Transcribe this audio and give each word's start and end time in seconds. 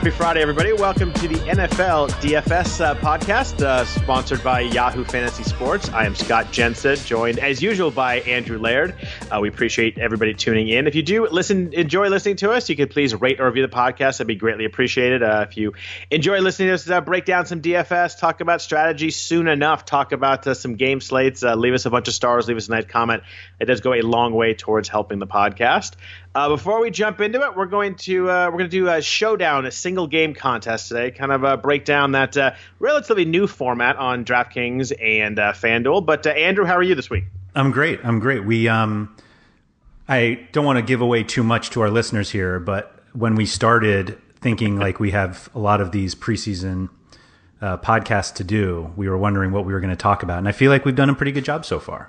Happy 0.00 0.10
Friday, 0.12 0.40
everybody. 0.40 0.72
Welcome 0.72 1.12
to 1.12 1.28
the 1.28 1.34
NFL 1.34 2.08
DFS 2.22 2.82
uh, 2.82 2.94
podcast, 2.94 3.60
uh, 3.60 3.84
sponsored 3.84 4.42
by 4.42 4.60
Yahoo 4.60 5.04
Fantasy 5.04 5.42
Sports. 5.42 5.90
I 5.90 6.06
am 6.06 6.14
Scott 6.14 6.46
Jenstad, 6.46 7.04
joined 7.04 7.38
as 7.38 7.60
usual 7.60 7.90
by 7.90 8.20
Andrew 8.20 8.58
Laird. 8.58 8.94
Uh, 9.30 9.40
we 9.42 9.50
appreciate 9.50 9.98
everybody 9.98 10.32
tuning 10.32 10.68
in. 10.68 10.86
If 10.86 10.94
you 10.94 11.02
do 11.02 11.28
listen, 11.28 11.74
enjoy 11.74 12.08
listening 12.08 12.36
to 12.36 12.50
us, 12.50 12.70
you 12.70 12.76
could 12.76 12.88
please 12.88 13.14
rate 13.14 13.40
or 13.40 13.46
review 13.48 13.60
the 13.60 13.76
podcast. 13.76 14.12
That'd 14.12 14.28
be 14.28 14.36
greatly 14.36 14.64
appreciated. 14.64 15.22
Uh, 15.22 15.44
if 15.46 15.58
you 15.58 15.74
enjoy 16.10 16.38
listening 16.38 16.68
to 16.68 16.74
us 16.76 16.88
uh, 16.88 17.02
break 17.02 17.26
down 17.26 17.44
some 17.44 17.60
DFS, 17.60 18.18
talk 18.18 18.40
about 18.40 18.62
strategy 18.62 19.10
soon 19.10 19.48
enough, 19.48 19.84
talk 19.84 20.12
about 20.12 20.46
uh, 20.46 20.54
some 20.54 20.76
game 20.76 21.02
slates, 21.02 21.42
leave 21.42 21.74
us 21.74 21.84
a 21.84 21.90
bunch 21.90 22.08
of 22.08 22.14
stars, 22.14 22.48
leave 22.48 22.56
us 22.56 22.68
a 22.68 22.70
nice 22.70 22.86
comment. 22.86 23.22
It 23.60 23.66
does 23.66 23.82
go 23.82 23.92
a 23.92 24.00
long 24.00 24.32
way 24.32 24.54
towards 24.54 24.88
helping 24.88 25.18
the 25.18 25.26
podcast. 25.26 25.92
Uh, 26.32 26.48
before 26.48 26.80
we 26.80 26.92
jump 26.92 27.20
into 27.20 27.42
it, 27.42 27.56
we're 27.56 27.66
going 27.66 27.96
to 27.96 28.30
uh, 28.30 28.46
we're 28.46 28.58
going 28.58 28.70
to 28.70 28.76
do 28.76 28.88
a 28.88 29.02
showdown, 29.02 29.66
a 29.66 29.70
single 29.70 30.06
game 30.06 30.32
contest 30.32 30.86
today. 30.86 31.10
Kind 31.10 31.32
of 31.32 31.44
uh, 31.44 31.56
break 31.56 31.84
down 31.84 32.12
that 32.12 32.36
uh, 32.36 32.52
relatively 32.78 33.24
new 33.24 33.48
format 33.48 33.96
on 33.96 34.24
DraftKings 34.24 34.92
and 35.02 35.40
uh, 35.40 35.52
FanDuel. 35.52 36.06
But 36.06 36.26
uh, 36.28 36.30
Andrew, 36.30 36.64
how 36.64 36.76
are 36.76 36.84
you 36.84 36.94
this 36.94 37.10
week? 37.10 37.24
I'm 37.56 37.72
great. 37.72 37.98
I'm 38.04 38.20
great. 38.20 38.44
We 38.44 38.68
um, 38.68 39.16
I 40.08 40.46
don't 40.52 40.64
want 40.64 40.78
to 40.78 40.82
give 40.82 41.00
away 41.00 41.24
too 41.24 41.42
much 41.42 41.70
to 41.70 41.80
our 41.80 41.90
listeners 41.90 42.30
here, 42.30 42.60
but 42.60 43.02
when 43.12 43.34
we 43.34 43.44
started 43.44 44.16
thinking 44.36 44.78
like 44.78 45.00
we 45.00 45.10
have 45.10 45.50
a 45.52 45.58
lot 45.58 45.80
of 45.80 45.90
these 45.90 46.14
preseason 46.14 46.90
podcasts 47.60 48.32
to 48.34 48.44
do, 48.44 48.92
we 48.96 49.08
were 49.08 49.18
wondering 49.18 49.50
what 49.50 49.64
we 49.64 49.72
were 49.72 49.80
going 49.80 49.90
to 49.90 49.96
talk 49.96 50.22
about, 50.22 50.38
and 50.38 50.48
I 50.48 50.52
feel 50.52 50.70
like 50.70 50.84
we've 50.84 50.94
done 50.94 51.10
a 51.10 51.14
pretty 51.14 51.32
good 51.32 51.44
job 51.44 51.64
so 51.66 51.80
far 51.80 52.08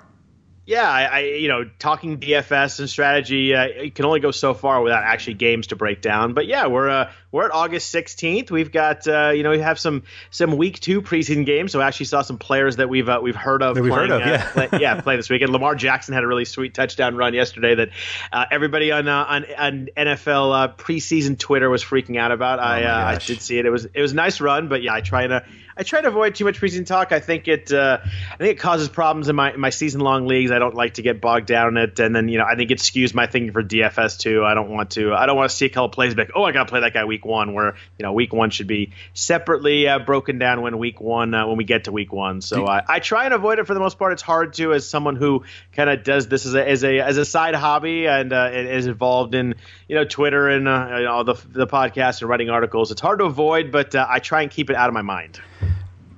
yeah, 0.64 0.88
I, 0.88 1.02
I, 1.02 1.18
you 1.20 1.48
know 1.48 1.64
talking 1.80 2.18
DFS 2.18 2.78
and 2.78 2.88
strategy, 2.88 3.52
uh, 3.52 3.64
it 3.64 3.96
can 3.96 4.04
only 4.04 4.20
go 4.20 4.30
so 4.30 4.54
far 4.54 4.80
without 4.80 5.02
actually 5.02 5.34
games 5.34 5.68
to 5.68 5.76
break 5.76 6.00
down. 6.00 6.34
But 6.34 6.46
yeah, 6.46 6.68
we're 6.68 6.88
uh, 6.88 7.12
we're 7.32 7.46
at 7.46 7.50
August 7.50 7.90
sixteenth. 7.90 8.48
We've 8.48 8.70
got 8.70 9.08
uh, 9.08 9.30
you 9.30 9.42
know 9.42 9.50
we 9.50 9.58
have 9.58 9.80
some 9.80 10.04
some 10.30 10.56
week 10.56 10.78
two 10.78 11.02
preseason 11.02 11.44
games. 11.44 11.72
So 11.72 11.80
I 11.80 11.88
actually 11.88 12.06
saw 12.06 12.22
some 12.22 12.38
players 12.38 12.76
that 12.76 12.88
we've 12.88 13.08
uh, 13.08 13.18
we've 13.20 13.34
heard 13.34 13.60
of. 13.60 13.74
That 13.74 13.82
we've 13.82 13.92
playing, 13.92 14.10
heard 14.10 14.22
of, 14.22 14.26
uh, 14.26 14.30
yeah, 14.30 14.52
play, 14.52 14.68
yeah, 14.80 15.00
play 15.00 15.16
this 15.16 15.28
weekend. 15.28 15.50
Lamar 15.50 15.74
Jackson 15.74 16.14
had 16.14 16.22
a 16.22 16.28
really 16.28 16.44
sweet 16.44 16.74
touchdown 16.74 17.16
run 17.16 17.34
yesterday 17.34 17.74
that 17.74 17.88
uh, 18.32 18.44
everybody 18.48 18.92
on 18.92 19.08
on, 19.08 19.44
on 19.58 19.88
NFL 19.96 20.76
preseason 20.76 21.36
Twitter 21.36 21.70
was 21.70 21.82
freaking 21.82 22.18
out 22.18 22.30
about. 22.30 22.60
Oh 22.60 22.62
I 22.62 23.14
I 23.14 23.18
did 23.18 23.42
see 23.42 23.58
it. 23.58 23.66
It 23.66 23.70
was 23.70 23.86
it 23.86 24.00
was 24.00 24.12
a 24.12 24.16
nice 24.16 24.40
run, 24.40 24.68
but 24.68 24.80
yeah, 24.80 24.94
I 24.94 25.00
try 25.00 25.26
to 25.26 25.44
I 25.76 25.82
try 25.82 26.00
to 26.00 26.08
avoid 26.08 26.34
too 26.34 26.44
much 26.44 26.60
preseason 26.60 26.86
talk. 26.86 27.12
I 27.12 27.20
think 27.20 27.48
it 27.48 27.72
uh, 27.72 27.98
I 28.02 28.36
think 28.36 28.52
it 28.52 28.58
causes 28.58 28.88
problems 28.88 29.28
in 29.28 29.36
my 29.36 29.52
in 29.52 29.60
my 29.60 29.70
season 29.70 30.00
long 30.00 30.26
leagues. 30.26 30.50
I 30.50 30.58
don't 30.58 30.74
like 30.74 30.94
to 30.94 31.02
get 31.02 31.20
bogged 31.20 31.46
down 31.46 31.76
in 31.76 31.84
it, 31.84 31.98
and 31.98 32.14
then 32.14 32.28
you 32.28 32.38
know 32.38 32.44
I 32.44 32.56
think 32.56 32.70
it 32.70 32.78
skews 32.78 33.14
my 33.14 33.26
thinking 33.26 33.52
for 33.52 33.62
DFS 33.62 34.18
too. 34.18 34.44
I 34.44 34.54
don't 34.54 34.70
want 34.70 34.90
to 34.92 35.14
I 35.14 35.26
don't 35.26 35.36
want 35.36 35.50
to 35.50 35.56
see 35.56 35.66
a 35.66 35.70
couple 35.70 35.88
plays 35.88 36.16
like 36.16 36.32
oh 36.34 36.44
I 36.44 36.52
got 36.52 36.64
to 36.64 36.70
play 36.70 36.80
that 36.80 36.92
guy 36.92 37.04
week 37.04 37.24
one 37.24 37.54
where 37.54 37.76
you 37.98 38.02
know 38.02 38.12
week 38.12 38.32
one 38.32 38.50
should 38.50 38.66
be 38.66 38.92
separately 39.14 39.88
uh, 39.88 39.98
broken 39.98 40.38
down 40.38 40.62
when 40.62 40.78
week 40.78 41.00
one 41.00 41.34
uh, 41.34 41.46
when 41.46 41.56
we 41.56 41.64
get 41.64 41.84
to 41.84 41.92
week 41.92 42.12
one. 42.12 42.40
So 42.40 42.66
I, 42.66 42.82
I 42.86 42.98
try 42.98 43.24
and 43.24 43.34
avoid 43.34 43.58
it 43.58 43.66
for 43.66 43.74
the 43.74 43.80
most 43.80 43.98
part. 43.98 44.12
It's 44.12 44.22
hard 44.22 44.54
to 44.54 44.74
as 44.74 44.88
someone 44.88 45.16
who 45.16 45.44
kind 45.72 45.88
of 45.88 46.04
does 46.04 46.28
this 46.28 46.46
as 46.46 46.54
a 46.54 46.68
as 46.68 46.84
a 46.84 47.00
as 47.00 47.16
a 47.16 47.24
side 47.24 47.54
hobby 47.54 48.06
and 48.06 48.32
uh, 48.32 48.50
is 48.52 48.86
involved 48.86 49.34
in 49.34 49.54
you 49.88 49.96
know 49.96 50.04
Twitter 50.04 50.48
and 50.48 50.68
uh, 50.68 50.96
you 50.98 51.04
know, 51.04 51.22
the 51.22 51.34
the 51.48 51.66
podcast 51.66 52.20
and 52.20 52.28
writing 52.28 52.50
articles. 52.50 52.90
It's 52.90 53.00
hard 53.00 53.20
to 53.20 53.24
avoid, 53.24 53.72
but 53.72 53.94
uh, 53.94 54.06
I 54.08 54.18
try 54.18 54.42
and 54.42 54.50
keep 54.50 54.70
it 54.70 54.76
out 54.76 54.88
of 54.88 54.94
my 54.94 55.02
mind. 55.02 55.40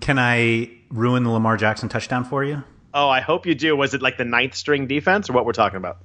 Can 0.00 0.18
I 0.18 0.70
ruin 0.90 1.24
the 1.24 1.30
Lamar 1.30 1.56
Jackson 1.56 1.88
touchdown 1.88 2.24
for 2.24 2.44
you? 2.44 2.62
Oh, 2.92 3.08
I 3.08 3.20
hope 3.20 3.46
you 3.46 3.54
do. 3.54 3.76
Was 3.76 3.94
it 3.94 4.02
like 4.02 4.18
the 4.18 4.24
ninth 4.24 4.54
string 4.54 4.86
defense 4.86 5.28
or 5.28 5.32
what 5.32 5.44
we're 5.44 5.52
talking 5.52 5.76
about? 5.76 5.98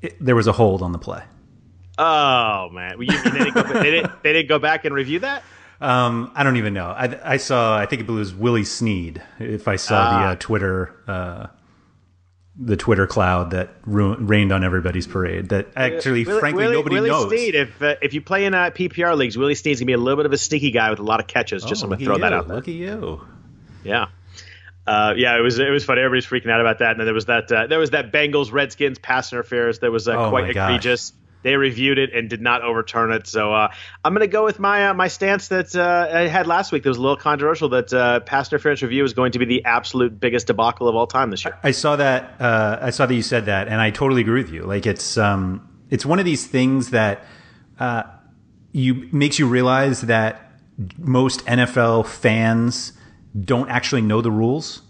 It, 0.00 0.16
there 0.20 0.34
was 0.34 0.48
a 0.48 0.52
hold 0.52 0.82
on 0.82 0.92
the 0.92 0.98
play. 0.98 1.22
Oh 1.98 2.70
man, 2.70 3.00
you, 3.00 3.06
they, 3.06 3.30
didn't 3.30 3.54
go, 3.54 3.62
they, 3.62 3.90
didn't, 3.90 4.22
they, 4.22 4.32
didn't 4.32 4.48
go, 4.48 4.58
back 4.58 4.84
and 4.84 4.94
review 4.94 5.20
that. 5.20 5.44
Um, 5.80 6.32
I 6.34 6.42
don't 6.42 6.56
even 6.56 6.74
know. 6.74 6.86
I, 6.86 7.32
I, 7.34 7.36
saw. 7.36 7.76
I 7.76 7.86
think 7.86 8.02
it 8.02 8.08
was 8.08 8.34
Willie 8.34 8.64
Snead. 8.64 9.22
If 9.38 9.68
I 9.68 9.76
saw 9.76 10.18
the 10.18 10.26
uh, 10.26 10.36
Twitter, 10.36 10.96
uh, 11.06 11.46
the 12.56 12.76
Twitter 12.76 13.06
cloud 13.06 13.50
that 13.50 13.70
rained 13.84 14.52
on 14.52 14.64
everybody's 14.64 15.06
parade. 15.06 15.50
That 15.50 15.68
actually, 15.76 16.24
Willie, 16.24 16.40
frankly, 16.40 16.64
Willie, 16.64 16.76
nobody 16.76 16.94
Willie 16.96 17.10
knows. 17.10 17.32
If 17.32 17.82
uh, 17.82 17.96
if 18.00 18.14
you 18.14 18.22
play 18.22 18.46
in 18.46 18.54
uh, 18.54 18.70
PPR 18.70 19.16
leagues, 19.16 19.36
Willie 19.36 19.54
Snead's 19.54 19.80
gonna 19.80 19.86
be 19.86 19.92
a 19.92 19.98
little 19.98 20.16
bit 20.16 20.26
of 20.26 20.32
a 20.32 20.38
sneaky 20.38 20.70
guy 20.70 20.90
with 20.90 20.98
a 20.98 21.04
lot 21.04 21.20
of 21.20 21.26
catches. 21.26 21.62
Just 21.64 21.82
oh, 21.82 21.86
I'm 21.86 21.90
gonna 21.92 22.04
throw 22.04 22.14
you. 22.16 22.22
that 22.22 22.32
out. 22.32 22.48
There. 22.48 22.56
Look 22.56 22.68
at 22.68 22.74
you. 22.74 23.20
Yeah. 23.84 24.06
Uh, 24.86 25.14
yeah, 25.16 25.38
it 25.38 25.42
was 25.42 25.58
it 25.58 25.70
was 25.70 25.84
funny. 25.84 26.00
Everybody's 26.00 26.26
freaking 26.26 26.50
out 26.50 26.60
about 26.60 26.80
that. 26.80 26.92
And 26.92 27.00
then 27.00 27.06
there 27.06 27.14
was 27.14 27.26
that 27.26 27.50
uh, 27.52 27.66
there 27.68 27.78
was 27.78 27.90
that 27.90 28.12
Bengals 28.12 28.52
Redskins 28.52 28.98
pass 28.98 29.32
interference 29.32 29.78
that 29.78 29.92
was 29.92 30.08
uh, 30.08 30.12
Oh 30.16 30.30
quite 30.30 30.46
my 30.46 30.52
gosh. 30.52 30.70
egregious. 30.70 31.12
They 31.44 31.56
reviewed 31.56 31.98
it 31.98 32.12
and 32.14 32.30
did 32.30 32.40
not 32.40 32.62
overturn 32.62 33.10
it. 33.12 33.26
So 33.26 33.52
uh, 33.52 33.72
I'm 34.04 34.12
going 34.14 34.20
to 34.20 34.28
go 34.32 34.44
with 34.44 34.58
my 34.60 34.88
uh, 34.88 34.94
my 34.94 35.08
stance 35.08 35.48
that 35.48 35.74
uh, 35.74 36.08
I 36.12 36.20
had 36.28 36.46
last 36.48 36.70
week. 36.72 36.82
That 36.84 36.88
was 36.90 36.98
a 36.98 37.00
little 37.00 37.16
controversial. 37.16 37.68
That 37.68 37.92
uh, 37.92 38.20
pass 38.20 38.48
interference 38.52 38.82
review 38.82 39.04
is 39.04 39.12
going 39.12 39.32
to 39.32 39.38
be 39.40 39.44
the 39.44 39.64
absolute 39.64 40.18
biggest 40.18 40.48
debacle 40.48 40.88
of 40.88 40.94
all 40.96 41.06
time 41.06 41.30
this 41.30 41.44
year. 41.44 41.56
I 41.62 41.70
saw 41.72 41.96
that. 41.96 42.40
Uh, 42.40 42.78
I 42.80 42.90
saw 42.90 43.06
that 43.06 43.14
you 43.14 43.22
said 43.22 43.46
that, 43.46 43.66
and 43.68 43.80
I 43.80 43.90
totally 43.90 44.20
agree 44.20 44.42
with 44.42 44.52
you. 44.52 44.62
Like 44.62 44.86
it's 44.86 45.16
um, 45.18 45.68
it's 45.90 46.06
one 46.06 46.18
of 46.20 46.24
these 46.24 46.46
things 46.46 46.90
that 46.90 47.24
uh, 47.80 48.02
you 48.72 49.08
makes 49.12 49.38
you 49.38 49.46
realize 49.48 50.02
that 50.02 50.50
most 50.98 51.44
NFL 51.46 52.06
fans 52.06 52.92
don't 53.38 53.68
actually 53.70 54.02
know 54.02 54.20
the 54.20 54.30
rules. 54.30 54.82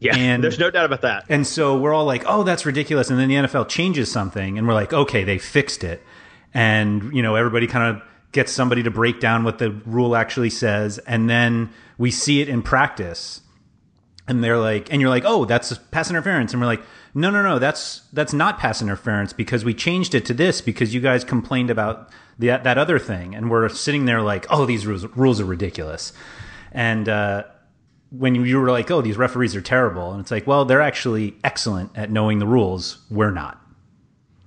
Yeah, 0.00 0.16
And- 0.16 0.42
there's 0.44 0.58
no 0.58 0.70
doubt 0.70 0.84
about 0.84 1.02
that. 1.02 1.24
And 1.28 1.46
so 1.46 1.76
we're 1.78 1.92
all 1.92 2.04
like, 2.04 2.24
"Oh, 2.26 2.42
that's 2.44 2.64
ridiculous!" 2.64 3.10
And 3.10 3.18
then 3.18 3.28
the 3.28 3.34
NFL 3.34 3.68
changes 3.68 4.10
something, 4.10 4.56
and 4.58 4.66
we're 4.66 4.74
like, 4.74 4.92
"Okay, 4.92 5.24
they 5.24 5.38
fixed 5.38 5.82
it." 5.84 6.02
And 6.54 7.12
you 7.12 7.22
know, 7.22 7.34
everybody 7.34 7.66
kind 7.66 7.96
of 7.96 8.02
gets 8.32 8.52
somebody 8.52 8.82
to 8.82 8.90
break 8.90 9.20
down 9.20 9.42
what 9.42 9.58
the 9.58 9.70
rule 9.86 10.14
actually 10.14 10.50
says, 10.50 10.98
and 10.98 11.28
then 11.28 11.70
we 11.96 12.10
see 12.10 12.40
it 12.40 12.48
in 12.48 12.62
practice, 12.62 13.40
and 14.28 14.44
they're 14.44 14.58
like, 14.58 14.92
and 14.92 15.00
you're 15.00 15.10
like, 15.10 15.24
"Oh, 15.26 15.44
that's 15.44 15.76
pass 15.90 16.10
interference," 16.10 16.52
and 16.52 16.60
we're 16.60 16.66
like, 16.68 16.82
"No, 17.14 17.30
no, 17.30 17.42
no, 17.42 17.58
that's 17.58 18.02
that's 18.12 18.32
not 18.32 18.58
pass 18.58 18.80
interference 18.80 19.32
because 19.32 19.64
we 19.64 19.74
changed 19.74 20.14
it 20.14 20.24
to 20.26 20.34
this 20.34 20.60
because 20.60 20.94
you 20.94 21.00
guys 21.00 21.24
complained 21.24 21.70
about 21.70 22.10
the, 22.38 22.48
that 22.48 22.78
other 22.78 22.98
thing," 23.00 23.34
and 23.34 23.50
we're 23.50 23.68
sitting 23.68 24.04
there 24.04 24.22
like, 24.22 24.46
"Oh, 24.48 24.64
these 24.64 24.86
rules 24.86 25.04
rules 25.16 25.40
are 25.40 25.44
ridiculous," 25.46 26.12
and. 26.70 27.08
uh 27.08 27.42
when 28.10 28.34
you 28.34 28.58
were 28.58 28.70
like, 28.70 28.90
"Oh, 28.90 29.00
these 29.00 29.16
referees 29.16 29.54
are 29.54 29.60
terrible," 29.60 30.12
and 30.12 30.20
it's 30.20 30.30
like, 30.30 30.46
"Well, 30.46 30.64
they're 30.64 30.80
actually 30.80 31.36
excellent 31.44 31.90
at 31.96 32.10
knowing 32.10 32.38
the 32.38 32.46
rules. 32.46 32.98
We're 33.10 33.30
not." 33.30 33.60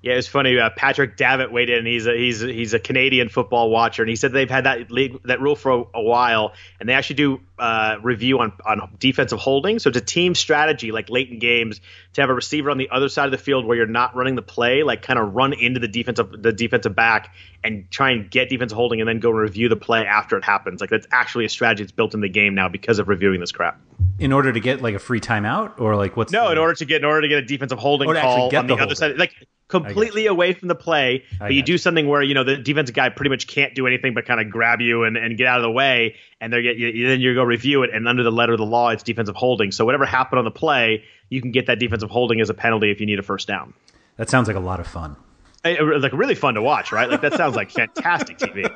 Yeah, 0.02 0.14
it's 0.14 0.28
funny. 0.28 0.58
Uh, 0.58 0.72
Patrick 0.76 1.16
Davitt 1.16 1.52
weighed 1.52 1.70
in. 1.70 1.86
He's 1.86 2.08
a 2.08 2.18
he's 2.18 2.42
a, 2.42 2.52
he's 2.52 2.74
a 2.74 2.80
Canadian 2.80 3.30
football 3.30 3.70
watcher, 3.70 4.02
and 4.02 4.10
he 4.10 4.16
said 4.16 4.32
they've 4.32 4.50
had 4.50 4.64
that 4.64 4.90
league, 4.90 5.22
that 5.26 5.40
rule 5.42 5.56
for 5.56 5.72
a, 5.72 5.84
a 6.00 6.02
while, 6.02 6.54
and 6.80 6.90
they 6.90 6.94
actually 6.94 7.18
do 7.18 7.40
uh, 7.60 7.98
review 8.02 8.40
on 8.40 8.52
on 8.66 8.96
defensive 8.98 9.38
holding. 9.38 9.78
So 9.78 9.90
it's 9.90 9.98
a 10.00 10.02
team 10.02 10.34
strategy, 10.34 10.92
like 10.92 11.12
late 11.12 11.30
in 11.30 11.38
games, 11.38 11.82
to 12.14 12.22
have 12.22 12.32
a 12.32 12.34
receiver 12.34 12.72
on 12.72 12.80
the 12.80 12.90
other 12.90 13.10
side 13.10 13.26
of 13.26 13.32
the 13.32 13.38
field 13.38 13.66
where 13.68 13.78
you're 13.78 13.86
not 13.86 14.16
running 14.16 14.34
the 14.34 14.42
play, 14.42 14.82
like 14.82 15.04
kind 15.04 15.20
of 15.20 15.36
run 15.36 15.54
into 15.54 15.80
the 15.80 15.88
defensive 15.88 16.32
the 16.32 16.52
defensive 16.52 16.96
back 16.96 17.36
and 17.64 17.86
try 17.92 18.10
and 18.10 18.32
get 18.32 18.50
defensive 18.50 18.76
holding, 18.76 19.02
and 19.02 19.08
then 19.08 19.20
go 19.20 19.30
and 19.30 19.38
review 19.38 19.70
the 19.70 19.76
play 19.76 20.04
after 20.04 20.36
it 20.36 20.44
happens. 20.44 20.82
Like 20.82 20.90
that's 20.90 21.06
actually 21.12 21.46
a 21.46 21.50
strategy 21.50 21.84
that's 21.84 21.92
built 21.92 22.16
in 22.16 22.22
the 22.22 22.30
game 22.30 22.56
now 22.56 22.70
because 22.70 22.98
of 22.98 23.08
reviewing 23.08 23.40
this 23.40 23.52
crap. 23.52 23.80
In 24.18 24.34
order 24.34 24.52
to 24.52 24.60
get 24.60 24.82
like 24.82 24.96
a 24.96 25.00
free 25.00 25.20
timeout, 25.20 25.80
or 25.80 25.96
like 25.96 26.18
what's 26.18 26.32
No, 26.32 26.46
the- 26.46 26.54
in 26.54 26.58
order 26.58 26.74
to 26.74 26.86
get 26.86 27.02
in 27.02 27.06
order 27.06 27.22
to 27.22 27.28
get 27.28 27.38
a 27.38 27.46
defensive 27.46 27.78
holding 27.78 28.10
Or 28.10 28.16
to 28.16 28.22
call 28.22 28.50
get 28.50 28.62
on 28.62 28.68
the, 28.68 28.76
the 28.78 28.82
other 28.82 28.96
side, 28.96 29.18
like 29.20 29.36
completely 29.72 30.28
away 30.28 30.54
from 30.54 30.68
the 30.68 30.76
play, 30.76 31.24
but 31.40 31.54
you 31.54 31.64
do 31.64 31.78
something 31.78 32.08
where 32.08 32.22
you 32.22 32.34
know 32.34 32.44
the 32.44 32.58
defensive 32.58 32.94
guy 32.96 33.10
pretty 33.10 33.30
much 33.30 33.48
can't 33.48 33.74
do 33.74 33.88
anything 33.88 34.14
but 34.14 34.26
kind 34.26 34.40
of 34.40 34.50
grab 34.52 34.82
you 34.82 35.04
and, 35.04 35.18
and 35.18 35.38
get 35.38 35.48
out 35.48 35.58
of 35.58 35.64
the 35.64 35.72
way, 35.72 36.16
and 36.40 36.54
they 36.54 36.62
get 36.62 36.78
you, 36.78 37.08
then 37.08 37.20
you 37.22 37.34
go 37.34 37.44
review 37.44 37.84
it, 37.84 37.90
and 37.94 38.08
under 38.08 38.24
the 38.24 38.32
letter 38.32 38.54
of 38.54 38.60
the 38.60 38.66
law, 38.66 38.90
it's 38.90 39.04
defensive 39.04 39.36
holding. 39.36 39.72
So 39.72 39.86
whatever 39.86 40.06
happened 40.06 40.40
on 40.40 40.46
the 40.46 40.52
play, 40.52 41.04
you 41.30 41.42
can 41.42 41.52
get 41.52 41.68
that 41.68 41.80
defensive 41.80 42.10
holding 42.10 42.42
as 42.42 42.50
a 42.50 42.54
penalty 42.54 42.92
if 42.92 43.00
you 43.00 43.06
need 43.06 43.20
a 43.20 43.24
first 43.24 43.48
down. 43.48 43.74
that 44.18 44.30
sounds 44.30 44.48
like 44.48 44.58
a 44.58 44.62
lot 44.62 44.80
of 44.80 44.88
fun. 44.88 45.16
Like 45.64 46.14
really 46.14 46.36
fun 46.36 46.56
to 46.56 46.62
watch, 46.62 46.92
right? 46.92 47.10
Like 47.10 47.22
that 47.22 47.34
sounds 47.34 47.56
like 47.56 47.72
fantastic 47.82 48.38
TV. 48.38 48.74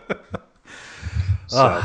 So. 1.47 1.83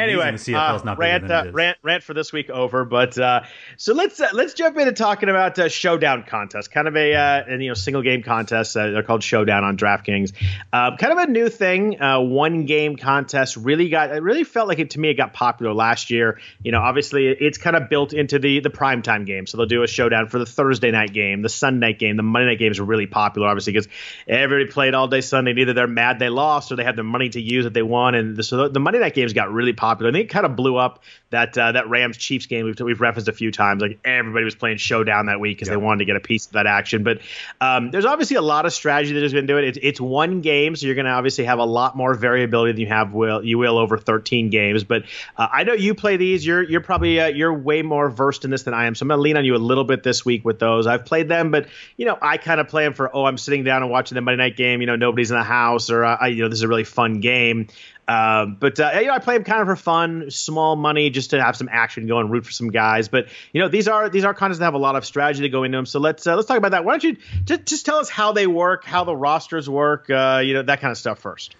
Anyway, 0.00 0.30
the 0.32 0.38
CFL 0.38 0.76
is 0.76 0.82
uh, 0.82 0.84
not 0.84 0.98
bigger 0.98 1.26
rant, 1.26 1.30
uh, 1.30 1.52
rant, 1.52 1.78
rant 1.82 2.02
for 2.02 2.14
this 2.14 2.32
week 2.32 2.50
over. 2.50 2.84
But 2.84 3.18
uh, 3.18 3.42
so 3.76 3.94
let's 3.94 4.20
uh, 4.20 4.28
let's 4.32 4.54
jump 4.54 4.76
into 4.78 4.92
talking 4.92 5.28
about 5.28 5.58
uh, 5.58 5.68
showdown 5.68 6.24
contest, 6.24 6.70
kind 6.70 6.88
of 6.88 6.96
a 6.96 7.14
uh, 7.14 7.56
you 7.56 7.68
know 7.68 7.74
single 7.74 8.02
game 8.02 8.22
contest. 8.22 8.76
Uh, 8.76 8.90
they're 8.90 9.02
called 9.02 9.22
showdown 9.22 9.64
on 9.64 9.76
DraftKings. 9.76 10.32
Uh, 10.72 10.96
kind 10.96 11.12
of 11.12 11.18
a 11.18 11.26
new 11.30 11.48
thing, 11.48 12.00
uh, 12.00 12.20
one 12.20 12.66
game 12.66 12.96
contest. 12.96 13.56
Really 13.56 13.88
got 13.88 14.10
it 14.10 14.22
really 14.22 14.44
felt 14.44 14.68
like 14.68 14.78
it 14.78 14.90
to 14.90 15.00
me. 15.00 15.10
It 15.10 15.14
got 15.14 15.32
popular 15.32 15.72
last 15.72 16.10
year. 16.10 16.40
You 16.62 16.72
know, 16.72 16.80
obviously 16.80 17.26
it's 17.28 17.58
kind 17.58 17.76
of 17.76 17.88
built 17.88 18.12
into 18.12 18.38
the 18.38 18.60
the 18.60 18.70
primetime 18.70 19.26
game. 19.26 19.46
So 19.46 19.56
they'll 19.56 19.66
do 19.66 19.82
a 19.82 19.86
showdown 19.88 20.28
for 20.28 20.38
the 20.38 20.46
Thursday 20.46 20.90
night 20.90 21.12
game, 21.12 21.42
the 21.42 21.48
Sunday 21.48 21.88
night 21.88 21.98
game, 21.98 22.16
the 22.16 22.22
Monday 22.22 22.48
night 22.48 22.58
games 22.58 22.78
are 22.78 22.84
really 22.84 23.06
popular, 23.06 23.48
obviously 23.48 23.72
because 23.72 23.88
everybody 24.26 24.70
played 24.70 24.94
all 24.94 25.08
day 25.08 25.20
Sunday. 25.20 25.50
and 25.50 25.60
Either 25.60 25.72
they're 25.72 25.86
mad 25.86 26.18
they 26.18 26.28
lost 26.28 26.72
or 26.72 26.76
they 26.76 26.84
had 26.84 26.96
the 26.96 27.02
money 27.02 27.28
to 27.28 27.40
use 27.40 27.64
that 27.64 27.74
they 27.74 27.82
won. 27.82 28.14
And 28.14 28.36
the, 28.36 28.42
so 28.42 28.56
the, 28.56 28.68
the 28.70 28.80
Monday 28.80 29.00
night 29.00 29.14
games 29.14 29.32
got 29.32 29.52
really 29.52 29.72
popular. 29.72 29.89
I 29.98 30.12
think 30.12 30.24
it 30.24 30.28
kind 30.28 30.46
of 30.46 30.56
blew 30.56 30.76
up 30.76 31.02
that 31.30 31.56
uh, 31.56 31.72
that 31.72 31.88
Rams 31.88 32.16
Chiefs 32.16 32.46
game 32.46 32.66
we've, 32.66 32.78
we've 32.80 33.00
referenced 33.00 33.28
a 33.28 33.32
few 33.32 33.50
times. 33.50 33.80
Like 33.80 33.98
everybody 34.04 34.44
was 34.44 34.54
playing 34.54 34.78
showdown 34.78 35.26
that 35.26 35.40
week 35.40 35.56
because 35.56 35.68
they 35.68 35.76
wanted 35.76 35.98
to 35.98 36.04
get 36.04 36.16
a 36.16 36.20
piece 36.20 36.46
of 36.46 36.52
that 36.52 36.66
action. 36.66 37.04
But 37.04 37.20
um, 37.60 37.90
there's 37.90 38.04
obviously 38.04 38.36
a 38.36 38.42
lot 38.42 38.66
of 38.66 38.72
strategy 38.72 39.12
that 39.14 39.22
has 39.22 39.32
been 39.32 39.46
doing 39.46 39.64
it. 39.64 39.76
It's, 39.76 39.78
it's 39.82 40.00
one 40.00 40.40
game, 40.40 40.74
so 40.74 40.86
you're 40.86 40.96
going 40.96 41.06
to 41.06 41.12
obviously 41.12 41.44
have 41.44 41.58
a 41.58 41.64
lot 41.64 41.96
more 41.96 42.14
variability 42.14 42.72
than 42.72 42.80
you 42.80 42.88
have 42.88 43.12
will 43.12 43.44
you 43.44 43.58
will 43.58 43.78
over 43.78 43.96
13 43.96 44.50
games. 44.50 44.84
But 44.84 45.04
uh, 45.36 45.48
I 45.52 45.64
know 45.64 45.72
you 45.72 45.94
play 45.94 46.16
these. 46.16 46.44
You're 46.44 46.62
you're 46.62 46.80
probably 46.80 47.20
uh, 47.20 47.28
you're 47.28 47.54
way 47.54 47.82
more 47.82 48.10
versed 48.10 48.44
in 48.44 48.50
this 48.50 48.64
than 48.64 48.74
I 48.74 48.86
am. 48.86 48.94
So 48.94 49.04
I'm 49.04 49.08
going 49.08 49.18
to 49.18 49.22
lean 49.22 49.36
on 49.36 49.44
you 49.44 49.54
a 49.54 49.58
little 49.58 49.84
bit 49.84 50.02
this 50.02 50.24
week 50.24 50.44
with 50.44 50.58
those. 50.58 50.86
I've 50.86 51.04
played 51.04 51.28
them, 51.28 51.50
but 51.50 51.68
you 51.96 52.06
know 52.06 52.18
I 52.20 52.36
kind 52.36 52.60
of 52.60 52.68
play 52.68 52.84
them 52.84 52.94
for 52.94 53.14
oh 53.14 53.24
I'm 53.24 53.38
sitting 53.38 53.64
down 53.64 53.82
and 53.82 53.90
watching 53.90 54.16
the 54.16 54.20
Monday 54.20 54.42
night 54.42 54.56
game. 54.56 54.80
You 54.80 54.86
know 54.86 54.96
nobody's 54.96 55.30
in 55.30 55.36
the 55.36 55.44
house 55.44 55.90
or 55.90 56.04
uh, 56.04 56.16
I, 56.20 56.28
you 56.28 56.42
know 56.42 56.48
this 56.48 56.58
is 56.58 56.62
a 56.62 56.68
really 56.68 56.84
fun 56.84 57.20
game. 57.20 57.68
Um, 58.08 58.56
but 58.58 58.80
uh, 58.80 58.90
you 58.94 59.06
know, 59.06 59.12
I 59.12 59.18
play 59.18 59.34
them 59.34 59.44
kind 59.44 59.60
of 59.60 59.68
for 59.68 59.76
fun, 59.76 60.30
small 60.30 60.74
money, 60.76 61.10
just 61.10 61.30
to 61.30 61.42
have 61.42 61.56
some 61.56 61.68
action, 61.70 62.06
go 62.06 62.18
and 62.18 62.30
root 62.30 62.44
for 62.44 62.52
some 62.52 62.70
guys. 62.70 63.08
But 63.08 63.28
you 63.52 63.60
know, 63.60 63.68
these 63.68 63.86
are 63.86 64.08
these 64.08 64.24
are 64.24 64.34
contests 64.34 64.58
that 64.58 64.64
have 64.64 64.74
a 64.74 64.78
lot 64.78 64.96
of 64.96 65.04
strategy 65.04 65.42
to 65.42 65.48
go 65.48 65.62
into 65.62 65.78
them. 65.78 65.86
So 65.86 66.00
let's 66.00 66.26
uh, 66.26 66.34
let's 66.34 66.48
talk 66.48 66.58
about 66.58 66.72
that. 66.72 66.84
Why 66.84 66.92
don't 66.94 67.04
you 67.04 67.16
just, 67.44 67.66
just 67.66 67.86
tell 67.86 67.98
us 67.98 68.08
how 68.08 68.32
they 68.32 68.46
work, 68.46 68.84
how 68.84 69.04
the 69.04 69.14
rosters 69.14 69.70
work, 69.70 70.10
uh, 70.10 70.42
you 70.44 70.54
know, 70.54 70.62
that 70.62 70.80
kind 70.80 70.90
of 70.90 70.98
stuff 70.98 71.20
first. 71.20 71.54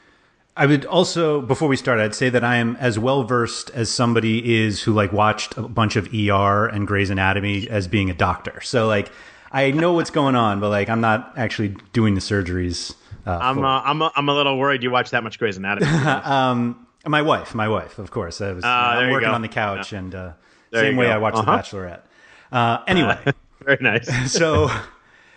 I 0.57 0.67
would 0.67 0.85
also, 0.85 1.41
before 1.41 1.69
we 1.69 1.77
start, 1.77 2.01
I'd 2.01 2.15
say 2.15 2.29
that 2.29 2.43
I 2.43 2.57
am 2.57 2.77
as 2.77 2.99
well 2.99 3.23
versed 3.23 3.71
as 3.71 3.89
somebody 3.89 4.63
is 4.63 4.83
who 4.83 4.93
like 4.93 5.13
watched 5.13 5.57
a 5.57 5.63
bunch 5.63 5.97
of 5.97 6.13
ER 6.13 6.67
and 6.67 6.87
Grey's 6.87 7.09
Anatomy 7.09 7.69
as 7.71 7.87
being 7.87 8.11
a 8.11 8.15
doctor. 8.15 8.61
So 8.61 8.87
like, 8.87 9.11
I 9.53 9.71
know 9.71 9.93
what's 9.93 10.11
going 10.11 10.35
on, 10.35 10.61
but 10.61 10.69
like, 10.71 10.89
I'm 10.89 11.01
not 11.01 11.33
actually 11.37 11.77
doing 11.93 12.15
the 12.15 12.21
surgeries. 12.21 12.95
Uh, 13.27 13.39
I'm 13.41 13.57
for- 13.57 13.65
uh, 13.67 13.81
I'm 13.83 14.03
a, 14.03 14.13
I'm 14.17 14.29
a 14.29 14.35
little 14.35 14.59
worried 14.59 14.83
you 14.83 14.91
watch 14.91 15.11
that 15.11 15.23
much 15.23 15.39
Grey's 15.39 15.57
Anatomy. 15.57 15.87
um, 16.25 16.87
my 17.07 17.23
wife, 17.23 17.55
my 17.55 17.69
wife, 17.69 17.99
of 17.99 18.11
course. 18.11 18.41
I 18.41 18.53
was 18.53 18.65
I'm 18.65 19.11
working 19.11 19.29
on 19.29 19.43
the 19.43 19.49
couch, 19.49 19.93
and 19.93 20.15
uh, 20.15 20.33
same 20.73 20.97
way 20.97 21.07
go. 21.07 21.13
I 21.13 21.19
watch 21.19 21.35
Uh-huh. 21.35 21.57
The 21.57 21.63
Bachelorette. 21.63 22.01
Uh, 22.53 22.83
anyway, 22.87 23.19
Very 23.65 23.79
nice. 23.81 24.33
so 24.33 24.71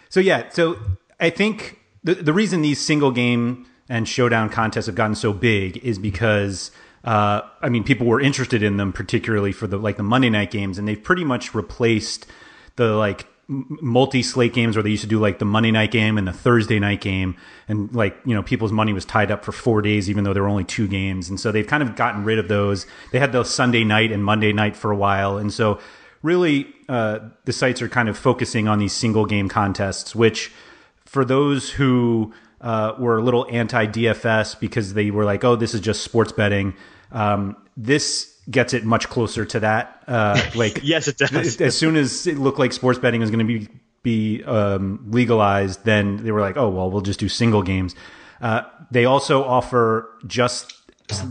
so 0.10 0.20
yeah 0.20 0.48
so 0.50 0.78
i 1.20 1.30
think 1.30 1.80
the, 2.04 2.14
the 2.16 2.32
reason 2.34 2.62
these 2.62 2.80
single 2.80 3.12
game 3.12 3.66
and 3.90 4.08
showdown 4.08 4.48
contests 4.50 4.86
have 4.86 4.96
gotten 4.96 5.16
so 5.16 5.34
big 5.34 5.78
is 5.78 6.00
because 6.00 6.72
uh, 7.04 7.42
i 7.62 7.68
mean 7.70 7.84
people 7.84 8.08
were 8.08 8.22
interested 8.22 8.64
in 8.64 8.78
them 8.78 8.94
particularly 8.94 9.52
for 9.52 9.68
the 9.68 9.78
like 9.78 9.98
the 9.98 10.04
monday 10.04 10.30
night 10.30 10.52
games 10.52 10.78
and 10.78 10.88
they've 10.88 11.04
pretty 11.04 11.24
much 11.26 11.54
replaced 11.54 12.26
the 12.78 12.94
like 12.96 13.26
m- 13.50 13.78
multi-slate 13.82 14.54
games 14.54 14.76
where 14.76 14.84
they 14.84 14.90
used 14.90 15.04
to 15.04 15.10
do 15.10 15.20
like 15.20 15.40
the 15.40 15.46
monday 15.46 15.72
night 15.72 15.92
game 15.92 16.18
and 16.18 16.28
the 16.28 16.34
thursday 16.34 16.80
night 16.80 17.02
game. 17.02 17.36
And 17.68 17.94
like 17.94 18.18
you 18.26 18.34
know 18.34 18.44
people's 18.44 18.72
money 18.72 18.94
was 18.94 19.06
tied 19.06 19.32
up 19.32 19.44
for 19.46 19.52
four 19.52 19.82
days 19.82 20.10
even 20.10 20.24
though 20.24 20.34
there 20.34 20.44
were 20.44 20.50
only 20.50 20.64
two 20.66 20.88
games. 20.88 21.30
And 21.30 21.40
so 21.40 21.52
they've 21.52 21.68
kind 21.68 21.84
of 21.84 21.96
gotten 21.96 22.24
rid 22.24 22.40
of 22.40 22.48
those. 22.48 22.86
They 23.12 23.20
had 23.20 23.32
the 23.32 23.44
sunday 23.44 23.84
night 23.84 24.12
and 24.12 24.24
monday 24.24 24.54
night 24.54 24.76
for 24.76 24.92
a 24.92 24.96
while. 24.96 25.38
And 25.38 25.52
so 25.54 25.80
really 26.22 26.68
uh, 26.90 27.20
the 27.46 27.54
sites 27.54 27.82
are 27.82 27.90
kind 27.90 28.10
of 28.10 28.18
focusing 28.18 28.68
on 28.68 28.80
these 28.80 28.94
single 28.94 29.26
game 29.26 29.50
contests, 29.50 30.16
which 30.16 30.52
for 31.06 31.24
those 31.24 31.70
who 31.70 32.34
uh, 32.62 32.96
were 32.98 33.18
a 33.18 33.22
little 33.22 33.46
anti 33.52 33.86
DFS 33.86 34.60
because 34.60 34.94
they 34.94 35.12
were 35.12 35.26
like, 35.26 35.44
oh, 35.44 35.56
this 35.56 35.74
is 35.74 35.82
just 35.82 36.02
sports 36.02 36.32
betting, 36.32 36.74
um, 37.12 37.56
this 37.78 38.33
gets 38.50 38.74
it 38.74 38.84
much 38.84 39.10
closer 39.10 39.46
to 39.46 39.60
that. 39.62 40.04
Uh, 40.08 40.40
like, 40.56 40.80
Yes, 40.84 41.08
it 41.08 41.18
does. 41.18 41.62
as 41.62 41.78
soon 41.78 41.96
as 41.96 42.28
it 42.28 42.38
looked 42.38 42.60
like 42.60 42.74
sports 42.74 43.00
betting 43.00 43.22
was 43.22 43.30
going 43.32 43.46
to 43.46 43.60
be 43.60 43.68
be 44.04 44.44
um, 44.44 45.06
legalized, 45.10 45.86
then 45.86 46.18
they 46.18 46.32
were 46.32 46.42
like, 46.42 46.58
oh 46.58 46.70
well, 46.70 46.92
we'll 46.92 47.02
just 47.02 47.20
do 47.22 47.30
single 47.30 47.64
games. 47.64 47.96
Uh, 48.42 48.64
they 48.92 49.06
also 49.06 49.44
offer 49.44 50.10
just 50.28 50.74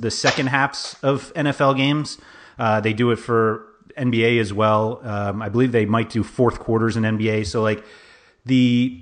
the 0.01 0.11
second 0.11 0.47
halves 0.47 0.97
of 1.03 1.33
NFL 1.35 1.77
games. 1.77 2.19
Uh, 2.59 2.81
they 2.81 2.95
do 2.95 3.11
it 3.11 3.17
for 3.17 3.67
NBA 3.99 4.41
as 4.41 4.53
well. 4.55 5.01
Um, 5.03 5.43
I 5.43 5.51
believe 5.51 5.73
they 5.73 5.85
might 5.85 6.09
do 6.09 6.23
fourth 6.23 6.59
quarters 6.61 6.97
in 6.97 7.03
NBA. 7.03 7.47
So 7.47 7.61
like 7.63 7.85
the 8.47 8.99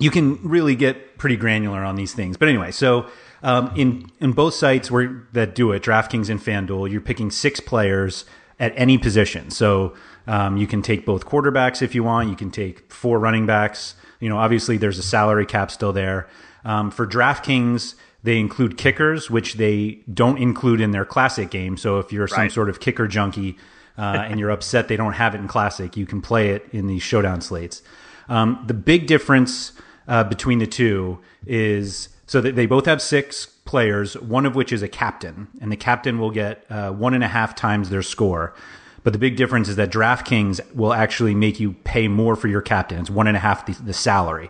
you 0.00 0.10
can 0.10 0.42
really 0.42 0.74
get 0.74 1.18
pretty 1.18 1.36
granular 1.36 1.84
on 1.84 1.94
these 1.94 2.12
things. 2.14 2.36
But 2.36 2.48
anyway, 2.48 2.72
so 2.72 3.06
um, 3.42 3.72
in 3.76 4.10
in 4.20 4.32
both 4.32 4.54
sites 4.54 4.90
where 4.90 5.26
that 5.32 5.54
do 5.54 5.72
it, 5.72 5.82
DraftKings 5.82 6.28
and 6.28 6.40
FanDuel, 6.40 6.90
you're 6.90 7.00
picking 7.00 7.30
six 7.30 7.60
players 7.60 8.24
at 8.58 8.72
any 8.76 8.98
position. 8.98 9.50
So 9.50 9.94
um, 10.26 10.56
you 10.56 10.66
can 10.66 10.82
take 10.82 11.06
both 11.06 11.24
quarterbacks 11.26 11.80
if 11.82 11.94
you 11.94 12.04
want. 12.04 12.28
You 12.28 12.36
can 12.36 12.50
take 12.50 12.92
four 12.92 13.18
running 13.18 13.46
backs. 13.46 13.94
You 14.20 14.28
know, 14.28 14.36
obviously 14.36 14.76
there's 14.76 14.98
a 14.98 15.02
salary 15.02 15.46
cap 15.46 15.70
still 15.70 15.92
there. 15.92 16.28
Um, 16.64 16.90
for 16.90 17.06
DraftKings, 17.06 17.94
they 18.22 18.38
include 18.38 18.76
kickers, 18.76 19.30
which 19.30 19.54
they 19.54 20.00
don't 20.12 20.36
include 20.36 20.82
in 20.82 20.90
their 20.90 21.06
classic 21.06 21.50
game. 21.50 21.78
So 21.78 21.98
if 21.98 22.12
you're 22.12 22.28
some 22.28 22.40
Right. 22.40 22.52
sort 22.52 22.68
of 22.68 22.78
kicker 22.80 23.08
junkie, 23.08 23.56
uh, 23.96 24.26
and 24.28 24.38
you're 24.38 24.50
upset 24.50 24.88
they 24.88 24.96
don't 24.96 25.14
have 25.14 25.34
it 25.34 25.38
in 25.38 25.48
Classic, 25.48 25.96
you 25.96 26.06
can 26.06 26.20
play 26.22 26.50
it 26.50 26.66
in 26.72 26.86
these 26.86 27.02
showdown 27.02 27.40
slates. 27.40 27.82
Um, 28.28 28.62
the 28.66 28.74
big 28.74 29.06
difference 29.06 29.72
uh, 30.08 30.24
between 30.24 30.58
the 30.58 30.66
two 30.66 31.18
is 31.46 32.08
so 32.30 32.40
they 32.40 32.66
both 32.66 32.86
have 32.86 33.02
six 33.02 33.44
players, 33.44 34.16
one 34.16 34.46
of 34.46 34.54
which 34.54 34.72
is 34.72 34.84
a 34.84 34.88
captain, 34.88 35.48
and 35.60 35.72
the 35.72 35.76
captain 35.76 36.20
will 36.20 36.30
get 36.30 36.64
uh, 36.70 36.92
one 36.92 37.12
and 37.12 37.24
a 37.24 37.26
half 37.26 37.56
times 37.56 37.90
their 37.90 38.02
score. 38.02 38.54
But 39.02 39.14
the 39.14 39.18
big 39.18 39.34
difference 39.34 39.68
is 39.68 39.74
that 39.74 39.90
DraftKings 39.90 40.72
will 40.72 40.92
actually 40.92 41.34
make 41.34 41.58
you 41.58 41.72
pay 41.82 42.06
more 42.06 42.36
for 42.36 42.46
your 42.46 42.62
captain. 42.62 43.00
It's 43.00 43.10
one 43.10 43.26
and 43.26 43.36
a 43.36 43.40
half 43.40 43.66
the, 43.66 43.72
the 43.82 43.92
salary. 43.92 44.48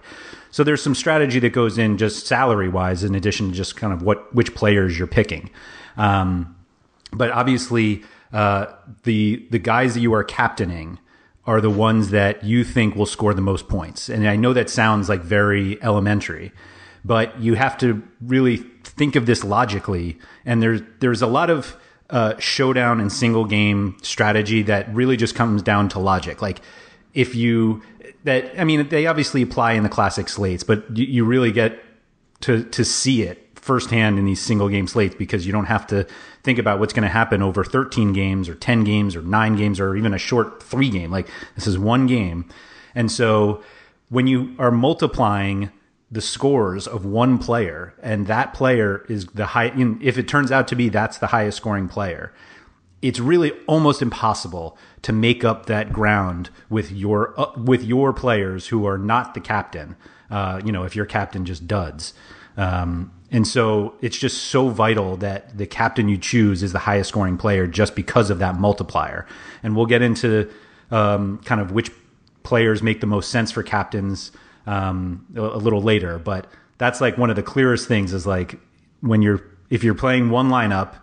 So 0.50 0.62
there's 0.62 0.82
some 0.82 0.94
strategy 0.94 1.38
that 1.38 1.54
goes 1.54 1.78
in 1.78 1.96
just 1.96 2.26
salary 2.26 2.68
wise, 2.68 3.02
in 3.02 3.14
addition 3.14 3.48
to 3.48 3.54
just 3.54 3.76
kind 3.76 3.94
of 3.94 4.02
what 4.02 4.34
which 4.34 4.54
players 4.54 4.98
you're 4.98 5.06
picking. 5.06 5.48
Um, 5.96 6.54
but 7.14 7.30
obviously, 7.30 8.04
uh, 8.30 8.66
the 9.04 9.46
the 9.48 9.58
guys 9.58 9.94
that 9.94 10.00
you 10.00 10.12
are 10.12 10.22
captaining 10.22 10.98
are 11.46 11.62
the 11.62 11.70
ones 11.70 12.10
that 12.10 12.44
you 12.44 12.62
think 12.62 12.94
will 12.94 13.06
score 13.06 13.32
the 13.32 13.40
most 13.40 13.70
points. 13.70 14.10
And 14.10 14.28
I 14.28 14.36
know 14.36 14.52
that 14.52 14.68
sounds 14.68 15.08
like 15.08 15.22
very 15.22 15.82
elementary, 15.82 16.52
but 17.04 17.38
you 17.40 17.54
have 17.54 17.78
to 17.78 18.02
really 18.20 18.58
think 18.84 19.16
of 19.16 19.26
this 19.26 19.44
logically. 19.44 20.18
And 20.44 20.62
there's 20.62 20.82
there's 21.00 21.22
a 21.22 21.26
lot 21.26 21.50
of 21.50 21.76
uh, 22.10 22.36
showdown 22.38 23.00
and 23.00 23.12
single 23.12 23.44
game 23.44 23.96
strategy 24.02 24.62
that 24.62 24.92
really 24.94 25.16
just 25.16 25.34
comes 25.34 25.62
down 25.62 25.88
to 25.90 25.98
logic. 25.98 26.42
Like 26.42 26.60
if 27.14 27.34
you 27.34 27.82
that 28.24 28.58
I 28.58 28.64
mean 28.64 28.88
they 28.88 29.06
obviously 29.06 29.42
apply 29.42 29.72
in 29.72 29.82
the 29.82 29.88
classic 29.88 30.28
slates, 30.28 30.62
but 30.62 30.84
you, 30.96 31.06
you 31.06 31.24
really 31.24 31.52
get 31.52 31.82
to 32.40 32.64
to 32.64 32.84
see 32.84 33.22
it 33.22 33.46
firsthand 33.54 34.18
in 34.18 34.24
these 34.24 34.40
single 34.40 34.68
game 34.68 34.86
slates 34.86 35.14
because 35.14 35.46
you 35.46 35.52
don't 35.52 35.66
have 35.66 35.86
to 35.86 36.06
think 36.42 36.58
about 36.58 36.78
what's 36.80 36.94
going 36.94 37.02
to 37.02 37.08
happen 37.08 37.42
over 37.42 37.62
13 37.62 38.14
games 38.14 38.48
or 38.48 38.54
10 38.54 38.84
games 38.84 39.14
or 39.14 39.20
9 39.20 39.56
games 39.56 39.78
or 39.78 39.94
even 39.94 40.14
a 40.14 40.18
short 40.18 40.62
3 40.62 40.88
game 40.88 41.10
like 41.10 41.28
this 41.56 41.66
is 41.66 41.78
one 41.78 42.06
game 42.06 42.46
and 42.94 43.12
so 43.12 43.62
when 44.08 44.26
you 44.26 44.54
are 44.58 44.70
multiplying 44.70 45.70
the 46.10 46.20
scores 46.20 46.86
of 46.86 47.04
one 47.04 47.38
player 47.38 47.94
and 48.02 48.26
that 48.26 48.52
player 48.52 49.04
is 49.08 49.26
the 49.26 49.46
high 49.46 49.72
if 50.00 50.18
it 50.18 50.26
turns 50.26 50.50
out 50.50 50.66
to 50.68 50.74
be 50.74 50.88
that's 50.88 51.18
the 51.18 51.28
highest 51.28 51.56
scoring 51.56 51.88
player 51.88 52.32
it's 53.02 53.18
really 53.18 53.52
almost 53.66 54.02
impossible 54.02 54.76
to 55.02 55.12
make 55.12 55.44
up 55.44 55.66
that 55.66 55.92
ground 55.92 56.50
with 56.68 56.90
your 56.90 57.38
uh, 57.40 57.52
with 57.56 57.82
your 57.82 58.12
players 58.12 58.68
who 58.68 58.86
are 58.86 58.98
not 58.98 59.34
the 59.34 59.40
captain 59.40 59.96
uh, 60.30 60.60
you 60.64 60.72
know 60.72 60.84
if 60.84 60.94
your 60.96 61.06
captain 61.06 61.44
just 61.44 61.66
duds. 61.66 62.14
Um, 62.56 63.12
and 63.30 63.46
so 63.46 63.94
it's 64.00 64.18
just 64.18 64.44
so 64.44 64.68
vital 64.68 65.16
that 65.18 65.56
the 65.56 65.66
captain 65.66 66.08
you 66.08 66.18
choose 66.18 66.62
is 66.62 66.72
the 66.72 66.80
highest 66.80 67.10
scoring 67.10 67.36
player 67.36 67.66
just 67.66 67.94
because 67.94 68.28
of 68.28 68.40
that 68.40 68.56
multiplier. 68.56 69.24
And 69.62 69.76
we'll 69.76 69.86
get 69.86 70.02
into 70.02 70.50
um, 70.90 71.38
kind 71.44 71.60
of 71.60 71.70
which 71.70 71.92
players 72.42 72.82
make 72.82 73.00
the 73.00 73.06
most 73.06 73.30
sense 73.30 73.52
for 73.52 73.62
captains 73.62 74.32
um, 74.66 75.26
a, 75.34 75.40
a 75.40 75.58
little 75.58 75.82
later. 75.82 76.18
But 76.18 76.46
that's 76.78 77.00
like 77.00 77.18
one 77.18 77.30
of 77.30 77.36
the 77.36 77.42
clearest 77.42 77.88
things 77.88 78.12
is 78.12 78.26
like 78.26 78.58
when 79.00 79.22
you're 79.22 79.42
if 79.68 79.84
you're 79.84 79.94
playing 79.94 80.30
one 80.30 80.48
lineup, 80.48 80.94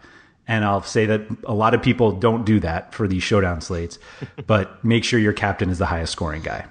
and 0.47 0.65
I'll 0.65 0.83
say 0.83 1.05
that 1.05 1.21
a 1.45 1.53
lot 1.53 1.73
of 1.73 1.81
people 1.81 2.11
don't 2.11 2.45
do 2.45 2.59
that 2.59 2.93
for 2.93 3.07
these 3.07 3.23
showdown 3.23 3.61
slates, 3.61 3.99
but 4.47 4.83
make 4.83 5.03
sure 5.03 5.19
your 5.19 5.33
captain 5.33 5.69
is 5.69 5.77
the 5.77 5.85
highest 5.85 6.11
scoring 6.11 6.41
guy. 6.41 6.65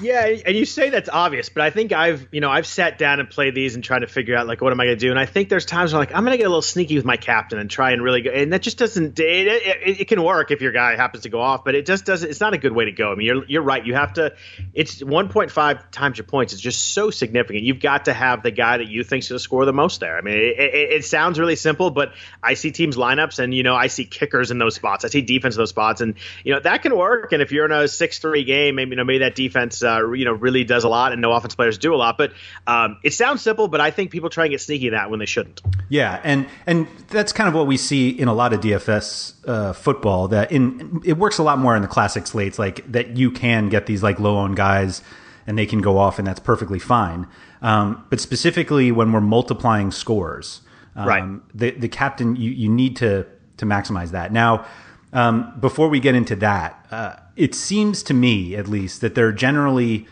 Yeah, 0.00 0.26
and 0.46 0.56
you 0.56 0.64
say 0.64 0.90
that's 0.90 1.10
obvious, 1.10 1.50
but 1.50 1.62
I 1.62 1.70
think 1.70 1.92
I've 1.92 2.26
you 2.32 2.40
know 2.40 2.50
I've 2.50 2.66
sat 2.66 2.98
down 2.98 3.20
and 3.20 3.28
played 3.28 3.54
these 3.54 3.74
and 3.74 3.84
tried 3.84 4.00
to 4.00 4.06
figure 4.06 4.36
out 4.36 4.46
like 4.46 4.60
what 4.60 4.72
am 4.72 4.80
I 4.80 4.86
going 4.86 4.96
to 4.96 5.00
do, 5.00 5.10
and 5.10 5.18
I 5.18 5.26
think 5.26 5.48
there's 5.48 5.66
times 5.66 5.92
where 5.92 6.00
like 6.00 6.14
I'm 6.14 6.24
going 6.24 6.32
to 6.32 6.38
get 6.38 6.46
a 6.46 6.48
little 6.48 6.62
sneaky 6.62 6.96
with 6.96 7.04
my 7.04 7.18
captain 7.18 7.58
and 7.58 7.68
try 7.68 7.92
and 7.92 8.02
really 8.02 8.22
go, 8.22 8.30
and 8.30 8.52
that 8.52 8.62
just 8.62 8.78
doesn't 8.78 9.20
it, 9.20 9.46
it, 9.46 10.00
it, 10.00 10.08
can 10.08 10.22
work 10.22 10.50
if 10.50 10.62
your 10.62 10.72
guy 10.72 10.96
happens 10.96 11.24
to 11.24 11.28
go 11.28 11.40
off, 11.40 11.64
but 11.64 11.74
it 11.74 11.84
just 11.84 12.06
doesn't. 12.06 12.28
It's 12.28 12.40
not 12.40 12.54
a 12.54 12.58
good 12.58 12.72
way 12.72 12.86
to 12.86 12.92
go. 12.92 13.12
I 13.12 13.16
mean, 13.16 13.26
you're 13.26 13.44
you're 13.46 13.62
right. 13.62 13.84
You 13.84 13.94
have 13.94 14.14
to. 14.14 14.34
It's 14.72 15.02
1.5 15.02 15.90
times 15.90 16.18
your 16.18 16.24
points. 16.24 16.54
It's 16.54 16.62
just 16.62 16.94
so 16.94 17.10
significant. 17.10 17.64
You've 17.64 17.80
got 17.80 18.06
to 18.06 18.14
have 18.14 18.42
the 18.42 18.50
guy 18.50 18.78
that 18.78 18.88
you 18.88 19.04
think's 19.04 19.28
going 19.28 19.36
to 19.36 19.42
score 19.42 19.66
the 19.66 19.74
most 19.74 20.00
there. 20.00 20.16
I 20.16 20.22
mean, 20.22 20.36
it, 20.36 20.58
it, 20.58 21.04
sounds 21.04 21.38
really 21.38 21.56
simple, 21.56 21.90
but 21.90 22.14
I 22.42 22.54
see 22.54 22.70
teams 22.70 22.96
lineups, 22.96 23.40
and 23.40 23.52
you 23.52 23.62
know 23.62 23.74
I 23.74 23.88
see 23.88 24.06
kickers 24.06 24.50
in 24.50 24.58
those 24.58 24.74
spots. 24.74 25.04
I 25.04 25.08
see 25.08 25.20
defense 25.20 25.56
in 25.56 25.60
those 25.60 25.70
spots, 25.70 26.00
and 26.00 26.14
you 26.44 26.54
know 26.54 26.60
that 26.60 26.82
can 26.82 26.96
work. 26.96 27.32
And 27.32 27.42
if 27.42 27.52
you're 27.52 27.66
in 27.66 27.72
a 27.72 27.88
six 27.88 28.18
three 28.18 28.44
game, 28.44 28.76
maybe 28.76 28.90
you 28.90 28.96
know 28.96 29.04
maybe 29.04 29.18
that 29.18 29.34
defense 29.34 29.81
uh, 29.84 30.12
you 30.12 30.24
know 30.24 30.32
really 30.32 30.64
does 30.64 30.84
a 30.84 30.88
lot, 30.88 31.12
and 31.12 31.20
no 31.20 31.32
offense 31.32 31.54
players 31.54 31.78
do 31.78 31.94
a 31.94 31.96
lot. 31.96 32.18
But 32.18 32.32
um, 32.66 32.98
it 33.02 33.12
sounds 33.12 33.42
simple, 33.42 33.68
but 33.68 33.80
I 33.80 33.90
think 33.90 34.10
people 34.10 34.30
try 34.30 34.44
and 34.44 34.50
get 34.50 34.60
sneaky 34.60 34.88
in 34.88 34.92
that 34.92 35.10
when 35.10 35.18
they 35.18 35.26
shouldn't. 35.26 35.60
Yeah, 35.88 36.20
and 36.24 36.46
and 36.66 36.86
that's 37.08 37.32
kind 37.32 37.48
of 37.48 37.54
what 37.54 37.66
we 37.66 37.76
see 37.76 38.10
in 38.10 38.28
a 38.28 38.34
lot 38.34 38.52
of 38.52 38.60
DFS 38.60 39.34
uh, 39.46 39.72
football. 39.72 40.28
That 40.28 40.52
in 40.52 41.00
it 41.04 41.18
works 41.18 41.38
a 41.38 41.42
lot 41.42 41.58
more 41.58 41.76
in 41.76 41.82
the 41.82 41.88
classic 41.88 42.26
slates, 42.26 42.58
like 42.58 42.90
that 42.90 43.16
you 43.16 43.30
can 43.30 43.68
get 43.68 43.86
these 43.86 44.02
like 44.02 44.18
low 44.18 44.38
owned 44.38 44.56
guys, 44.56 45.02
and 45.46 45.58
they 45.58 45.66
can 45.66 45.80
go 45.80 45.98
off, 45.98 46.18
and 46.18 46.26
that's 46.26 46.40
perfectly 46.40 46.78
fine. 46.78 47.26
Um, 47.60 48.04
but 48.10 48.20
specifically 48.20 48.90
when 48.90 49.12
we're 49.12 49.20
multiplying 49.20 49.92
scores, 49.92 50.62
um, 50.96 51.08
right? 51.08 51.56
The 51.56 51.70
the 51.72 51.88
captain 51.88 52.36
you 52.36 52.50
you 52.50 52.68
need 52.68 52.96
to 52.96 53.26
to 53.58 53.66
maximize 53.66 54.10
that 54.10 54.32
now. 54.32 54.66
Um, 55.12 55.52
before 55.60 55.88
we 55.88 56.00
get 56.00 56.14
into 56.14 56.34
that, 56.36 56.86
uh, 56.90 57.16
it 57.36 57.54
seems 57.54 58.02
to 58.04 58.14
me, 58.14 58.54
at 58.56 58.68
least, 58.68 59.00
that 59.00 59.14
there 59.14 59.26
are 59.26 59.32
generally 59.32 60.06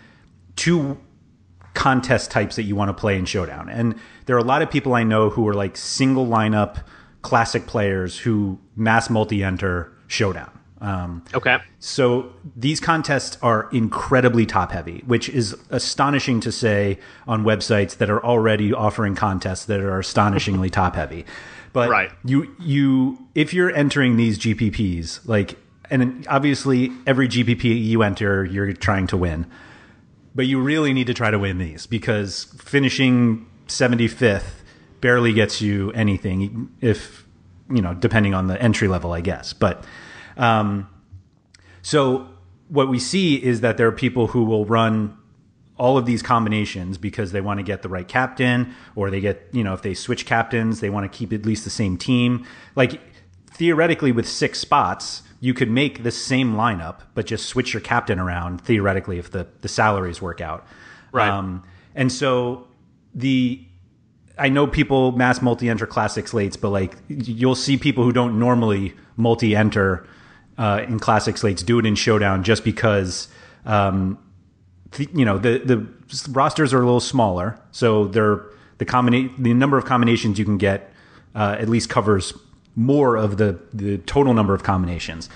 two 0.56 0.98
contest 1.74 2.30
types 2.30 2.56
that 2.56 2.64
you 2.64 2.74
want 2.74 2.88
to 2.88 2.94
play 2.94 3.16
in 3.16 3.24
Showdown. 3.24 3.68
And 3.68 3.94
there 4.26 4.36
are 4.36 4.40
a 4.40 4.44
lot 4.44 4.62
of 4.62 4.70
people 4.70 4.94
I 4.94 5.02
know 5.02 5.30
who 5.30 5.46
are 5.48 5.54
like 5.54 5.76
single 5.76 6.26
lineup 6.26 6.84
classic 7.22 7.66
players 7.66 8.18
who 8.18 8.58
mass 8.76 9.10
multi 9.10 9.42
enter 9.42 9.92
Showdown. 10.06 10.50
Um, 10.80 11.22
okay. 11.34 11.58
So 11.78 12.32
these 12.56 12.80
contests 12.80 13.36
are 13.42 13.68
incredibly 13.70 14.46
top 14.46 14.72
heavy, 14.72 15.02
which 15.06 15.28
is 15.28 15.54
astonishing 15.68 16.40
to 16.40 16.50
say 16.50 16.98
on 17.26 17.44
websites 17.44 17.98
that 17.98 18.08
are 18.08 18.24
already 18.24 18.72
offering 18.72 19.14
contests 19.14 19.66
that 19.66 19.80
are 19.80 19.98
astonishingly 19.98 20.70
top 20.80 20.96
heavy. 20.96 21.26
But 21.72 21.90
right. 21.90 22.10
you 22.24 22.54
you 22.58 23.28
if 23.34 23.54
you're 23.54 23.70
entering 23.70 24.16
these 24.16 24.38
GPPs, 24.38 25.26
like 25.28 25.56
and 25.90 26.26
obviously 26.28 26.92
every 27.06 27.28
GPP 27.28 27.64
you 27.85 28.02
enter, 28.02 28.44
you're 28.44 28.73
trying 28.73 29.06
to 29.09 29.16
win. 29.16 29.47
But 30.35 30.47
you 30.47 30.61
really 30.61 30.92
need 30.92 31.09
to 31.09 31.14
try 31.14 31.30
to 31.30 31.38
win 31.38 31.59
these 31.59 31.87
because 31.87 32.44
finishing 32.59 33.47
75th 33.66 34.62
barely 35.00 35.32
gets 35.32 35.61
you 35.61 35.90
anything 35.92 36.70
if, 36.80 37.26
you 37.68 37.82
know, 37.82 37.94
depending 37.94 38.35
on 38.35 38.47
the 38.47 38.61
entry 38.61 38.87
level, 38.87 39.12
I 39.12 39.20
guess. 39.20 39.52
But 39.52 39.85
um, 40.37 40.88
so 41.82 42.28
what 42.68 42.88
we 42.88 42.99
see 42.99 43.42
is 43.42 43.61
that 43.62 43.76
there 43.76 43.88
are 43.88 43.92
people 43.92 44.28
who 44.28 44.44
will 44.44 44.64
run 44.64 45.16
all 45.76 45.97
of 45.97 46.06
these 46.06 46.23
combinations 46.23 46.99
because 46.99 47.32
they 47.32 47.40
want 47.40 47.59
to 47.59 47.64
get 47.64 47.82
the 47.82 47.88
right 47.88 48.06
captain 48.06 48.75
or 48.94 49.11
they 49.11 49.20
get, 49.20 49.49
you 49.50 49.64
know, 49.64 49.73
if 49.73 49.82
they 49.82 49.94
switch 49.94 50.26
captains, 50.26 50.80
they 50.80 50.90
want 50.90 51.11
to 51.11 51.18
keep 51.18 51.32
at 51.32 51.44
least 51.44 51.64
the 51.64 51.70
same 51.70 51.97
team. 51.97 52.47
Like 52.76 53.00
theoretically, 53.52 54.12
with 54.12 54.28
six 54.28 54.59
spots, 54.59 55.23
you 55.40 55.54
could 55.54 55.70
make 55.70 56.02
the 56.02 56.11
same 56.11 56.54
lineup, 56.54 57.00
but 57.14 57.26
just 57.26 57.47
switch 57.47 57.73
your 57.73 57.80
captain 57.80 58.18
around 58.18 58.61
theoretically 58.61 59.18
if 59.18 59.30
the, 59.30 59.47
the 59.62 59.68
salaries 59.68 60.20
work 60.20 60.40
out. 60.40 60.66
Right. 61.12 61.28
Um, 61.28 61.64
and 61.94 62.12
so 62.12 62.68
the 63.14 63.64
I 64.38 64.49
know 64.49 64.66
people 64.66 65.12
mass 65.12 65.42
multi 65.42 65.68
enter 65.68 65.87
classic 65.87 66.28
slates, 66.28 66.56
but 66.56 66.70
like 66.70 66.97
you'll 67.09 67.54
see 67.54 67.76
people 67.76 68.04
who 68.04 68.12
don't 68.12 68.38
normally 68.38 68.94
multi 69.16 69.56
enter 69.56 70.06
uh, 70.56 70.85
in 70.87 70.99
classic 70.99 71.37
slates 71.37 71.62
do 71.62 71.78
it 71.78 71.87
in 71.87 71.94
showdown 71.94 72.42
just 72.42 72.64
because 72.64 73.28
um, 73.64 74.18
the, 74.92 75.09
you 75.14 75.25
know 75.25 75.38
the 75.38 75.59
the 75.59 75.87
rosters 76.30 76.73
are 76.73 76.80
a 76.80 76.85
little 76.85 77.00
smaller, 77.00 77.59
so 77.70 78.06
they're 78.06 78.44
the 78.78 78.87
combina- 78.87 79.35
the 79.38 79.52
number 79.52 79.76
of 79.78 79.85
combinations 79.85 80.38
you 80.38 80.44
can 80.44 80.59
get 80.59 80.92
uh, 81.35 81.56
at 81.59 81.68
least 81.68 81.88
covers 81.88 82.32
more 82.80 83.16
of 83.16 83.37
the, 83.37 83.60
the 83.75 83.99
total 83.99 84.32
number 84.32 84.54
of 84.54 84.62
combinations, 84.62 85.28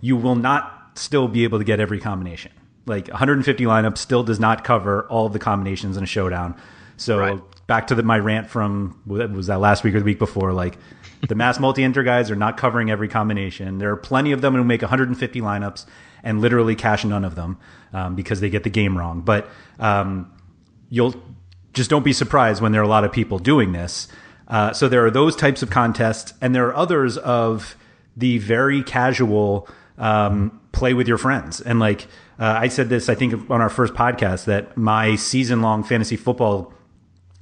you 0.00 0.16
will 0.16 0.36
not 0.36 0.92
still 0.94 1.26
be 1.26 1.42
able 1.42 1.58
to 1.58 1.64
get 1.64 1.80
every 1.80 1.98
combination. 1.98 2.52
Like 2.86 3.08
150 3.08 3.64
lineups 3.64 3.98
still 3.98 4.22
does 4.22 4.38
not 4.38 4.62
cover 4.62 5.04
all 5.08 5.26
of 5.26 5.32
the 5.32 5.40
combinations 5.40 5.96
in 5.96 6.04
a 6.04 6.06
showdown. 6.06 6.54
So 6.96 7.18
right. 7.18 7.66
back 7.66 7.88
to 7.88 7.96
the, 7.96 8.04
my 8.04 8.18
rant 8.20 8.48
from 8.48 9.00
was 9.04 9.48
that 9.48 9.58
last 9.58 9.82
week 9.82 9.96
or 9.96 9.98
the 9.98 10.04
week 10.04 10.20
before? 10.20 10.52
Like 10.52 10.78
the 11.26 11.34
mass 11.34 11.58
multi-enter 11.58 12.04
guys 12.04 12.30
are 12.30 12.36
not 12.36 12.56
covering 12.56 12.88
every 12.88 13.08
combination. 13.08 13.78
There 13.78 13.90
are 13.90 13.96
plenty 13.96 14.30
of 14.30 14.40
them 14.40 14.54
who 14.54 14.62
make 14.62 14.82
150 14.82 15.40
lineups 15.40 15.86
and 16.22 16.40
literally 16.40 16.76
cash 16.76 17.04
none 17.04 17.24
of 17.24 17.34
them 17.34 17.58
um, 17.92 18.14
because 18.14 18.40
they 18.40 18.48
get 18.48 18.62
the 18.62 18.70
game 18.70 18.96
wrong. 18.96 19.22
But 19.22 19.48
um, 19.80 20.32
you'll 20.88 21.16
just 21.72 21.90
don't 21.90 22.04
be 22.04 22.12
surprised 22.12 22.62
when 22.62 22.70
there 22.70 22.80
are 22.80 22.84
a 22.84 22.88
lot 22.88 23.02
of 23.02 23.10
people 23.10 23.40
doing 23.40 23.72
this. 23.72 24.06
Uh, 24.48 24.72
so 24.72 24.88
there 24.88 25.04
are 25.04 25.10
those 25.10 25.34
types 25.34 25.62
of 25.62 25.70
contests, 25.70 26.32
and 26.40 26.54
there 26.54 26.66
are 26.68 26.76
others 26.76 27.16
of 27.18 27.76
the 28.16 28.38
very 28.38 28.82
casual 28.82 29.68
um, 29.98 30.60
play 30.72 30.94
with 30.94 31.08
your 31.08 31.18
friends. 31.18 31.60
And 31.60 31.78
like 31.80 32.06
uh, 32.38 32.56
I 32.58 32.68
said 32.68 32.88
this, 32.88 33.08
I 33.08 33.14
think 33.14 33.50
on 33.50 33.60
our 33.60 33.68
first 33.68 33.94
podcast 33.94 34.44
that 34.44 34.76
my 34.76 35.16
season 35.16 35.62
long 35.62 35.82
fantasy 35.82 36.16
football 36.16 36.72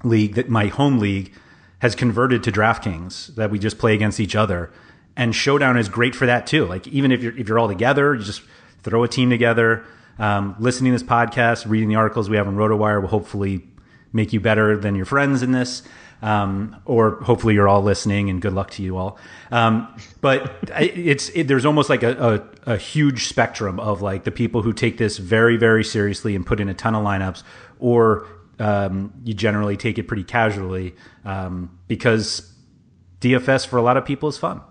league, 0.02 0.34
that 0.34 0.48
my 0.48 0.66
home 0.66 0.98
league, 0.98 1.32
has 1.80 1.94
converted 1.94 2.42
to 2.44 2.52
DraftKings 2.52 3.34
that 3.34 3.50
we 3.50 3.58
just 3.58 3.78
play 3.78 3.94
against 3.94 4.18
each 4.18 4.34
other. 4.34 4.70
and 5.16 5.34
Showdown 5.34 5.76
is 5.76 5.88
great 5.88 6.14
for 6.14 6.26
that 6.26 6.46
too. 6.46 6.64
Like 6.64 6.86
even 6.88 7.12
if 7.12 7.22
you're 7.22 7.36
if 7.36 7.48
you're 7.48 7.58
all 7.58 7.68
together, 7.68 8.14
you 8.14 8.22
just 8.22 8.42
throw 8.82 9.04
a 9.04 9.08
team 9.08 9.30
together. 9.30 9.84
Um, 10.18 10.54
listening 10.58 10.92
to 10.92 10.98
this 10.98 11.08
podcast, 11.08 11.68
reading 11.68 11.88
the 11.88 11.96
articles 11.96 12.30
we 12.30 12.36
have 12.36 12.46
on 12.46 12.56
RotoWire 12.56 13.00
will 13.00 13.08
hopefully 13.08 13.66
make 14.12 14.32
you 14.32 14.40
better 14.40 14.76
than 14.76 14.94
your 14.94 15.06
friends 15.06 15.42
in 15.42 15.52
this. 15.52 15.82
Um, 16.22 16.76
or 16.86 17.16
hopefully 17.16 17.52
you're 17.52 17.68
all 17.68 17.82
listening 17.82 18.30
and 18.30 18.40
good 18.40 18.54
luck 18.54 18.70
to 18.72 18.82
you 18.82 18.96
all. 18.96 19.18
Um, 19.50 19.94
but 20.22 20.56
it's 20.74 21.28
it, 21.30 21.48
there's 21.48 21.66
almost 21.66 21.90
like 21.90 22.02
a, 22.02 22.42
a, 22.66 22.72
a, 22.72 22.76
huge 22.78 23.28
spectrum 23.28 23.78
of 23.78 24.00
like 24.00 24.24
the 24.24 24.30
people 24.30 24.62
who 24.62 24.72
take 24.72 24.96
this 24.96 25.18
very 25.18 25.58
very 25.58 25.84
seriously 25.84 26.34
and 26.34 26.46
put 26.46 26.60
in 26.60 26.70
a 26.70 26.74
ton 26.74 26.94
of 26.94 27.04
lineups, 27.04 27.42
or 27.78 28.26
um, 28.58 29.12
you 29.22 29.34
generally 29.34 29.76
take 29.76 29.98
it 29.98 30.08
pretty 30.08 30.24
casually 30.24 30.94
um, 31.26 31.78
because 31.88 32.54
DFS 33.20 33.66
for 33.66 33.76
a 33.76 33.82
lot 33.82 33.96
of 33.96 34.04
people 34.04 34.28
is 34.28 34.38
fun. 34.38 34.62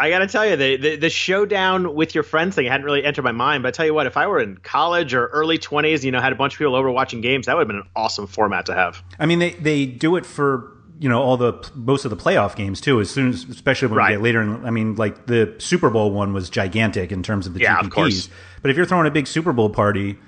I 0.00 0.08
got 0.08 0.20
to 0.20 0.26
tell 0.26 0.46
you, 0.46 0.56
the, 0.56 0.76
the, 0.76 0.96
the 0.96 1.10
showdown 1.10 1.94
with 1.94 2.14
your 2.14 2.24
friends 2.24 2.54
thing 2.54 2.66
hadn't 2.66 2.86
really 2.86 3.04
entered 3.04 3.22
my 3.22 3.32
mind. 3.32 3.62
But 3.62 3.68
I 3.68 3.70
tell 3.72 3.86
you 3.86 3.92
what, 3.92 4.06
if 4.06 4.16
I 4.16 4.26
were 4.26 4.40
in 4.40 4.56
college 4.56 5.12
or 5.12 5.26
early 5.26 5.58
twenties, 5.58 6.04
you 6.04 6.10
know, 6.10 6.20
had 6.20 6.32
a 6.32 6.36
bunch 6.36 6.54
of 6.54 6.58
people 6.58 6.74
over 6.74 6.90
watching 6.90 7.20
games, 7.20 7.46
that 7.46 7.56
would 7.56 7.60
have 7.60 7.68
been 7.68 7.76
an 7.76 7.88
awesome 7.94 8.26
format 8.26 8.66
to 8.66 8.74
have. 8.74 9.02
I 9.18 9.26
mean, 9.26 9.38
they 9.40 9.50
they 9.50 9.84
do 9.84 10.16
it 10.16 10.24
for 10.24 10.74
you 10.98 11.08
know 11.08 11.20
all 11.20 11.36
the 11.36 11.70
most 11.74 12.04
of 12.04 12.10
the 12.10 12.16
playoff 12.16 12.56
games 12.56 12.80
too. 12.80 13.00
As 13.00 13.10
soon 13.10 13.28
as, 13.28 13.44
especially 13.44 13.88
when 13.88 13.98
right. 13.98 14.10
we 14.10 14.14
get 14.16 14.22
later, 14.22 14.40
in, 14.40 14.64
I 14.64 14.70
mean, 14.70 14.96
like 14.96 15.26
the 15.26 15.54
Super 15.58 15.90
Bowl 15.90 16.10
one 16.12 16.32
was 16.32 16.48
gigantic 16.48 17.12
in 17.12 17.22
terms 17.22 17.46
of 17.46 17.52
the 17.52 17.60
yeah, 17.60 17.80
GPPs. 17.80 18.28
Of 18.28 18.32
but 18.62 18.70
if 18.70 18.76
you're 18.76 18.86
throwing 18.86 19.06
a 19.06 19.10
big 19.10 19.26
Super 19.26 19.52
Bowl 19.52 19.68
party, 19.68 20.18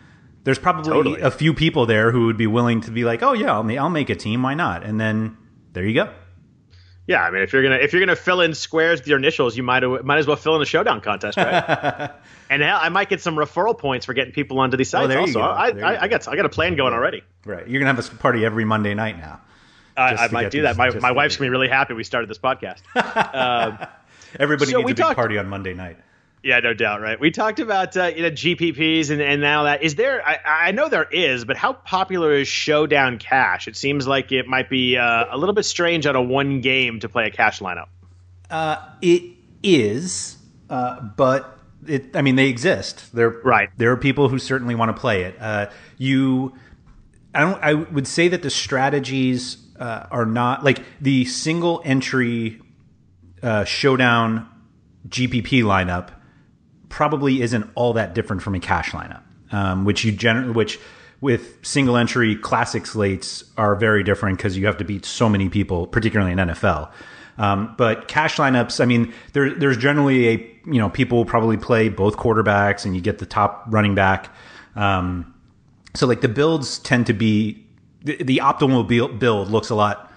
there's 0.45 0.59
probably 0.59 0.93
totally. 0.93 1.21
a 1.21 1.31
few 1.31 1.55
people 1.55 1.87
there 1.87 2.13
who 2.13 2.27
would 2.27 2.37
be 2.37 2.47
willing 2.47 2.83
to 2.83 2.91
be 2.91 3.05
like, 3.05 3.23
"Oh 3.23 3.33
yeah, 3.33 3.53
I'll, 3.53 3.79
I'll 3.79 3.91
make 3.91 4.11
a 4.11 4.17
team. 4.17 4.43
Why 4.43 4.53
not?" 4.55 4.85
And 4.85 5.01
then 5.01 5.37
there 5.73 5.85
you 5.85 5.95
go. 5.95 6.13
Yeah, 7.13 7.25
I 7.25 7.31
mean, 7.31 7.43
if 7.43 7.53
you're 7.53 7.63
gonna 7.63 7.77
if 7.77 7.93
you're 7.93 8.01
gonna 8.01 8.17
fill 8.17 8.41
in 8.41 8.55
squares 8.55 9.01
with 9.01 9.07
your 9.07 9.19
initials, 9.19 9.55
you 9.55 9.63
might 9.63 9.83
might 10.03 10.17
as 10.17 10.27
well 10.27 10.37
fill 10.37 10.57
in 10.57 10.63
a 10.63 10.65
showdown 10.65 11.03
contest, 11.03 11.37
right? 11.37 12.11
and 12.51 12.63
hell, 12.63 12.79
I 12.81 12.89
might 12.89 13.11
get 13.11 13.21
some 13.21 13.37
referral 13.37 13.77
points 13.77 14.07
for 14.07 14.15
getting 14.15 14.33
people 14.33 14.59
onto 14.59 14.79
these 14.79 14.89
sites. 14.89 15.05
Oh, 15.05 15.09
there 15.09 15.21
also, 15.21 15.41
I, 15.41 15.69
I, 15.69 16.03
I, 16.05 16.09
got 16.09 16.27
I 16.27 16.37
got 16.37 16.47
a 16.47 16.49
plan 16.49 16.75
going 16.75 16.95
already. 16.95 17.23
Right, 17.45 17.69
you're 17.69 17.81
gonna 17.81 17.93
have 17.93 18.13
a 18.13 18.17
party 18.17 18.47
every 18.47 18.65
Monday 18.65 18.95
night 18.95 19.19
now. 19.19 19.43
I, 19.95 20.15
I 20.15 20.29
might 20.29 20.51
do 20.51 20.63
that. 20.63 20.79
My 20.79 20.89
my 20.89 21.13
wife's 21.13 21.37
gonna 21.37 21.49
be 21.49 21.51
really 21.51 21.69
happy 21.69 21.93
we 21.93 22.03
started 22.03 22.31
this 22.31 22.39
podcast. 22.39 22.81
um, 23.35 23.87
Everybody 24.41 24.71
so 24.71 24.79
needs 24.79 24.93
a 24.93 24.95
big 24.95 24.97
talked, 24.97 25.17
party 25.17 25.37
on 25.37 25.49
Monday 25.49 25.75
night. 25.75 25.99
Yeah, 26.43 26.59
no 26.59 26.75
doubt, 26.75 27.01
right? 27.01 27.21
We 27.21 27.31
talked 27.31 27.61
about 27.61 27.97
uh, 27.97 28.07
you 28.07 28.23
know 28.23 28.31
GPPs 28.31 29.11
and, 29.11 29.23
and 29.23 29.41
now 29.41 29.65
that 29.65 29.83
is 29.83 29.95
there. 29.95 30.27
I, 30.27 30.39
I 30.45 30.71
know 30.73 30.89
there 30.89 31.07
is, 31.09 31.45
but 31.45 31.57
how 31.57 31.73
popular 31.73 32.33
is 32.33 32.49
Showdown 32.49 33.19
Cash? 33.19 33.69
It 33.69 33.77
seems 33.77 34.09
like 34.09 34.33
it 34.33 34.49
might 34.49 34.69
be 34.69 34.97
uh, 34.97 35.27
a 35.31 35.39
little 35.39 35.55
bit 35.55 35.65
strange 35.65 36.05
on 36.05 36.17
a 36.17 36.23
one 36.23 36.61
game 36.61 36.99
to 37.01 37.09
play 37.09 37.27
a 37.27 37.31
cash 37.31 37.61
lineup. 37.61 37.87
Uh, 38.51 38.77
it 39.01 39.23
is, 39.63 40.37
uh, 40.69 41.01
but 41.01 41.61
it. 41.87 42.17
I 42.17 42.23
mean, 42.23 42.35
they 42.35 42.49
exist. 42.49 43.15
There, 43.15 43.31
right. 43.31 43.71
There 43.77 43.93
are 43.93 43.97
people 43.97 44.29
who 44.29 44.41
certainly 44.41 44.75
want 44.75 44.95
to 44.95 45.01
play 45.01 45.23
it. 45.23 45.37
Uh, 45.41 45.71
you, 45.97 46.55
I 47.37 47.41
don't. 47.41 47.63
I 47.63 47.75
would 47.75 48.09
say 48.09 48.27
that 48.27 48.43
the 48.43 48.51
strategies 48.51 49.59
uh, 49.79 50.09
are 50.11 50.27
not 50.27 50.65
like 50.65 50.83
the 51.01 51.25
single 51.27 51.83
entry 51.85 52.61
Showdown 53.65 54.49
GPP 55.09 55.63
lineup 55.63 56.11
probably 56.93 57.41
isn't 57.41 57.69
all 57.75 57.95
that 57.95 58.15
different 58.15 58.43
from 58.43 58.55
a 58.55 58.61
cash 58.61 58.91
lineup, 58.91 59.23
um, 59.51 59.85
which 59.85 60.05
you 60.05 60.13
generally, 60.13 60.53
which 60.53 60.79
with 61.23 61.57
single 61.63 61.97
entry 61.97 62.37
classic 62.37 62.87
slates 62.87 63.45
are 63.57 63.75
very 63.75 64.05
different 64.05 64.37
because 64.37 64.59
you 64.59 64.67
have 64.67 64.77
to 64.77 64.85
beat 64.85 65.05
so 65.05 65.29
many 65.29 65.49
people, 65.49 65.87
particularly 65.87 66.33
in 66.33 66.39
NFL. 66.39 66.91
Um, 67.39 67.75
but 67.79 68.09
cash 68.09 68.37
lineups, 68.37 68.79
I 68.79 68.85
mean, 68.85 69.13
there, 69.33 69.55
there's 69.55 69.79
generally 69.79 70.29
a 70.29 70.33
you 70.67 70.79
know 70.79 70.91
people 70.91 71.19
will 71.19 71.25
probably 71.25 71.57
play 71.57 71.89
both 71.89 72.17
quarterbacks, 72.17 72.85
and 72.85 72.95
you 72.95 73.01
get 73.01 73.19
the 73.19 73.27
top 73.27 73.65
running 73.69 73.95
back. 73.95 74.33
Um, 74.77 75.35
so 75.95 76.07
like 76.07 76.21
the 76.21 76.29
builds 76.29 76.79
tend 76.79 77.07
to 77.07 77.15
be 77.15 77.67
the, 78.05 78.23
the 78.23 78.37
optimal 78.39 78.87
build 79.19 79.51
looks 79.51 79.71
a 79.71 79.75
lot 79.75 80.13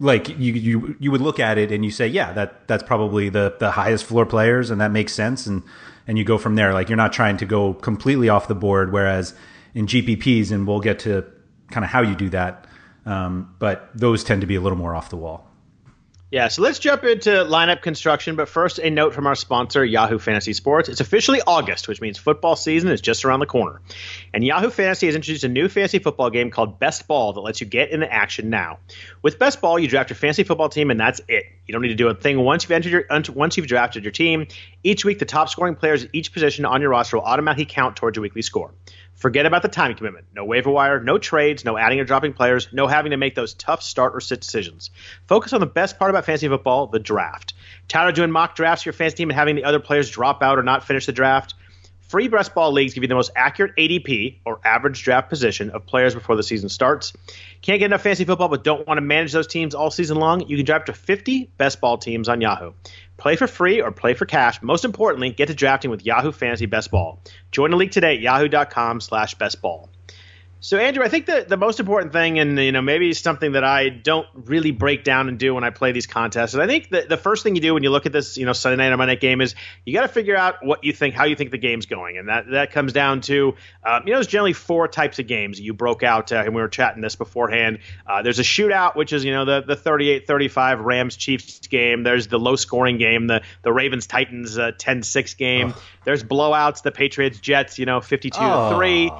like 0.00 0.28
you 0.28 0.52
you 0.52 0.96
you 1.00 1.10
would 1.10 1.22
look 1.22 1.40
at 1.40 1.56
it 1.56 1.72
and 1.72 1.82
you 1.84 1.90
say, 1.90 2.06
yeah, 2.06 2.32
that 2.34 2.68
that's 2.68 2.82
probably 2.82 3.30
the 3.30 3.56
the 3.58 3.70
highest 3.70 4.04
floor 4.04 4.26
players, 4.26 4.70
and 4.70 4.80
that 4.82 4.90
makes 4.90 5.14
sense. 5.14 5.46
And 5.46 5.62
and 6.06 6.18
you 6.18 6.24
go 6.24 6.38
from 6.38 6.54
there. 6.54 6.72
Like 6.72 6.88
you're 6.88 6.96
not 6.96 7.12
trying 7.12 7.36
to 7.38 7.46
go 7.46 7.74
completely 7.74 8.28
off 8.28 8.48
the 8.48 8.54
board. 8.54 8.92
Whereas 8.92 9.34
in 9.74 9.86
GPPs, 9.86 10.52
and 10.52 10.66
we'll 10.66 10.80
get 10.80 10.98
to 11.00 11.24
kind 11.70 11.84
of 11.84 11.90
how 11.90 12.02
you 12.02 12.14
do 12.14 12.28
that, 12.30 12.66
um, 13.06 13.54
but 13.58 13.90
those 13.94 14.24
tend 14.24 14.40
to 14.40 14.46
be 14.46 14.54
a 14.54 14.60
little 14.60 14.78
more 14.78 14.94
off 14.94 15.10
the 15.10 15.16
wall. 15.16 15.50
Yeah, 16.34 16.48
so 16.48 16.62
let's 16.62 16.80
jump 16.80 17.04
into 17.04 17.30
lineup 17.30 17.80
construction. 17.80 18.34
But 18.34 18.48
first, 18.48 18.80
a 18.80 18.90
note 18.90 19.14
from 19.14 19.28
our 19.28 19.36
sponsor, 19.36 19.84
Yahoo 19.84 20.18
Fantasy 20.18 20.52
Sports. 20.52 20.88
It's 20.88 21.00
officially 21.00 21.40
August, 21.46 21.86
which 21.86 22.00
means 22.00 22.18
football 22.18 22.56
season 22.56 22.90
is 22.90 23.00
just 23.00 23.24
around 23.24 23.38
the 23.38 23.46
corner. 23.46 23.80
And 24.32 24.42
Yahoo 24.42 24.70
Fantasy 24.70 25.06
has 25.06 25.14
introduced 25.14 25.44
a 25.44 25.48
new 25.48 25.68
fantasy 25.68 26.00
football 26.00 26.30
game 26.30 26.50
called 26.50 26.80
Best 26.80 27.06
Ball 27.06 27.34
that 27.34 27.40
lets 27.40 27.60
you 27.60 27.68
get 27.68 27.90
into 27.92 28.12
action 28.12 28.50
now. 28.50 28.80
With 29.22 29.38
Best 29.38 29.60
Ball, 29.60 29.78
you 29.78 29.86
draft 29.86 30.10
your 30.10 30.16
fantasy 30.16 30.42
football 30.42 30.68
team, 30.68 30.90
and 30.90 30.98
that's 30.98 31.20
it. 31.28 31.44
You 31.68 31.72
don't 31.72 31.82
need 31.82 31.88
to 31.90 31.94
do 31.94 32.08
a 32.08 32.14
thing 32.16 32.40
once 32.40 32.64
you've 32.64 32.72
entered 32.72 32.90
your 32.90 33.04
once 33.32 33.56
you've 33.56 33.68
drafted 33.68 34.02
your 34.02 34.10
team. 34.10 34.48
Each 34.82 35.04
week, 35.04 35.20
the 35.20 35.26
top 35.26 35.48
scoring 35.48 35.76
players 35.76 36.02
at 36.02 36.10
each 36.12 36.32
position 36.32 36.64
on 36.64 36.80
your 36.80 36.90
roster 36.90 37.16
will 37.16 37.24
automatically 37.24 37.64
count 37.64 37.94
towards 37.94 38.16
your 38.16 38.22
weekly 38.22 38.42
score. 38.42 38.74
Forget 39.24 39.46
about 39.46 39.62
the 39.62 39.68
time 39.68 39.94
commitment. 39.94 40.26
No 40.34 40.44
waiver 40.44 40.70
wire, 40.70 41.00
no 41.00 41.16
trades, 41.16 41.64
no 41.64 41.78
adding 41.78 41.98
or 41.98 42.04
dropping 42.04 42.34
players, 42.34 42.68
no 42.72 42.86
having 42.86 43.12
to 43.12 43.16
make 43.16 43.34
those 43.34 43.54
tough 43.54 43.82
start 43.82 44.14
or 44.14 44.20
sit 44.20 44.42
decisions. 44.42 44.90
Focus 45.28 45.54
on 45.54 45.60
the 45.60 45.66
best 45.66 45.98
part 45.98 46.10
about 46.10 46.26
fantasy 46.26 46.46
football, 46.46 46.88
the 46.88 46.98
draft. 46.98 47.54
Tired 47.88 48.10
of 48.10 48.14
doing 48.16 48.30
mock 48.30 48.54
drafts 48.54 48.82
for 48.82 48.88
your 48.88 48.92
fantasy 48.92 49.16
team 49.16 49.30
and 49.30 49.38
having 49.38 49.56
the 49.56 49.64
other 49.64 49.80
players 49.80 50.10
drop 50.10 50.42
out 50.42 50.58
or 50.58 50.62
not 50.62 50.84
finish 50.84 51.06
the 51.06 51.12
draft? 51.12 51.54
Free 52.08 52.28
Best 52.28 52.54
Ball 52.54 52.70
leagues 52.72 52.94
give 52.94 53.02
you 53.02 53.08
the 53.08 53.14
most 53.14 53.30
accurate 53.34 53.74
ADP 53.76 54.36
or 54.44 54.60
average 54.64 55.02
draft 55.02 55.28
position 55.28 55.70
of 55.70 55.86
players 55.86 56.14
before 56.14 56.36
the 56.36 56.42
season 56.42 56.68
starts. 56.68 57.12
Can't 57.62 57.78
get 57.78 57.86
enough 57.86 58.02
fantasy 58.02 58.24
football 58.24 58.48
but 58.48 58.62
don't 58.62 58.86
want 58.86 58.98
to 58.98 59.02
manage 59.02 59.32
those 59.32 59.46
teams 59.46 59.74
all 59.74 59.90
season 59.90 60.18
long? 60.18 60.46
You 60.46 60.56
can 60.56 60.66
draft 60.66 60.86
to 60.86 60.92
50 60.92 61.50
Best 61.56 61.80
Ball 61.80 61.98
teams 61.98 62.28
on 62.28 62.40
Yahoo. 62.40 62.72
Play 63.16 63.36
for 63.36 63.46
free 63.46 63.80
or 63.80 63.90
play 63.90 64.14
for 64.14 64.26
cash. 64.26 64.60
Most 64.62 64.84
importantly, 64.84 65.30
get 65.30 65.48
to 65.48 65.54
drafting 65.54 65.90
with 65.90 66.04
Yahoo 66.04 66.32
Fantasy 66.32 66.66
Best 66.66 66.90
Ball. 66.90 67.20
Join 67.52 67.70
the 67.70 67.76
league 67.76 67.92
today 67.92 68.14
at 68.14 68.20
yahoo.com 68.20 69.00
slash 69.00 69.36
bestball. 69.36 69.88
So, 70.64 70.78
Andrew, 70.78 71.04
I 71.04 71.10
think 71.10 71.26
the, 71.26 71.44
the 71.46 71.58
most 71.58 71.78
important 71.78 72.14
thing, 72.14 72.38
and 72.38 72.58
you 72.58 72.72
know, 72.72 72.80
maybe 72.80 73.12
something 73.12 73.52
that 73.52 73.64
I 73.64 73.90
don't 73.90 74.26
really 74.34 74.70
break 74.70 75.04
down 75.04 75.28
and 75.28 75.38
do 75.38 75.54
when 75.54 75.62
I 75.62 75.68
play 75.68 75.92
these 75.92 76.06
contests, 76.06 76.54
is 76.54 76.58
I 76.58 76.66
think 76.66 76.88
the, 76.88 77.04
the 77.06 77.18
first 77.18 77.42
thing 77.42 77.54
you 77.54 77.60
do 77.60 77.74
when 77.74 77.82
you 77.82 77.90
look 77.90 78.06
at 78.06 78.12
this, 78.12 78.38
you 78.38 78.46
know, 78.46 78.54
Sunday 78.54 78.82
night 78.82 78.90
or 78.90 78.96
Monday 78.96 79.12
night 79.12 79.20
game 79.20 79.42
is 79.42 79.54
you 79.84 79.92
got 79.92 80.06
to 80.06 80.08
figure 80.08 80.34
out 80.34 80.64
what 80.64 80.82
you 80.82 80.94
think, 80.94 81.14
how 81.14 81.24
you 81.24 81.36
think 81.36 81.50
the 81.50 81.58
game's 81.58 81.84
going, 81.84 82.16
and 82.16 82.30
that 82.30 82.50
that 82.52 82.72
comes 82.72 82.94
down 82.94 83.20
to, 83.20 83.56
um, 83.84 84.04
you 84.06 84.12
know, 84.12 84.16
there's 84.16 84.26
generally 84.26 84.54
four 84.54 84.88
types 84.88 85.18
of 85.18 85.26
games 85.26 85.60
you 85.60 85.74
broke 85.74 86.02
out, 86.02 86.32
uh, 86.32 86.36
and 86.36 86.54
we 86.54 86.62
were 86.62 86.68
chatting 86.68 87.02
this 87.02 87.14
beforehand. 87.14 87.80
Uh, 88.06 88.22
there's 88.22 88.38
a 88.38 88.42
shootout, 88.42 88.96
which 88.96 89.12
is 89.12 89.22
you 89.22 89.32
know 89.32 89.44
the 89.44 89.60
the 89.60 89.76
38-35 89.76 90.82
Rams 90.82 91.16
Chiefs 91.16 91.58
game. 91.66 92.04
There's 92.04 92.28
the 92.28 92.38
low 92.38 92.56
scoring 92.56 92.96
game, 92.96 93.26
the 93.26 93.42
the 93.60 93.72
Ravens 93.74 94.06
Titans 94.06 94.56
uh, 94.56 94.72
10-6 94.78 95.36
game. 95.36 95.74
There's 96.04 96.24
blowouts, 96.24 96.82
the 96.82 96.90
Patriots 96.90 97.38
Jets, 97.38 97.78
you 97.78 97.84
know, 97.84 98.00
52 98.00 98.40
to 98.40 98.74
three. 98.74 99.10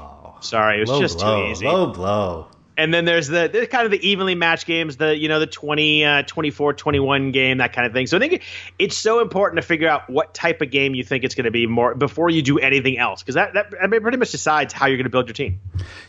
Sorry, 0.45 0.79
it 0.79 0.81
was 0.81 0.91
low 0.91 1.01
just 1.01 1.19
blow, 1.19 1.47
too 1.47 1.51
easy. 1.51 1.67
Low 1.67 1.87
blow. 1.87 2.49
And 2.77 2.93
then 2.93 3.05
there's 3.05 3.29
the, 3.29 3.49
the 3.53 3.67
kind 3.69 3.85
of 3.85 3.93
the 3.93 4.09
evenly 4.09 4.35
matched 4.35 4.67
games, 4.67 4.97
the 4.97 5.17
you 5.17 5.29
know 5.29 5.39
the 5.39 5.47
20, 5.47 6.05
uh, 6.05 6.23
24, 6.23 6.75
21 6.75 7.31
game, 7.31 7.59
that 7.59 7.73
kind 7.73 7.87
of 7.87 7.93
thing. 7.93 8.07
So 8.07 8.17
I 8.17 8.21
think 8.21 8.43
it's 8.79 8.97
so 8.97 9.21
important 9.21 9.61
to 9.61 9.67
figure 9.67 9.89
out 9.89 10.11
what 10.11 10.35
type 10.35 10.61
of 10.61 10.71
game 10.71 10.95
you 10.95 11.05
think 11.05 11.23
it's 11.25 11.35
going 11.35 11.45
to 11.45 11.53
be 11.53 11.67
more 11.67 11.95
before 11.95 12.31
you 12.31 12.43
do 12.43 12.59
anything 12.59 12.99
else, 12.99 13.23
because 13.23 13.37
that 13.37 13.55
that 13.55 13.73
I 13.81 13.87
mean, 13.87 14.01
pretty 14.01 14.17
much 14.17 14.33
decides 14.33 14.73
how 14.73 14.87
you're 14.87 14.97
going 14.97 15.05
to 15.05 15.11
build 15.11 15.29
your 15.29 15.35
team. 15.35 15.61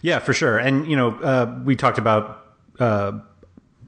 Yeah, 0.02 0.20
for 0.20 0.34
sure. 0.34 0.58
And 0.58 0.90
you 0.90 0.96
know, 0.96 1.12
uh, 1.12 1.62
we 1.64 1.76
talked 1.76 2.00
about 2.00 2.46
uh, 2.80 3.20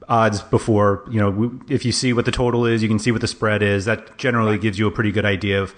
odds 0.08 0.42
before. 0.42 1.04
You 1.10 1.20
know, 1.20 1.60
if 1.68 1.84
you 1.84 1.90
see 1.90 2.12
what 2.12 2.26
the 2.26 2.32
total 2.32 2.64
is, 2.64 2.82
you 2.82 2.88
can 2.88 3.00
see 3.00 3.10
what 3.10 3.20
the 3.20 3.28
spread 3.28 3.62
is. 3.62 3.86
That 3.86 4.18
generally 4.18 4.56
gives 4.56 4.78
you 4.78 4.86
a 4.86 4.92
pretty 4.92 5.10
good 5.10 5.24
idea 5.24 5.62
of 5.62 5.74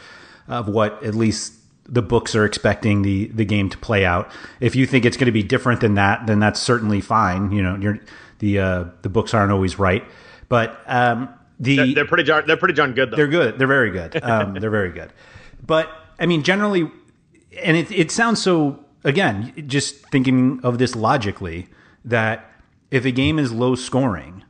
of 0.49 0.69
what 0.69 1.03
at 1.03 1.15
least 1.15 1.55
the 1.91 2.03
books 2.03 2.35
are 2.35 2.45
expecting 2.45 3.03
the 3.03 3.27
the 3.29 3.45
game 3.45 3.69
to 3.69 3.79
play 3.79 4.05
out. 4.05 4.31
If 4.61 4.77
you 4.77 4.87
think 4.87 5.05
it's 5.05 5.17
going 5.17 5.27
to 5.27 5.33
be 5.33 5.43
different 5.43 5.81
than 5.81 5.95
that, 5.95 6.27
then 6.27 6.39
that's 6.39 6.61
certainly 6.61 7.01
fine. 7.01 7.51
You 7.51 7.63
know, 7.63 7.99
the 8.39 8.59
uh, 8.59 8.85
the 9.03 9.09
books 9.09 9.35
aren't 9.35 9.53
always 9.53 9.79
right, 9.79 10.05
but 10.49 10.81
um, 10.87 11.29
the 11.59 11.77
they're, 11.77 11.95
they're, 11.95 12.07
pretty 12.07 12.23
they're 12.23 12.57
pretty 12.57 12.75
darn 12.75 12.95
good. 12.95 13.11
Though. 13.11 13.17
They're 13.17 13.29
good. 13.29 13.59
They're 13.59 13.67
very 13.67 13.91
good. 13.91 14.23
Um, 14.23 14.55
they're 14.61 14.71
very 14.71 14.93
good. 14.93 15.13
But 15.67 15.91
I 16.19 16.27
mean, 16.27 16.43
generally, 16.43 16.91
and 17.61 17.77
it 17.77 17.91
it 17.91 18.11
sounds 18.11 18.41
so. 18.43 18.85
Again, 19.03 19.55
just 19.67 20.07
thinking 20.11 20.61
of 20.63 20.77
this 20.77 20.95
logically, 20.95 21.69
that 22.05 22.53
if 22.91 23.07
a 23.07 23.11
game 23.11 23.39
is 23.39 23.51
low 23.51 23.75
scoring, 23.75 24.45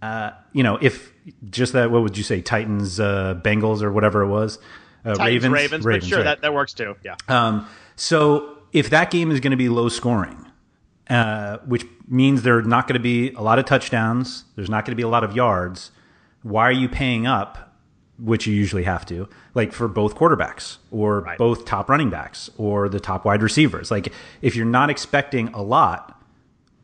uh, 0.00 0.30
you 0.54 0.62
know, 0.62 0.78
if 0.80 1.12
just 1.50 1.74
that, 1.74 1.90
what 1.90 2.02
would 2.02 2.16
you 2.16 2.24
say, 2.24 2.40
Titans, 2.40 2.98
uh, 2.98 3.38
Bengals, 3.44 3.82
or 3.82 3.92
whatever 3.92 4.22
it 4.22 4.28
was, 4.28 4.58
uh, 5.04 5.14
Titans, 5.14 5.48
Ravens, 5.48 5.52
Ravens, 5.52 5.84
Ravens, 5.84 6.04
but 6.04 6.08
sure, 6.08 6.18
right. 6.18 6.24
that, 6.24 6.40
that 6.42 6.54
works 6.54 6.72
too. 6.72 6.96
Yeah. 7.04 7.16
Um, 7.28 7.68
so 7.96 8.58
if 8.72 8.90
that 8.90 9.10
game 9.10 9.30
is 9.30 9.40
going 9.40 9.50
to 9.52 9.56
be 9.56 9.68
low 9.68 9.88
scoring, 9.88 10.46
uh, 11.08 11.58
which 11.58 11.84
means 12.08 12.42
there's 12.42 12.66
not 12.66 12.86
going 12.86 12.94
to 12.94 13.02
be 13.02 13.32
a 13.32 13.40
lot 13.40 13.58
of 13.58 13.64
touchdowns, 13.64 14.44
there's 14.56 14.70
not 14.70 14.84
going 14.84 14.92
to 14.92 14.96
be 14.96 15.02
a 15.02 15.08
lot 15.08 15.24
of 15.24 15.34
yards. 15.34 15.90
Why 16.42 16.64
are 16.68 16.72
you 16.72 16.88
paying 16.88 17.26
up 17.26 17.70
which 18.22 18.46
you 18.46 18.54
usually 18.54 18.82
have 18.84 19.06
to, 19.06 19.28
like 19.54 19.72
for 19.72 19.88
both 19.88 20.14
quarterbacks 20.14 20.76
or 20.90 21.20
Right. 21.20 21.38
both 21.38 21.64
top 21.64 21.88
running 21.88 22.10
backs 22.10 22.50
or 22.56 22.88
the 22.88 23.00
top 23.00 23.24
wide 23.24 23.42
receivers. 23.42 23.90
Like 23.90 24.12
if 24.42 24.54
you're 24.54 24.66
not 24.66 24.90
expecting 24.90 25.48
a 25.48 25.62
lot, 25.62 26.20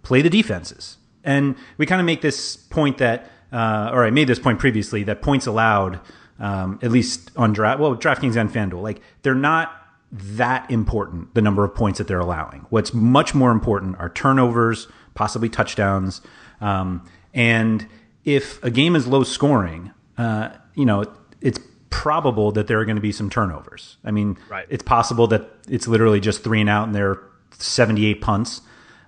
play 0.03 0.23
the 0.23 0.31
defenses. 0.31 0.97
And 1.25 1.57
we 1.77 1.87
kind 1.87 2.01
of 2.01 2.07
make 2.07 2.23
this 2.23 2.57
point 2.57 2.99
that, 2.99 3.31
uh, 3.53 3.91
or 3.93 4.05
I 4.05 4.11
made 4.11 4.29
this 4.29 4.39
point 4.39 4.59
previously 4.59 5.03
that 5.05 5.23
points 5.23 5.47
allowed, 5.47 6.01
um, 6.39 6.79
at 6.83 6.91
least 6.91 7.31
on 7.37 7.53
draft, 7.53 7.81
well, 7.81 7.97
DraftKings 7.97 8.37
and 8.37 8.51
FanDuel, 8.51 8.83
like 8.83 9.01
they're 9.23 9.35
not 9.35 9.73
that 10.13 10.71
important, 10.71 11.35
the 11.35 11.43
number 11.43 11.65
of 11.65 11.75
points 11.75 11.99
that 11.99 12.07
they're 12.09 12.21
allowing. 12.21 12.65
What's 12.71 12.95
much 12.95 13.35
more 13.35 13.51
important 13.51 13.97
are 13.99 14.09
turnovers, 14.11 14.87
possibly 15.15 15.49
touchdowns. 15.49 16.21
Um, 16.61 17.05
and 17.35 17.87
if 18.25 18.63
a 18.63 18.71
game 18.71 18.95
is 18.97 19.07
low 19.07 19.25
scoring, 19.25 19.93
uh, 20.17 20.51
you 20.75 20.85
know, 20.87 21.05
it's 21.41 21.59
probable 21.91 22.53
that 22.53 22.67
there 22.67 22.79
are 22.79 22.85
going 22.85 22.97
to 22.97 23.03
be 23.03 23.13
some 23.13 23.29
turnovers. 23.31 23.97
I 24.05 24.11
mean, 24.11 24.37
Right. 24.51 24.67
it's 24.69 24.83
possible 24.83 25.27
that 25.29 25.51
it's 25.69 25.89
literally 25.89 26.21
just 26.21 26.45
three 26.45 26.61
and 26.61 26.71
out 26.71 26.87
and 26.87 26.95
there 26.95 27.11
are 27.11 27.23
78 27.59 28.21
punts, 28.21 28.61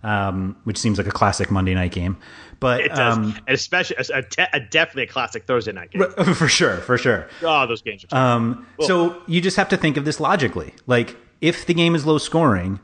um, 0.03 0.57
which 0.65 0.79
seems 0.79 0.99
like 0.99 1.07
a 1.07 1.13
classic 1.13 1.51
Monday 1.51 1.75
night 1.75 1.93
game. 1.93 2.17
But 2.61 2.81
It 2.81 2.89
does, 2.89 3.17
um, 3.17 3.39
especially 3.47 3.97
a, 3.97 4.49
a 4.53 4.61
definitely 4.61 5.05
a 5.05 5.07
classic 5.07 5.45
Thursday 5.47 5.73
night 5.73 5.91
game. 5.93 6.11
for 6.35 6.49
sure, 6.49 6.79
for 6.79 6.99
sure. 6.99 7.29
Oh, 7.43 7.67
those 7.67 7.83
games 7.83 8.05
are. 8.11 8.35
Um, 8.37 8.67
so 8.81 9.23
you 9.27 9.41
just 9.41 9.57
have 9.57 9.69
to 9.69 9.77
think 9.77 9.97
of 9.97 10.05
this 10.05 10.19
logically. 10.19 10.75
Like, 10.87 11.17
if 11.41 11.65
the 11.67 11.75
game 11.75 11.95
is 11.95 12.05
low 12.05 12.19
scoring, 12.19 12.81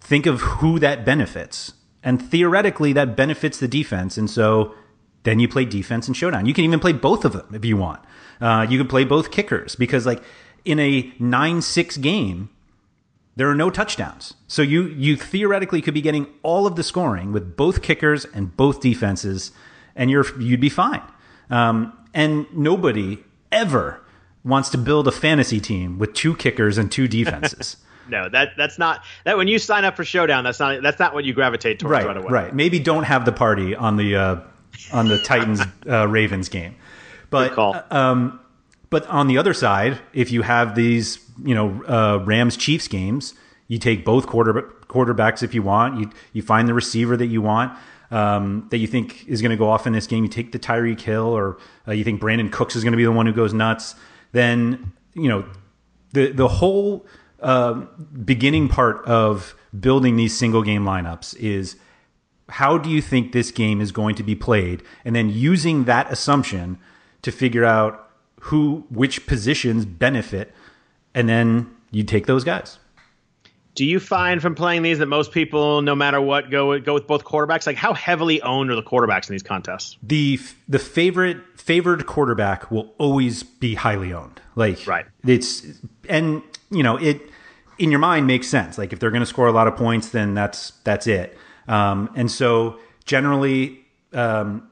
think 0.00 0.26
of 0.26 0.40
who 0.40 0.78
that 0.78 1.04
benefits. 1.04 1.72
And 2.04 2.22
theoretically, 2.22 2.92
that 2.92 3.16
benefits 3.16 3.58
the 3.58 3.66
defense. 3.68 4.16
And 4.16 4.30
so 4.30 4.74
then 5.24 5.40
you 5.40 5.48
play 5.48 5.64
defense 5.64 6.06
and 6.06 6.16
showdown. 6.16 6.46
You 6.46 6.54
can 6.54 6.64
even 6.64 6.78
play 6.78 6.92
both 6.92 7.24
of 7.24 7.32
them 7.32 7.52
if 7.52 7.64
you 7.64 7.76
want. 7.76 8.00
Uh, 8.40 8.64
you 8.68 8.78
can 8.78 8.86
play 8.86 9.04
both 9.04 9.32
kickers 9.32 9.74
because, 9.74 10.06
like, 10.06 10.22
in 10.64 10.78
a 10.78 11.12
9 11.18 11.60
6 11.62 11.96
game, 11.96 12.50
there 13.38 13.48
are 13.48 13.54
no 13.54 13.70
touchdowns. 13.70 14.34
So 14.48 14.62
you 14.62 14.88
you 14.88 15.16
theoretically 15.16 15.80
could 15.80 15.94
be 15.94 16.00
getting 16.00 16.26
all 16.42 16.66
of 16.66 16.74
the 16.74 16.82
scoring 16.82 17.32
with 17.32 17.56
both 17.56 17.82
kickers 17.82 18.24
and 18.24 18.54
both 18.56 18.80
defenses, 18.80 19.52
and 19.94 20.10
you're 20.10 20.26
you'd 20.40 20.60
be 20.60 20.68
fine. 20.68 21.02
Um, 21.48 21.96
and 22.12 22.46
nobody 22.52 23.18
ever 23.52 24.00
wants 24.44 24.70
to 24.70 24.78
build 24.78 25.06
a 25.06 25.12
fantasy 25.12 25.60
team 25.60 26.00
with 26.00 26.14
two 26.14 26.34
kickers 26.34 26.78
and 26.78 26.90
two 26.90 27.06
defenses. 27.06 27.76
no, 28.08 28.28
that 28.28 28.54
that's 28.56 28.76
not 28.76 29.04
that. 29.24 29.36
When 29.36 29.46
you 29.46 29.60
sign 29.60 29.84
up 29.84 29.94
for 29.94 30.04
Showdown, 30.04 30.42
that's 30.42 30.58
not 30.58 30.82
that's 30.82 30.98
not 30.98 31.14
what 31.14 31.24
you 31.24 31.32
gravitate 31.32 31.78
towards 31.78 31.92
right, 31.92 32.06
right, 32.06 32.16
away. 32.16 32.28
right. 32.28 32.54
Maybe 32.54 32.80
don't 32.80 33.04
have 33.04 33.24
the 33.24 33.32
party 33.32 33.76
on 33.76 33.96
the 33.96 34.16
uh, 34.16 34.40
on 34.92 35.06
the 35.06 35.18
Titans 35.18 35.60
uh, 35.88 36.08
Ravens 36.08 36.48
game, 36.48 36.74
but 37.30 37.50
Good 37.50 37.54
call. 37.54 37.82
um, 37.92 38.40
but 38.90 39.06
on 39.08 39.26
the 39.26 39.38
other 39.38 39.54
side, 39.54 39.98
if 40.12 40.32
you 40.32 40.42
have 40.42 40.74
these, 40.74 41.18
you 41.42 41.54
know, 41.54 41.82
uh, 41.84 42.24
Rams 42.24 42.56
Chiefs 42.56 42.88
games, 42.88 43.34
you 43.66 43.78
take 43.78 44.04
both 44.04 44.26
quarter 44.26 44.74
quarterbacks 44.88 45.42
if 45.42 45.54
you 45.54 45.62
want. 45.62 46.00
You 46.00 46.10
you 46.32 46.42
find 46.42 46.68
the 46.68 46.74
receiver 46.74 47.16
that 47.16 47.26
you 47.26 47.42
want. 47.42 47.76
Um, 48.10 48.66
that 48.70 48.78
you 48.78 48.86
think 48.86 49.28
is 49.28 49.42
going 49.42 49.50
to 49.50 49.56
go 49.58 49.68
off 49.68 49.86
in 49.86 49.92
this 49.92 50.06
game, 50.06 50.24
you 50.24 50.30
take 50.30 50.52
the 50.52 50.58
Tyreek 50.58 50.98
Hill, 50.98 51.26
or 51.26 51.58
uh, 51.86 51.92
you 51.92 52.04
think 52.04 52.22
Brandin 52.22 52.50
Cooks 52.50 52.74
is 52.74 52.82
going 52.82 52.92
to 52.92 52.96
be 52.96 53.04
the 53.04 53.12
one 53.12 53.26
who 53.26 53.34
goes 53.34 53.52
nuts. 53.52 53.94
Then 54.32 54.92
you 55.12 55.28
know 55.28 55.44
the 56.12 56.32
the 56.32 56.48
whole 56.48 57.06
uh, 57.40 57.74
beginning 58.24 58.68
part 58.68 59.04
of 59.04 59.54
building 59.78 60.16
these 60.16 60.36
single 60.36 60.62
game 60.62 60.84
lineups 60.84 61.36
is 61.36 61.76
how 62.48 62.78
do 62.78 62.88
you 62.88 63.02
think 63.02 63.32
this 63.32 63.50
game 63.50 63.82
is 63.82 63.92
going 63.92 64.14
to 64.14 64.22
be 64.22 64.34
played, 64.34 64.82
and 65.04 65.14
then 65.14 65.28
using 65.28 65.84
that 65.84 66.10
assumption 66.10 66.78
to 67.20 67.30
figure 67.30 67.66
out 67.66 68.07
who 68.40 68.84
which 68.90 69.26
positions 69.26 69.84
benefit, 69.86 70.52
and 71.14 71.28
then 71.28 71.74
you 71.90 72.04
take 72.04 72.26
those 72.26 72.44
guys. 72.44 72.78
Do 73.74 73.84
you 73.84 74.00
find 74.00 74.42
from 74.42 74.56
playing 74.56 74.82
these 74.82 74.98
that 74.98 75.06
most 75.06 75.30
people, 75.30 75.82
no 75.82 75.94
matter 75.94 76.20
what, 76.20 76.50
go 76.50 76.78
go 76.80 76.94
with 76.94 77.06
both 77.06 77.24
quarterbacks? 77.24 77.64
Like, 77.66 77.76
how 77.76 77.94
heavily 77.94 78.42
owned 78.42 78.70
are 78.70 78.74
the 78.74 78.82
quarterbacks 78.82 79.28
in 79.28 79.34
these 79.34 79.42
contests? 79.42 79.96
the 80.02 80.40
the 80.68 80.78
favorite 80.80 81.38
favored 81.54 82.06
quarterback 82.06 82.70
will 82.72 82.92
always 82.98 83.42
be 83.44 83.74
highly 83.76 84.12
owned. 84.12 84.40
Like 84.56 84.84
Right. 84.86 85.06
it's 85.24 85.64
and 86.08 86.42
you 86.70 86.82
know 86.82 86.96
it 86.96 87.20
in 87.78 87.90
your 87.92 88.00
mind 88.00 88.26
makes 88.26 88.48
sense. 88.48 88.78
Like 88.78 88.92
if 88.92 88.98
they're 88.98 89.12
going 89.12 89.22
to 89.22 89.26
score 89.26 89.46
a 89.46 89.52
lot 89.52 89.68
of 89.68 89.76
points, 89.76 90.08
then 90.08 90.34
that's 90.34 90.72
that's 90.82 91.06
it. 91.06 91.38
Um, 91.68 92.10
and 92.16 92.28
so 92.30 92.80
generally, 93.04 93.84
um, 94.12 94.68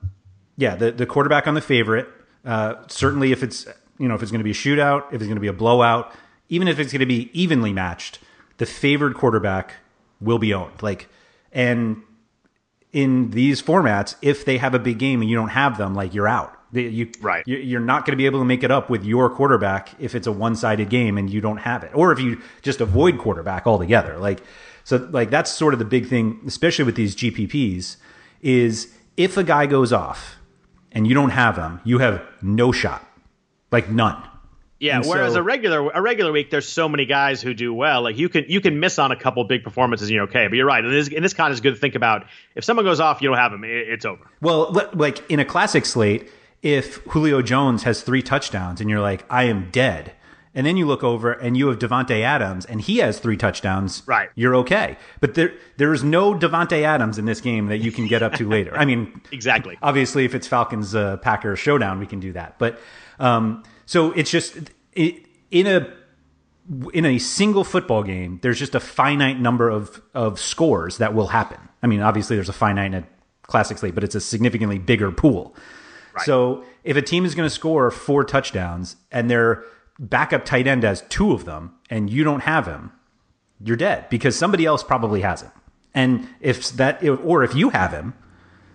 yeah, 0.56 0.74
the 0.74 0.90
the 0.90 1.06
quarterback 1.06 1.46
on 1.46 1.54
the 1.54 1.60
favorite. 1.60 2.08
Uh, 2.46 2.76
certainly, 2.86 3.32
if 3.32 3.42
it's 3.42 3.66
you 3.98 4.08
know 4.08 4.14
if 4.14 4.22
it's 4.22 4.30
going 4.30 4.40
to 4.40 4.44
be 4.44 4.52
a 4.52 4.54
shootout, 4.54 5.08
if 5.08 5.14
it's 5.14 5.24
going 5.24 5.34
to 5.34 5.40
be 5.40 5.48
a 5.48 5.52
blowout, 5.52 6.14
even 6.48 6.68
if 6.68 6.78
it's 6.78 6.92
going 6.92 7.00
to 7.00 7.06
be 7.06 7.28
evenly 7.32 7.72
matched, 7.72 8.20
the 8.58 8.66
favored 8.66 9.14
quarterback 9.14 9.74
will 10.20 10.38
be 10.38 10.54
owned. 10.54 10.82
Like 10.82 11.08
and 11.52 12.02
in 12.92 13.30
these 13.30 13.60
formats, 13.60 14.14
if 14.22 14.44
they 14.44 14.58
have 14.58 14.74
a 14.74 14.78
big 14.78 14.98
game 14.98 15.20
and 15.20 15.28
you 15.28 15.36
don't 15.36 15.50
have 15.50 15.76
them, 15.76 15.94
like 15.94 16.14
you're 16.14 16.28
out. 16.28 16.52
You, 16.72 17.10
Right. 17.20 17.46
You're 17.46 17.80
not 17.80 18.04
going 18.04 18.12
to 18.12 18.16
be 18.16 18.26
able 18.26 18.40
to 18.40 18.44
make 18.44 18.62
it 18.62 18.70
up 18.70 18.90
with 18.90 19.04
your 19.04 19.30
quarterback 19.30 19.90
if 19.98 20.14
it's 20.14 20.26
a 20.26 20.32
one-sided 20.32 20.88
game 20.88 21.16
and 21.16 21.30
you 21.30 21.40
don't 21.40 21.58
have 21.58 21.84
it, 21.84 21.90
or 21.94 22.12
if 22.12 22.20
you 22.20 22.40
just 22.62 22.80
avoid 22.80 23.18
quarterback 23.18 23.66
altogether. 23.66 24.18
Like, 24.18 24.40
so 24.84 25.08
like 25.10 25.30
that's 25.30 25.50
sort 25.50 25.72
of 25.72 25.78
the 25.78 25.84
big 25.84 26.06
thing, 26.08 26.40
especially 26.46 26.84
with 26.84 26.96
these 26.96 27.16
GPPs, 27.16 27.96
is 28.42 28.94
if 29.16 29.36
a 29.36 29.44
guy 29.44 29.66
goes 29.66 29.92
off 29.92 30.35
and 30.96 31.06
you 31.06 31.14
don't 31.14 31.30
have 31.30 31.56
him, 31.56 31.80
you 31.84 31.98
have 31.98 32.22
no 32.42 32.72
shot, 32.72 33.06
like 33.70 33.90
none. 33.90 34.20
Yeah. 34.80 34.96
And 34.96 35.06
whereas 35.06 35.34
so- 35.34 35.40
a 35.40 35.42
regular 35.42 35.90
a 35.90 36.02
regular 36.02 36.32
week, 36.32 36.50
there's 36.50 36.68
so 36.68 36.88
many 36.88 37.06
guys 37.06 37.40
who 37.40 37.54
do 37.54 37.72
well. 37.72 38.02
Like 38.02 38.18
you 38.18 38.28
can 38.28 38.44
you 38.48 38.60
can 38.60 38.80
miss 38.80 38.98
on 38.98 39.12
a 39.12 39.16
couple 39.16 39.44
big 39.44 39.62
performances 39.62 40.08
and 40.08 40.14
you're 40.14 40.24
okay. 40.24 40.48
But 40.48 40.56
you're 40.56 40.66
right. 40.66 40.84
And 40.84 40.92
this, 40.92 41.08
in 41.08 41.22
this 41.22 41.34
kind, 41.34 41.52
it's 41.52 41.60
good 41.60 41.74
to 41.74 41.80
think 41.80 41.94
about. 41.94 42.26
If 42.54 42.64
someone 42.64 42.84
goes 42.84 43.00
off, 43.00 43.22
you 43.22 43.28
don't 43.28 43.38
have 43.38 43.52
them. 43.52 43.64
It, 43.64 43.88
it's 43.88 44.04
over. 44.04 44.22
Well, 44.40 44.72
like 44.94 45.30
in 45.30 45.38
a 45.38 45.44
classic 45.44 45.86
slate, 45.86 46.30
if 46.62 46.96
Julio 47.04 47.42
Jones 47.42 47.84
has 47.84 48.02
three 48.02 48.22
touchdowns 48.22 48.80
and 48.80 48.90
you're 48.90 49.00
like, 49.00 49.24
I 49.30 49.44
am 49.44 49.70
dead. 49.70 50.12
And 50.56 50.66
then 50.66 50.76
you 50.76 50.86
look 50.86 51.04
over 51.04 51.32
and 51.32 51.56
you 51.56 51.68
have 51.68 51.78
Davante 51.78 52.22
Adams 52.22 52.64
and 52.64 52.80
he 52.80 52.96
has 52.98 53.20
three 53.20 53.36
touchdowns. 53.36 54.02
Right. 54.06 54.30
You're 54.34 54.56
okay. 54.56 54.96
But 55.20 55.34
there 55.34 55.52
there 55.76 55.92
is 55.92 56.02
no 56.02 56.34
Davante 56.34 56.82
Adams 56.82 57.18
in 57.18 57.26
this 57.26 57.40
game 57.40 57.66
that 57.66 57.78
you 57.78 57.92
can 57.92 58.08
get 58.08 58.22
up 58.22 58.32
to 58.34 58.48
later. 58.56 58.76
I 58.76 58.86
mean, 58.86 59.20
Exactly. 59.30 59.76
obviously 59.82 60.24
if 60.24 60.34
it's 60.34 60.48
Falcons 60.48 60.94
uh, 60.94 61.18
Packers 61.18 61.58
showdown, 61.60 62.00
we 62.00 62.06
can 62.06 62.18
do 62.20 62.32
that. 62.32 62.58
But 62.58 62.80
um, 63.20 63.62
so 63.84 64.10
it's 64.12 64.30
just 64.30 64.56
it, 64.94 65.26
in 65.50 65.66
a 65.68 65.92
in 66.92 67.04
a 67.04 67.18
single 67.18 67.62
football 67.62 68.02
game, 68.02 68.40
there's 68.42 68.58
just 68.58 68.74
a 68.74 68.80
finite 68.80 69.38
number 69.38 69.68
of 69.68 70.00
of 70.14 70.40
scores 70.40 70.98
that 70.98 71.14
will 71.14 71.28
happen. 71.28 71.60
I 71.82 71.86
mean, 71.86 72.00
obviously 72.00 72.34
there's 72.36 72.48
a 72.48 72.54
finite 72.54 72.86
in 72.86 72.94
a 72.94 73.06
classic 73.42 73.78
slate, 73.78 73.94
but 73.94 74.02
it's 74.02 74.14
a 74.14 74.20
significantly 74.20 74.78
bigger 74.78 75.12
pool. 75.12 75.54
So 76.24 76.64
if 76.82 76.96
a 76.96 77.02
team 77.02 77.26
is 77.26 77.34
going 77.34 77.46
to 77.46 77.54
score 77.54 77.90
four 77.90 78.24
touchdowns 78.24 78.96
and 79.12 79.30
their 79.30 79.64
backup 79.98 80.44
tight 80.44 80.66
end 80.66 80.82
has 80.82 81.02
two 81.08 81.32
of 81.32 81.44
them, 81.44 81.74
and 81.90 82.10
you 82.10 82.24
don't 82.24 82.40
have 82.40 82.66
him, 82.66 82.92
you're 83.60 83.76
dead 83.76 84.08
because 84.10 84.36
somebody 84.36 84.66
else 84.66 84.82
probably 84.82 85.22
has 85.22 85.42
him. 85.42 85.52
And 85.94 86.28
if 86.40 86.70
that, 86.72 87.02
or 87.08 87.42
if 87.42 87.54
you 87.54 87.70
have 87.70 87.92
him, 87.92 88.14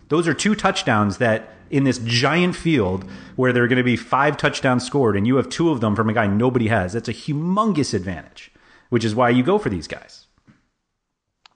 those 0.09 0.27
are 0.27 0.33
two 0.33 0.55
touchdowns 0.55 1.19
that 1.19 1.49
in 1.69 1.83
this 1.83 1.99
giant 1.99 2.55
field 2.55 3.05
where 3.35 3.53
there 3.53 3.63
are 3.63 3.67
going 3.67 3.77
to 3.77 3.83
be 3.83 3.95
five 3.95 4.37
touchdowns 4.37 4.85
scored 4.85 5.15
and 5.15 5.25
you 5.25 5.37
have 5.37 5.47
two 5.47 5.69
of 5.69 5.79
them 5.79 5.95
from 5.95 6.09
a 6.09 6.13
guy 6.13 6.27
nobody 6.27 6.67
has. 6.67 6.93
That's 6.93 7.07
a 7.07 7.13
humongous 7.13 7.93
advantage, 7.93 8.51
which 8.89 9.05
is 9.05 9.15
why 9.15 9.29
you 9.29 9.43
go 9.43 9.57
for 9.57 9.69
these 9.69 9.87
guys. 9.87 10.25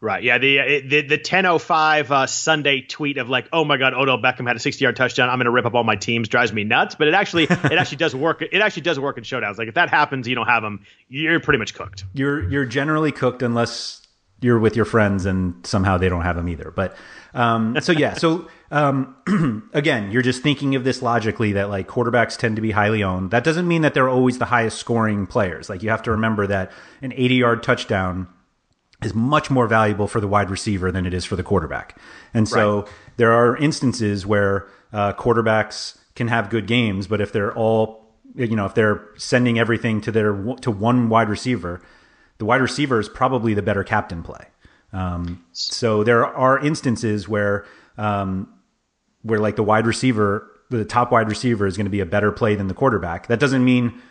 Right. 0.06 0.22
Yeah. 0.22 0.38
The 0.38 0.82
the 0.82 1.02
the 1.02 1.18
10:05 1.18 2.12
uh, 2.12 2.28
Sunday 2.28 2.82
tweet 2.82 3.18
of 3.18 3.28
like, 3.28 3.50
oh 3.52 3.65
my 3.65 3.78
God, 3.78 3.96
Odell 3.96 4.20
Beckham 4.20 4.46
had 4.46 4.56
a 4.56 4.60
60 4.60 4.86
yard 4.86 4.96
touchdown. 4.96 5.32
I'm 5.32 5.38
going 5.38 5.46
to 5.46 5.52
rip 5.52 5.65
up 5.65 5.74
all 5.74 5.84
my 5.84 5.96
teams. 5.96 6.30
Drives 6.30 6.54
me 6.54 6.63
nuts. 6.63 6.94
But 6.94 7.08
it 7.08 7.15
actually 7.15 7.44
it 7.50 7.74
actually 7.74 7.98
does 7.98 8.15
work. 8.15 8.44
It 8.44 8.62
actually 8.62 8.84
does 8.84 9.00
work 9.00 9.18
in 9.18 9.24
showdowns. 9.24 9.58
Like 9.58 9.68
if 9.68 9.74
that 9.74 9.89
happens, 9.89 10.28
you 10.28 10.36
don't 10.36 10.46
have 10.46 10.62
them. 10.62 10.86
You're 11.10 11.39
pretty 11.39 11.58
much 11.58 11.74
cooked. 11.74 12.06
You're 12.13 12.48
you're 12.48 12.65
generally 12.65 13.12
cooked 13.12 13.41
unless 13.41 14.04
you're 14.41 14.60
with 14.60 14.76
your 14.76 14.86
friends 14.86 15.26
and 15.26 15.65
somehow 15.65 15.98
they 15.98 16.08
don't 16.08 16.22
have 16.22 16.36
them 16.36 16.50
either. 16.50 16.70
But 16.70 16.96
um, 17.34 17.76
so 17.82 17.91
yeah, 17.91 18.13
so 18.13 18.48
um, 18.70 19.72
again, 19.74 20.12
you're 20.12 20.22
just 20.22 20.44
thinking 20.44 20.76
of 20.76 20.84
this 20.84 21.02
logically 21.02 21.54
that 21.54 21.70
like 21.70 21.88
quarterbacks 21.88 22.38
tend 22.38 22.58
to 22.58 22.62
be 22.62 22.70
highly 22.70 23.02
owned. 23.02 23.32
That 23.32 23.44
doesn't 23.44 23.68
mean 23.68 23.82
that 23.82 23.96
they're 23.96 24.08
always 24.08 24.38
the 24.38 24.46
highest 24.46 24.78
scoring 24.78 25.26
players. 25.26 25.68
Like 25.68 25.82
you 25.82 25.89
have 25.89 26.04
to 26.04 26.12
remember 26.12 26.46
that 26.46 26.72
an 27.02 27.12
80 27.12 27.36
yard 27.36 27.63
touchdown 27.63 28.28
is 29.06 29.13
much 29.13 29.52
more 29.52 29.68
valuable 29.68 30.08
for 30.08 30.20
the 30.20 30.28
wide 30.28 30.50
receiver 30.50 30.91
than 30.91 31.06
it 31.06 31.13
is 31.13 31.24
for 31.24 31.36
the 31.36 31.44
quarterback. 31.44 31.98
And 32.34 32.48
so 32.48 32.86
there 33.18 33.32
are 33.32 33.56
instances 33.56 34.26
where 34.26 34.68
uh, 34.91 35.13
quarterbacks 35.13 35.98
can 36.15 36.28
have 36.28 36.50
good 36.50 36.65
games, 36.68 37.08
but 37.08 37.22
if 37.22 37.32
they're 37.32 37.54
all, 37.54 38.13
you 38.36 38.56
know, 38.56 38.65
if 38.65 38.74
they're 38.74 39.08
sending 39.15 39.60
everything 39.60 40.02
to 40.02 40.12
their 40.12 40.34
to 40.62 40.72
one 40.72 41.10
wide 41.10 41.30
receiver, 41.30 41.82
the 42.39 42.46
wide 42.46 42.62
receiver 42.62 43.00
is 43.00 43.08
probably 43.08 43.54
the 43.54 43.62
better 43.62 43.84
captain 43.84 44.24
play. 44.24 44.48
Um, 44.91 45.46
so 45.52 46.04
there 46.04 46.26
are 46.26 46.60
instances 46.60 47.28
where 47.28 47.65
um, 47.98 48.52
where 49.22 49.39
like 49.39 49.56
the 49.56 49.63
wide 49.63 49.86
receiver 49.86 50.52
the 50.70 50.86
top 50.86 51.12
wide 51.12 51.30
receiver 51.30 51.68
is 51.68 51.78
going 51.78 51.86
to 51.86 51.91
be 51.91 52.00
a 52.00 52.06
better 52.06 52.32
play 52.32 52.56
than 52.56 52.68
the 52.68 52.74
quarterback. 52.74 53.28
That 53.28 53.39
doesn't 53.39 53.63
mean 53.63 54.02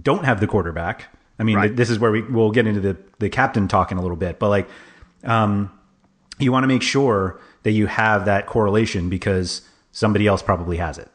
don't 0.00 0.24
have 0.24 0.40
the 0.40 0.46
quarterback. 0.46 1.14
I 1.42 1.44
mean, 1.44 1.56
right. 1.56 1.74
this 1.74 1.90
is 1.90 1.98
where 1.98 2.12
we 2.12 2.22
we'll 2.22 2.52
get 2.52 2.68
into 2.68 2.80
the 2.80 2.96
the 3.18 3.28
captain 3.28 3.66
talk 3.66 3.90
in 3.90 3.98
a 3.98 4.00
little 4.00 4.16
bit, 4.16 4.38
but 4.38 4.48
like, 4.48 4.68
um, 5.24 5.76
you 6.38 6.52
want 6.52 6.62
to 6.62 6.68
make 6.68 6.82
sure 6.82 7.40
that 7.64 7.72
you 7.72 7.86
have 7.86 8.26
that 8.26 8.46
correlation 8.46 9.08
because 9.08 9.62
somebody 9.90 10.28
else 10.28 10.40
probably 10.40 10.76
has 10.76 10.98
it. 10.98 11.10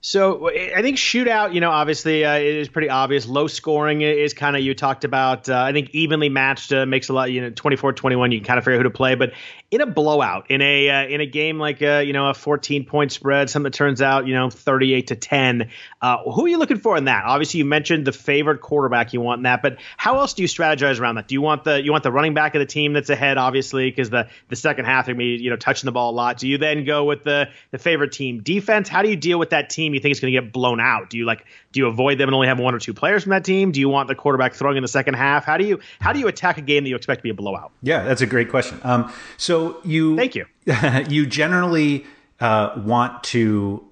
So 0.00 0.48
I 0.48 0.80
think 0.80 0.96
shootout, 0.96 1.54
you 1.54 1.60
know, 1.60 1.70
obviously 1.70 2.24
uh, 2.24 2.36
is 2.36 2.68
pretty 2.68 2.88
obvious. 2.88 3.26
Low 3.26 3.48
scoring 3.48 4.02
is 4.02 4.32
kind 4.32 4.54
of 4.54 4.62
you 4.62 4.72
talked 4.72 5.04
about. 5.04 5.48
Uh, 5.48 5.60
I 5.60 5.72
think 5.72 5.90
evenly 5.90 6.28
matched 6.28 6.72
uh, 6.72 6.86
makes 6.86 7.08
a 7.08 7.12
lot. 7.12 7.32
You 7.32 7.40
know, 7.40 7.50
24-21, 7.50 8.32
you 8.32 8.38
can 8.38 8.46
kind 8.46 8.58
of 8.58 8.64
figure 8.64 8.76
who 8.76 8.84
to 8.84 8.90
play. 8.90 9.16
But 9.16 9.32
in 9.72 9.80
a 9.80 9.86
blowout, 9.86 10.50
in 10.50 10.62
a 10.62 10.88
uh, 10.88 11.06
in 11.08 11.20
a 11.20 11.26
game 11.26 11.58
like 11.58 11.82
a, 11.82 11.96
uh, 11.96 12.00
you 12.00 12.12
know 12.12 12.28
a 12.28 12.34
14 12.34 12.84
point 12.84 13.10
spread, 13.10 13.50
something 13.50 13.64
that 13.64 13.76
turns 13.76 14.00
out 14.00 14.28
you 14.28 14.34
know 14.34 14.48
38 14.50 15.08
to 15.08 15.16
10, 15.16 15.70
uh, 16.00 16.18
who 16.22 16.44
are 16.44 16.48
you 16.48 16.58
looking 16.58 16.78
for 16.78 16.96
in 16.96 17.06
that? 17.06 17.24
Obviously, 17.26 17.58
you 17.58 17.64
mentioned 17.64 18.06
the 18.06 18.12
favored 18.12 18.60
quarterback 18.60 19.12
you 19.12 19.20
want 19.20 19.40
in 19.40 19.42
that, 19.42 19.62
but 19.62 19.78
how 19.96 20.20
else 20.20 20.32
do 20.34 20.42
you 20.42 20.48
strategize 20.48 21.00
around 21.00 21.16
that? 21.16 21.26
Do 21.26 21.34
you 21.34 21.42
want 21.42 21.64
the 21.64 21.82
you 21.82 21.90
want 21.90 22.04
the 22.04 22.12
running 22.12 22.34
back 22.34 22.54
of 22.54 22.60
the 22.60 22.66
team 22.66 22.92
that's 22.92 23.10
ahead, 23.10 23.36
obviously, 23.36 23.90
because 23.90 24.10
the 24.10 24.28
the 24.48 24.56
second 24.56 24.84
half 24.84 25.06
to 25.06 25.14
be 25.16 25.36
you 25.36 25.50
know 25.50 25.56
touching 25.56 25.88
the 25.88 25.92
ball 25.92 26.12
a 26.12 26.16
lot. 26.16 26.38
Do 26.38 26.46
you 26.46 26.56
then 26.56 26.84
go 26.84 27.04
with 27.04 27.24
the 27.24 27.48
the 27.72 27.78
favorite 27.78 28.12
team 28.12 28.42
defense? 28.42 28.88
How 28.88 29.02
do 29.02 29.10
you 29.10 29.16
deal 29.16 29.40
with 29.40 29.50
that 29.50 29.70
team? 29.70 29.87
You 29.94 30.00
think 30.00 30.12
it's 30.12 30.20
going 30.20 30.32
to 30.32 30.40
get 30.40 30.52
blown 30.52 30.80
out? 30.80 31.10
Do 31.10 31.18
you 31.18 31.24
like 31.24 31.44
do 31.72 31.80
you 31.80 31.86
avoid 31.86 32.18
them 32.18 32.28
and 32.28 32.34
only 32.34 32.48
have 32.48 32.58
one 32.58 32.74
or 32.74 32.78
two 32.78 32.94
players 32.94 33.22
from 33.22 33.30
that 33.30 33.44
team? 33.44 33.72
Do 33.72 33.80
you 33.80 33.88
want 33.88 34.08
the 34.08 34.14
quarterback 34.14 34.54
throwing 34.54 34.76
in 34.76 34.82
the 34.82 34.88
second 34.88 35.14
half? 35.14 35.44
How 35.44 35.56
do 35.56 35.64
you 35.64 35.80
how 36.00 36.12
do 36.12 36.18
you 36.18 36.28
attack 36.28 36.58
a 36.58 36.62
game 36.62 36.84
that 36.84 36.90
you 36.90 36.96
expect 36.96 37.20
to 37.20 37.22
be 37.22 37.30
a 37.30 37.34
blowout? 37.34 37.72
Yeah, 37.82 38.04
that's 38.04 38.20
a 38.20 38.26
great 38.26 38.48
question. 38.48 38.80
Um, 38.84 39.12
so 39.36 39.80
you 39.84 40.16
thank 40.16 40.34
you. 40.34 40.46
you 41.08 41.26
generally 41.26 42.04
uh, 42.40 42.80
want 42.84 43.22
to 43.24 43.84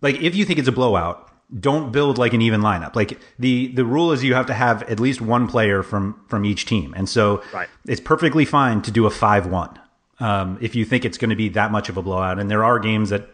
like 0.00 0.20
if 0.20 0.34
you 0.34 0.44
think 0.44 0.58
it's 0.58 0.68
a 0.68 0.72
blowout. 0.72 1.24
Don't 1.58 1.92
build 1.92 2.18
like 2.18 2.34
an 2.34 2.42
even 2.42 2.60
lineup. 2.60 2.94
Like 2.94 3.18
the 3.38 3.68
the 3.68 3.84
rule 3.84 4.12
is 4.12 4.22
you 4.22 4.34
have 4.34 4.44
to 4.46 4.54
have 4.54 4.82
at 4.82 5.00
least 5.00 5.22
one 5.22 5.48
player 5.48 5.82
from 5.82 6.22
from 6.28 6.44
each 6.44 6.66
team, 6.66 6.92
and 6.94 7.08
so 7.08 7.42
right. 7.54 7.68
it's 7.86 8.02
perfectly 8.02 8.44
fine 8.44 8.82
to 8.82 8.90
do 8.90 9.06
a 9.06 9.10
five 9.10 9.46
one 9.46 9.78
um, 10.20 10.58
if 10.60 10.74
you 10.74 10.84
think 10.84 11.06
it's 11.06 11.16
going 11.16 11.30
to 11.30 11.36
be 11.36 11.48
that 11.50 11.70
much 11.70 11.88
of 11.88 11.96
a 11.96 12.02
blowout. 12.02 12.38
And 12.38 12.50
there 12.50 12.64
are 12.64 12.78
games 12.78 13.08
that 13.08 13.30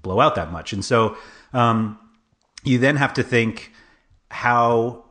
blow 0.00 0.20
out 0.20 0.36
that 0.36 0.50
much, 0.50 0.72
and 0.72 0.82
so 0.82 1.18
um, 1.52 1.98
you 2.64 2.78
then 2.78 2.96
have 2.96 3.14
to 3.14 3.22
think 3.22 3.72
how 4.30 5.04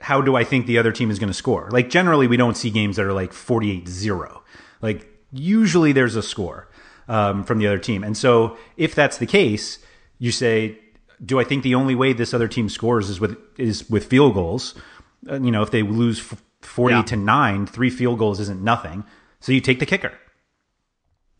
how 0.00 0.20
do 0.20 0.34
I 0.34 0.42
think 0.42 0.66
the 0.66 0.78
other 0.78 0.90
team 0.90 1.10
is 1.10 1.18
going 1.18 1.28
to 1.28 1.34
score? 1.34 1.68
Like 1.70 1.88
generally, 1.88 2.26
we 2.26 2.36
don't 2.36 2.56
see 2.56 2.70
games 2.70 2.96
that 2.96 3.06
are 3.06 3.12
like 3.12 3.30
48-0. 3.30 4.40
Like 4.80 5.06
usually 5.32 5.92
there's 5.92 6.16
a 6.16 6.22
score 6.22 6.68
um, 7.06 7.44
from 7.44 7.58
the 7.58 7.66
other 7.68 7.78
team, 7.78 8.02
and 8.02 8.16
so 8.16 8.56
if 8.76 8.94
that's 8.94 9.18
the 9.18 9.26
case, 9.26 9.78
you 10.18 10.32
say, 10.32 10.78
do 11.24 11.38
I 11.38 11.44
think 11.44 11.62
the 11.62 11.74
only 11.74 11.94
way 11.94 12.12
this 12.12 12.34
other 12.34 12.48
team 12.48 12.68
scores 12.68 13.08
is 13.10 13.20
with 13.20 13.36
is 13.58 13.88
with 13.88 14.06
field 14.06 14.34
goals? 14.34 14.74
Uh, 15.28 15.40
you 15.40 15.52
know, 15.52 15.62
if 15.62 15.70
they 15.70 15.82
lose 15.82 16.20
forty 16.60 16.96
yeah. 16.96 17.02
to 17.02 17.16
nine, 17.16 17.66
three 17.66 17.90
field 17.90 18.18
goals 18.18 18.40
isn't 18.40 18.62
nothing. 18.62 19.04
So 19.40 19.52
you 19.52 19.60
take 19.60 19.78
the 19.78 19.86
kicker, 19.86 20.12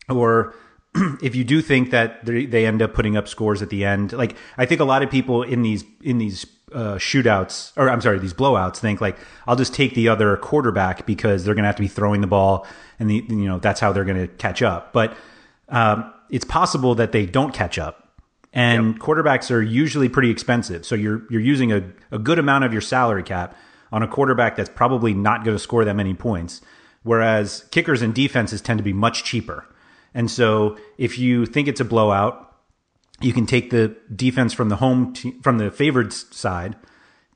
or 0.09 0.53
if 1.21 1.35
you 1.35 1.43
do 1.43 1.61
think 1.61 1.91
that 1.91 2.25
they 2.25 2.65
end 2.65 2.81
up 2.81 2.93
putting 2.93 3.17
up 3.17 3.27
scores 3.27 3.61
at 3.61 3.69
the 3.69 3.85
end, 3.85 4.13
like 4.13 4.35
I 4.57 4.65
think 4.65 4.81
a 4.81 4.85
lot 4.85 5.03
of 5.03 5.09
people 5.09 5.43
in 5.43 5.61
these 5.61 5.83
in 6.01 6.17
these 6.17 6.45
uh, 6.73 6.95
shootouts, 6.95 7.71
or 7.75 7.89
I'm 7.89 8.01
sorry, 8.01 8.19
these 8.19 8.33
blowouts, 8.33 8.77
think 8.77 9.01
like 9.01 9.17
I'll 9.47 9.55
just 9.55 9.73
take 9.73 9.95
the 9.95 10.09
other 10.09 10.37
quarterback 10.37 11.05
because 11.05 11.43
they're 11.43 11.55
going 11.55 11.63
to 11.63 11.67
have 11.67 11.75
to 11.77 11.81
be 11.81 11.87
throwing 11.87 12.21
the 12.21 12.27
ball, 12.27 12.67
and 12.99 13.09
the 13.09 13.25
you 13.27 13.45
know 13.45 13.59
that's 13.59 13.79
how 13.79 13.91
they're 13.91 14.05
going 14.05 14.27
to 14.27 14.27
catch 14.27 14.61
up. 14.61 14.93
But 14.93 15.15
um, 15.69 16.13
it's 16.29 16.45
possible 16.45 16.95
that 16.95 17.11
they 17.11 17.25
don't 17.25 17.53
catch 17.53 17.79
up, 17.79 18.09
and 18.51 18.93
yep. 18.93 19.01
quarterbacks 19.01 19.51
are 19.51 19.61
usually 19.61 20.09
pretty 20.09 20.29
expensive. 20.29 20.85
So 20.85 20.95
you're 20.95 21.23
you're 21.29 21.41
using 21.41 21.71
a, 21.71 21.83
a 22.11 22.19
good 22.19 22.39
amount 22.39 22.65
of 22.65 22.71
your 22.71 22.81
salary 22.81 23.23
cap 23.23 23.57
on 23.91 24.03
a 24.03 24.07
quarterback 24.07 24.55
that's 24.55 24.69
probably 24.69 25.13
not 25.13 25.43
going 25.43 25.55
to 25.55 25.59
score 25.59 25.85
that 25.85 25.95
many 25.95 26.13
points. 26.13 26.61
Whereas 27.03 27.65
kickers 27.71 28.01
and 28.01 28.13
defenses 28.13 28.61
tend 28.61 28.77
to 28.79 28.83
be 28.83 28.93
much 28.93 29.23
cheaper. 29.23 29.67
And 30.13 30.29
so 30.29 30.77
if 30.97 31.17
you 31.17 31.45
think 31.45 31.67
it's 31.67 31.81
a 31.81 31.85
blowout, 31.85 32.55
you 33.21 33.33
can 33.33 33.45
take 33.45 33.69
the 33.69 33.95
defense 34.13 34.53
from 34.53 34.69
the 34.69 34.77
home 34.77 35.13
te- 35.13 35.39
from 35.41 35.57
the 35.57 35.71
favored 35.71 36.13
side, 36.13 36.75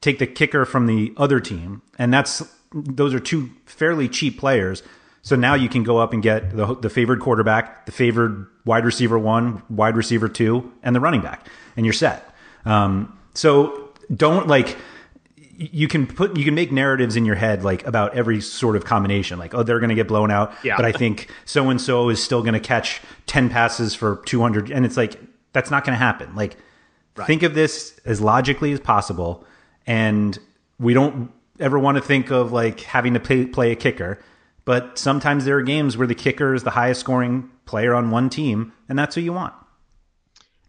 take 0.02 0.20
the 0.20 0.28
kicker 0.28 0.66
from 0.66 0.86
the 0.86 1.14
other 1.18 1.40
team, 1.40 1.82
and 1.98 2.14
that's 2.14 2.44
those 2.74 3.14
are 3.14 3.20
two 3.20 3.50
fairly 3.66 4.10
cheap 4.10 4.40
players. 4.40 4.84
So 5.22 5.36
now 5.36 5.56
you 5.56 5.68
can 5.68 5.84
go 5.84 5.98
up 5.98 6.14
and 6.14 6.24
get 6.24 6.56
the, 6.56 6.76
the 6.76 6.90
favored 6.90 7.20
quarterback, 7.20 7.86
the 7.86 7.92
favored 7.92 8.48
wide 8.66 8.86
receiver 8.86 9.20
one, 9.20 9.62
wide 9.70 9.98
receiver 9.98 10.30
two, 10.30 10.72
and 10.84 10.96
the 10.96 11.00
running 11.00 11.22
back, 11.22 11.48
and 11.76 11.86
you're 11.86 11.94
set. 11.94 12.34
Um, 12.66 13.18
so 13.34 13.92
don't 14.14 14.48
like 14.48 14.78
you 15.58 15.88
can 15.88 16.06
put 16.06 16.38
you 16.38 16.46
can 16.46 16.54
make 16.54 16.72
narratives 16.72 17.16
in 17.16 17.26
your 17.26 17.36
head 17.36 17.64
like 17.64 17.86
about 17.88 18.16
every 18.16 18.40
sort 18.40 18.76
of 18.76 18.86
combination 18.86 19.40
like 19.40 19.56
oh 19.56 19.64
they're 19.64 19.80
going 19.80 19.90
to 19.90 19.96
get 19.96 20.08
blown 20.08 20.30
out 20.30 20.54
yeah. 20.64 20.76
but 20.76 20.86
i 20.86 20.92
think 20.92 21.30
so 21.46 21.70
and 21.70 21.82
so 21.82 22.10
is 22.10 22.24
still 22.24 22.42
going 22.42 22.54
to 22.54 22.60
catch 22.60 23.02
10 23.26 23.50
passes 23.50 23.96
for 23.96 24.22
200 24.26 24.72
and 24.72 24.86
it's 24.86 24.96
like 24.96 25.20
that's 25.54 25.72
not 25.72 25.84
going 25.84 25.94
to 25.94 26.00
happen 26.00 26.34
like 26.36 26.58
right. 27.16 27.26
think 27.26 27.42
of 27.42 27.56
this 27.56 28.00
as 28.06 28.22
logically 28.22 28.72
as 28.72 28.80
possible 28.80 29.44
and 29.88 30.38
we 30.80 30.94
don't 30.94 31.32
ever 31.60 31.80
want 31.80 31.98
to 31.98 32.04
think 32.04 32.30
of 32.30 32.52
like 32.52 32.82
having 32.82 33.16
to 33.16 33.20
play, 33.20 33.46
play 33.46 33.72
a 33.72 33.76
kicker 33.76 34.20
but 34.64 35.00
sometimes 35.00 35.46
there 35.46 35.58
are 35.58 35.64
games 35.64 35.98
where 35.98 36.08
the 36.08 36.16
kicker 36.16 36.54
is 36.54 36.64
the 36.64 36.72
highest 36.72 37.00
scoring 37.00 37.50
player 37.66 37.96
on 37.96 38.12
one 38.12 38.30
team 38.30 38.72
and 38.88 39.00
that's 39.00 39.16
who 39.16 39.22
you 39.22 39.34
want 39.34 39.54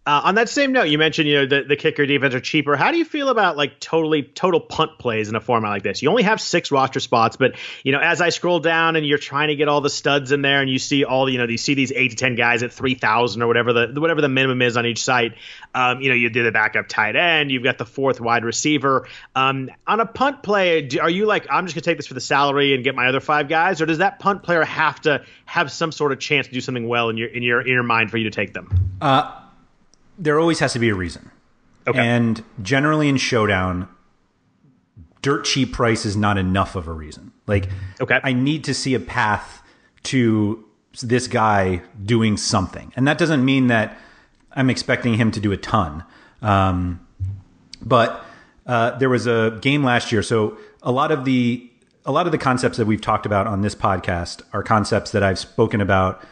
uh, 0.09 0.23
on 0.25 0.37
that 0.37 0.49
same 0.49 0.73
note, 0.73 0.85
you 0.85 0.97
mentioned 0.97 1.29
you 1.29 1.35
know 1.35 1.45
the, 1.45 1.65
the 1.65 1.77
kicker 1.77 2.07
defense 2.07 2.35
are 2.35 2.41
cheaper. 2.41 2.77
How 2.77 2.93
do 2.93 2.97
you 2.97 3.05
feel 3.05 3.29
about 3.29 3.59
like 3.59 3.79
totally 3.79 4.23
total 4.23 4.59
punt 4.59 4.99
plays 4.99 5.29
in 5.29 5.37
a 5.37 5.41
format 5.41 5.71
like 5.71 5.83
this? 5.83 6.01
You 6.01 6.09
only 6.09 6.23
have 6.23 6.41
six 6.41 6.71
roster 6.71 6.99
spots, 6.99 7.37
but 7.37 7.57
you 7.85 7.93
know 7.93 8.01
as 8.01 8.23
I 8.23 8.31
scroll 8.31 8.59
down 8.59 8.97
and 8.97 9.05
you're 9.05 9.19
trying 9.19 9.49
to 9.49 9.55
get 9.55 9.69
all 9.69 9.83
the 9.83 9.91
studs 9.91 10.33
in 10.33 10.41
there, 10.41 10.63
and 10.63 10.71
you 10.71 10.79
see 10.79 11.05
all 11.05 11.29
you 11.29 11.37
know 11.37 11.45
you 11.45 11.59
see 11.59 11.75
these 11.75 11.93
eight 11.93 12.13
to 12.13 12.17
ten 12.17 12.37
guys 12.37 12.63
at 12.63 12.73
three 12.73 12.95
thousand 12.95 13.43
or 13.43 13.49
whatever 13.49 13.75
the 13.75 14.01
whatever 14.01 14.23
the 14.23 14.31
minimum 14.31 14.63
is 14.63 14.79
on 14.79 14.87
each 14.87 15.05
site. 15.05 15.35
Um, 15.75 16.01
you 16.01 16.09
know 16.09 16.15
you 16.15 16.31
do 16.31 16.43
the 16.43 16.53
backup 16.53 16.89
tight 16.89 17.15
end, 17.15 17.51
you've 17.51 17.65
got 17.65 17.77
the 17.77 17.85
fourth 17.85 18.19
wide 18.19 18.47
receiver. 18.47 19.07
Um, 19.35 19.69
on 19.87 20.01
a 20.01 20.07
punt 20.07 20.43
play, 20.43 20.89
are 21.03 21.11
you 21.11 21.27
like 21.27 21.49
I'm 21.51 21.67
just 21.67 21.75
gonna 21.75 21.83
take 21.83 21.99
this 21.99 22.07
for 22.07 22.15
the 22.15 22.23
salary 22.23 22.75
and 22.75 22.83
get 22.83 22.95
my 22.95 23.09
other 23.09 23.21
five 23.21 23.51
guys, 23.51 23.83
or 23.83 23.85
does 23.85 23.99
that 23.99 24.21
punt 24.21 24.43
player 24.43 24.65
have 24.65 25.03
to 25.03 25.23
have 25.45 25.71
some 25.71 25.93
sort 25.93 26.13
of 26.13 26.19
chance 26.19 26.47
to 26.47 26.53
do 26.55 26.63
something 26.63 26.89
well 26.89 27.11
in 27.11 27.19
your 27.19 27.29
in 27.29 27.43
your 27.43 27.61
in 27.61 27.75
your 27.75 27.83
mind 27.83 28.11
for 28.11 28.17
you 28.17 28.25
to 28.25 28.31
take 28.31 28.55
them? 28.55 28.97
Uh 29.03 29.45
there 30.19 30.39
always 30.39 30.59
has 30.59 30.73
to 30.73 30.79
be 30.79 30.89
a 30.89 30.95
reason. 30.95 31.31
Okay. 31.87 31.99
And 31.99 32.45
generally 32.61 33.09
in 33.09 33.17
Showdown, 33.17 33.89
dirt 35.23 35.45
cheap 35.45 35.73
price 35.73 36.05
is 36.05 36.17
not 36.17 36.37
enough 36.37 36.77
of 36.77 36.87
a 36.87 36.93
reason. 36.93 37.33
Like, 37.47 37.69
okay. 38.01 38.21
I 38.23 38.33
need 38.33 38.65
to 38.65 38.75
see 38.75 38.95
a 38.95 39.01
path 39.01 39.63
to 40.05 40.65
this 41.03 41.29
guy 41.29 41.83
doing 42.05 42.37
something. 42.37 42.93
And 42.97 43.07
that 43.07 43.19
doesn't 43.19 43.45
mean 43.45 43.69
that 43.69 43.97
I'm 44.53 44.71
expecting 44.71 45.15
him 45.15 45.31
to 45.31 45.41
do 45.41 45.53
a 45.53 45.57
ton. 45.57 46.05
Um, 46.43 47.07
but 47.81 48.25
uh, 48.67 48.99
there 48.99 49.09
was 49.09 49.27
a 49.27 49.59
game 49.63 49.85
last 49.85 50.13
year. 50.13 50.23
So 50.23 50.59
a 50.83 50.93
lot 50.93 51.11
of 51.11 51.25
the 51.25 51.65
a 52.05 52.13
lot 52.13 52.27
of 52.27 52.33
the 52.33 52.39
concepts 52.39 52.79
that 52.79 52.87
we've 52.87 53.01
talked 53.03 53.27
about 53.27 53.47
on 53.47 53.61
this 53.61 53.75
podcast 53.75 54.41
are 54.55 54.63
concepts 54.63 55.11
that 55.11 55.23
I've 55.23 55.39
spoken 55.39 55.83
about 55.83 56.25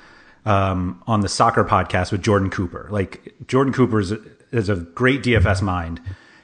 um, 0.47 1.03
on 1.07 1.21
the 1.21 1.29
soccer 1.29 1.65
podcast 1.65 2.13
with 2.13 2.23
Jordan 2.23 2.49
Cooper. 2.49 2.89
Like 2.91 3.35
Jordan 3.47 3.75
Cooper 3.75 4.01
is 4.01 4.13
a, 4.13 4.21
is 4.53 4.69
a 4.69 4.77
great 4.77 5.23
DFS 5.23 5.61
mind, 5.61 6.01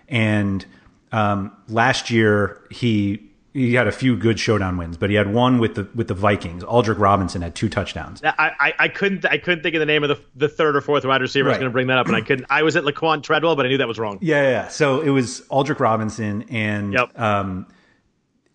and 0.08 0.66
um, 1.12 1.56
last 1.68 2.10
year 2.10 2.66
he 2.70 3.30
he 3.54 3.74
had 3.74 3.86
a 3.86 3.92
few 3.92 4.16
good 4.16 4.40
showdown 4.40 4.76
wins, 4.76 4.96
but 4.96 5.10
he 5.10 5.16
had 5.16 5.32
one 5.32 5.58
with 5.58 5.76
the 5.76 5.88
with 5.94 6.08
the 6.08 6.14
Vikings. 6.14 6.64
Aldrick 6.64 6.98
Robinson 6.98 7.42
had 7.42 7.54
two 7.54 7.68
touchdowns. 7.68 8.22
I, 8.24 8.52
I, 8.58 8.74
I 8.78 8.88
couldn't 8.88 9.24
I 9.24 9.38
couldn't 9.38 9.62
think 9.62 9.76
of 9.76 9.80
the 9.80 9.86
name 9.86 10.02
of 10.02 10.08
the 10.08 10.20
the 10.34 10.48
third 10.48 10.74
or 10.74 10.80
fourth 10.80 11.04
wide 11.04 11.20
receiver. 11.20 11.48
Right. 11.48 11.52
I 11.52 11.56
was 11.56 11.60
going 11.60 11.70
to 11.70 11.72
bring 11.72 11.86
that 11.86 11.98
up, 11.98 12.08
and 12.08 12.16
I 12.16 12.22
couldn't. 12.22 12.46
I 12.50 12.64
was 12.64 12.76
at 12.76 12.82
Laquon 12.82 13.22
Treadwell, 13.22 13.54
but 13.54 13.66
I 13.66 13.68
knew 13.68 13.78
that 13.78 13.88
was 13.88 14.00
wrong. 14.00 14.18
Yeah, 14.20 14.42
yeah. 14.42 14.68
So 14.68 15.00
it 15.00 15.10
was 15.10 15.42
Aldrick 15.42 15.78
Robinson, 15.78 16.44
and 16.50 16.92
yep. 16.92 17.18
um, 17.18 17.68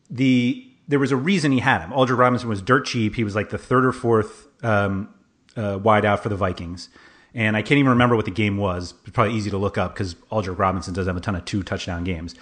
the 0.10 0.64
there 0.90 1.00
was 1.00 1.14
a 1.14 1.18
reason 1.18 1.54
he 1.54 1.60
had 1.60 1.82
him. 1.82 1.92
Aldrick 1.92 2.18
Robinson 2.18 2.50
was 2.50 2.62
dirt 2.62 2.86
cheap. 2.86 3.16
He 3.16 3.24
was 3.24 3.36
like 3.36 3.50
the 3.50 3.58
third 3.58 3.86
or 3.86 3.94
fourth 3.94 4.48
um, 4.64 5.14
uh, 5.58 5.80
wide 5.82 6.06
out 6.06 6.22
for 6.22 6.30
the 6.30 6.36
Vikings. 6.36 6.90
And 7.34 7.58
I 7.58 7.62
can't 7.62 7.78
even 7.78 7.90
remember 7.90 8.16
what 8.16 8.26
the 8.26 8.32
game 8.32 8.58
was. 8.58 8.94
It's 9.04 9.12
probably 9.12 9.36
easy 9.36 9.50
to 9.50 9.58
look 9.58 9.78
up 9.78 9.94
because 9.94 10.16
Aldrick 10.32 10.58
Robinson 10.58 10.94
does 10.94 11.08
have 11.08 11.18
a 11.18 11.22
ton 11.22 11.36
of 11.36 11.46
two 11.46 11.64
touchdown 11.64 12.04
games. 12.04 12.36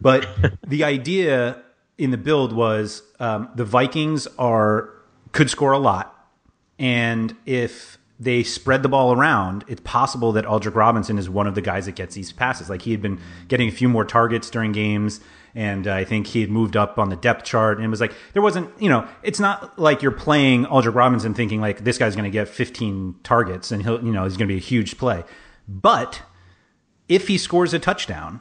But 0.00 0.26
the 0.66 0.84
idea 0.84 1.62
in 1.98 2.10
the 2.10 2.16
build 2.16 2.52
was 2.52 3.02
um, 3.20 3.48
the 3.54 3.64
Vikings 3.64 4.26
are 4.38 4.90
could 5.32 5.48
score 5.48 5.72
a 5.72 5.78
lot, 5.78 6.28
and 6.78 7.34
if 7.46 7.98
they 8.22 8.44
spread 8.44 8.84
the 8.84 8.88
ball 8.88 9.12
around, 9.12 9.64
it's 9.66 9.80
possible 9.80 10.30
that 10.32 10.44
Aldrick 10.44 10.76
Robinson 10.76 11.18
is 11.18 11.28
one 11.28 11.48
of 11.48 11.56
the 11.56 11.60
guys 11.60 11.86
that 11.86 11.96
gets 11.96 12.14
these 12.14 12.30
passes. 12.30 12.70
Like 12.70 12.82
he 12.82 12.92
had 12.92 13.02
been 13.02 13.20
getting 13.48 13.68
a 13.68 13.72
few 13.72 13.88
more 13.88 14.04
targets 14.04 14.48
during 14.48 14.70
games 14.70 15.20
and 15.54 15.86
uh, 15.86 15.94
I 15.94 16.04
think 16.04 16.28
he 16.28 16.40
had 16.40 16.50
moved 16.50 16.76
up 16.76 16.98
on 16.98 17.10
the 17.10 17.16
depth 17.16 17.44
chart 17.44 17.78
and 17.78 17.84
it 17.84 17.88
was 17.88 18.00
like 18.00 18.14
there 18.32 18.40
wasn't 18.40 18.70
you 18.80 18.88
know 18.88 19.06
it's 19.22 19.40
not 19.40 19.78
like 19.78 20.02
you're 20.02 20.12
playing 20.12 20.64
Aldrick 20.66 20.94
Robinson 20.94 21.34
thinking 21.34 21.60
like 21.60 21.84
this 21.84 21.98
guy's 21.98 22.14
going 22.14 22.24
to 22.24 22.30
get 22.30 22.48
15 22.48 23.16
targets 23.24 23.72
and 23.72 23.82
he'll 23.82 24.02
you 24.02 24.12
know 24.12 24.24
he's 24.24 24.36
going 24.36 24.48
to 24.48 24.54
be 24.54 24.58
a 24.58 24.62
huge 24.62 24.96
play. 24.96 25.24
But 25.66 26.22
if 27.08 27.28
he 27.28 27.38
scores 27.38 27.74
a 27.74 27.80
touchdown, 27.80 28.40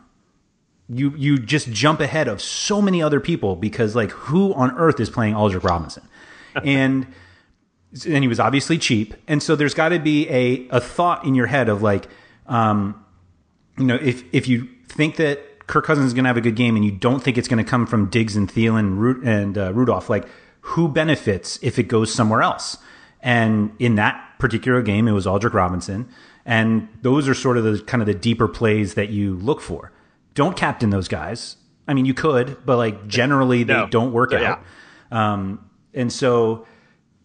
you 0.88 1.14
you 1.18 1.40
just 1.40 1.72
jump 1.72 2.00
ahead 2.02 2.28
of 2.28 2.40
so 2.40 2.82
many 2.82 3.02
other 3.02 3.20
people 3.20 3.56
because 3.56 3.96
like 3.96 4.12
who 4.12 4.54
on 4.54 4.78
earth 4.78 5.00
is 5.00 5.10
playing 5.10 5.34
Aldrick 5.34 5.64
Robinson? 5.64 6.08
and 6.64 7.08
and 8.06 8.24
he 8.24 8.28
was 8.28 8.40
obviously 8.40 8.78
cheap. 8.78 9.14
And 9.28 9.42
so 9.44 9.56
there's 9.56 9.74
got 9.74 9.90
to 9.90 10.00
be 10.00 10.30
a 10.30 10.68
a 10.70 10.80
thought 10.80 11.26
in 11.26 11.36
your 11.36 11.48
head 11.48 11.70
of 11.70 11.82
like 11.82 12.08
um 12.48 13.04
you 13.78 13.86
know, 13.86 13.96
if 13.96 14.24
if 14.32 14.48
you 14.48 14.68
think 14.88 15.16
that 15.18 15.68
Kirk 15.68 15.86
Cousins 15.86 16.08
is 16.08 16.14
going 16.14 16.26
to 16.26 16.28
have 16.30 16.38
a 16.38 16.42
good 16.42 16.56
game 16.56 16.76
and 16.76 16.84
you 16.84 16.92
don't 16.92 17.22
think 17.22 17.38
it's 17.38 17.48
going 17.48 17.64
to 17.64 17.70
come 17.70 17.88
from 17.88 18.08
Diggs 18.08 18.36
and 18.36 18.52
Thielen 18.52 19.26
and 19.26 19.58
uh, 19.58 19.74
Rudolph, 19.74 20.10
like 20.10 20.26
who 20.62 20.88
benefits 20.88 21.60
if 21.62 21.80
it 21.80 21.84
goes 21.84 22.14
somewhere 22.14 22.42
else? 22.42 22.78
And 23.22 23.74
in 23.80 23.96
that 23.96 24.36
particular 24.40 24.82
game, 24.82 25.08
it 25.08 25.12
was 25.14 25.26
Aldrick 25.26 25.54
Robinson. 25.54 26.10
And 26.46 26.90
those 27.02 27.28
are 27.28 27.34
sort 27.34 27.58
of 27.58 27.64
the 27.64 27.82
kind 27.84 28.02
of 28.02 28.08
the 28.08 28.14
deeper 28.14 28.48
plays 28.48 28.96
that 28.96 29.10
you 29.10 29.36
look 29.36 29.62
for. 29.62 29.92
Don't 30.34 30.58
captain 30.58 30.90
those 30.90 31.08
guys. 31.08 31.56
I 31.88 31.94
mean, 31.94 32.06
you 32.06 32.14
could, 32.14 32.66
but 32.66 32.78
like 32.78 33.08
generally 33.08 33.64
they 33.64 33.74
no. 33.74 33.88
don't 33.88 34.12
work 34.12 34.32
yeah. 34.32 34.58
out. 35.12 35.18
Um, 35.18 35.70
and 35.94 36.12
so 36.12 36.66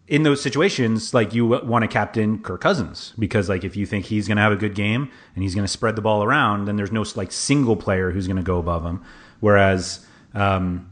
in 0.07 0.23
those 0.23 0.41
situations, 0.41 1.13
like 1.13 1.33
you 1.33 1.45
want 1.45 1.83
to 1.83 1.87
captain 1.87 2.39
Kirk 2.39 2.61
Cousins 2.61 3.13
because 3.19 3.49
like 3.49 3.63
if 3.63 3.75
you 3.75 3.85
think 3.85 4.05
he's 4.05 4.27
going 4.27 4.37
to 4.37 4.41
have 4.41 4.53
a 4.53 4.57
good 4.57 4.73
game 4.73 5.11
and 5.35 5.43
he's 5.43 5.53
going 5.53 5.65
to 5.65 5.71
spread 5.71 5.95
the 5.95 6.01
ball 6.01 6.23
around, 6.23 6.65
then 6.65 6.77
there's 6.77 6.91
no 6.91 7.03
like 7.15 7.31
single 7.31 7.75
player 7.75 8.11
who's 8.11 8.25
going 8.25 8.37
to 8.37 8.43
go 8.43 8.57
above 8.57 8.85
him. 8.85 9.03
Whereas 9.41 10.05
um, 10.33 10.91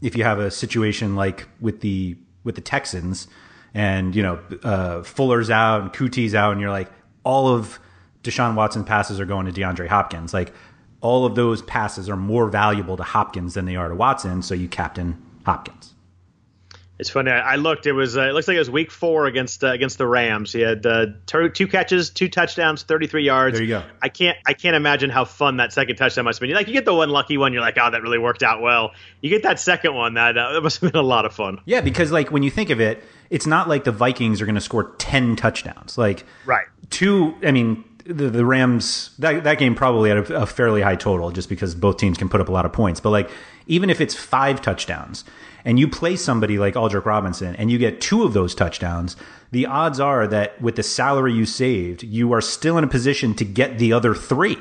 if 0.00 0.16
you 0.16 0.22
have 0.22 0.38
a 0.38 0.50
situation 0.50 1.16
like 1.16 1.48
with 1.60 1.80
the 1.80 2.16
with 2.44 2.54
the 2.54 2.60
Texans 2.60 3.26
and 3.72 4.14
you 4.14 4.22
know 4.22 4.38
uh, 4.62 5.02
Fuller's 5.02 5.50
out 5.50 5.82
and 5.82 5.92
Coutee 5.92 6.32
out, 6.34 6.52
and 6.52 6.60
you're 6.60 6.70
like 6.70 6.92
all 7.24 7.48
of 7.48 7.80
Deshaun 8.22 8.54
Watson 8.54 8.84
passes 8.84 9.18
are 9.18 9.26
going 9.26 9.46
to 9.46 9.52
DeAndre 9.52 9.88
Hopkins, 9.88 10.32
like 10.32 10.52
all 11.00 11.26
of 11.26 11.34
those 11.34 11.62
passes 11.62 12.08
are 12.08 12.16
more 12.16 12.48
valuable 12.48 12.96
to 12.96 13.02
Hopkins 13.02 13.54
than 13.54 13.64
they 13.64 13.76
are 13.76 13.88
to 13.88 13.94
Watson, 13.94 14.40
so 14.40 14.54
you 14.54 14.68
captain 14.68 15.20
Hopkins. 15.44 15.93
It's 16.96 17.10
funny. 17.10 17.32
I 17.32 17.56
looked. 17.56 17.86
It 17.86 17.92
was. 17.92 18.16
Uh, 18.16 18.22
it 18.22 18.34
looks 18.34 18.46
like 18.46 18.54
it 18.54 18.60
was 18.60 18.70
week 18.70 18.92
four 18.92 19.26
against 19.26 19.64
uh, 19.64 19.72
against 19.72 19.98
the 19.98 20.06
Rams. 20.06 20.52
He 20.52 20.60
had 20.60 20.86
uh, 20.86 21.06
two 21.26 21.66
catches, 21.66 22.10
two 22.10 22.28
touchdowns, 22.28 22.84
thirty 22.84 23.08
three 23.08 23.24
yards. 23.24 23.54
There 23.58 23.64
you 23.64 23.68
go. 23.68 23.82
I 24.00 24.08
can't. 24.08 24.38
I 24.46 24.52
can't 24.52 24.76
imagine 24.76 25.10
how 25.10 25.24
fun 25.24 25.56
that 25.56 25.72
second 25.72 25.96
touchdown 25.96 26.24
must 26.24 26.38
have 26.38 26.46
been. 26.46 26.54
Like 26.54 26.68
you 26.68 26.72
get 26.72 26.84
the 26.84 26.94
one 26.94 27.10
lucky 27.10 27.36
one, 27.36 27.52
you're 27.52 27.62
like, 27.62 27.76
oh, 27.80 27.90
that 27.90 28.02
really 28.02 28.18
worked 28.18 28.44
out 28.44 28.60
well. 28.60 28.92
You 29.20 29.30
get 29.30 29.42
that 29.42 29.58
second 29.58 29.94
one, 29.94 30.14
that 30.14 30.34
that 30.34 30.62
must 30.62 30.80
have 30.82 30.92
been 30.92 31.00
a 31.00 31.04
lot 31.04 31.24
of 31.24 31.34
fun. 31.34 31.60
Yeah, 31.64 31.80
because 31.80 32.12
like 32.12 32.30
when 32.30 32.44
you 32.44 32.50
think 32.50 32.70
of 32.70 32.80
it, 32.80 33.02
it's 33.28 33.46
not 33.46 33.68
like 33.68 33.82
the 33.82 33.92
Vikings 33.92 34.40
are 34.40 34.46
going 34.46 34.54
to 34.54 34.60
score 34.60 34.94
ten 34.98 35.34
touchdowns. 35.34 35.98
Like 35.98 36.24
right, 36.46 36.66
two. 36.90 37.34
I 37.42 37.50
mean, 37.50 37.82
the, 38.06 38.30
the 38.30 38.44
Rams 38.44 39.16
that 39.18 39.42
that 39.42 39.58
game 39.58 39.74
probably 39.74 40.10
had 40.10 40.18
a, 40.30 40.42
a 40.42 40.46
fairly 40.46 40.82
high 40.82 40.96
total 40.96 41.32
just 41.32 41.48
because 41.48 41.74
both 41.74 41.96
teams 41.96 42.18
can 42.18 42.28
put 42.28 42.40
up 42.40 42.48
a 42.48 42.52
lot 42.52 42.64
of 42.64 42.72
points. 42.72 43.00
But 43.00 43.10
like 43.10 43.30
even 43.66 43.90
if 43.90 44.00
it's 44.00 44.14
five 44.14 44.62
touchdowns 44.62 45.24
and 45.64 45.78
you 45.78 45.88
play 45.88 46.16
somebody 46.16 46.58
like 46.58 46.74
Aldrick 46.74 47.04
Robinson 47.04 47.56
and 47.56 47.70
you 47.70 47.78
get 47.78 48.00
two 48.00 48.22
of 48.22 48.34
those 48.34 48.54
touchdowns, 48.54 49.16
the 49.50 49.66
odds 49.66 49.98
are 49.98 50.26
that 50.26 50.60
with 50.60 50.76
the 50.76 50.82
salary 50.82 51.32
you 51.32 51.46
saved, 51.46 52.02
you 52.02 52.32
are 52.32 52.40
still 52.40 52.76
in 52.76 52.84
a 52.84 52.88
position 52.88 53.34
to 53.34 53.44
get 53.44 53.78
the 53.78 53.92
other 53.92 54.14
three. 54.14 54.58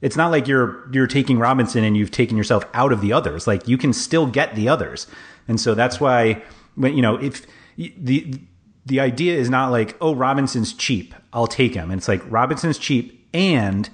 It's 0.00 0.16
not 0.16 0.30
like 0.30 0.46
you're 0.46 0.88
you're 0.92 1.06
taking 1.06 1.38
Robinson 1.38 1.84
and 1.84 1.96
you've 1.96 2.10
taken 2.10 2.36
yourself 2.36 2.64
out 2.74 2.92
of 2.92 3.00
the 3.00 3.12
others. 3.12 3.46
Like 3.46 3.66
you 3.66 3.78
can 3.78 3.92
still 3.92 4.26
get 4.26 4.54
the 4.54 4.68
others. 4.68 5.06
And 5.48 5.60
so 5.60 5.74
that's 5.74 6.00
why 6.00 6.42
when 6.74 6.94
you 6.94 7.02
know, 7.02 7.16
if 7.16 7.46
the 7.76 8.38
the 8.84 9.00
idea 9.00 9.36
is 9.36 9.48
not 9.48 9.70
like, 9.70 9.96
oh, 10.00 10.14
Robinson's 10.14 10.72
cheap, 10.72 11.14
I'll 11.32 11.46
take 11.46 11.74
him. 11.74 11.90
And 11.90 11.98
it's 11.98 12.08
like 12.08 12.22
Robinson's 12.30 12.78
cheap 12.78 13.26
and 13.32 13.88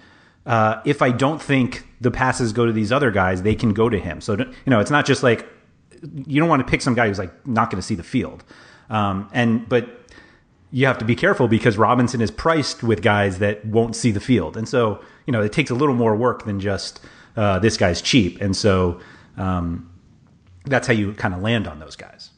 uh, 0.44 0.80
if 0.84 1.02
I 1.02 1.10
don't 1.10 1.40
think 1.40 1.86
the 2.00 2.10
passes 2.10 2.52
go 2.52 2.66
to 2.66 2.72
these 2.72 2.90
other 2.90 3.10
guys, 3.10 3.42
they 3.42 3.54
can 3.54 3.72
go 3.72 3.88
to 3.88 3.98
him. 3.98 4.20
So 4.20 4.36
you 4.36 4.46
know, 4.66 4.80
it's 4.80 4.90
not 4.90 5.06
just 5.06 5.22
like 5.22 5.48
you 6.26 6.40
don't 6.40 6.48
want 6.48 6.64
to 6.64 6.70
pick 6.70 6.82
some 6.82 6.94
guy 6.94 7.08
who's 7.08 7.18
like 7.18 7.46
not 7.46 7.70
going 7.70 7.80
to 7.80 7.86
see 7.86 7.94
the 7.94 8.02
field. 8.02 8.44
Um, 8.90 9.28
and 9.32 9.68
but 9.68 9.88
you 10.70 10.86
have 10.86 10.98
to 10.98 11.04
be 11.04 11.14
careful 11.14 11.48
because 11.48 11.76
Robinson 11.78 12.20
is 12.20 12.30
priced 12.30 12.82
with 12.82 13.02
guys 13.02 13.38
that 13.38 13.64
won't 13.64 13.94
see 13.94 14.10
the 14.10 14.20
field, 14.20 14.56
and 14.56 14.68
so 14.68 15.00
you 15.26 15.32
know 15.32 15.42
it 15.42 15.52
takes 15.52 15.70
a 15.70 15.74
little 15.74 15.94
more 15.94 16.16
work 16.16 16.44
than 16.44 16.60
just 16.60 17.00
uh, 17.36 17.58
this 17.58 17.76
guy's 17.76 18.02
cheap, 18.02 18.40
and 18.40 18.56
so 18.56 19.00
um, 19.36 19.90
that's 20.64 20.86
how 20.86 20.92
you 20.92 21.12
kind 21.14 21.34
of 21.34 21.40
land 21.40 21.66
on 21.66 21.78
those 21.78 21.96
guys. 21.96 22.30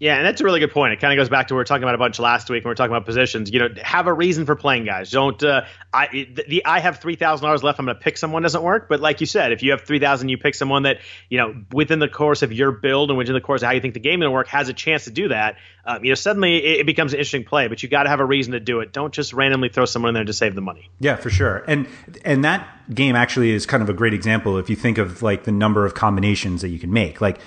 Yeah, 0.00 0.16
and 0.16 0.24
that's 0.24 0.40
a 0.40 0.44
really 0.44 0.60
good 0.60 0.70
point. 0.70 0.94
It 0.94 1.00
kind 1.00 1.12
of 1.12 1.22
goes 1.22 1.28
back 1.28 1.48
to 1.48 1.54
what 1.54 1.58
we 1.58 1.60
were 1.60 1.64
talking 1.64 1.82
about 1.82 1.94
a 1.94 1.98
bunch 1.98 2.18
last 2.18 2.48
week 2.48 2.64
when 2.64 2.70
we 2.70 2.72
are 2.72 2.74
talking 2.74 2.90
about 2.90 3.04
positions. 3.04 3.52
You 3.52 3.58
know, 3.58 3.68
have 3.82 4.06
a 4.06 4.12
reason 4.14 4.46
for 4.46 4.56
playing 4.56 4.86
guys. 4.86 5.10
Don't 5.10 5.40
uh, 5.42 5.66
I 5.92 6.06
the, 6.08 6.44
the 6.48 6.64
I 6.64 6.80
have 6.80 7.00
three 7.00 7.16
thousand 7.16 7.44
dollars 7.44 7.62
left. 7.62 7.78
I'm 7.78 7.84
going 7.84 7.98
to 7.98 8.02
pick 8.02 8.16
someone 8.16 8.42
doesn't 8.42 8.62
work. 8.62 8.88
But 8.88 9.00
like 9.00 9.20
you 9.20 9.26
said, 9.26 9.52
if 9.52 9.62
you 9.62 9.72
have 9.72 9.82
three 9.82 9.98
thousand, 9.98 10.30
you 10.30 10.38
pick 10.38 10.54
someone 10.54 10.84
that 10.84 11.00
you 11.28 11.36
know 11.36 11.54
within 11.70 11.98
the 11.98 12.08
course 12.08 12.40
of 12.40 12.50
your 12.50 12.72
build 12.72 13.10
and 13.10 13.18
within 13.18 13.34
the 13.34 13.42
course 13.42 13.60
of 13.60 13.66
how 13.66 13.74
you 13.74 13.82
think 13.82 13.92
the 13.92 14.00
game 14.00 14.20
going 14.20 14.28
to 14.28 14.32
work 14.32 14.48
has 14.48 14.70
a 14.70 14.72
chance 14.72 15.04
to 15.04 15.10
do 15.10 15.28
that. 15.28 15.56
Um, 15.84 16.02
you 16.02 16.10
know, 16.10 16.14
suddenly 16.14 16.56
it, 16.56 16.80
it, 16.80 16.86
becomes 16.86 17.12
an 17.12 17.18
interesting 17.18 17.44
play. 17.44 17.68
But 17.68 17.82
you 17.82 17.90
got 17.90 18.04
to 18.04 18.08
have 18.08 18.20
a 18.20 18.24
reason 18.24 18.52
to 18.52 18.60
do 18.60 18.80
it. 18.80 18.94
Don't 18.94 19.12
just 19.12 19.34
randomly 19.34 19.68
throw 19.68 19.84
someone 19.84 20.08
in 20.10 20.14
there 20.14 20.24
to 20.24 20.32
save 20.32 20.54
the 20.54 20.62
money. 20.62 20.88
Yeah, 20.98 21.16
for 21.16 21.28
sure. 21.28 21.62
And 21.68 21.86
and 22.24 22.42
that 22.42 22.66
game 22.94 23.16
actually 23.16 23.50
is 23.50 23.66
kind 23.66 23.82
of 23.82 23.90
a 23.90 23.94
great 23.94 24.14
example 24.14 24.56
if 24.56 24.70
you 24.70 24.76
think 24.76 24.96
of 24.96 25.22
like 25.22 25.44
the 25.44 25.52
number 25.52 25.84
of 25.84 25.92
combinations 25.92 26.62
that 26.62 26.68
you 26.68 26.78
can 26.78 26.90
make. 26.90 27.20
Like 27.20 27.38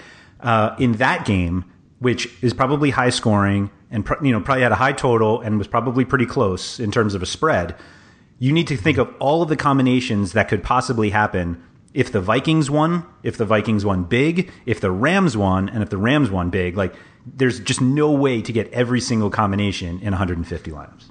uh, 0.41 0.75
in 0.77 0.93
that 0.93 1.25
game 1.25 1.65
which 2.03 2.27
is 2.41 2.53
probably 2.53 2.89
high 2.89 3.09
scoring 3.09 3.71
and 3.89 4.07
you 4.21 4.31
know 4.31 4.41
probably 4.41 4.61
had 4.61 4.73
a 4.73 4.75
high 4.75 4.91
total 4.91 5.39
and 5.39 5.57
was 5.57 5.67
probably 5.67 6.03
pretty 6.03 6.25
close 6.25 6.79
in 6.79 6.91
terms 6.91 7.15
of 7.15 7.23
a 7.23 7.25
spread. 7.25 7.75
You 8.39 8.51
need 8.51 8.67
to 8.67 8.75
think 8.77 8.97
of 8.97 9.13
all 9.19 9.41
of 9.41 9.47
the 9.47 9.55
combinations 9.55 10.33
that 10.33 10.49
could 10.49 10.63
possibly 10.63 11.11
happen 11.11 11.63
if 11.93 12.11
the 12.11 12.19
Vikings 12.19 12.69
won, 12.69 13.05
if 13.21 13.37
the 13.37 13.45
Vikings 13.45 13.85
won 13.85 14.03
big, 14.03 14.51
if 14.65 14.81
the 14.81 14.91
Rams 14.91 15.37
won, 15.37 15.69
and 15.69 15.81
if 15.81 15.89
the 15.89 15.97
Rams 15.97 16.29
won 16.29 16.49
big. 16.49 16.75
Like 16.75 16.93
there's 17.25 17.61
just 17.61 17.79
no 17.79 18.11
way 18.11 18.41
to 18.41 18.51
get 18.51 18.71
every 18.73 18.99
single 18.99 19.29
combination 19.29 19.99
in 19.99 20.11
150 20.11 20.71
lineups. 20.71 21.05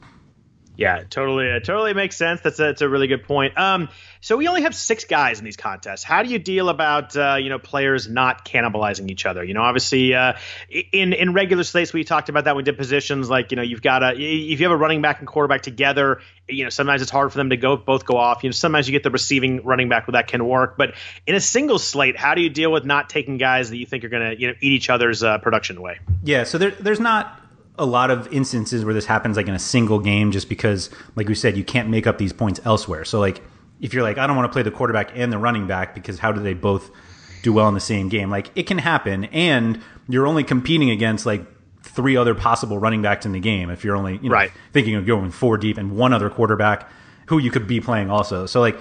Yeah, 0.77 1.03
totally, 1.09 1.51
uh, 1.51 1.61
totally 1.61 1.93
makes 1.93 2.17
sense. 2.17 2.41
That's 2.41 2.59
a, 2.59 2.63
that's 2.63 2.81
a 2.81 2.89
really 2.89 3.07
good 3.07 3.25
point. 3.25 3.59
Um, 3.59 3.91
so 4.23 4.37
we 4.37 4.49
only 4.49 4.63
have 4.63 4.75
six 4.75 5.05
guys 5.05 5.39
in 5.39 5.45
these 5.45 5.57
contests. 5.57 6.03
How 6.03 6.23
do 6.23 6.31
you 6.31 6.39
deal 6.39 6.71
about 6.71 7.15
uh, 7.15 7.37
you 7.39 7.51
know 7.51 7.59
players 7.59 8.09
not 8.09 8.47
cannibalizing 8.47 9.11
each 9.11 9.27
other? 9.27 9.45
You 9.45 9.53
know, 9.53 9.63
obviously 9.63 10.15
uh, 10.15 10.35
in 10.71 11.13
in 11.13 11.35
regular 11.35 11.65
slates 11.65 11.93
we 11.93 12.05
talked 12.05 12.31
about 12.31 12.45
that. 12.45 12.57
We 12.57 12.63
did 12.63 12.79
positions 12.79 13.29
like 13.29 13.51
you 13.51 13.57
know 13.57 13.63
you've 13.63 13.83
got 13.83 14.03
a 14.03 14.13
if 14.13 14.61
you 14.61 14.67
have 14.67 14.73
a 14.73 14.77
running 14.77 15.03
back 15.03 15.19
and 15.19 15.29
quarterback 15.29 15.63
together, 15.63 16.21
you 16.49 16.65
know 16.65 16.71
sometimes 16.71 17.03
it's 17.03 17.11
hard 17.11 17.33
for 17.33 17.39
them 17.39 17.51
to 17.51 17.59
go 17.59 17.77
both 17.77 18.07
go 18.07 18.17
off. 18.17 18.43
You 18.43 18.49
know 18.49 18.53
sometimes 18.53 18.89
you 18.89 18.93
get 18.93 19.03
the 19.03 19.11
receiving 19.11 19.63
running 19.65 19.91
back 19.91 20.07
where 20.07 20.13
that 20.13 20.29
can 20.29 20.47
work, 20.47 20.79
but 20.79 20.95
in 21.27 21.35
a 21.35 21.41
single 21.41 21.79
slate, 21.79 22.17
how 22.17 22.35
do 22.35 22.41
you 22.41 22.49
deal 22.49 22.73
with 22.73 22.87
not 22.87 23.11
taking 23.11 23.37
guys 23.37 23.69
that 23.69 23.77
you 23.77 23.85
think 23.85 24.05
are 24.05 24.09
going 24.09 24.31
to 24.31 24.41
you 24.41 24.49
know 24.49 24.55
eat 24.61 24.73
each 24.73 24.89
other's 24.89 25.23
uh, 25.23 25.37
production 25.39 25.77
away? 25.77 25.99
Yeah, 26.25 26.45
so 26.45 26.57
there, 26.57 26.71
there's 26.71 27.01
not 27.01 27.42
a 27.79 27.87
lot 27.87 28.11
of 28.11 28.31
instances 28.33 28.85
where 28.85 28.95
this 28.95 29.07
happens 29.07 29.37
like 29.37 29.49
in 29.49 29.55
a 29.55 29.59
single 29.59 29.99
game 29.99 30.31
just 30.31 30.49
because 30.49 30.91
like 31.17 31.29
we 31.29 31.35
said 31.35 31.57
you 31.57 31.65
can't 31.65 31.89
make 31.89 32.07
up 32.07 32.19
these 32.19 32.33
points 32.33 32.61
elsewhere. 32.65 33.05
So 33.05 33.19
like 33.19 33.43
if 33.81 33.93
you're 33.93 34.03
like 34.03 34.17
i 34.17 34.27
don't 34.27 34.37
want 34.37 34.49
to 34.49 34.53
play 34.53 34.63
the 34.63 34.71
quarterback 34.71 35.11
and 35.15 35.33
the 35.33 35.39
running 35.39 35.67
back 35.67 35.95
because 35.95 36.19
how 36.19 36.31
do 36.31 36.41
they 36.41 36.55
both 36.55 36.91
do 37.43 37.53
well 37.53 37.69
in 37.69 37.75
the 37.75 37.81
same 37.81 38.09
game? 38.09 38.31
Like 38.31 38.51
it 38.55 38.65
can 38.65 38.79
happen 38.79 39.25
and 39.27 39.81
you're 40.09 40.27
only 40.27 40.45
competing 40.45 40.91
against 40.91 41.27
like 41.27 41.45
three 41.83 42.17
other 42.17 42.35
possible 42.35 42.79
running 42.79 43.03
backs 43.03 43.27
in 43.27 43.33
the 43.33 43.41
game 43.41 43.69
if 43.71 43.85
you're 43.85 43.97
only 43.97 44.19
you 44.23 44.29
know, 44.29 44.35
right. 44.35 44.53
thinking 44.73 44.95
of 44.95 45.05
going 45.05 45.31
four 45.31 45.59
deep 45.59 45.79
and 45.79 45.97
one 45.97 46.13
other 46.13 46.31
quarterback 46.31 46.89
who 47.27 47.39
you 47.39 47.51
could 47.51 47.67
be 47.67 47.81
playing 47.81 48.11
also. 48.11 48.47
So 48.47 48.61
like 48.61 48.79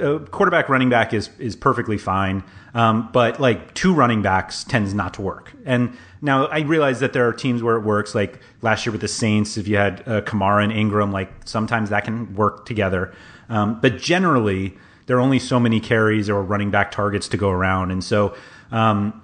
uh, 0.00 0.18
quarterback 0.30 0.68
running 0.68 0.88
back 0.88 1.12
is 1.12 1.30
is 1.38 1.54
perfectly 1.54 1.98
fine, 1.98 2.42
um, 2.74 3.10
but 3.12 3.38
like 3.40 3.74
two 3.74 3.92
running 3.94 4.22
backs 4.22 4.64
tends 4.64 4.94
not 4.94 5.14
to 5.14 5.22
work. 5.22 5.52
And 5.64 5.96
now 6.22 6.46
I 6.46 6.60
realize 6.60 7.00
that 7.00 7.12
there 7.12 7.28
are 7.28 7.32
teams 7.32 7.62
where 7.62 7.76
it 7.76 7.82
works. 7.82 8.14
Like 8.14 8.40
last 8.62 8.86
year 8.86 8.92
with 8.92 9.02
the 9.02 9.08
Saints, 9.08 9.56
if 9.56 9.68
you 9.68 9.76
had 9.76 10.02
uh, 10.06 10.22
Kamara 10.22 10.64
and 10.64 10.72
Ingram, 10.72 11.12
like 11.12 11.30
sometimes 11.44 11.90
that 11.90 12.04
can 12.04 12.34
work 12.34 12.64
together. 12.64 13.14
Um, 13.48 13.80
but 13.80 13.98
generally, 13.98 14.76
there 15.06 15.18
are 15.18 15.20
only 15.20 15.38
so 15.38 15.60
many 15.60 15.78
carries 15.78 16.30
or 16.30 16.42
running 16.42 16.70
back 16.70 16.90
targets 16.90 17.28
to 17.28 17.36
go 17.36 17.50
around, 17.50 17.90
and 17.90 18.02
so 18.02 18.34
um, 18.72 19.22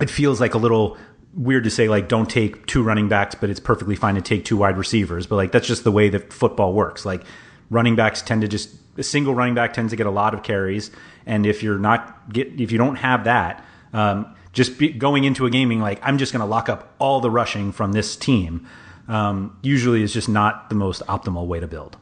it 0.00 0.10
feels 0.10 0.40
like 0.40 0.54
a 0.54 0.58
little 0.58 0.96
weird 1.34 1.64
to 1.64 1.70
say 1.70 1.86
like 1.86 2.08
don't 2.08 2.30
take 2.30 2.66
two 2.66 2.82
running 2.82 3.08
backs, 3.08 3.34
but 3.34 3.50
it's 3.50 3.60
perfectly 3.60 3.94
fine 3.94 4.14
to 4.14 4.22
take 4.22 4.44
two 4.44 4.56
wide 4.56 4.78
receivers. 4.78 5.26
But 5.26 5.36
like 5.36 5.52
that's 5.52 5.68
just 5.68 5.84
the 5.84 5.92
way 5.92 6.08
that 6.08 6.32
football 6.32 6.72
works. 6.72 7.04
Like 7.04 7.22
running 7.70 7.94
backs 7.94 8.22
tend 8.22 8.40
to 8.40 8.48
just 8.48 8.74
a 8.98 9.02
single 9.02 9.34
running 9.34 9.54
back 9.54 9.72
tends 9.72 9.92
to 9.92 9.96
get 9.96 10.06
a 10.06 10.10
lot 10.10 10.34
of 10.34 10.42
carries, 10.42 10.90
and 11.24 11.46
if 11.46 11.62
you're 11.62 11.78
not 11.78 12.32
get 12.32 12.60
if 12.60 12.72
you 12.72 12.78
don't 12.78 12.96
have 12.96 13.24
that, 13.24 13.64
um, 13.92 14.34
just 14.52 14.72
going 14.98 15.24
into 15.24 15.46
a 15.46 15.50
gaming 15.50 15.80
like 15.80 16.00
I'm 16.02 16.18
just 16.18 16.32
going 16.32 16.40
to 16.40 16.46
lock 16.46 16.68
up 16.68 16.94
all 16.98 17.20
the 17.20 17.30
rushing 17.30 17.72
from 17.72 17.92
this 17.92 18.16
team. 18.16 18.66
Um, 19.08 19.56
usually 19.62 20.02
is 20.02 20.12
just 20.12 20.28
not 20.28 20.68
the 20.68 20.74
most 20.74 21.00
optimal 21.06 21.46
way 21.46 21.60
to 21.60 21.68
build. 21.68 21.96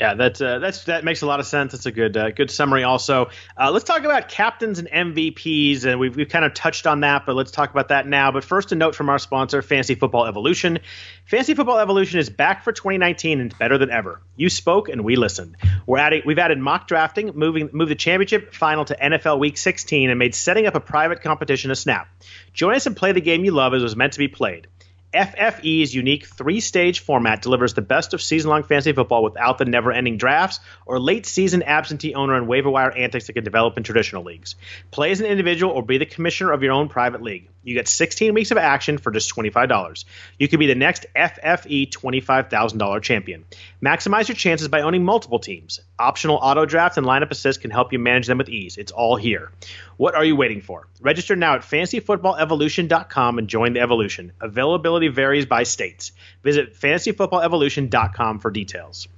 Yeah, 0.00 0.14
that 0.14 0.40
uh, 0.40 0.60
that's 0.60 0.84
that 0.84 1.02
makes 1.02 1.22
a 1.22 1.26
lot 1.26 1.40
of 1.40 1.46
sense. 1.46 1.72
That's 1.72 1.86
a 1.86 1.90
good 1.90 2.16
uh, 2.16 2.30
good 2.30 2.52
summary. 2.52 2.84
Also, 2.84 3.30
uh, 3.56 3.72
let's 3.72 3.84
talk 3.84 4.04
about 4.04 4.28
captains 4.28 4.78
and 4.78 4.88
MVPs, 4.88 5.84
and 5.84 5.98
we've 5.98 6.14
we've 6.14 6.28
kind 6.28 6.44
of 6.44 6.54
touched 6.54 6.86
on 6.86 7.00
that, 7.00 7.26
but 7.26 7.34
let's 7.34 7.50
talk 7.50 7.70
about 7.70 7.88
that 7.88 8.06
now. 8.06 8.30
But 8.30 8.44
first, 8.44 8.70
a 8.70 8.76
note 8.76 8.94
from 8.94 9.08
our 9.08 9.18
sponsor, 9.18 9.60
Fantasy 9.60 9.96
Football 9.96 10.26
Evolution. 10.26 10.78
Fantasy 11.24 11.54
Football 11.54 11.78
Evolution 11.78 12.20
is 12.20 12.30
back 12.30 12.62
for 12.62 12.72
2019 12.72 13.40
and 13.40 13.58
better 13.58 13.76
than 13.76 13.90
ever. 13.90 14.22
You 14.36 14.48
spoke 14.48 14.88
and 14.88 15.04
we 15.04 15.16
listened. 15.16 15.56
We're 15.84 15.98
adding 15.98 16.22
we've 16.24 16.38
added 16.38 16.58
mock 16.58 16.86
drafting, 16.86 17.32
moving 17.34 17.70
moved 17.72 17.90
the 17.90 17.96
championship 17.96 18.54
final 18.54 18.84
to 18.84 18.96
NFL 18.96 19.40
Week 19.40 19.56
16, 19.56 20.10
and 20.10 20.18
made 20.18 20.34
setting 20.34 20.66
up 20.66 20.76
a 20.76 20.80
private 20.80 21.22
competition 21.22 21.72
a 21.72 21.76
snap. 21.76 22.08
Join 22.52 22.76
us 22.76 22.86
and 22.86 22.96
play 22.96 23.10
the 23.10 23.20
game 23.20 23.44
you 23.44 23.50
love 23.50 23.74
as 23.74 23.82
it 23.82 23.84
was 23.84 23.96
meant 23.96 24.12
to 24.12 24.20
be 24.20 24.28
played. 24.28 24.68
FFE's 25.12 25.94
unique 25.94 26.26
three 26.26 26.60
stage 26.60 27.00
format 27.00 27.40
delivers 27.40 27.72
the 27.72 27.80
best 27.80 28.12
of 28.12 28.20
season 28.20 28.50
long 28.50 28.62
fantasy 28.62 28.92
football 28.92 29.22
without 29.22 29.56
the 29.56 29.64
never 29.64 29.90
ending 29.90 30.18
drafts 30.18 30.60
or 30.84 31.00
late 31.00 31.24
season 31.24 31.62
absentee 31.62 32.14
owner 32.14 32.34
and 32.34 32.46
waiver 32.46 32.68
wire 32.68 32.90
antics 32.90 33.26
that 33.26 33.32
can 33.32 33.44
develop 33.44 33.78
in 33.78 33.82
traditional 33.82 34.22
leagues. 34.22 34.54
Play 34.90 35.10
as 35.10 35.20
an 35.20 35.26
individual 35.26 35.72
or 35.72 35.82
be 35.82 35.96
the 35.96 36.06
commissioner 36.06 36.52
of 36.52 36.62
your 36.62 36.72
own 36.72 36.88
private 36.88 37.22
league. 37.22 37.48
You 37.62 37.74
get 37.74 37.88
16 37.88 38.34
weeks 38.34 38.50
of 38.50 38.56
action 38.56 38.98
for 38.98 39.10
just 39.10 39.34
$25. 39.34 40.04
You 40.38 40.48
could 40.48 40.58
be 40.58 40.66
the 40.66 40.74
next 40.74 41.06
FFE 41.14 41.90
$25,000 41.90 43.02
champion. 43.02 43.44
Maximize 43.82 44.28
your 44.28 44.36
chances 44.36 44.68
by 44.68 44.82
owning 44.82 45.04
multiple 45.04 45.38
teams. 45.38 45.80
Optional 45.98 46.36
auto 46.36 46.64
draft 46.66 46.96
and 46.96 47.06
lineup 47.06 47.30
assist 47.30 47.60
can 47.60 47.70
help 47.70 47.92
you 47.92 47.98
manage 47.98 48.26
them 48.26 48.38
with 48.38 48.48
ease. 48.48 48.76
It's 48.76 48.92
all 48.92 49.16
here. 49.16 49.50
What 49.96 50.14
are 50.14 50.24
you 50.24 50.36
waiting 50.36 50.62
for? 50.62 50.86
Register 51.00 51.34
now 51.34 51.54
at 51.56 51.62
fantasyfootballevolution.com 51.62 53.38
and 53.38 53.48
join 53.48 53.72
the 53.72 53.80
evolution. 53.80 54.32
Availability 54.40 55.08
varies 55.08 55.46
by 55.46 55.64
states. 55.64 56.12
Visit 56.42 56.74
fantasyfootballevolution.com 56.74 58.38
for 58.38 58.50
details. 58.50 59.08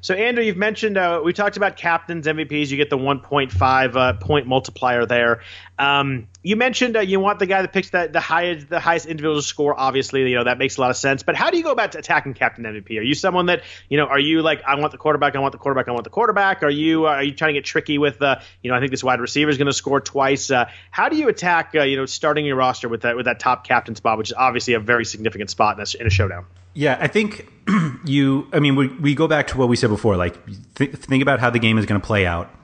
So, 0.00 0.14
Andrew, 0.14 0.44
you've 0.44 0.56
mentioned 0.56 0.96
uh, 0.96 1.20
we 1.24 1.32
talked 1.32 1.56
about 1.56 1.76
captains, 1.76 2.26
MVPs. 2.26 2.70
You 2.70 2.76
get 2.76 2.88
the 2.88 2.96
1.5 2.96 3.96
uh, 3.96 4.12
point 4.14 4.46
multiplier 4.46 5.04
there. 5.04 5.42
Um, 5.76 6.28
you 6.42 6.56
mentioned 6.56 6.96
uh, 6.96 7.00
you 7.00 7.18
want 7.20 7.40
the 7.40 7.46
guy 7.46 7.62
that 7.62 7.72
picks 7.72 7.90
the, 7.90 8.08
the 8.10 8.20
highest 8.20 8.68
the 8.68 8.78
highest 8.80 9.06
individual 9.06 9.42
score. 9.42 9.78
Obviously, 9.78 10.28
you 10.28 10.36
know 10.36 10.44
that 10.44 10.58
makes 10.58 10.76
a 10.76 10.80
lot 10.80 10.90
of 10.90 10.96
sense. 10.96 11.22
But 11.22 11.34
how 11.34 11.50
do 11.50 11.56
you 11.56 11.64
go 11.64 11.72
about 11.72 11.94
attacking 11.94 12.34
captain 12.34 12.64
MVP? 12.64 12.98
Are 12.98 13.02
you 13.02 13.14
someone 13.14 13.46
that 13.46 13.62
you 13.88 13.96
know? 13.96 14.06
Are 14.06 14.18
you 14.18 14.42
like 14.42 14.62
I 14.64 14.76
want 14.76 14.92
the 14.92 14.98
quarterback, 14.98 15.34
I 15.34 15.40
want 15.40 15.52
the 15.52 15.58
quarterback, 15.58 15.88
I 15.88 15.92
want 15.92 16.04
the 16.04 16.10
quarterback? 16.10 16.62
Are 16.62 16.70
you 16.70 17.06
uh, 17.06 17.10
are 17.10 17.22
you 17.22 17.32
trying 17.32 17.54
to 17.54 17.60
get 17.60 17.64
tricky 17.64 17.98
with 17.98 18.22
uh, 18.22 18.40
you 18.62 18.70
know 18.70 18.76
I 18.76 18.80
think 18.80 18.92
this 18.92 19.04
wide 19.04 19.20
receiver 19.20 19.50
is 19.50 19.58
going 19.58 19.66
to 19.66 19.72
score 19.72 20.00
twice? 20.00 20.50
Uh, 20.50 20.70
how 20.90 21.08
do 21.08 21.16
you 21.16 21.28
attack 21.28 21.72
uh, 21.74 21.82
you 21.82 21.96
know 21.96 22.06
starting 22.06 22.46
your 22.46 22.56
roster 22.56 22.88
with 22.88 23.02
that 23.02 23.16
with 23.16 23.26
that 23.26 23.40
top 23.40 23.66
captain 23.66 23.94
spot, 23.96 24.18
which 24.18 24.30
is 24.30 24.34
obviously 24.36 24.74
a 24.74 24.80
very 24.80 25.04
significant 25.04 25.50
spot 25.50 25.78
in 25.78 25.84
a, 25.84 26.00
in 26.02 26.06
a 26.06 26.10
showdown? 26.10 26.46
Yeah, 26.78 26.96
I 27.00 27.08
think 27.08 27.48
you. 28.04 28.46
I 28.52 28.60
mean, 28.60 28.76
we 28.76 28.86
we 28.86 29.12
go 29.12 29.26
back 29.26 29.48
to 29.48 29.58
what 29.58 29.68
we 29.68 29.74
said 29.74 29.90
before. 29.90 30.16
Like, 30.16 30.38
th- 30.76 30.92
think 30.92 31.24
about 31.24 31.40
how 31.40 31.50
the 31.50 31.58
game 31.58 31.76
is 31.76 31.86
going 31.86 32.00
to 32.00 32.06
play 32.06 32.24
out, 32.24 32.54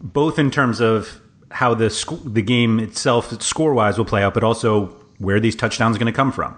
both 0.00 0.38
in 0.38 0.52
terms 0.52 0.80
of 0.80 1.20
how 1.50 1.74
the 1.74 1.90
sc- 1.90 2.22
the 2.24 2.40
game 2.40 2.78
itself, 2.78 3.42
score 3.42 3.74
wise, 3.74 3.98
will 3.98 4.04
play 4.04 4.22
out, 4.22 4.32
but 4.32 4.44
also 4.44 4.94
where 5.18 5.40
these 5.40 5.56
touchdowns 5.56 5.96
are 5.96 5.98
going 5.98 6.12
to 6.12 6.16
come 6.16 6.30
from. 6.30 6.56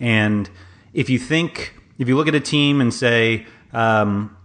And 0.00 0.50
if 0.92 1.08
you 1.08 1.20
think, 1.20 1.72
if 1.98 2.08
you 2.08 2.16
look 2.16 2.26
at 2.26 2.34
a 2.34 2.40
team 2.40 2.80
and 2.80 2.92
say, 2.92 3.46
um, 3.72 4.35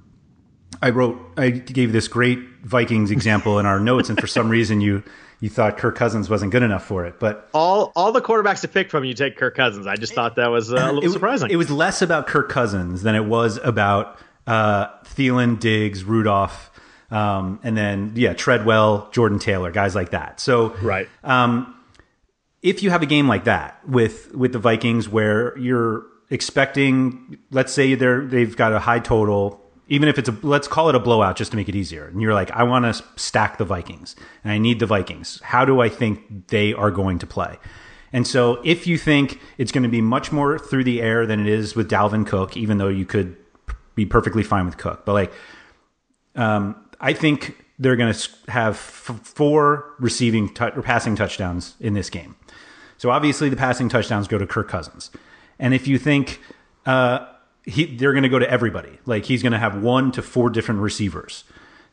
I 0.82 0.90
wrote, 0.90 1.20
I 1.38 1.50
gave 1.50 1.92
this 1.92 2.08
great 2.08 2.40
Vikings 2.64 3.12
example 3.12 3.60
in 3.60 3.66
our 3.66 3.80
notes, 3.80 4.10
and 4.10 4.20
for 4.20 4.28
some 4.28 4.50
reason 4.58 4.82
you 4.82 5.04
you 5.40 5.50
thought 5.50 5.78
Kirk 5.78 5.96
Cousins 5.96 6.30
wasn't 6.30 6.52
good 6.52 6.62
enough 6.62 6.86
for 6.86 7.06
it. 7.06 7.20
But 7.20 7.50
all 7.54 7.92
all 7.96 8.12
the 8.12 8.22
quarterbacks 8.22 8.62
to 8.62 8.68
pick 8.68 8.90
from, 8.90 9.04
you 9.04 9.14
take 9.14 9.38
Kirk 9.38 9.56
Cousins. 9.56 9.88
I 9.88 9.96
just 9.96 10.14
thought 10.14 10.36
that 10.36 10.48
was 10.48 10.72
uh, 10.72 10.78
a 10.78 10.94
little 10.94 11.10
it, 11.10 11.12
surprising. 11.12 11.50
It 11.50 11.56
was 11.58 11.70
less 11.70 12.02
about 12.02 12.28
Kirk 12.28 12.50
Cousins 12.50 13.04
than 13.04 13.16
it 13.16 13.26
was 13.26 13.58
about 13.58 14.18
uh, 14.48 14.88
Thielen, 15.04 15.60
Diggs, 15.60 16.04
Rudolph, 16.04 16.72
um, 17.10 17.60
and 17.64 17.76
then 17.76 18.14
yeah, 18.16 18.34
Treadwell, 18.34 19.10
Jordan 19.12 19.40
Taylor, 19.40 19.72
guys 19.72 19.96
like 19.96 20.12
that. 20.12 20.40
So 20.40 20.70
right. 20.82 21.10
Um, 21.24 21.76
if 22.62 22.84
you 22.84 22.92
have 22.92 23.02
a 23.02 23.08
game 23.08 23.28
like 23.28 23.46
that 23.46 23.88
with 23.88 24.34
with 24.34 24.54
the 24.54 24.60
Vikings, 24.60 25.10
where 25.10 25.58
you're 25.58 26.06
expecting, 26.30 27.40
let's 27.50 27.74
say 27.74 27.96
they're 27.96 28.26
they've 28.26 28.56
got 28.56 28.74
a 28.74 28.80
high 28.80 29.00
total 29.00 29.61
even 29.92 30.10
if 30.10 30.18
it's 30.18 30.30
a 30.30 30.38
let's 30.42 30.68
call 30.68 30.89
it 30.89 30.96
a 30.96 31.00
blowout 31.00 31.36
just 31.36 31.52
to 31.52 31.58
make 31.58 31.70
it 31.70 31.76
easier. 31.76 32.08
And 32.08 32.22
you're 32.22 32.34
like 32.34 32.50
i 32.52 32.64
want 32.64 32.86
to 32.86 33.04
stack 33.16 33.58
the 33.58 33.66
vikings 33.66 34.16
and 34.44 34.52
i 34.52 34.58
need 34.58 34.80
the 34.80 34.86
vikings. 34.88 35.39
How 35.44 35.66
do 35.66 35.82
i 35.82 35.89
think 35.89 36.48
they 36.48 36.74
are 36.74 36.92
going 36.92 37.20
to 37.20 37.28
play? 37.28 37.58
And 38.14 38.28
so 38.28 38.60
if 38.64 38.88
you 38.88 38.98
think 38.98 39.39
it's 39.58 39.72
going 39.72 39.84
to 39.84 39.89
be 39.89 40.02
much 40.02 40.32
more 40.32 40.60
through 40.60 40.84
the 40.84 41.02
air 41.02 41.26
than 41.26 41.39
it 41.39 41.48
is 41.48 41.76
with 41.76 41.89
dalvin 41.89 42.26
cook 42.26 42.58
even 42.58 42.78
though 42.78 42.88
you 42.88 43.06
could 43.06 43.36
be 43.96 44.06
perfectly 44.06 44.44
fine 44.44 44.66
with 44.66 44.78
cook 44.78 45.06
but 45.06 45.14
like 45.14 45.34
um, 46.36 46.76
i 47.00 47.12
think 47.14 47.62
they're 47.82 47.96
going 47.96 48.14
to 48.14 48.30
have 48.48 48.76
f- 48.76 49.20
four 49.24 49.96
receiving 50.00 50.54
t- 50.54 50.64
or 50.64 50.84
passing 50.84 51.16
touchdowns 51.16 51.74
in 51.80 51.96
this 51.96 52.12
game. 52.12 52.36
So 52.98 53.10
obviously 53.10 53.50
the 53.50 53.56
passing 53.56 53.89
touchdowns 53.89 54.28
go 54.28 54.38
to 54.38 54.46
kirk 54.46 54.70
cousins. 54.70 55.10
And 55.58 55.74
if 55.74 55.88
you 55.88 55.98
think 55.98 56.39
uh, 56.86 57.26
he, 57.64 57.86
they're 57.86 58.14
going 58.14 58.24
to 58.24 58.30
go 58.30 58.39
to 58.39 58.49
everybody. 58.49 58.99
Like 59.05 59.26
he's 59.26 59.41
going 59.41 59.53
to 59.53 59.59
have 59.59 59.82
one 59.82 60.12
to 60.14 60.22
four 60.22 60.49
different 60.49 60.82
receivers. 60.82 61.43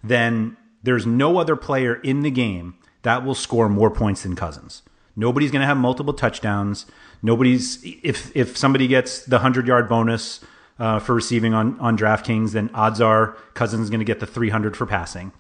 Then 0.03 0.57
there's 0.83 1.07
no 1.07 1.39
other 1.39 1.57
player 1.57 1.97
in 1.97 2.23
the 2.23 2.31
game 2.31 2.75
that 3.03 3.25
will 3.25 3.35
score 3.35 3.69
more 3.69 3.91
points 3.91 4.23
than 4.23 4.37
Cousins. 4.37 4.83
Nobody's 5.17 5.51
going 5.51 5.61
to 5.61 5.67
have 5.67 5.77
multiple 5.77 6.15
touchdowns. 6.15 6.87
Nobody's 7.23 7.83
if 7.85 8.35
if 8.37 8.57
somebody 8.57 8.87
gets 8.87 9.25
the 9.25 9.41
hundred 9.41 9.67
yard 9.67 9.89
bonus 9.89 10.41
uh, 10.79 11.01
for 11.01 11.15
receiving 11.15 11.55
on 11.55 11.79
on 11.81 11.99
DraftKings, 11.99 12.53
then 12.53 12.71
odds 12.73 13.01
are 13.01 13.37
Cousins 13.55 13.85
is 13.85 13.91
going 13.91 14.01
to 14.01 14.05
get 14.05 14.21
the 14.21 14.27
three 14.27 14.51
hundred 14.51 14.77
for 14.77 14.87
passing. 14.87 15.33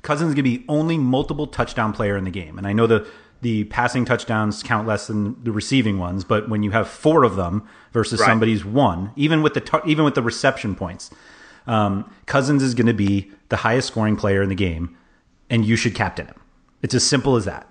Cousins 0.00 0.30
is 0.30 0.34
going 0.34 0.44
to 0.44 0.58
be 0.58 0.64
only 0.68 0.96
multiple 0.96 1.46
touchdown 1.46 1.92
player 1.92 2.16
in 2.16 2.24
the 2.24 2.30
game, 2.30 2.56
and 2.58 2.66
I 2.66 2.72
know 2.72 2.86
the 2.86 3.06
the 3.42 3.64
passing 3.64 4.04
touchdowns 4.04 4.62
count 4.62 4.86
less 4.86 5.08
than 5.08 5.42
the 5.42 5.50
receiving 5.50 5.98
ones, 5.98 6.22
but 6.24 6.48
when 6.48 6.62
you 6.62 6.70
have 6.70 6.88
four 6.88 7.24
of 7.24 7.34
them 7.34 7.68
versus 7.92 8.20
right. 8.20 8.26
somebody's 8.26 8.64
one, 8.64 9.10
even 9.16 9.42
with 9.42 9.54
the 9.54 9.60
t- 9.60 9.78
even 9.84 10.04
with 10.04 10.14
the 10.14 10.22
reception 10.22 10.76
points, 10.76 11.10
um, 11.66 12.10
Cousins 12.26 12.62
is 12.62 12.74
going 12.74 12.86
to 12.86 12.94
be 12.94 13.30
the 13.48 13.56
highest 13.56 13.88
scoring 13.88 14.16
player 14.16 14.42
in 14.42 14.48
the 14.48 14.54
game, 14.54 14.96
and 15.50 15.64
you 15.64 15.74
should 15.74 15.94
captain 15.94 16.26
him. 16.26 16.40
It's 16.82 16.94
as 16.94 17.04
simple 17.04 17.34
as 17.34 17.44
that. 17.44 17.68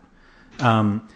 Um, 0.59 1.07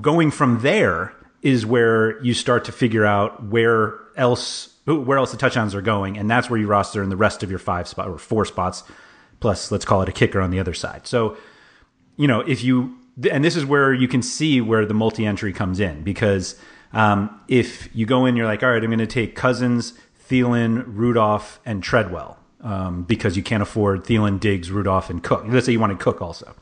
going 0.00 0.30
from 0.30 0.60
there 0.60 1.12
is 1.42 1.66
where 1.66 2.22
you 2.22 2.32
start 2.32 2.64
to 2.64 2.72
figure 2.72 3.04
out 3.04 3.44
where 3.44 4.00
else 4.16 4.70
where 4.86 5.18
else 5.18 5.32
the 5.32 5.36
touchdowns 5.36 5.74
are 5.74 5.82
going, 5.82 6.16
and 6.16 6.30
that's 6.30 6.48
where 6.48 6.58
you 6.58 6.66
roster 6.66 7.02
in 7.02 7.10
the 7.10 7.16
rest 7.16 7.42
of 7.42 7.50
your 7.50 7.58
five 7.58 7.88
spot 7.88 8.08
or 8.08 8.16
four 8.16 8.46
spots, 8.46 8.84
plus 9.40 9.70
let's 9.70 9.84
call 9.84 10.00
it 10.00 10.08
a 10.08 10.12
kicker 10.12 10.40
on 10.40 10.50
the 10.50 10.60
other 10.60 10.74
side. 10.74 11.06
So, 11.06 11.36
you 12.16 12.26
know, 12.26 12.40
if 12.40 12.64
you 12.64 12.96
and 13.30 13.44
this 13.44 13.56
is 13.56 13.64
where 13.64 13.92
you 13.92 14.08
can 14.08 14.22
see 14.22 14.60
where 14.60 14.84
the 14.84 14.94
multi-entry 14.94 15.52
comes 15.52 15.80
in 15.80 16.02
because 16.02 16.56
um, 16.92 17.40
if 17.48 17.88
you 17.94 18.06
go 18.06 18.24
in, 18.26 18.36
you're 18.36 18.46
like, 18.46 18.62
all 18.62 18.70
right, 18.70 18.82
I'm 18.82 18.90
going 18.90 18.98
to 18.98 19.06
take 19.06 19.34
Cousins, 19.34 19.94
Thielen, 20.28 20.84
Rudolph, 20.86 21.60
and 21.64 21.82
Treadwell 21.82 22.38
um, 22.60 23.02
because 23.02 23.36
you 23.36 23.42
can't 23.42 23.62
afford 23.62 24.04
Thielen, 24.04 24.40
Diggs, 24.40 24.70
Rudolph, 24.70 25.10
and 25.10 25.22
Cook. 25.22 25.44
Let's 25.46 25.66
say 25.66 25.72
you 25.72 25.80
wanted 25.80 26.00
Cook 26.00 26.22
also, 26.22 26.54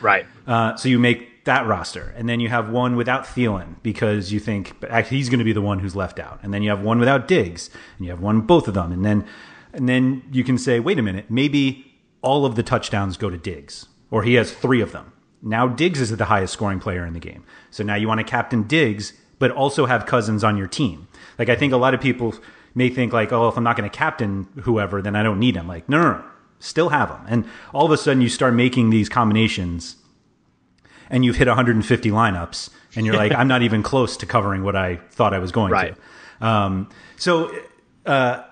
right? 0.00 0.26
Uh, 0.46 0.76
so 0.76 0.88
you 0.88 0.98
make 0.98 1.44
that 1.44 1.66
roster, 1.66 2.12
and 2.16 2.28
then 2.28 2.40
you 2.40 2.48
have 2.48 2.68
one 2.70 2.96
without 2.96 3.24
Thielen 3.24 3.76
because 3.82 4.32
you 4.32 4.40
think 4.40 4.74
actually 4.90 5.18
he's 5.18 5.28
going 5.28 5.38
to 5.38 5.44
be 5.44 5.52
the 5.52 5.62
one 5.62 5.78
who's 5.78 5.96
left 5.96 6.18
out, 6.18 6.40
and 6.42 6.52
then 6.52 6.62
you 6.62 6.70
have 6.70 6.82
one 6.82 6.98
without 6.98 7.28
Diggs, 7.28 7.70
and 7.96 8.06
you 8.06 8.10
have 8.10 8.20
one 8.20 8.40
both 8.40 8.68
of 8.68 8.74
them, 8.74 8.92
and 8.92 9.04
then 9.04 9.24
and 9.72 9.88
then 9.88 10.22
you 10.32 10.42
can 10.42 10.58
say, 10.58 10.80
wait 10.80 10.98
a 10.98 11.02
minute, 11.02 11.26
maybe 11.30 11.94
all 12.22 12.44
of 12.44 12.56
the 12.56 12.62
touchdowns 12.62 13.16
go 13.16 13.30
to 13.30 13.38
Diggs, 13.38 13.86
or 14.10 14.22
he 14.22 14.34
has 14.34 14.52
three 14.52 14.80
of 14.80 14.92
them 14.92 15.12
now 15.42 15.68
Diggs 15.68 16.00
is 16.00 16.16
the 16.16 16.24
highest 16.24 16.52
scoring 16.52 16.80
player 16.80 17.04
in 17.06 17.12
the 17.12 17.20
game. 17.20 17.44
So 17.70 17.84
now 17.84 17.94
you 17.94 18.08
want 18.08 18.18
to 18.18 18.24
captain 18.24 18.64
Diggs, 18.64 19.12
but 19.38 19.50
also 19.50 19.86
have 19.86 20.06
Cousins 20.06 20.42
on 20.42 20.56
your 20.56 20.66
team. 20.66 21.08
Like 21.38 21.48
I 21.48 21.56
think 21.56 21.72
a 21.72 21.76
lot 21.76 21.94
of 21.94 22.00
people 22.00 22.34
may 22.74 22.90
think 22.90 23.12
like, 23.12 23.32
oh, 23.32 23.48
if 23.48 23.56
I'm 23.56 23.64
not 23.64 23.76
going 23.76 23.88
to 23.88 23.96
captain 23.96 24.48
whoever, 24.62 25.00
then 25.02 25.16
I 25.16 25.22
don't 25.22 25.38
need 25.38 25.56
him. 25.56 25.66
Like, 25.66 25.88
no, 25.88 26.00
no, 26.00 26.12
no, 26.12 26.24
still 26.58 26.90
have 26.90 27.10
him. 27.10 27.20
And 27.28 27.44
all 27.72 27.86
of 27.86 27.92
a 27.92 27.96
sudden 27.96 28.22
you 28.22 28.28
start 28.28 28.54
making 28.54 28.90
these 28.90 29.08
combinations 29.08 29.96
and 31.08 31.24
you've 31.24 31.36
hit 31.36 31.48
150 31.48 32.10
lineups 32.10 32.70
and 32.94 33.06
you're 33.06 33.16
like, 33.16 33.32
I'm 33.36 33.48
not 33.48 33.62
even 33.62 33.82
close 33.82 34.16
to 34.18 34.26
covering 34.26 34.62
what 34.62 34.76
I 34.76 34.96
thought 35.10 35.34
I 35.34 35.38
was 35.38 35.52
going 35.52 35.72
right. 35.72 35.94
to. 36.40 36.46
Um, 36.46 36.88
so, 37.16 37.54
uh, 38.04 38.42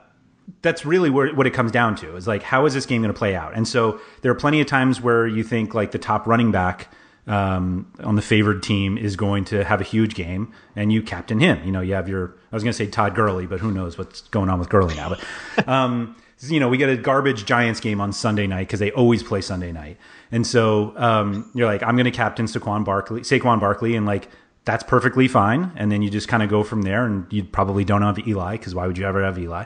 that's 0.62 0.84
really 0.84 1.10
where, 1.10 1.34
what 1.34 1.46
it 1.46 1.52
comes 1.52 1.70
down 1.70 1.96
to 1.96 2.16
is 2.16 2.26
like 2.26 2.42
how 2.42 2.66
is 2.66 2.74
this 2.74 2.86
game 2.86 3.02
going 3.02 3.12
to 3.12 3.18
play 3.18 3.34
out? 3.34 3.54
And 3.54 3.66
so 3.66 4.00
there 4.22 4.32
are 4.32 4.36
plenty 4.36 4.60
of 4.60 4.66
times 4.66 5.00
where 5.00 5.26
you 5.26 5.44
think 5.44 5.74
like 5.74 5.92
the 5.92 5.98
top 5.98 6.26
running 6.26 6.50
back 6.50 6.88
um, 7.26 7.90
on 8.00 8.16
the 8.16 8.22
favored 8.22 8.62
team 8.62 8.98
is 8.98 9.16
going 9.16 9.44
to 9.46 9.64
have 9.64 9.80
a 9.80 9.84
huge 9.84 10.14
game 10.14 10.52
and 10.76 10.92
you 10.92 11.02
captain 11.02 11.40
him. 11.40 11.64
You 11.64 11.72
know 11.72 11.80
you 11.80 11.94
have 11.94 12.08
your 12.08 12.36
i 12.52 12.56
was 12.56 12.62
going 12.62 12.72
to 12.72 12.76
say 12.76 12.86
todd 12.86 13.14
Gurley, 13.14 13.46
but 13.46 13.60
who 13.60 13.70
knows 13.70 13.96
what's 13.96 14.22
going 14.22 14.50
on 14.50 14.58
with 14.58 14.68
Gurley 14.68 14.94
now 14.94 15.10
but 15.10 15.68
um, 15.68 16.16
you 16.40 16.60
know 16.60 16.68
we 16.68 16.76
get 16.76 16.90
a 16.90 16.96
garbage 16.96 17.46
giants 17.46 17.80
game 17.80 18.00
on 18.00 18.12
sunday 18.12 18.46
night 18.46 18.66
because 18.66 18.80
they 18.80 18.90
always 18.92 19.22
play 19.22 19.40
sunday 19.40 19.72
night. 19.72 19.98
And 20.30 20.46
so 20.46 20.92
um, 20.96 21.50
you're 21.54 21.66
like 21.66 21.82
i'm 21.82 21.96
going 21.96 22.04
to 22.04 22.10
captain 22.10 22.46
saquon 22.46 22.84
barkley 22.84 23.20
saquon 23.20 23.60
barkley 23.60 23.96
and 23.96 24.06
like 24.06 24.28
that's 24.66 24.82
perfectly 24.82 25.28
fine. 25.28 25.72
And 25.76 25.92
then 25.92 26.00
you 26.00 26.08
just 26.08 26.26
kind 26.26 26.42
of 26.42 26.48
go 26.48 26.62
from 26.62 26.82
there 26.82 27.04
and 27.04 27.30
you 27.30 27.44
probably 27.44 27.84
don't 27.84 28.00
have 28.00 28.26
eli 28.26 28.52
because 28.52 28.74
why 28.74 28.86
would 28.86 28.96
you 28.96 29.04
ever 29.04 29.22
have 29.22 29.38
eli 29.38 29.64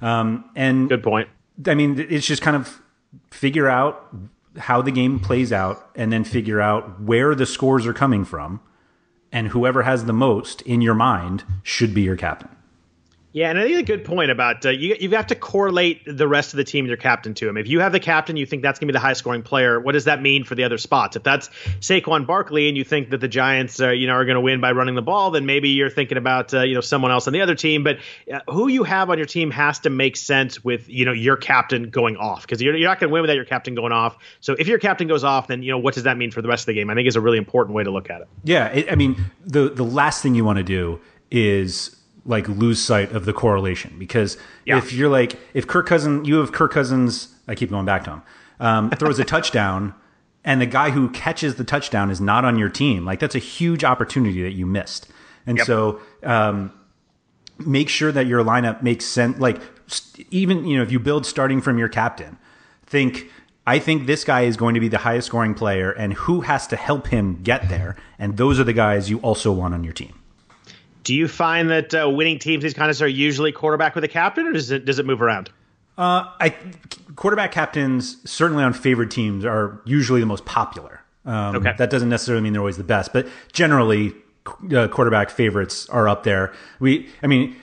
um, 0.00 0.44
and 0.54 0.88
good 0.88 1.02
point. 1.02 1.28
I 1.66 1.74
mean, 1.74 1.98
it's 1.98 2.26
just 2.26 2.42
kind 2.42 2.56
of 2.56 2.80
figure 3.30 3.68
out 3.68 4.14
how 4.56 4.82
the 4.82 4.90
game 4.90 5.20
plays 5.20 5.52
out 5.52 5.90
and 5.94 6.12
then 6.12 6.24
figure 6.24 6.60
out 6.60 7.00
where 7.00 7.34
the 7.34 7.46
scores 7.46 7.86
are 7.86 7.92
coming 7.92 8.24
from. 8.24 8.60
And 9.30 9.48
whoever 9.48 9.82
has 9.82 10.06
the 10.06 10.12
most 10.12 10.62
in 10.62 10.80
your 10.80 10.94
mind 10.94 11.44
should 11.62 11.92
be 11.92 12.02
your 12.02 12.16
captain. 12.16 12.48
Yeah, 13.32 13.50
and 13.50 13.58
I 13.58 13.64
think 13.64 13.78
a 13.78 13.82
good 13.82 14.06
point 14.06 14.30
about 14.30 14.64
uh, 14.64 14.70
you. 14.70 14.96
You 14.98 15.10
have 15.10 15.26
to 15.26 15.34
correlate 15.34 16.00
the 16.06 16.26
rest 16.26 16.54
of 16.54 16.56
the 16.56 16.64
team, 16.64 16.86
your 16.86 16.96
captain, 16.96 17.34
to 17.34 17.48
him. 17.48 17.58
If 17.58 17.68
you 17.68 17.80
have 17.80 17.92
the 17.92 18.00
captain, 18.00 18.38
you 18.38 18.46
think 18.46 18.62
that's 18.62 18.78
going 18.78 18.88
to 18.88 18.92
be 18.92 18.96
the 18.96 19.00
high 19.00 19.12
scoring 19.12 19.42
player. 19.42 19.78
What 19.78 19.92
does 19.92 20.04
that 20.04 20.22
mean 20.22 20.44
for 20.44 20.54
the 20.54 20.64
other 20.64 20.78
spots? 20.78 21.14
If 21.14 21.24
that's 21.24 21.48
Saquon 21.80 22.26
Barkley, 22.26 22.68
and 22.68 22.76
you 22.76 22.84
think 22.84 23.10
that 23.10 23.20
the 23.20 23.28
Giants, 23.28 23.80
are, 23.80 23.92
you 23.92 24.06
know, 24.06 24.14
are 24.14 24.24
going 24.24 24.36
to 24.36 24.40
win 24.40 24.62
by 24.62 24.72
running 24.72 24.94
the 24.94 25.02
ball, 25.02 25.30
then 25.30 25.44
maybe 25.44 25.68
you're 25.68 25.90
thinking 25.90 26.16
about 26.16 26.54
uh, 26.54 26.62
you 26.62 26.74
know 26.74 26.80
someone 26.80 27.10
else 27.10 27.26
on 27.26 27.34
the 27.34 27.42
other 27.42 27.54
team. 27.54 27.84
But 27.84 27.98
uh, 28.32 28.40
who 28.48 28.68
you 28.68 28.82
have 28.84 29.10
on 29.10 29.18
your 29.18 29.26
team 29.26 29.50
has 29.50 29.78
to 29.80 29.90
make 29.90 30.16
sense 30.16 30.64
with 30.64 30.88
you 30.88 31.04
know 31.04 31.12
your 31.12 31.36
captain 31.36 31.90
going 31.90 32.16
off 32.16 32.42
because 32.42 32.62
you're, 32.62 32.74
you're 32.76 32.88
not 32.88 32.98
going 32.98 33.10
to 33.10 33.12
win 33.12 33.20
without 33.20 33.36
your 33.36 33.44
captain 33.44 33.74
going 33.74 33.92
off. 33.92 34.16
So 34.40 34.54
if 34.54 34.68
your 34.68 34.78
captain 34.78 35.06
goes 35.06 35.22
off, 35.22 35.48
then 35.48 35.62
you 35.62 35.70
know 35.70 35.78
what 35.78 35.92
does 35.92 36.04
that 36.04 36.16
mean 36.16 36.30
for 36.30 36.40
the 36.40 36.48
rest 36.48 36.62
of 36.62 36.66
the 36.66 36.74
game? 36.74 36.88
I 36.88 36.94
think 36.94 37.06
is 37.06 37.16
a 37.16 37.20
really 37.20 37.38
important 37.38 37.76
way 37.76 37.84
to 37.84 37.90
look 37.90 38.08
at 38.08 38.22
it. 38.22 38.28
Yeah, 38.44 38.68
it, 38.68 38.90
I 38.90 38.94
mean 38.94 39.22
the 39.44 39.68
the 39.68 39.84
last 39.84 40.22
thing 40.22 40.34
you 40.34 40.46
want 40.46 40.56
to 40.56 40.64
do 40.64 40.98
is 41.30 41.94
like 42.28 42.46
lose 42.46 42.80
sight 42.80 43.10
of 43.12 43.24
the 43.24 43.32
correlation 43.32 43.96
because 43.98 44.36
yeah. 44.66 44.76
if 44.76 44.92
you're 44.92 45.08
like 45.08 45.40
if 45.54 45.66
Kirk 45.66 45.86
Cousins, 45.86 46.28
you 46.28 46.36
have 46.36 46.52
Kirk 46.52 46.70
Cousins, 46.70 47.34
I 47.48 47.54
keep 47.54 47.70
going 47.70 47.86
back 47.86 48.04
to 48.04 48.10
him, 48.10 48.22
um, 48.60 48.90
throws 48.98 49.18
a 49.18 49.24
touchdown, 49.24 49.94
and 50.44 50.60
the 50.60 50.66
guy 50.66 50.90
who 50.90 51.08
catches 51.08 51.56
the 51.56 51.64
touchdown 51.64 52.10
is 52.10 52.20
not 52.20 52.44
on 52.44 52.58
your 52.58 52.68
team, 52.68 53.04
like 53.04 53.18
that's 53.18 53.34
a 53.34 53.40
huge 53.40 53.82
opportunity 53.82 54.42
that 54.42 54.52
you 54.52 54.66
missed, 54.66 55.08
and 55.46 55.56
yep. 55.56 55.66
so 55.66 56.00
um, 56.22 56.70
make 57.58 57.88
sure 57.88 58.12
that 58.12 58.26
your 58.26 58.44
lineup 58.44 58.82
makes 58.82 59.06
sense. 59.06 59.38
Like 59.38 59.60
even 60.30 60.66
you 60.66 60.76
know 60.76 60.82
if 60.82 60.92
you 60.92 60.98
build 61.00 61.26
starting 61.26 61.60
from 61.60 61.78
your 61.78 61.88
captain, 61.88 62.38
think. 62.86 63.30
I 63.66 63.78
think 63.78 64.06
this 64.06 64.24
guy 64.24 64.44
is 64.44 64.56
going 64.56 64.72
to 64.72 64.80
be 64.80 64.88
the 64.88 64.96
highest 64.96 65.26
scoring 65.26 65.52
player, 65.52 65.90
and 65.90 66.14
who 66.14 66.40
has 66.40 66.66
to 66.68 66.76
help 66.76 67.08
him 67.08 67.42
get 67.42 67.68
there? 67.68 67.96
And 68.18 68.38
those 68.38 68.58
are 68.58 68.64
the 68.64 68.72
guys 68.72 69.10
you 69.10 69.18
also 69.18 69.52
want 69.52 69.74
on 69.74 69.84
your 69.84 69.92
team. 69.92 70.18
Do 71.08 71.14
you 71.14 71.26
find 71.26 71.70
that 71.70 71.94
uh, 71.94 72.10
winning 72.10 72.38
teams 72.38 72.62
these 72.62 72.76
of 72.76 73.00
are 73.00 73.08
usually 73.08 73.50
quarterback 73.50 73.94
with 73.94 74.04
a 74.04 74.08
captain, 74.08 74.46
or 74.46 74.52
does 74.52 74.70
it 74.70 74.84
does 74.84 74.98
it 74.98 75.06
move 75.06 75.22
around? 75.22 75.48
Uh, 75.96 76.30
I 76.38 76.54
quarterback 77.16 77.50
captains 77.50 78.18
certainly 78.30 78.62
on 78.62 78.74
favored 78.74 79.10
teams 79.10 79.46
are 79.46 79.80
usually 79.86 80.20
the 80.20 80.26
most 80.26 80.44
popular. 80.44 81.00
Um, 81.24 81.56
okay. 81.56 81.72
That 81.78 81.88
doesn't 81.88 82.10
necessarily 82.10 82.42
mean 82.42 82.52
they're 82.52 82.60
always 82.60 82.76
the 82.76 82.84
best, 82.84 83.14
but 83.14 83.26
generally, 83.52 84.12
uh, 84.76 84.88
quarterback 84.88 85.30
favorites 85.30 85.88
are 85.88 86.10
up 86.10 86.24
there. 86.24 86.52
We, 86.78 87.08
I 87.22 87.26
mean, 87.26 87.56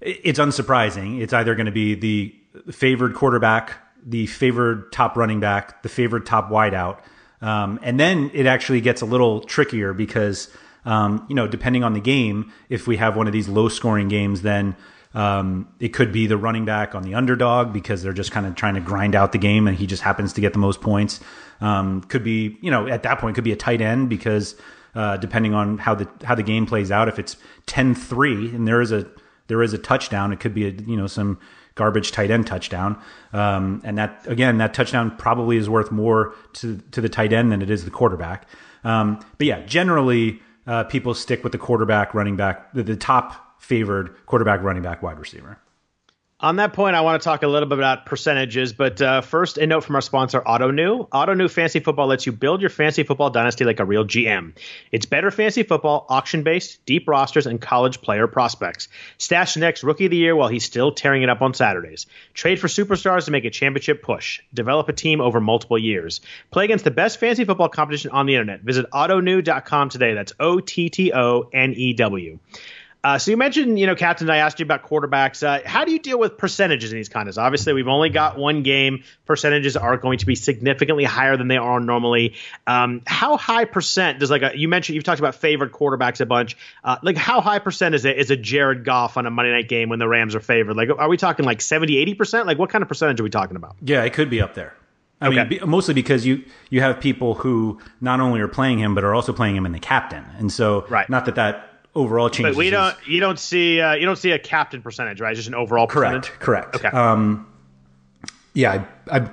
it's 0.00 0.38
unsurprising. 0.38 1.20
It's 1.20 1.32
either 1.32 1.56
going 1.56 1.66
to 1.66 1.72
be 1.72 1.96
the 1.96 2.32
favored 2.70 3.14
quarterback, 3.14 3.72
the 4.06 4.28
favored 4.28 4.92
top 4.92 5.16
running 5.16 5.40
back, 5.40 5.82
the 5.82 5.88
favored 5.88 6.24
top 6.24 6.50
wideout, 6.50 7.00
um, 7.40 7.80
and 7.82 7.98
then 7.98 8.30
it 8.32 8.46
actually 8.46 8.80
gets 8.80 9.02
a 9.02 9.06
little 9.06 9.40
trickier 9.40 9.92
because 9.92 10.54
um, 10.84 11.24
you 11.28 11.34
know, 11.34 11.46
depending 11.46 11.84
on 11.84 11.92
the 11.92 12.00
game, 12.00 12.52
if 12.68 12.86
we 12.86 12.96
have 12.96 13.16
one 13.16 13.26
of 13.26 13.32
these 13.32 13.48
low 13.48 13.68
scoring 13.68 14.08
games, 14.08 14.42
then 14.42 14.76
um, 15.14 15.68
it 15.78 15.88
could 15.88 16.12
be 16.12 16.26
the 16.26 16.36
running 16.36 16.64
back 16.64 16.94
on 16.94 17.02
the 17.02 17.14
underdog 17.14 17.72
because 17.72 18.02
they're 18.02 18.12
just 18.12 18.32
kind 18.32 18.46
of 18.46 18.54
trying 18.54 18.74
to 18.74 18.80
grind 18.80 19.14
out 19.14 19.32
the 19.32 19.38
game 19.38 19.68
and 19.68 19.76
he 19.76 19.86
just 19.86 20.02
happens 20.02 20.32
to 20.34 20.40
get 20.40 20.52
the 20.52 20.58
most 20.58 20.80
points. 20.80 21.20
Um, 21.60 22.00
could 22.02 22.24
be, 22.24 22.58
you 22.60 22.70
know, 22.70 22.88
at 22.88 23.02
that 23.02 23.18
point, 23.18 23.34
could 23.34 23.44
be 23.44 23.52
a 23.52 23.56
tight 23.56 23.80
end 23.80 24.08
because 24.08 24.56
uh, 24.94 25.16
depending 25.18 25.54
on 25.54 25.78
how 25.78 25.94
the 25.94 26.08
how 26.24 26.34
the 26.34 26.42
game 26.42 26.66
plays 26.66 26.90
out, 26.90 27.08
if 27.08 27.18
it's 27.18 27.36
10-3 27.66 28.54
and 28.54 28.66
there 28.66 28.80
is 28.80 28.90
a 28.90 29.06
there 29.48 29.62
is 29.62 29.72
a 29.72 29.78
touchdown, 29.78 30.32
it 30.32 30.40
could 30.40 30.54
be 30.54 30.66
a 30.66 30.70
you 30.70 30.96
know 30.96 31.06
some 31.06 31.38
garbage 31.74 32.12
tight 32.12 32.30
end 32.30 32.46
touchdown. 32.46 33.00
Um, 33.32 33.80
and 33.84 33.98
that 33.98 34.26
again, 34.26 34.58
that 34.58 34.74
touchdown 34.74 35.16
probably 35.16 35.56
is 35.56 35.68
worth 35.68 35.92
more 35.92 36.34
to 36.54 36.78
to 36.90 37.00
the 37.00 37.08
tight 37.08 37.32
end 37.32 37.52
than 37.52 37.62
it 37.62 37.70
is 37.70 37.84
the 37.84 37.90
quarterback. 37.90 38.46
Um, 38.84 39.24
but 39.38 39.46
yeah, 39.46 39.60
generally 39.64 40.40
uh, 40.66 40.84
people 40.84 41.14
stick 41.14 41.42
with 41.42 41.52
the 41.52 41.58
quarterback, 41.58 42.14
running 42.14 42.36
back, 42.36 42.72
the, 42.72 42.82
the 42.82 42.96
top 42.96 43.60
favored 43.60 44.14
quarterback, 44.26 44.62
running 44.62 44.82
back, 44.82 45.02
wide 45.02 45.18
receiver. 45.18 45.58
On 46.42 46.56
that 46.56 46.72
point, 46.72 46.96
I 46.96 47.02
want 47.02 47.22
to 47.22 47.24
talk 47.24 47.44
a 47.44 47.46
little 47.46 47.68
bit 47.68 47.78
about 47.78 48.04
percentages, 48.04 48.72
but 48.72 49.00
uh, 49.00 49.20
first, 49.20 49.58
a 49.58 49.66
note 49.66 49.84
from 49.84 49.94
our 49.94 50.00
sponsor, 50.00 50.40
Ottoneu. 50.40 51.06
Auto 51.12 51.34
New 51.34 51.46
Fantasy 51.46 51.78
Football 51.78 52.08
lets 52.08 52.26
you 52.26 52.32
build 52.32 52.60
your 52.60 52.68
fantasy 52.68 53.04
football 53.04 53.30
dynasty 53.30 53.64
like 53.64 53.78
a 53.78 53.84
real 53.84 54.04
GM. 54.04 54.52
It's 54.90 55.06
better 55.06 55.30
fantasy 55.30 55.62
football, 55.62 56.04
auction 56.08 56.42
based, 56.42 56.84
deep 56.84 57.06
rosters, 57.06 57.46
and 57.46 57.60
college 57.60 58.02
player 58.02 58.26
prospects. 58.26 58.88
Stash 59.18 59.56
next 59.56 59.84
rookie 59.84 60.06
of 60.06 60.10
the 60.10 60.16
year 60.16 60.34
while 60.34 60.48
he's 60.48 60.64
still 60.64 60.90
tearing 60.90 61.22
it 61.22 61.28
up 61.28 61.42
on 61.42 61.54
Saturdays. 61.54 62.06
Trade 62.34 62.58
for 62.58 62.66
superstars 62.66 63.26
to 63.26 63.30
make 63.30 63.44
a 63.44 63.50
championship 63.50 64.02
push. 64.02 64.40
Develop 64.52 64.88
a 64.88 64.92
team 64.92 65.20
over 65.20 65.40
multiple 65.40 65.78
years. 65.78 66.22
Play 66.50 66.64
against 66.64 66.84
the 66.84 66.90
best 66.90 67.20
fantasy 67.20 67.44
football 67.44 67.68
competition 67.68 68.10
on 68.10 68.26
the 68.26 68.34
internet. 68.34 68.62
Visit 68.62 68.90
ottoneu.com 68.90 69.90
today. 69.90 70.14
That's 70.14 70.32
O 70.40 70.58
T 70.58 70.90
T 70.90 71.12
O 71.12 71.48
N 71.52 71.72
E 71.76 71.92
W. 71.92 72.40
Uh, 73.04 73.18
so 73.18 73.32
you 73.32 73.36
mentioned, 73.36 73.78
you 73.80 73.86
know, 73.86 73.96
Captain, 73.96 74.30
I 74.30 74.38
asked 74.38 74.60
you 74.60 74.64
about 74.64 74.84
quarterbacks. 74.84 75.42
Uh, 75.42 75.66
how 75.66 75.84
do 75.84 75.90
you 75.90 75.98
deal 75.98 76.18
with 76.18 76.38
percentages 76.38 76.92
in 76.92 76.98
these 76.98 77.08
contests? 77.08 77.38
Obviously, 77.38 77.72
we've 77.72 77.88
only 77.88 78.10
got 78.10 78.38
one 78.38 78.62
game. 78.62 79.02
Percentages 79.26 79.76
are 79.76 79.96
going 79.96 80.18
to 80.18 80.26
be 80.26 80.36
significantly 80.36 81.02
higher 81.02 81.36
than 81.36 81.48
they 81.48 81.56
are 81.56 81.80
normally. 81.80 82.34
Um, 82.64 83.02
how 83.04 83.36
high 83.36 83.64
percent 83.64 84.20
does 84.20 84.30
like 84.30 84.42
a, 84.42 84.52
you 84.56 84.68
mentioned 84.68 84.94
you've 84.94 85.04
talked 85.04 85.18
about 85.18 85.34
favored 85.34 85.72
quarterbacks 85.72 86.20
a 86.20 86.26
bunch. 86.26 86.56
Uh, 86.84 86.98
like 87.02 87.16
how 87.16 87.40
high 87.40 87.58
percent 87.58 87.96
is 87.96 88.04
it 88.04 88.18
is 88.18 88.30
a 88.30 88.36
Jared 88.36 88.84
Goff 88.84 89.16
on 89.16 89.26
a 89.26 89.30
Monday 89.30 89.50
night 89.50 89.68
game 89.68 89.88
when 89.88 89.98
the 89.98 90.06
Rams 90.06 90.36
are 90.36 90.40
favored? 90.40 90.76
Like 90.76 90.90
are 90.96 91.08
we 91.08 91.16
talking 91.16 91.44
like 91.44 91.60
70, 91.60 91.96
80 91.96 92.14
percent? 92.14 92.46
Like 92.46 92.58
what 92.58 92.70
kind 92.70 92.82
of 92.82 92.88
percentage 92.88 93.18
are 93.18 93.24
we 93.24 93.30
talking 93.30 93.56
about? 93.56 93.74
Yeah, 93.80 94.04
it 94.04 94.12
could 94.12 94.30
be 94.30 94.40
up 94.40 94.54
there. 94.54 94.74
I 95.20 95.28
okay. 95.28 95.44
mean, 95.44 95.68
mostly 95.68 95.94
because 95.94 96.26
you 96.26 96.44
you 96.70 96.80
have 96.80 97.00
people 97.00 97.34
who 97.34 97.80
not 98.00 98.20
only 98.20 98.40
are 98.40 98.48
playing 98.48 98.78
him 98.78 98.94
but 98.94 99.04
are 99.04 99.14
also 99.14 99.32
playing 99.32 99.56
him 99.56 99.66
in 99.66 99.72
the 99.72 99.78
captain, 99.80 100.24
and 100.38 100.52
so 100.52 100.84
right. 100.88 101.08
not 101.08 101.26
that 101.26 101.36
that 101.36 101.71
overall 101.94 102.30
changes. 102.30 102.56
But 102.56 102.58
we 102.58 102.70
don't. 102.70 102.96
You 103.06 103.20
don't 103.20 103.38
see. 103.38 103.80
Uh, 103.80 103.94
you 103.94 104.06
don't 104.06 104.16
see 104.16 104.30
a 104.30 104.38
captain 104.38 104.82
percentage, 104.82 105.20
right? 105.20 105.34
Just 105.34 105.48
an 105.48 105.54
overall. 105.54 105.86
Correct. 105.86 106.14
Percentage? 106.14 106.40
Correct. 106.40 106.76
Okay. 106.76 106.88
Um, 106.88 107.46
yeah, 108.54 108.84
I, 109.10 109.18
I, 109.18 109.30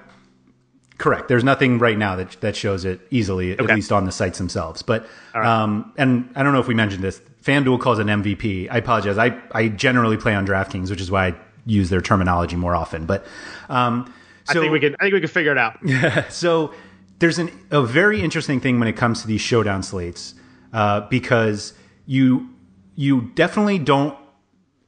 correct. 0.98 1.28
There's 1.28 1.44
nothing 1.44 1.80
right 1.80 1.98
now 1.98 2.16
that 2.16 2.40
that 2.42 2.56
shows 2.56 2.86
it 2.86 3.02
easily, 3.12 3.54
okay. 3.54 3.64
at 3.64 3.76
least 3.76 3.92
on 3.92 4.06
the 4.06 4.12
sites 4.12 4.38
themselves. 4.38 4.82
But 4.82 5.08
right. 5.34 5.46
um, 5.46 5.94
and 5.98 6.30
I 6.36 6.44
don't 6.44 6.54
know 6.54 6.60
if 6.60 6.68
we 6.68 6.76
mentioned 6.76 7.04
this. 7.04 7.22
FanDuel 7.44 7.80
calls 7.80 8.00
an 8.00 8.08
MVP. 8.08 8.68
I 8.70 8.78
apologize. 8.78 9.18
I 9.18 9.40
I 9.52 9.70
generally 9.70 10.18
play 10.18 10.36
on 10.36 10.46
DraftKings, 10.46 10.90
which 10.90 11.02
is 11.02 11.10
why 11.10 11.28
I 11.28 11.36
use 11.66 11.90
their 11.90 12.02
terminology 12.02 12.56
more 12.56 12.76
often. 12.76 13.06
But 13.06 13.26
um, 13.70 14.14
so, 14.46 14.60
I 14.60 14.62
think 14.62 14.72
we 14.72 14.80
can. 14.80 14.96
I 15.00 15.04
think 15.04 15.14
we 15.14 15.20
can 15.22 15.30
figure 15.30 15.52
it 15.52 15.58
out. 15.58 15.80
Yeah. 15.84 16.26
So 16.30 16.74
there's 17.20 17.38
an, 17.38 17.52
a 17.70 17.84
very 17.84 18.22
interesting 18.22 18.60
thing 18.60 18.80
when 18.80 18.88
it 18.88 18.96
comes 18.96 19.22
to 19.22 19.28
these 19.28 19.42
showdown 19.42 19.84
slates 19.84 20.36
uh, 20.74 21.02
because 21.02 21.74
you 22.10 22.50
you 22.96 23.22
definitely 23.36 23.78
don't 23.78 24.18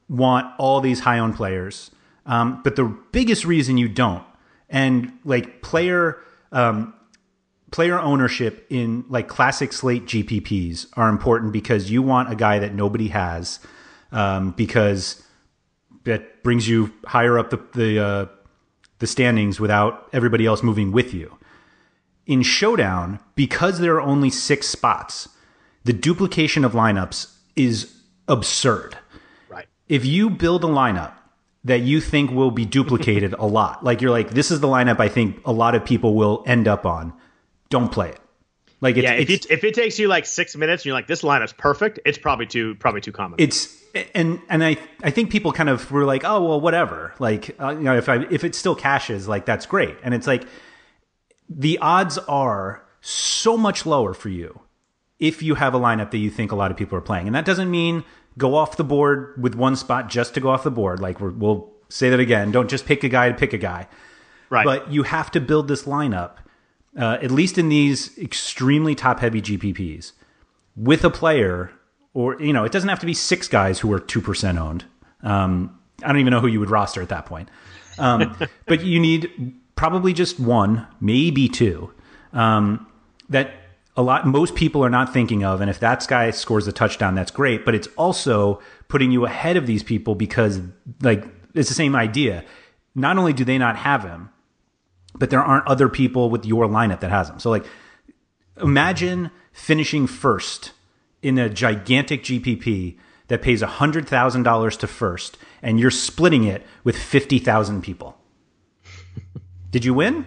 want 0.08 0.52
all 0.58 0.80
these 0.80 0.98
high 0.98 1.20
owned 1.20 1.36
players. 1.36 1.92
Um, 2.26 2.60
but 2.64 2.74
the 2.74 2.84
biggest 3.12 3.44
reason 3.44 3.78
you 3.78 3.88
don't, 3.88 4.24
and 4.68 5.12
like 5.24 5.62
player 5.62 6.18
um, 6.50 6.94
player 7.70 7.98
ownership 8.00 8.66
in 8.70 9.04
like 9.08 9.28
classic 9.28 9.72
slate 9.72 10.04
GPPs 10.06 10.88
are 10.94 11.08
important 11.08 11.52
because 11.52 11.92
you 11.92 12.02
want 12.02 12.30
a 12.30 12.34
guy 12.34 12.58
that 12.58 12.74
nobody 12.74 13.08
has 13.08 13.60
um, 14.10 14.50
because 14.50 15.22
that 16.02 16.42
brings 16.42 16.68
you 16.68 16.92
higher 17.04 17.38
up 17.38 17.50
the 17.50 17.64
the, 17.74 18.04
uh, 18.04 18.26
the 18.98 19.06
standings 19.06 19.60
without 19.60 20.08
everybody 20.12 20.44
else 20.44 20.64
moving 20.64 20.90
with 20.90 21.14
you. 21.14 21.38
In 22.26 22.42
Showdown, 22.42 23.20
because 23.36 23.78
there 23.78 23.94
are 23.94 24.00
only 24.00 24.30
six 24.30 24.66
spots, 24.68 25.28
the 25.84 25.92
duplication 25.92 26.64
of 26.64 26.72
lineups 26.72 27.32
is 27.56 27.94
absurd. 28.28 28.96
Right. 29.48 29.66
If 29.88 30.04
you 30.04 30.30
build 30.30 30.64
a 30.64 30.68
lineup 30.68 31.12
that 31.64 31.80
you 31.80 32.00
think 32.00 32.30
will 32.30 32.50
be 32.50 32.64
duplicated 32.64 33.34
a 33.38 33.46
lot, 33.46 33.84
like 33.84 34.00
you're 34.00 34.10
like, 34.10 34.30
this 34.30 34.50
is 34.50 34.60
the 34.60 34.68
lineup 34.68 35.00
I 35.00 35.08
think 35.08 35.40
a 35.44 35.52
lot 35.52 35.74
of 35.74 35.84
people 35.84 36.14
will 36.14 36.42
end 36.46 36.68
up 36.68 36.86
on, 36.86 37.12
don't 37.68 37.90
play 37.90 38.10
it. 38.10 38.18
Like 38.80 38.96
it's, 38.96 39.04
yeah, 39.04 39.12
if, 39.12 39.30
it's, 39.30 39.46
it, 39.46 39.52
if 39.52 39.64
it 39.64 39.74
takes 39.74 39.98
you 39.98 40.08
like 40.08 40.26
six 40.26 40.56
minutes 40.56 40.82
and 40.82 40.86
you're 40.86 40.94
like, 40.94 41.06
this 41.06 41.22
lineup's 41.22 41.52
perfect, 41.52 42.00
it's 42.04 42.18
probably 42.18 42.46
too 42.46 42.74
probably 42.76 43.00
too 43.00 43.12
common. 43.12 43.36
It's 43.38 43.80
and 44.12 44.40
and 44.48 44.64
I 44.64 44.76
I 45.04 45.10
think 45.10 45.30
people 45.30 45.52
kind 45.52 45.68
of 45.68 45.88
were 45.92 46.04
like, 46.04 46.24
oh 46.24 46.42
well, 46.42 46.60
whatever. 46.60 47.14
Like 47.20 47.54
uh, 47.60 47.70
you 47.70 47.84
know, 47.84 47.96
if 47.96 48.08
I 48.08 48.26
if 48.28 48.42
it 48.42 48.56
still 48.56 48.74
cashes, 48.74 49.28
like 49.28 49.46
that's 49.46 49.66
great. 49.66 49.96
And 50.02 50.14
it's 50.14 50.26
like 50.26 50.46
the 51.48 51.78
odds 51.78 52.18
are 52.18 52.84
so 53.02 53.56
much 53.56 53.86
lower 53.86 54.14
for 54.14 54.30
you 54.30 54.60
if 55.22 55.40
you 55.40 55.54
have 55.54 55.72
a 55.72 55.78
lineup 55.78 56.10
that 56.10 56.18
you 56.18 56.28
think 56.28 56.50
a 56.50 56.56
lot 56.56 56.72
of 56.72 56.76
people 56.76 56.98
are 56.98 57.02
playing. 57.02 57.28
And 57.28 57.36
that 57.36 57.44
doesn't 57.44 57.70
mean 57.70 58.02
go 58.36 58.56
off 58.56 58.76
the 58.76 58.84
board 58.84 59.40
with 59.40 59.54
one 59.54 59.76
spot 59.76 60.10
just 60.10 60.34
to 60.34 60.40
go 60.40 60.50
off 60.50 60.64
the 60.64 60.70
board. 60.70 60.98
Like 60.98 61.20
we 61.20 61.30
will 61.30 61.72
say 61.88 62.10
that 62.10 62.18
again. 62.18 62.50
Don't 62.50 62.68
just 62.68 62.84
pick 62.86 63.04
a 63.04 63.08
guy 63.08 63.28
to 63.28 63.34
pick 63.34 63.52
a 63.52 63.58
guy. 63.58 63.86
Right. 64.50 64.64
But 64.64 64.92
you 64.92 65.04
have 65.04 65.30
to 65.30 65.40
build 65.40 65.68
this 65.68 65.84
lineup, 65.84 66.32
uh, 66.98 67.18
at 67.22 67.30
least 67.30 67.56
in 67.56 67.68
these 67.68 68.18
extremely 68.18 68.96
top 68.96 69.20
heavy 69.20 69.40
GPPs, 69.40 70.10
with 70.74 71.04
a 71.04 71.10
player, 71.10 71.70
or, 72.14 72.42
you 72.42 72.52
know, 72.52 72.64
it 72.64 72.72
doesn't 72.72 72.88
have 72.88 72.98
to 72.98 73.06
be 73.06 73.14
six 73.14 73.46
guys 73.46 73.78
who 73.78 73.92
are 73.92 74.00
2% 74.00 74.58
owned. 74.58 74.84
Um, 75.22 75.78
I 76.02 76.08
don't 76.08 76.18
even 76.18 76.32
know 76.32 76.40
who 76.40 76.48
you 76.48 76.58
would 76.58 76.70
roster 76.70 77.00
at 77.00 77.10
that 77.10 77.26
point. 77.26 77.48
Um, 77.96 78.36
but 78.66 78.82
you 78.82 78.98
need 78.98 79.54
probably 79.76 80.12
just 80.12 80.40
one, 80.40 80.86
maybe 81.00 81.48
two, 81.48 81.92
um, 82.32 82.88
that 83.28 83.52
a 83.96 84.02
lot 84.02 84.26
most 84.26 84.54
people 84.54 84.84
are 84.84 84.90
not 84.90 85.12
thinking 85.12 85.44
of. 85.44 85.60
And 85.60 85.68
if 85.68 85.80
that 85.80 86.06
guy 86.08 86.30
scores 86.30 86.66
a 86.66 86.72
touchdown, 86.72 87.14
that's 87.14 87.30
great. 87.30 87.64
But 87.64 87.74
it's 87.74 87.88
also 87.96 88.60
putting 88.88 89.10
you 89.10 89.24
ahead 89.24 89.56
of 89.56 89.66
these 89.66 89.82
people 89.82 90.14
because 90.14 90.60
like 91.00 91.24
it's 91.54 91.68
the 91.68 91.74
same 91.74 91.94
idea. 91.94 92.44
Not 92.94 93.18
only 93.18 93.32
do 93.32 93.44
they 93.44 93.58
not 93.58 93.76
have 93.76 94.02
him, 94.02 94.30
but 95.14 95.30
there 95.30 95.42
aren't 95.42 95.66
other 95.66 95.88
people 95.88 96.30
with 96.30 96.46
your 96.46 96.66
lineup 96.66 97.00
that 97.00 97.10
has 97.10 97.28
him. 97.28 97.38
So 97.38 97.50
like 97.50 97.66
imagine 98.60 99.30
finishing 99.52 100.06
first 100.06 100.72
in 101.20 101.38
a 101.38 101.48
gigantic 101.48 102.22
GPP 102.22 102.98
that 103.28 103.42
pays 103.42 103.62
$100,000 103.62 104.78
to 104.78 104.86
first 104.86 105.38
and 105.62 105.78
you're 105.78 105.90
splitting 105.90 106.44
it 106.44 106.66
with 106.82 106.96
50,000 106.96 107.82
people. 107.82 108.18
Did 109.70 109.84
you 109.84 109.94
win? 109.94 110.26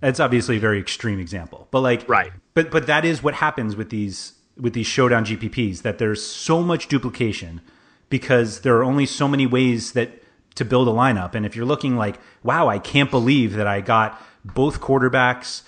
That's 0.00 0.20
obviously 0.20 0.58
a 0.58 0.60
very 0.60 0.78
extreme 0.78 1.18
example, 1.18 1.66
but 1.70 1.80
like, 1.80 2.08
right. 2.08 2.32
But 2.54 2.70
but 2.70 2.86
that 2.86 3.04
is 3.04 3.22
what 3.22 3.34
happens 3.34 3.76
with 3.76 3.90
these 3.90 4.34
with 4.56 4.72
these 4.72 4.86
showdown 4.86 5.24
GPPs. 5.24 5.82
That 5.82 5.98
there's 5.98 6.24
so 6.24 6.62
much 6.62 6.88
duplication 6.88 7.60
because 8.08 8.60
there 8.60 8.76
are 8.76 8.84
only 8.84 9.06
so 9.06 9.28
many 9.28 9.46
ways 9.46 9.92
that 9.92 10.22
to 10.54 10.64
build 10.64 10.88
a 10.88 10.90
lineup. 10.90 11.34
And 11.34 11.46
if 11.46 11.54
you're 11.54 11.66
looking 11.66 11.96
like, 11.96 12.18
wow, 12.42 12.68
I 12.68 12.78
can't 12.78 13.10
believe 13.10 13.54
that 13.54 13.66
I 13.66 13.80
got 13.80 14.20
both 14.44 14.80
quarterbacks, 14.80 15.62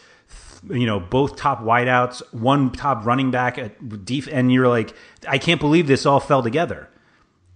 you 0.68 0.86
know, 0.86 0.98
both 0.98 1.36
top 1.36 1.62
wideouts, 1.62 2.22
one 2.32 2.72
top 2.72 3.06
running 3.06 3.30
back, 3.30 3.56
a 3.56 3.68
def- 3.68 4.28
and 4.28 4.52
you're 4.52 4.68
like, 4.68 4.94
I 5.28 5.38
can't 5.38 5.60
believe 5.60 5.86
this 5.86 6.06
all 6.06 6.20
fell 6.20 6.42
together. 6.42 6.88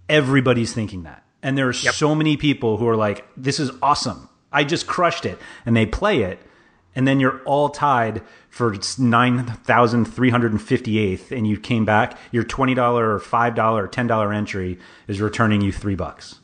Everybody's 0.07 0.73
thinking 0.73 1.03
that. 1.03 1.23
And 1.43 1.57
there 1.57 1.67
are 1.67 1.73
yep. 1.73 1.93
so 1.93 2.15
many 2.15 2.37
people 2.37 2.77
who 2.77 2.87
are 2.87 2.95
like, 2.95 3.25
this 3.35 3.59
is 3.59 3.69
awesome. 3.81 4.29
I 4.51 4.63
just 4.63 4.87
crushed 4.87 5.25
it. 5.25 5.37
And 5.65 5.75
they 5.75 5.85
play 5.85 6.21
it 6.21 6.39
and 6.95 7.07
then 7.07 7.19
you're 7.19 7.43
all 7.43 7.69
tied 7.69 8.23
for 8.49 8.71
9,358th 8.71 11.31
and 11.31 11.47
you 11.47 11.59
came 11.59 11.85
back, 11.85 12.17
your 12.31 12.43
$20 12.43 12.97
or 12.97 13.19
$5 13.19 13.73
or 13.73 13.87
$10 13.87 14.35
entry 14.35 14.79
is 15.07 15.21
returning 15.21 15.61
you 15.61 15.71
3 15.71 15.93
bucks. 15.95 16.41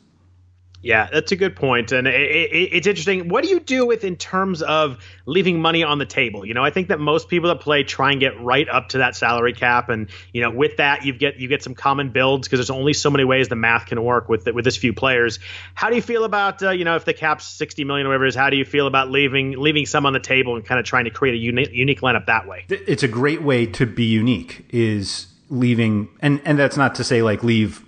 Yeah, 0.82 1.08
that's 1.12 1.30
a 1.30 1.36
good 1.36 1.54
point, 1.54 1.92
and 1.92 2.08
it, 2.08 2.14
it, 2.14 2.70
it's 2.72 2.86
interesting. 2.88 3.28
What 3.28 3.44
do 3.44 3.50
you 3.50 3.60
do 3.60 3.86
with 3.86 4.02
in 4.02 4.16
terms 4.16 4.62
of 4.62 4.98
leaving 5.26 5.60
money 5.62 5.84
on 5.84 5.98
the 5.98 6.06
table? 6.06 6.44
You 6.44 6.54
know, 6.54 6.64
I 6.64 6.70
think 6.70 6.88
that 6.88 6.98
most 6.98 7.28
people 7.28 7.50
that 7.50 7.60
play 7.60 7.84
try 7.84 8.10
and 8.10 8.18
get 8.18 8.40
right 8.40 8.68
up 8.68 8.88
to 8.90 8.98
that 8.98 9.14
salary 9.14 9.52
cap, 9.52 9.90
and 9.90 10.10
you 10.32 10.42
know, 10.42 10.50
with 10.50 10.78
that 10.78 11.04
you 11.04 11.12
get 11.12 11.36
you 11.36 11.46
get 11.46 11.62
some 11.62 11.76
common 11.76 12.10
builds 12.10 12.48
because 12.48 12.58
there's 12.58 12.70
only 12.70 12.94
so 12.94 13.10
many 13.10 13.22
ways 13.22 13.48
the 13.48 13.54
math 13.54 13.86
can 13.86 14.02
work 14.02 14.28
with 14.28 14.44
with 14.52 14.64
this 14.64 14.76
few 14.76 14.92
players. 14.92 15.38
How 15.74 15.88
do 15.88 15.94
you 15.94 16.02
feel 16.02 16.24
about 16.24 16.60
uh, 16.62 16.70
you 16.70 16.84
know 16.84 16.96
if 16.96 17.04
the 17.04 17.14
cap's 17.14 17.46
60 17.46 17.84
million 17.84 18.06
or 18.06 18.10
whatever 18.10 18.24
it 18.24 18.30
is? 18.30 18.34
How 18.34 18.50
do 18.50 18.56
you 18.56 18.64
feel 18.64 18.88
about 18.88 19.08
leaving 19.08 19.52
leaving 19.52 19.86
some 19.86 20.04
on 20.04 20.12
the 20.12 20.20
table 20.20 20.56
and 20.56 20.64
kind 20.64 20.80
of 20.80 20.84
trying 20.84 21.04
to 21.04 21.10
create 21.10 21.34
a 21.34 21.38
unique 21.38 21.70
unique 21.72 22.00
lineup 22.00 22.26
that 22.26 22.48
way? 22.48 22.64
It's 22.68 23.04
a 23.04 23.08
great 23.08 23.42
way 23.42 23.66
to 23.66 23.86
be 23.86 24.04
unique. 24.04 24.66
Is 24.70 25.28
leaving 25.48 26.08
and 26.20 26.40
and 26.44 26.58
that's 26.58 26.76
not 26.76 26.96
to 26.96 27.04
say 27.04 27.22
like 27.22 27.44
leave 27.44 27.84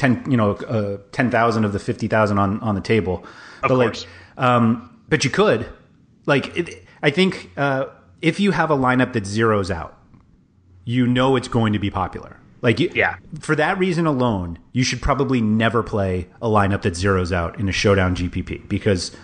ten, 0.00 0.24
you 0.30 0.36
know, 0.36 0.52
uh, 0.52 0.98
ten 1.12 1.30
thousand 1.30 1.64
of 1.64 1.72
the 1.72 1.78
fifty 1.78 2.08
thousand 2.08 2.38
on 2.38 2.58
on 2.60 2.74
the 2.74 2.80
table. 2.80 3.24
Of 3.62 3.68
but 3.68 3.76
course. 3.76 4.06
like, 4.36 4.44
um, 4.44 5.02
but 5.08 5.24
you 5.24 5.30
could, 5.30 5.66
like, 6.24 6.56
it, 6.56 6.84
I 7.02 7.10
think 7.10 7.50
uh, 7.56 7.86
if 8.22 8.40
you 8.40 8.50
have 8.52 8.70
a 8.70 8.76
lineup 8.76 9.12
that 9.12 9.24
zeroes 9.24 9.70
out, 9.70 9.98
you 10.84 11.06
know 11.06 11.36
it's 11.36 11.48
going 11.48 11.74
to 11.74 11.78
be 11.78 11.90
popular. 11.90 12.38
Like, 12.62 12.80
you, 12.80 12.90
yeah, 12.94 13.16
for 13.40 13.54
that 13.56 13.78
reason 13.78 14.06
alone, 14.06 14.58
you 14.72 14.84
should 14.84 15.02
probably 15.02 15.40
never 15.40 15.82
play 15.82 16.28
a 16.40 16.48
lineup 16.48 16.82
that 16.82 16.94
zeroes 16.94 17.32
out 17.32 17.60
in 17.60 17.68
a 17.68 17.72
showdown 17.72 18.16
GPP 18.16 18.68
because 18.68 19.14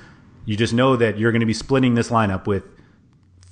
you 0.44 0.56
just 0.56 0.74
know 0.74 0.96
that 0.96 1.18
you're 1.18 1.32
going 1.32 1.40
to 1.40 1.46
be 1.46 1.54
splitting 1.54 1.94
this 1.94 2.10
lineup 2.10 2.46
with 2.46 2.64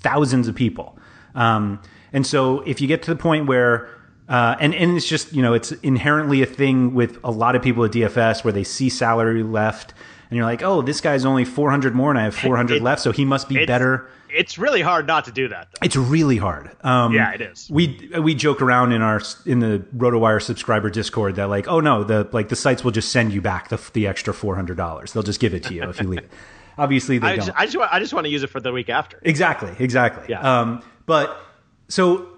thousands 0.00 0.48
of 0.48 0.54
people. 0.54 0.98
Um, 1.34 1.80
and 2.12 2.26
so 2.26 2.60
if 2.60 2.80
you 2.80 2.86
get 2.86 3.02
to 3.04 3.10
the 3.10 3.20
point 3.20 3.46
where 3.46 3.88
uh, 4.28 4.56
and 4.58 4.74
and 4.74 4.96
it's 4.96 5.06
just 5.06 5.32
you 5.32 5.42
know 5.42 5.52
it's 5.52 5.72
inherently 5.72 6.42
a 6.42 6.46
thing 6.46 6.94
with 6.94 7.18
a 7.24 7.30
lot 7.30 7.56
of 7.56 7.62
people 7.62 7.84
at 7.84 7.92
DFS 7.92 8.44
where 8.44 8.52
they 8.52 8.64
see 8.64 8.88
salary 8.88 9.42
left 9.42 9.92
and 10.30 10.36
you're 10.36 10.46
like 10.46 10.62
oh 10.62 10.80
this 10.80 11.00
guy's 11.00 11.24
only 11.24 11.44
400 11.44 11.94
more 11.94 12.10
and 12.10 12.18
I 12.18 12.24
have 12.24 12.34
400 12.34 12.76
it, 12.76 12.82
left 12.82 13.02
so 13.02 13.12
he 13.12 13.24
must 13.24 13.48
be 13.48 13.56
it's, 13.56 13.66
better. 13.66 14.08
It's 14.30 14.58
really 14.58 14.80
hard 14.80 15.06
not 15.06 15.26
to 15.26 15.32
do 15.32 15.46
that. 15.48 15.68
Though. 15.70 15.86
It's 15.86 15.94
really 15.94 16.38
hard. 16.38 16.70
Um, 16.82 17.12
yeah, 17.12 17.34
it 17.34 17.40
is. 17.40 17.70
We 17.70 18.10
we 18.18 18.34
joke 18.34 18.62
around 18.62 18.92
in 18.92 19.00
our 19.00 19.20
in 19.46 19.60
the 19.60 19.84
RotoWire 19.96 20.42
subscriber 20.42 20.90
Discord 20.90 21.36
that 21.36 21.48
like 21.48 21.68
oh 21.68 21.80
no 21.80 22.02
the 22.02 22.28
like 22.32 22.48
the 22.48 22.56
sites 22.56 22.82
will 22.82 22.90
just 22.92 23.12
send 23.12 23.32
you 23.32 23.42
back 23.42 23.68
the 23.68 23.80
the 23.92 24.06
extra 24.06 24.32
400 24.32 24.76
dollars 24.76 25.12
they'll 25.12 25.22
just 25.22 25.40
give 25.40 25.54
it 25.54 25.62
to 25.64 25.74
you 25.74 25.82
if 25.88 26.00
you 26.00 26.08
leave 26.08 26.20
it. 26.20 26.30
Obviously 26.78 27.18
they 27.18 27.26
I 27.28 27.36
don't. 27.36 27.46
Just, 27.46 27.58
I 27.58 27.64
just 27.66 27.76
want, 27.76 27.92
I 27.92 27.98
just 28.00 28.14
want 28.14 28.24
to 28.24 28.30
use 28.30 28.42
it 28.42 28.48
for 28.48 28.58
the 28.58 28.72
week 28.72 28.88
after. 28.88 29.20
Exactly, 29.22 29.72
exactly. 29.78 30.24
Yeah. 30.28 30.60
Um, 30.60 30.82
but 31.06 31.40
so 31.88 32.28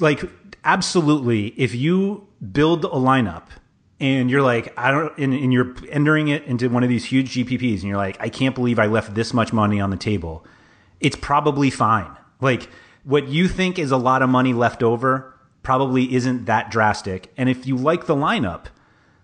like 0.00 0.43
absolutely, 0.64 1.48
if 1.56 1.74
you 1.74 2.26
build 2.52 2.84
a 2.84 2.88
lineup 2.88 3.44
and 4.00 4.30
you're 4.30 4.42
like, 4.42 4.72
I 4.78 4.90
don't, 4.90 5.16
and, 5.18 5.32
and, 5.32 5.52
you're 5.52 5.74
entering 5.88 6.28
it 6.28 6.44
into 6.44 6.68
one 6.68 6.82
of 6.82 6.88
these 6.88 7.04
huge 7.04 7.34
GPPs, 7.34 7.74
and 7.74 7.84
you're 7.84 7.96
like, 7.96 8.16
I 8.20 8.28
can't 8.28 8.54
believe 8.54 8.78
I 8.78 8.86
left 8.86 9.14
this 9.14 9.32
much 9.32 9.52
money 9.52 9.80
on 9.80 9.90
the 9.90 9.96
table. 9.96 10.44
It's 11.00 11.16
probably 11.16 11.70
fine. 11.70 12.10
Like 12.40 12.68
what 13.04 13.28
you 13.28 13.48
think 13.48 13.78
is 13.78 13.90
a 13.90 13.96
lot 13.96 14.22
of 14.22 14.28
money 14.28 14.52
left 14.52 14.82
over 14.82 15.34
probably 15.62 16.14
isn't 16.14 16.46
that 16.46 16.70
drastic. 16.70 17.32
And 17.36 17.48
if 17.48 17.66
you 17.66 17.76
like 17.76 18.06
the 18.06 18.16
lineup, 18.16 18.66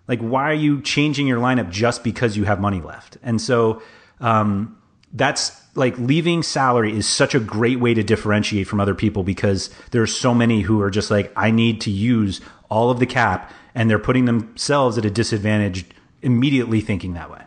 like 0.07 0.19
why 0.19 0.43
are 0.43 0.53
you 0.53 0.81
changing 0.81 1.27
your 1.27 1.39
lineup 1.39 1.69
just 1.69 2.03
because 2.03 2.37
you 2.37 2.45
have 2.45 2.59
money 2.59 2.81
left? 2.81 3.17
And 3.21 3.41
so 3.41 3.81
um, 4.19 4.77
that's 5.13 5.59
like 5.75 5.97
leaving 5.97 6.43
salary 6.43 6.95
is 6.95 7.07
such 7.07 7.33
a 7.33 7.39
great 7.39 7.79
way 7.79 7.93
to 7.93 8.03
differentiate 8.03 8.67
from 8.67 8.79
other 8.79 8.95
people 8.95 9.23
because 9.23 9.69
there's 9.91 10.15
so 10.15 10.33
many 10.33 10.61
who 10.61 10.81
are 10.81 10.89
just 10.89 11.09
like 11.11 11.31
I 11.35 11.51
need 11.51 11.81
to 11.81 11.91
use 11.91 12.41
all 12.69 12.89
of 12.89 12.99
the 12.99 13.05
cap 13.05 13.51
and 13.73 13.89
they're 13.89 13.99
putting 13.99 14.25
themselves 14.25 14.97
at 14.97 15.05
a 15.05 15.09
disadvantage 15.09 15.85
immediately 16.21 16.81
thinking 16.81 17.13
that 17.13 17.29
way. 17.31 17.41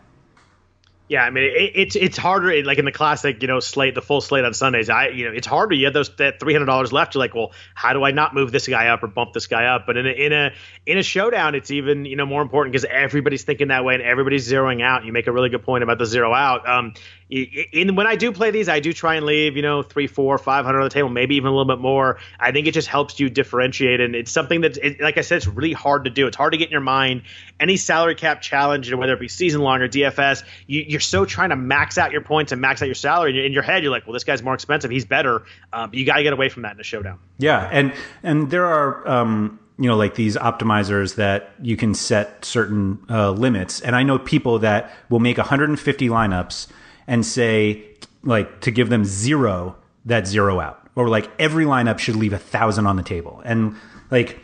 Yeah, 1.06 1.22
I 1.22 1.28
mean 1.28 1.44
it, 1.44 1.72
it's 1.74 1.96
it's 1.96 2.16
harder 2.16 2.62
like 2.64 2.78
in 2.78 2.86
the 2.86 2.92
classic 2.92 3.42
you 3.42 3.46
know 3.46 3.60
slate 3.60 3.94
the 3.94 4.00
full 4.00 4.22
slate 4.22 4.46
on 4.46 4.54
Sundays. 4.54 4.88
I 4.88 5.08
you 5.08 5.26
know 5.26 5.32
it's 5.32 5.46
harder. 5.46 5.74
You 5.74 5.84
have 5.84 5.92
those 5.92 6.14
that 6.16 6.40
three 6.40 6.54
hundred 6.54 6.64
dollars 6.64 6.94
left. 6.94 7.14
You're 7.14 7.20
like, 7.20 7.34
well, 7.34 7.52
how 7.74 7.92
do 7.92 8.02
I 8.04 8.10
not 8.10 8.34
move 8.34 8.50
this 8.52 8.66
guy 8.66 8.88
up 8.88 9.02
or 9.02 9.08
bump 9.08 9.34
this 9.34 9.46
guy 9.46 9.66
up? 9.66 9.84
But 9.86 9.98
in 9.98 10.06
a 10.06 10.10
in 10.10 10.32
a 10.32 10.52
in 10.86 10.96
a 10.96 11.02
showdown, 11.02 11.54
it's 11.54 11.70
even 11.70 12.06
you 12.06 12.16
know 12.16 12.24
more 12.24 12.40
important 12.40 12.72
because 12.72 12.86
everybody's 12.90 13.44
thinking 13.44 13.68
that 13.68 13.84
way 13.84 13.94
and 13.94 14.02
everybody's 14.02 14.50
zeroing 14.50 14.82
out. 14.82 15.04
You 15.04 15.12
make 15.12 15.26
a 15.26 15.32
really 15.32 15.50
good 15.50 15.62
point 15.62 15.84
about 15.84 15.98
the 15.98 16.06
zero 16.06 16.32
out. 16.32 16.66
Um, 16.66 16.94
when 17.30 18.06
I 18.06 18.16
do 18.16 18.32
play 18.32 18.50
these, 18.50 18.68
I 18.68 18.80
do 18.80 18.92
try 18.92 19.14
and 19.16 19.26
leave 19.26 19.56
you 19.56 19.62
know 19.62 19.82
three, 19.82 20.06
four, 20.06 20.36
five 20.38 20.64
hundred 20.64 20.80
on 20.80 20.84
the 20.84 20.94
table, 20.94 21.08
maybe 21.08 21.36
even 21.36 21.48
a 21.48 21.50
little 21.50 21.72
bit 21.72 21.80
more. 21.80 22.18
I 22.38 22.52
think 22.52 22.66
it 22.66 22.72
just 22.72 22.88
helps 22.88 23.18
you 23.18 23.30
differentiate, 23.30 24.00
and 24.00 24.14
it's 24.14 24.30
something 24.30 24.60
that, 24.62 24.76
it, 24.76 25.00
like 25.00 25.18
I 25.18 25.22
said, 25.22 25.36
it's 25.36 25.46
really 25.46 25.72
hard 25.72 26.04
to 26.04 26.10
do. 26.10 26.26
It's 26.26 26.36
hard 26.36 26.52
to 26.52 26.58
get 26.58 26.66
in 26.66 26.72
your 26.72 26.80
mind 26.80 27.22
any 27.60 27.76
salary 27.76 28.14
cap 28.14 28.42
challenge, 28.42 28.86
you 28.86 28.92
know, 28.92 28.98
whether 28.98 29.14
it 29.14 29.20
be 29.20 29.28
season 29.28 29.60
long 29.60 29.80
or 29.80 29.88
DFS. 29.88 30.44
You, 30.66 30.96
are 30.96 31.00
so 31.00 31.24
trying 31.24 31.50
to 31.50 31.56
max 31.56 31.98
out 31.98 32.12
your 32.12 32.20
points 32.20 32.52
and 32.52 32.60
max 32.60 32.82
out 32.82 32.86
your 32.86 32.94
salary. 32.94 33.44
In 33.44 33.52
your 33.52 33.62
head, 33.62 33.82
you're 33.82 33.92
like, 33.92 34.06
well, 34.06 34.12
this 34.12 34.24
guy's 34.24 34.42
more 34.42 34.54
expensive, 34.54 34.90
he's 34.90 35.04
better. 35.04 35.42
Um, 35.72 35.90
but 35.90 35.94
you 35.94 36.04
got 36.04 36.16
to 36.16 36.22
get 36.22 36.32
away 36.32 36.48
from 36.48 36.62
that 36.62 36.74
in 36.74 36.80
a 36.80 36.84
showdown. 36.84 37.18
Yeah, 37.38 37.68
and 37.72 37.92
and 38.22 38.50
there 38.50 38.66
are. 38.66 39.06
Um, 39.08 39.60
you 39.76 39.88
know, 39.88 39.96
like 39.96 40.14
these 40.14 40.36
optimizers 40.36 41.16
that 41.16 41.52
you 41.60 41.76
can 41.76 41.94
set 41.94 42.44
certain 42.44 43.04
uh, 43.10 43.32
limits. 43.32 43.80
And 43.80 43.96
I 43.96 44.04
know 44.04 44.20
people 44.20 44.60
that 44.60 44.94
will 45.08 45.18
make 45.18 45.36
150 45.36 46.08
lineups 46.08 46.68
and 47.07 47.24
say 47.24 47.84
like 48.22 48.61
to 48.62 48.70
give 48.70 48.88
them 48.88 49.05
zero 49.05 49.76
that 50.05 50.26
zero 50.26 50.61
out. 50.61 50.80
Or 50.96 51.09
like 51.09 51.30
every 51.38 51.64
lineup 51.64 51.98
should 51.98 52.16
leave 52.16 52.32
a 52.32 52.38
thousand 52.38 52.86
on 52.86 52.96
the 52.96 53.02
table. 53.02 53.42
And 53.44 53.76
like 54.11 54.38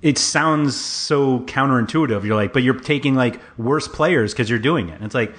it 0.00 0.16
sounds 0.16 0.76
so 0.76 1.40
counterintuitive. 1.40 2.24
You're 2.24 2.36
like 2.36 2.52
but 2.52 2.62
you're 2.62 2.78
taking 2.78 3.14
like 3.14 3.40
worse 3.58 3.88
players 3.88 4.32
because 4.32 4.48
you're 4.48 4.58
doing 4.58 4.88
it. 4.88 4.94
And 4.94 5.04
it's 5.04 5.14
like 5.14 5.34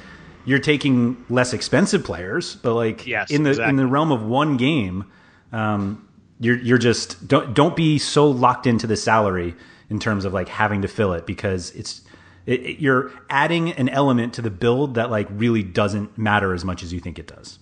you're 0.46 0.60
taking 0.60 1.24
less 1.30 1.54
expensive 1.54 2.04
players 2.04 2.56
but 2.56 2.74
like 2.74 3.06
yes, 3.06 3.30
in 3.30 3.44
the 3.44 3.52
exactly. 3.52 3.70
in 3.70 3.76
the 3.76 3.88
realm 3.88 4.12
of 4.12 4.24
one 4.24 4.58
game 4.58 5.06
um, 5.52 6.08
you're 6.40 6.58
you're 6.58 6.78
just 6.78 7.28
don't 7.28 7.54
don't 7.54 7.76
be 7.76 7.98
so 7.98 8.30
locked 8.30 8.66
into 8.66 8.88
the 8.88 8.96
salary 8.96 9.56
in 9.90 10.00
terms 10.00 10.26
of 10.26 10.34
like 10.34 10.48
having 10.48 10.82
to 10.82 10.88
fill 10.88 11.14
it 11.14 11.26
because 11.26 11.72
it's 11.72 12.02
it, 12.50 12.66
it, 12.66 12.80
you're 12.80 13.12
adding 13.30 13.72
an 13.74 13.90
element 13.90 14.34
to 14.34 14.42
the 14.42 14.50
build 14.50 14.96
that 14.96 15.12
like 15.12 15.28
really 15.30 15.62
doesn't 15.62 16.18
matter 16.18 16.54
as 16.54 16.66
much 16.66 16.82
as 16.82 16.92
you 16.92 17.00
think 17.00 17.20
it 17.20 17.28
does. 17.28 17.60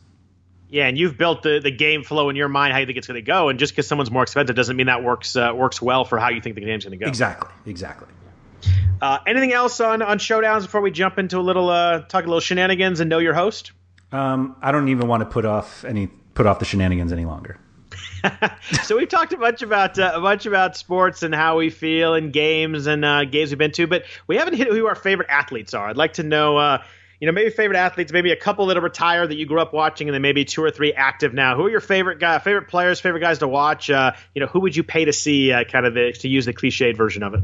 Yeah, 0.70 0.88
and 0.88 0.98
you've 0.98 1.18
built 1.18 1.44
the, 1.44 1.60
the 1.62 1.72
game 1.72 2.04
flow 2.04 2.30
in 2.30 2.36
your 2.36 2.50
mind 2.50 2.74
how 2.74 2.80
you 2.80 2.86
think 2.86 2.98
it's 2.98 3.08
going 3.08 3.16
to 3.16 3.22
go, 3.22 3.50
and 3.50 3.60
just 3.60 3.74
because 3.74 3.88
someone's 3.88 4.12
more 4.12 4.24
expensive 4.24 4.56
doesn't 4.56 4.76
mean 4.76 4.88
that 4.88 5.04
works 5.04 5.36
uh, 5.36 5.52
works 5.54 5.82
well 5.82 6.06
for 6.06 6.20
how 6.20 6.30
you 6.30 6.42
think 6.42 6.56
the 6.56 6.62
game's 6.62 6.86
going 6.86 6.98
to 6.98 7.04
go. 7.04 7.08
Exactly, 7.08 7.50
exactly. 7.66 8.08
Uh, 9.02 9.20
anything 9.28 9.54
else 9.54 9.80
on 9.80 10.02
on 10.02 10.20
showdowns 10.20 10.64
before 10.64 10.82
we 10.82 10.92
jump 10.92 11.18
into 11.20 11.38
a 11.38 11.42
little 11.42 11.70
uh, 11.70 12.00
talk 12.02 12.24
a 12.24 12.28
little 12.28 12.40
shenanigans 12.40 13.00
and 13.00 13.10
know 13.10 13.20
your 13.20 13.34
host? 13.34 13.74
Um, 14.12 14.56
I 14.62 14.72
don't 14.72 14.88
even 14.88 15.08
want 15.08 15.22
to 15.22 15.26
put 15.26 15.46
off 15.46 15.84
any 15.84 16.08
put 16.08 16.46
off 16.46 16.60
the 16.60 16.66
shenanigans 16.66 17.12
any 17.12 17.26
longer. 17.26 17.60
so 18.84 18.98
we've 18.98 19.10
talked 19.10 19.34
a 19.34 19.38
bunch 19.38 19.62
about 19.62 19.98
uh, 20.00 20.12
a 20.14 20.22
bunch 20.22 20.46
about 20.46 20.78
sports 20.78 21.24
and 21.24 21.34
how 21.34 21.58
we 21.58 21.70
feel 21.70 22.14
and 22.14 22.34
games 22.34 22.88
and 22.88 23.04
uh, 23.04 23.26
games 23.26 23.50
we've 23.50 23.58
been 23.58 23.72
to, 23.72 23.88
but 23.88 24.04
we 24.28 24.38
haven't 24.38 24.56
hit 24.56 24.68
who 24.68 24.86
our 24.88 24.96
favorite 24.96 25.30
athletes 25.30 25.74
are. 25.74 25.90
I'd 25.90 25.98
like 25.98 26.14
to 26.14 26.24
know, 26.24 26.58
uh, 26.58 26.84
you 27.20 27.26
know, 27.26 27.32
maybe 27.32 27.50
favorite 27.50 27.78
athletes, 27.78 28.12
maybe 28.12 28.32
a 28.32 28.36
couple 28.36 28.68
that 28.68 28.78
are 28.78 28.82
retired 28.82 29.30
that 29.30 29.38
you 29.38 29.46
grew 29.46 29.60
up 29.60 29.74
watching, 29.74 30.08
and 30.08 30.14
then 30.14 30.22
maybe 30.22 30.46
two 30.46 30.64
or 30.64 30.72
three 30.72 30.94
active 30.94 31.34
now. 31.34 31.56
Who 31.56 31.66
are 31.66 31.70
your 31.70 31.82
favorite 31.82 32.20
guy, 32.20 32.40
favorite 32.40 32.68
players, 32.68 33.00
favorite 33.00 33.22
guys 33.22 33.40
to 33.40 33.48
watch? 33.48 33.90
Uh, 33.90 34.14
you 34.36 34.40
know, 34.40 34.48
who 34.48 34.60
would 34.62 34.76
you 34.76 34.84
pay 34.84 35.06
to 35.06 35.14
see? 35.14 35.52
Uh, 35.52 35.64
kind 35.64 35.86
of 35.86 35.94
the, 35.94 36.14
to 36.14 36.28
use 36.28 36.46
the 36.46 36.54
cliched 36.54 36.96
version 36.96 37.24
of 37.24 37.34
it. 37.34 37.42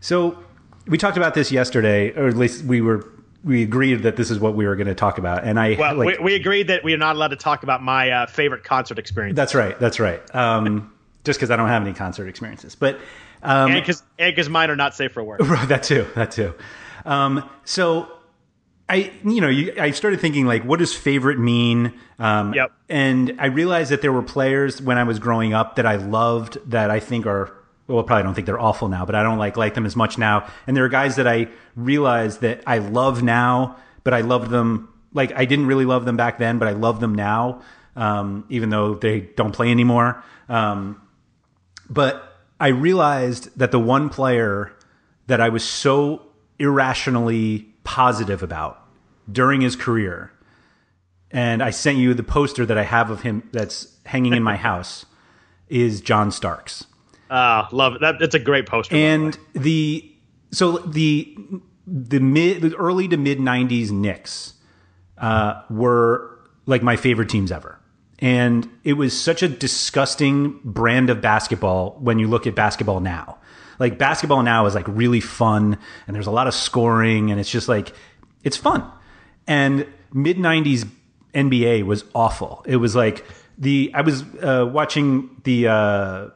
So 0.00 0.42
we 0.86 0.98
talked 0.98 1.16
about 1.16 1.34
this 1.34 1.52
yesterday, 1.52 2.10
or 2.12 2.26
at 2.26 2.36
least 2.36 2.64
we 2.64 2.80
were 2.80 3.08
we 3.44 3.62
agreed 3.62 4.02
that 4.02 4.16
this 4.16 4.30
is 4.30 4.38
what 4.38 4.54
we 4.54 4.66
were 4.66 4.76
going 4.76 4.86
to 4.86 4.94
talk 4.94 5.18
about, 5.18 5.44
and 5.44 5.58
I 5.58 5.76
well, 5.78 5.96
like, 5.96 6.18
we, 6.18 6.24
we, 6.24 6.34
agreed 6.34 6.68
that 6.68 6.84
we 6.84 6.94
are 6.94 6.98
not 6.98 7.16
allowed 7.16 7.28
to 7.28 7.36
talk 7.36 7.62
about 7.62 7.82
my 7.82 8.10
uh, 8.10 8.26
favorite 8.26 8.64
concert 8.64 8.98
experience. 8.98 9.36
That's 9.36 9.54
right. 9.54 9.78
That's 9.78 9.98
right. 9.98 10.22
Um, 10.34 10.92
just 11.24 11.38
because 11.38 11.50
I 11.50 11.56
don't 11.56 11.68
have 11.68 11.82
any 11.82 11.92
concert 11.92 12.28
experiences, 12.28 12.74
but 12.74 12.98
um, 13.42 13.72
and 13.72 13.86
because 14.16 14.48
mine 14.48 14.70
are 14.70 14.76
not 14.76 14.94
safe 14.94 15.12
for 15.12 15.22
work. 15.22 15.40
that 15.66 15.82
too. 15.82 16.06
That 16.14 16.30
too. 16.30 16.54
Um, 17.04 17.48
so 17.64 18.08
I, 18.88 19.12
you 19.24 19.40
know, 19.40 19.48
you, 19.48 19.72
I 19.78 19.90
started 19.92 20.20
thinking 20.20 20.46
like, 20.46 20.64
what 20.64 20.78
does 20.78 20.94
favorite 20.94 21.38
mean? 21.38 21.94
Um, 22.18 22.54
yep. 22.54 22.72
And 22.88 23.36
I 23.38 23.46
realized 23.46 23.90
that 23.90 24.02
there 24.02 24.12
were 24.12 24.22
players 24.22 24.82
when 24.82 24.98
I 24.98 25.04
was 25.04 25.18
growing 25.18 25.54
up 25.54 25.76
that 25.76 25.86
I 25.86 25.96
loved 25.96 26.58
that 26.70 26.90
I 26.90 27.00
think 27.00 27.26
are 27.26 27.54
well, 27.88 28.02
probably 28.04 28.22
don't 28.22 28.34
think 28.34 28.46
they're 28.46 28.60
awful 28.60 28.88
now, 28.88 29.04
but 29.04 29.14
I 29.14 29.22
don't 29.22 29.38
like 29.38 29.56
like 29.56 29.74
them 29.74 29.86
as 29.86 29.96
much 29.96 30.18
now. 30.18 30.48
And 30.66 30.76
there 30.76 30.84
are 30.84 30.88
guys 30.88 31.16
that 31.16 31.26
I 31.26 31.48
realize 31.76 32.38
that 32.38 32.62
I 32.66 32.78
love 32.78 33.22
now, 33.22 33.76
but 34.04 34.14
I 34.14 34.20
loved 34.20 34.50
them 34.50 34.88
like 35.12 35.32
I 35.34 35.44
didn't 35.44 35.66
really 35.66 35.84
love 35.84 36.04
them 36.04 36.16
back 36.16 36.38
then, 36.38 36.58
but 36.58 36.68
I 36.68 36.72
love 36.72 37.00
them 37.00 37.14
now, 37.14 37.62
um, 37.96 38.44
even 38.48 38.70
though 38.70 38.94
they 38.94 39.20
don't 39.20 39.52
play 39.52 39.70
anymore. 39.70 40.22
Um, 40.48 41.00
but 41.90 42.40
I 42.58 42.68
realized 42.68 43.50
that 43.58 43.72
the 43.72 43.78
one 43.78 44.08
player 44.08 44.72
that 45.26 45.40
I 45.40 45.48
was 45.48 45.64
so 45.64 46.22
irrationally 46.58 47.68
positive 47.84 48.42
about 48.42 48.80
during 49.30 49.60
his 49.60 49.76
career, 49.76 50.32
and 51.30 51.62
I 51.62 51.70
sent 51.70 51.98
you 51.98 52.14
the 52.14 52.22
poster 52.22 52.64
that 52.64 52.78
I 52.78 52.84
have 52.84 53.10
of 53.10 53.22
him 53.22 53.48
that's 53.52 53.98
hanging 54.06 54.32
in 54.32 54.42
my 54.42 54.56
house, 54.68 55.04
is 55.68 56.00
John 56.00 56.30
Starks. 56.30 56.86
Uh, 57.32 57.66
love 57.72 57.94
it. 57.94 58.02
That, 58.02 58.18
that's 58.18 58.34
a 58.34 58.38
great 58.38 58.66
poster. 58.66 58.94
And 58.94 59.38
the 59.54 60.06
so 60.50 60.76
the 60.76 61.34
the 61.86 62.20
mid 62.20 62.60
the 62.60 62.76
early 62.76 63.08
to 63.08 63.16
mid 63.16 63.38
'90s 63.38 63.90
Knicks 63.90 64.52
uh, 65.16 65.62
were 65.70 66.38
like 66.66 66.82
my 66.82 66.96
favorite 66.96 67.30
teams 67.30 67.50
ever, 67.50 67.80
and 68.18 68.68
it 68.84 68.92
was 68.92 69.18
such 69.18 69.42
a 69.42 69.48
disgusting 69.48 70.60
brand 70.62 71.08
of 71.08 71.22
basketball 71.22 71.96
when 72.00 72.18
you 72.18 72.28
look 72.28 72.46
at 72.46 72.54
basketball 72.54 73.00
now. 73.00 73.38
Like 73.78 73.96
basketball 73.96 74.42
now 74.42 74.66
is 74.66 74.74
like 74.74 74.86
really 74.86 75.20
fun, 75.20 75.78
and 76.06 76.14
there's 76.14 76.26
a 76.26 76.30
lot 76.30 76.48
of 76.48 76.52
scoring, 76.52 77.30
and 77.30 77.40
it's 77.40 77.50
just 77.50 77.66
like 77.66 77.94
it's 78.44 78.58
fun. 78.58 78.84
And 79.46 79.86
mid 80.12 80.36
'90s 80.36 80.86
NBA 81.32 81.86
was 81.86 82.04
awful. 82.14 82.62
It 82.66 82.76
was 82.76 82.94
like 82.94 83.24
the 83.56 83.90
I 83.94 84.02
was 84.02 84.22
uh, 84.42 84.68
watching 84.70 85.40
the. 85.44 85.68
Uh, 85.68 86.28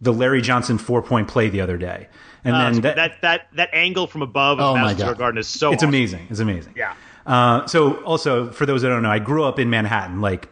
the 0.00 0.12
Larry 0.12 0.40
Johnson 0.40 0.78
four 0.78 1.02
point 1.02 1.28
play 1.28 1.48
the 1.48 1.60
other 1.60 1.76
day. 1.76 2.08
And 2.44 2.54
uh, 2.54 2.58
then 2.58 2.80
that, 2.82 2.96
that, 2.96 3.22
that 3.22 3.48
that 3.54 3.70
angle 3.72 4.06
from 4.06 4.22
above 4.22 4.60
oh 4.60 4.74
Madison 4.74 4.98
Square 4.98 5.14
Garden 5.16 5.38
is 5.38 5.48
so 5.48 5.72
it's 5.72 5.82
awesome. 5.82 5.88
amazing. 5.88 6.26
It's 6.30 6.40
amazing. 6.40 6.74
Yeah. 6.76 6.94
Uh, 7.26 7.66
so 7.66 8.02
also 8.04 8.50
for 8.50 8.64
those 8.64 8.82
that 8.82 8.88
don't 8.88 9.02
know, 9.02 9.10
I 9.10 9.18
grew 9.18 9.44
up 9.44 9.58
in 9.58 9.70
Manhattan, 9.70 10.20
like 10.20 10.48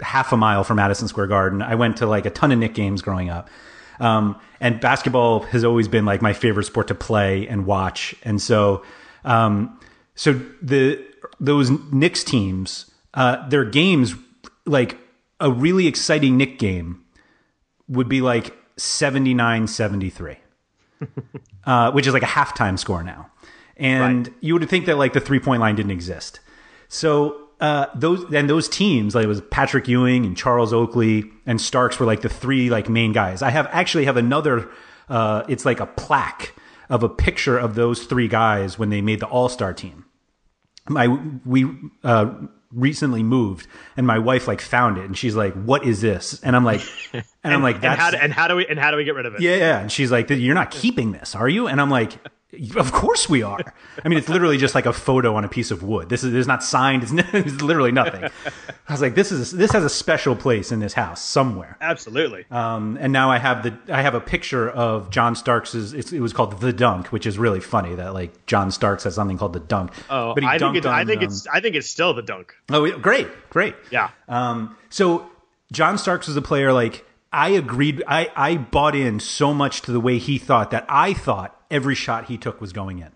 half 0.00 0.32
a 0.32 0.36
mile 0.36 0.64
from 0.64 0.76
Madison 0.76 1.08
Square 1.08 1.28
Garden. 1.28 1.62
I 1.62 1.74
went 1.74 1.98
to 1.98 2.06
like 2.06 2.26
a 2.26 2.30
ton 2.30 2.52
of 2.52 2.58
Knick 2.58 2.74
games 2.74 3.02
growing 3.02 3.30
up. 3.30 3.48
Um, 4.00 4.38
and 4.60 4.80
basketball 4.80 5.40
has 5.40 5.64
always 5.64 5.88
been 5.88 6.04
like 6.04 6.22
my 6.22 6.32
favorite 6.32 6.64
sport 6.64 6.88
to 6.88 6.94
play 6.94 7.48
and 7.48 7.66
watch. 7.66 8.14
And 8.22 8.40
so, 8.40 8.84
um, 9.24 9.78
so 10.14 10.40
the 10.62 11.04
those 11.40 11.70
Knicks 11.92 12.24
teams, 12.24 12.90
uh, 13.14 13.48
their 13.48 13.64
games, 13.64 14.14
like 14.66 14.98
a 15.40 15.50
really 15.50 15.86
exciting 15.86 16.36
Knick 16.36 16.58
game, 16.58 17.04
would 17.88 18.08
be 18.08 18.20
like 18.20 18.54
79 18.78 19.66
73, 19.66 20.36
uh, 21.64 21.92
which 21.92 22.06
is 22.06 22.14
like 22.14 22.22
a 22.22 22.26
halftime 22.26 22.78
score 22.78 23.02
now. 23.02 23.30
And 23.76 24.26
right. 24.26 24.36
you 24.40 24.54
would 24.54 24.68
think 24.68 24.86
that 24.86 24.96
like 24.96 25.12
the 25.12 25.20
three 25.20 25.40
point 25.40 25.60
line 25.60 25.76
didn't 25.76 25.92
exist. 25.92 26.40
So 26.88 27.48
uh, 27.60 27.86
those 27.94 28.32
and 28.32 28.48
those 28.48 28.68
teams, 28.68 29.14
like 29.14 29.24
it 29.24 29.28
was 29.28 29.40
Patrick 29.50 29.88
Ewing 29.88 30.24
and 30.24 30.36
Charles 30.36 30.72
Oakley 30.72 31.24
and 31.46 31.60
Starks 31.60 31.98
were 31.98 32.06
like 32.06 32.22
the 32.22 32.28
three 32.28 32.70
like 32.70 32.88
main 32.88 33.12
guys. 33.12 33.42
I 33.42 33.50
have 33.50 33.66
actually 33.70 34.04
have 34.06 34.16
another. 34.16 34.68
Uh, 35.08 35.44
it's 35.48 35.64
like 35.64 35.80
a 35.80 35.86
plaque 35.86 36.54
of 36.88 37.02
a 37.02 37.08
picture 37.08 37.58
of 37.58 37.74
those 37.74 38.04
three 38.04 38.28
guys 38.28 38.78
when 38.78 38.90
they 38.90 39.00
made 39.00 39.20
the 39.20 39.26
All 39.26 39.48
Star 39.48 39.72
team. 39.72 40.04
My 40.88 41.08
we 41.44 41.66
uh, 42.04 42.32
recently 42.72 43.22
moved 43.22 43.66
and 43.96 44.06
my 44.06 44.18
wife 44.18 44.46
like 44.46 44.60
found 44.60 44.98
it 44.98 45.04
and 45.04 45.16
she's 45.16 45.34
like 45.34 45.54
what 45.54 45.84
is 45.84 46.00
this? 46.00 46.40
And 46.42 46.54
i'm 46.54 46.64
like 46.64 46.82
and, 47.12 47.24
and 47.44 47.54
i'm 47.54 47.62
like 47.62 47.80
that's 47.80 47.94
and 47.94 48.00
how, 48.00 48.10
do, 48.10 48.16
and 48.18 48.32
how 48.32 48.48
do 48.48 48.56
we 48.56 48.66
and 48.66 48.78
how 48.78 48.90
do 48.90 48.96
we 48.96 49.04
get 49.04 49.14
rid 49.14 49.26
of 49.26 49.34
it? 49.34 49.40
Yeah 49.40 49.56
yeah 49.56 49.80
and 49.80 49.90
she's 49.90 50.12
like 50.12 50.28
you're 50.30 50.54
not 50.54 50.70
keeping 50.70 51.12
this 51.12 51.34
are 51.34 51.48
you? 51.48 51.66
And 51.66 51.80
i'm 51.80 51.90
like 51.90 52.18
of 52.76 52.92
course 52.92 53.28
we 53.28 53.42
are. 53.42 53.60
I 54.02 54.08
mean, 54.08 54.18
it's 54.18 54.28
literally 54.28 54.56
just 54.56 54.74
like 54.74 54.86
a 54.86 54.92
photo 54.92 55.34
on 55.34 55.44
a 55.44 55.48
piece 55.48 55.70
of 55.70 55.82
wood. 55.82 56.08
This 56.08 56.24
is 56.24 56.32
it's 56.32 56.48
not 56.48 56.64
signed. 56.64 57.02
It's, 57.02 57.12
it's 57.34 57.60
literally 57.60 57.92
nothing. 57.92 58.24
I 58.24 58.92
was 58.92 59.02
like, 59.02 59.14
this 59.14 59.30
is 59.30 59.52
this 59.52 59.72
has 59.72 59.84
a 59.84 59.90
special 59.90 60.34
place 60.34 60.72
in 60.72 60.80
this 60.80 60.94
house 60.94 61.20
somewhere. 61.20 61.76
Absolutely. 61.80 62.46
Um, 62.50 62.96
and 63.00 63.12
now 63.12 63.30
I 63.30 63.38
have 63.38 63.62
the 63.62 63.76
I 63.94 64.00
have 64.00 64.14
a 64.14 64.20
picture 64.20 64.68
of 64.70 65.10
John 65.10 65.34
Starks's. 65.34 65.92
it 65.92 66.20
was 66.20 66.32
called 66.32 66.60
the 66.60 66.72
dunk, 66.72 67.08
which 67.08 67.26
is 67.26 67.38
really 67.38 67.60
funny 67.60 67.94
that 67.96 68.14
like 68.14 68.46
John 68.46 68.70
Starks 68.70 69.04
has 69.04 69.14
something 69.14 69.36
called 69.36 69.52
the 69.52 69.60
dunk. 69.60 69.92
Oh, 70.08 70.32
but 70.32 70.42
he 70.42 70.48
I 70.48 70.58
think 70.58 70.76
it's, 70.76 70.86
on, 70.86 70.94
I 70.94 71.04
think 71.04 71.18
um, 71.18 71.24
it's 71.24 71.46
I 71.48 71.60
think 71.60 71.76
it's 71.76 71.90
still 71.90 72.14
the 72.14 72.22
dunk. 72.22 72.54
Oh, 72.70 72.90
great, 72.98 73.28
great. 73.50 73.74
Yeah. 73.90 74.10
Um, 74.26 74.74
so 74.88 75.30
John 75.70 75.98
Starks 75.98 76.28
was 76.28 76.36
a 76.36 76.42
player 76.42 76.72
like 76.72 77.04
I 77.30 77.50
agreed. 77.50 78.02
I, 78.08 78.30
I 78.34 78.56
bought 78.56 78.94
in 78.96 79.20
so 79.20 79.52
much 79.52 79.82
to 79.82 79.92
the 79.92 80.00
way 80.00 80.16
he 80.16 80.38
thought 80.38 80.70
that 80.70 80.86
I 80.88 81.12
thought 81.12 81.57
every 81.70 81.94
shot 81.94 82.26
he 82.26 82.38
took 82.38 82.60
was 82.60 82.72
going 82.72 82.98
in. 82.98 83.10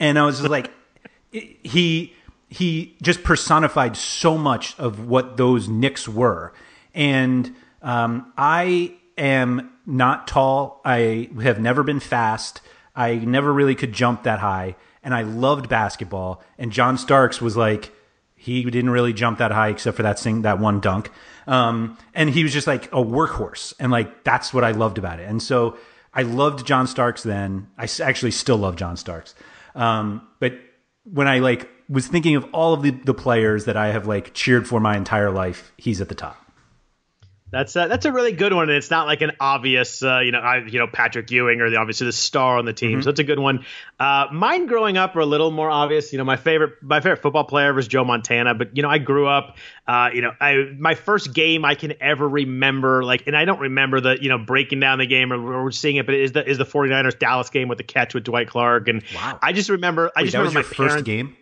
And 0.00 0.18
I 0.18 0.24
was 0.24 0.38
just 0.38 0.50
like, 0.50 0.70
he 1.32 2.14
he 2.50 2.96
just 3.02 3.22
personified 3.22 3.96
so 3.96 4.38
much 4.38 4.78
of 4.78 5.06
what 5.06 5.36
those 5.36 5.68
Knicks 5.68 6.08
were. 6.08 6.52
And 6.94 7.54
um, 7.82 8.32
I 8.38 8.94
am 9.18 9.70
not 9.86 10.26
tall. 10.26 10.80
I 10.84 11.28
have 11.42 11.60
never 11.60 11.82
been 11.82 12.00
fast. 12.00 12.62
I 12.96 13.16
never 13.16 13.52
really 13.52 13.74
could 13.74 13.92
jump 13.92 14.22
that 14.22 14.38
high. 14.38 14.76
And 15.02 15.14
I 15.14 15.22
loved 15.22 15.68
basketball. 15.68 16.42
And 16.56 16.72
John 16.72 16.96
Starks 16.96 17.40
was 17.40 17.56
like, 17.56 17.92
he 18.34 18.62
didn't 18.64 18.90
really 18.90 19.12
jump 19.12 19.38
that 19.38 19.50
high 19.50 19.68
except 19.68 19.96
for 19.96 20.02
that 20.04 20.18
sing 20.18 20.42
that 20.42 20.58
one 20.58 20.80
dunk. 20.80 21.10
Um, 21.46 21.98
and 22.14 22.30
he 22.30 22.42
was 22.44 22.52
just 22.52 22.66
like 22.66 22.86
a 22.86 23.02
workhorse. 23.02 23.74
And 23.78 23.92
like, 23.92 24.24
that's 24.24 24.54
what 24.54 24.64
I 24.64 24.70
loved 24.70 24.96
about 24.96 25.20
it. 25.20 25.28
And 25.28 25.42
so 25.42 25.76
I 26.18 26.22
loved 26.22 26.66
John 26.66 26.88
Starks 26.88 27.22
then. 27.22 27.68
I 27.78 27.88
actually 28.02 28.32
still 28.32 28.56
love 28.56 28.74
John 28.74 28.96
Starks. 28.96 29.36
Um, 29.76 30.26
but 30.40 30.54
when 31.04 31.28
I 31.28 31.38
like 31.38 31.68
was 31.88 32.08
thinking 32.08 32.34
of 32.34 32.44
all 32.52 32.74
of 32.74 32.82
the, 32.82 32.90
the 32.90 33.14
players 33.14 33.66
that 33.66 33.76
I 33.76 33.92
have 33.92 34.08
like 34.08 34.34
cheered 34.34 34.66
for 34.66 34.80
my 34.80 34.96
entire 34.96 35.30
life, 35.30 35.72
he's 35.76 36.00
at 36.00 36.08
the 36.08 36.16
top. 36.16 36.36
That's 37.50 37.74
a, 37.76 37.86
that's 37.88 38.04
a 38.04 38.12
really 38.12 38.32
good 38.32 38.52
one, 38.52 38.68
and 38.68 38.76
it's 38.76 38.90
not 38.90 39.06
like 39.06 39.22
an 39.22 39.32
obvious, 39.40 40.02
uh, 40.02 40.18
you 40.18 40.32
know, 40.32 40.38
I, 40.38 40.58
you 40.66 40.78
know, 40.78 40.86
Patrick 40.86 41.30
Ewing 41.30 41.62
or 41.62 41.70
the 41.70 41.76
obviously 41.76 42.06
the 42.06 42.12
star 42.12 42.58
on 42.58 42.66
the 42.66 42.74
team. 42.74 42.92
Mm-hmm. 42.92 43.02
So 43.02 43.10
it's 43.10 43.20
a 43.20 43.24
good 43.24 43.38
one. 43.38 43.64
Uh, 43.98 44.26
mine 44.30 44.66
growing 44.66 44.98
up 44.98 45.16
are 45.16 45.20
a 45.20 45.26
little 45.26 45.50
more 45.50 45.70
obvious. 45.70 46.12
You 46.12 46.18
know, 46.18 46.24
my 46.24 46.36
favorite 46.36 46.82
my 46.82 47.00
favorite 47.00 47.22
football 47.22 47.44
player 47.44 47.72
was 47.72 47.88
Joe 47.88 48.04
Montana, 48.04 48.54
but 48.54 48.76
you 48.76 48.82
know, 48.82 48.90
I 48.90 48.98
grew 48.98 49.26
up, 49.26 49.56
uh, 49.86 50.10
you 50.12 50.20
know, 50.20 50.32
I 50.38 50.74
my 50.78 50.94
first 50.94 51.32
game 51.32 51.64
I 51.64 51.74
can 51.74 51.94
ever 52.02 52.28
remember, 52.28 53.02
like, 53.02 53.26
and 53.26 53.34
I 53.34 53.46
don't 53.46 53.60
remember 53.60 54.00
the 54.00 54.18
you 54.20 54.28
know 54.28 54.38
breaking 54.38 54.80
down 54.80 54.98
the 54.98 55.06
game 55.06 55.32
or, 55.32 55.64
or 55.64 55.70
seeing 55.70 55.96
it, 55.96 56.04
but 56.04 56.14
it 56.14 56.20
is 56.20 56.32
the 56.32 56.46
is 56.46 56.58
the 56.58 56.66
49ers 56.66 57.18
Dallas 57.18 57.48
game 57.48 57.68
with 57.68 57.78
the 57.78 57.84
catch 57.84 58.12
with 58.12 58.24
Dwight 58.24 58.48
Clark, 58.48 58.88
and 58.88 59.02
wow. 59.14 59.38
I 59.42 59.52
just 59.52 59.70
remember 59.70 60.10
I 60.14 60.20
Wait, 60.20 60.26
just 60.26 60.36
remember 60.36 60.58
my 60.58 60.62
first 60.62 61.04
game. 61.06 61.34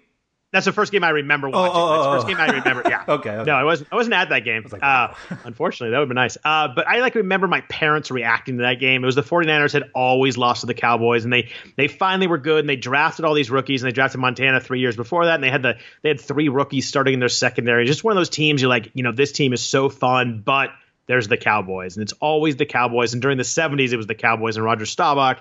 That's 0.56 0.64
the 0.64 0.72
first 0.72 0.90
game 0.90 1.04
I 1.04 1.10
remember 1.10 1.50
watching. 1.50 1.76
Oh, 1.76 1.82
oh, 1.82 1.92
That's 1.92 2.04
the 2.06 2.12
first 2.12 2.26
game 2.28 2.36
I 2.38 2.46
remember. 2.58 2.82
Yeah. 2.88 3.04
okay, 3.06 3.30
okay, 3.30 3.44
No, 3.44 3.52
I 3.52 3.64
wasn't. 3.64 3.92
I 3.92 3.96
wasn't 3.96 4.14
at 4.14 4.30
that 4.30 4.40
game. 4.44 4.64
Like, 4.72 4.82
uh, 4.82 5.12
unfortunately, 5.44 5.90
that 5.90 5.98
would 5.98 6.08
be 6.08 6.14
nice. 6.14 6.38
Uh, 6.42 6.68
but 6.74 6.88
I 6.88 7.00
like 7.00 7.14
remember 7.14 7.46
my 7.46 7.60
parents 7.60 8.10
reacting 8.10 8.56
to 8.56 8.62
that 8.62 8.80
game. 8.80 9.02
It 9.02 9.06
was 9.06 9.16
the 9.16 9.22
49ers 9.22 9.74
had 9.74 9.90
always 9.94 10.38
lost 10.38 10.62
to 10.62 10.66
the 10.66 10.72
Cowboys, 10.72 11.24
and 11.24 11.32
they 11.32 11.50
they 11.76 11.88
finally 11.88 12.26
were 12.26 12.38
good, 12.38 12.60
and 12.60 12.68
they 12.70 12.76
drafted 12.76 13.26
all 13.26 13.34
these 13.34 13.50
rookies, 13.50 13.82
and 13.82 13.90
they 13.90 13.92
drafted 13.92 14.18
Montana 14.18 14.60
three 14.60 14.80
years 14.80 14.96
before 14.96 15.26
that, 15.26 15.34
and 15.34 15.44
they 15.44 15.50
had 15.50 15.62
the 15.62 15.76
they 16.00 16.08
had 16.08 16.20
three 16.22 16.48
rookies 16.48 16.88
starting 16.88 17.12
in 17.12 17.20
their 17.20 17.28
secondary. 17.28 17.84
Just 17.84 18.02
one 18.02 18.12
of 18.12 18.16
those 18.16 18.30
teams 18.30 18.62
you're 18.62 18.70
like, 18.70 18.92
you 18.94 19.02
know, 19.02 19.12
this 19.12 19.32
team 19.32 19.52
is 19.52 19.60
so 19.60 19.90
fun, 19.90 20.40
but 20.42 20.70
there's 21.06 21.28
the 21.28 21.36
Cowboys, 21.36 21.96
and 21.96 22.02
it's 22.02 22.14
always 22.14 22.56
the 22.56 22.66
Cowboys. 22.66 23.12
And 23.12 23.22
during 23.22 23.36
the 23.38 23.44
70s, 23.44 23.92
it 23.92 23.96
was 23.96 24.06
the 24.06 24.14
Cowboys 24.14 24.56
and 24.56 24.64
Roger 24.64 24.86
Staubach. 24.86 25.38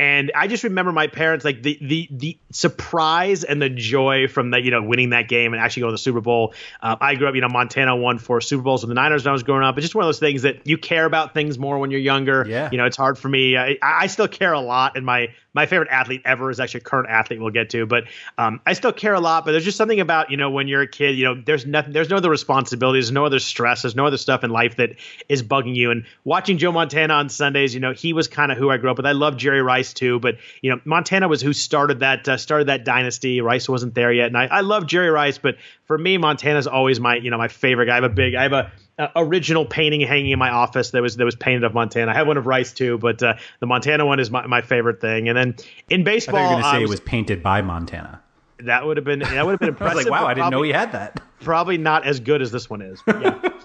And 0.00 0.32
I 0.34 0.46
just 0.46 0.64
remember 0.64 0.92
my 0.92 1.08
parents 1.08 1.44
like 1.44 1.62
the 1.62 1.76
the 1.78 2.08
the 2.10 2.38
surprise 2.52 3.44
and 3.44 3.60
the 3.60 3.68
joy 3.68 4.28
from 4.28 4.52
that 4.52 4.62
you 4.62 4.70
know 4.70 4.82
winning 4.82 5.10
that 5.10 5.28
game 5.28 5.52
and 5.52 5.62
actually 5.62 5.82
going 5.82 5.90
to 5.90 5.94
the 5.94 5.98
Super 5.98 6.22
Bowl. 6.22 6.54
Uh, 6.80 6.96
I 6.98 7.16
grew 7.16 7.28
up, 7.28 7.34
you 7.34 7.42
know, 7.42 7.50
Montana 7.50 7.94
won 7.94 8.16
four 8.16 8.40
Super 8.40 8.62
Bowls 8.62 8.82
with 8.82 8.88
the 8.88 8.94
Niners 8.94 9.24
when 9.24 9.30
I 9.30 9.32
was 9.34 9.42
growing 9.42 9.62
up. 9.62 9.76
It's 9.76 9.84
just 9.84 9.94
one 9.94 10.04
of 10.04 10.08
those 10.08 10.18
things 10.18 10.40
that 10.42 10.66
you 10.66 10.78
care 10.78 11.04
about 11.04 11.34
things 11.34 11.58
more 11.58 11.78
when 11.78 11.90
you're 11.90 12.00
younger. 12.00 12.46
Yeah. 12.48 12.70
You 12.72 12.78
know, 12.78 12.86
it's 12.86 12.96
hard 12.96 13.18
for 13.18 13.28
me. 13.28 13.58
I, 13.58 13.76
I 13.82 14.06
still 14.06 14.26
care 14.26 14.54
a 14.54 14.60
lot, 14.60 14.96
in 14.96 15.04
my 15.04 15.34
my 15.52 15.66
favorite 15.66 15.88
athlete 15.90 16.22
ever 16.24 16.50
is 16.50 16.60
actually 16.60 16.80
a 16.80 16.84
current 16.84 17.08
athlete 17.08 17.40
we'll 17.40 17.50
get 17.50 17.70
to, 17.70 17.86
but 17.86 18.04
um, 18.38 18.60
I 18.66 18.72
still 18.74 18.92
care 18.92 19.14
a 19.14 19.20
lot. 19.20 19.44
But 19.44 19.52
there's 19.52 19.64
just 19.64 19.76
something 19.76 20.00
about 20.00 20.30
you 20.30 20.36
know 20.36 20.50
when 20.50 20.68
you're 20.68 20.82
a 20.82 20.86
kid, 20.86 21.16
you 21.16 21.24
know, 21.24 21.40
there's 21.44 21.66
nothing, 21.66 21.92
there's 21.92 22.10
no 22.10 22.16
other 22.16 22.30
responsibilities, 22.30 23.10
no 23.10 23.24
other 23.24 23.38
stress, 23.38 23.82
there's 23.82 23.96
no 23.96 24.06
other 24.06 24.16
stuff 24.16 24.44
in 24.44 24.50
life 24.50 24.76
that 24.76 24.90
is 25.28 25.42
bugging 25.42 25.74
you. 25.74 25.90
And 25.90 26.04
watching 26.24 26.58
Joe 26.58 26.72
Montana 26.72 27.14
on 27.14 27.28
Sundays, 27.28 27.74
you 27.74 27.80
know, 27.80 27.92
he 27.92 28.12
was 28.12 28.28
kind 28.28 28.52
of 28.52 28.58
who 28.58 28.70
I 28.70 28.76
grew 28.76 28.90
up 28.90 28.96
with. 28.96 29.06
I 29.06 29.12
love 29.12 29.36
Jerry 29.36 29.62
Rice 29.62 29.92
too, 29.92 30.20
but 30.20 30.36
you 30.62 30.70
know, 30.70 30.80
Montana 30.84 31.28
was 31.28 31.40
who 31.42 31.52
started 31.52 32.00
that 32.00 32.28
uh, 32.28 32.36
started 32.36 32.68
that 32.68 32.84
dynasty. 32.84 33.40
Rice 33.40 33.68
wasn't 33.68 33.94
there 33.94 34.12
yet, 34.12 34.28
and 34.28 34.36
I, 34.36 34.46
I 34.46 34.60
love 34.60 34.86
Jerry 34.86 35.10
Rice, 35.10 35.38
but 35.38 35.56
for 35.84 35.98
me, 35.98 36.18
Montana's 36.18 36.66
always 36.66 37.00
my 37.00 37.16
you 37.16 37.30
know 37.30 37.38
my 37.38 37.48
favorite 37.48 37.86
guy. 37.86 37.92
I 37.92 37.94
have 37.96 38.04
a 38.04 38.08
big, 38.08 38.34
I 38.34 38.42
have 38.44 38.52
a 38.52 38.72
uh, 39.00 39.08
original 39.16 39.64
painting 39.64 40.02
hanging 40.02 40.30
in 40.30 40.38
my 40.38 40.50
office 40.50 40.90
that 40.90 41.00
was 41.02 41.16
that 41.16 41.24
was 41.24 41.36
painted 41.36 41.64
of 41.64 41.74
Montana. 41.74 42.10
I 42.10 42.14
have 42.14 42.26
one 42.26 42.36
of 42.36 42.46
Rice 42.46 42.72
too, 42.72 42.98
but 42.98 43.22
uh, 43.22 43.34
the 43.58 43.66
Montana 43.66 44.04
one 44.04 44.20
is 44.20 44.30
my, 44.30 44.46
my 44.46 44.60
favorite 44.60 45.00
thing. 45.00 45.28
And 45.28 45.36
then 45.36 45.56
in 45.88 46.02
I 46.02 46.04
baseball, 46.04 46.34
thought 46.36 46.42
you 46.42 46.56
were 46.56 46.62
going 46.62 46.64
to 46.64 46.70
say 46.70 46.76
um, 46.76 46.82
it 46.82 46.88
was 46.88 47.00
painted 47.00 47.42
by 47.42 47.62
Montana. 47.62 48.20
that 48.58 48.84
would 48.84 48.98
have 48.98 49.04
been 49.04 49.20
that 49.20 49.46
would 49.46 49.52
have 49.52 49.60
been 49.60 49.68
I 49.86 49.94
was 49.94 50.04
impressive. 50.04 50.10
like, 50.10 50.20
wow, 50.20 50.26
I 50.26 50.34
didn't 50.34 50.50
know 50.50 50.62
he 50.62 50.70
had 50.72 50.92
that. 50.92 51.20
probably 51.40 51.78
not 51.78 52.06
as 52.06 52.20
good 52.20 52.42
as 52.42 52.50
this 52.50 52.68
one 52.68 52.82
is. 52.82 53.02
Yeah. 53.06 53.40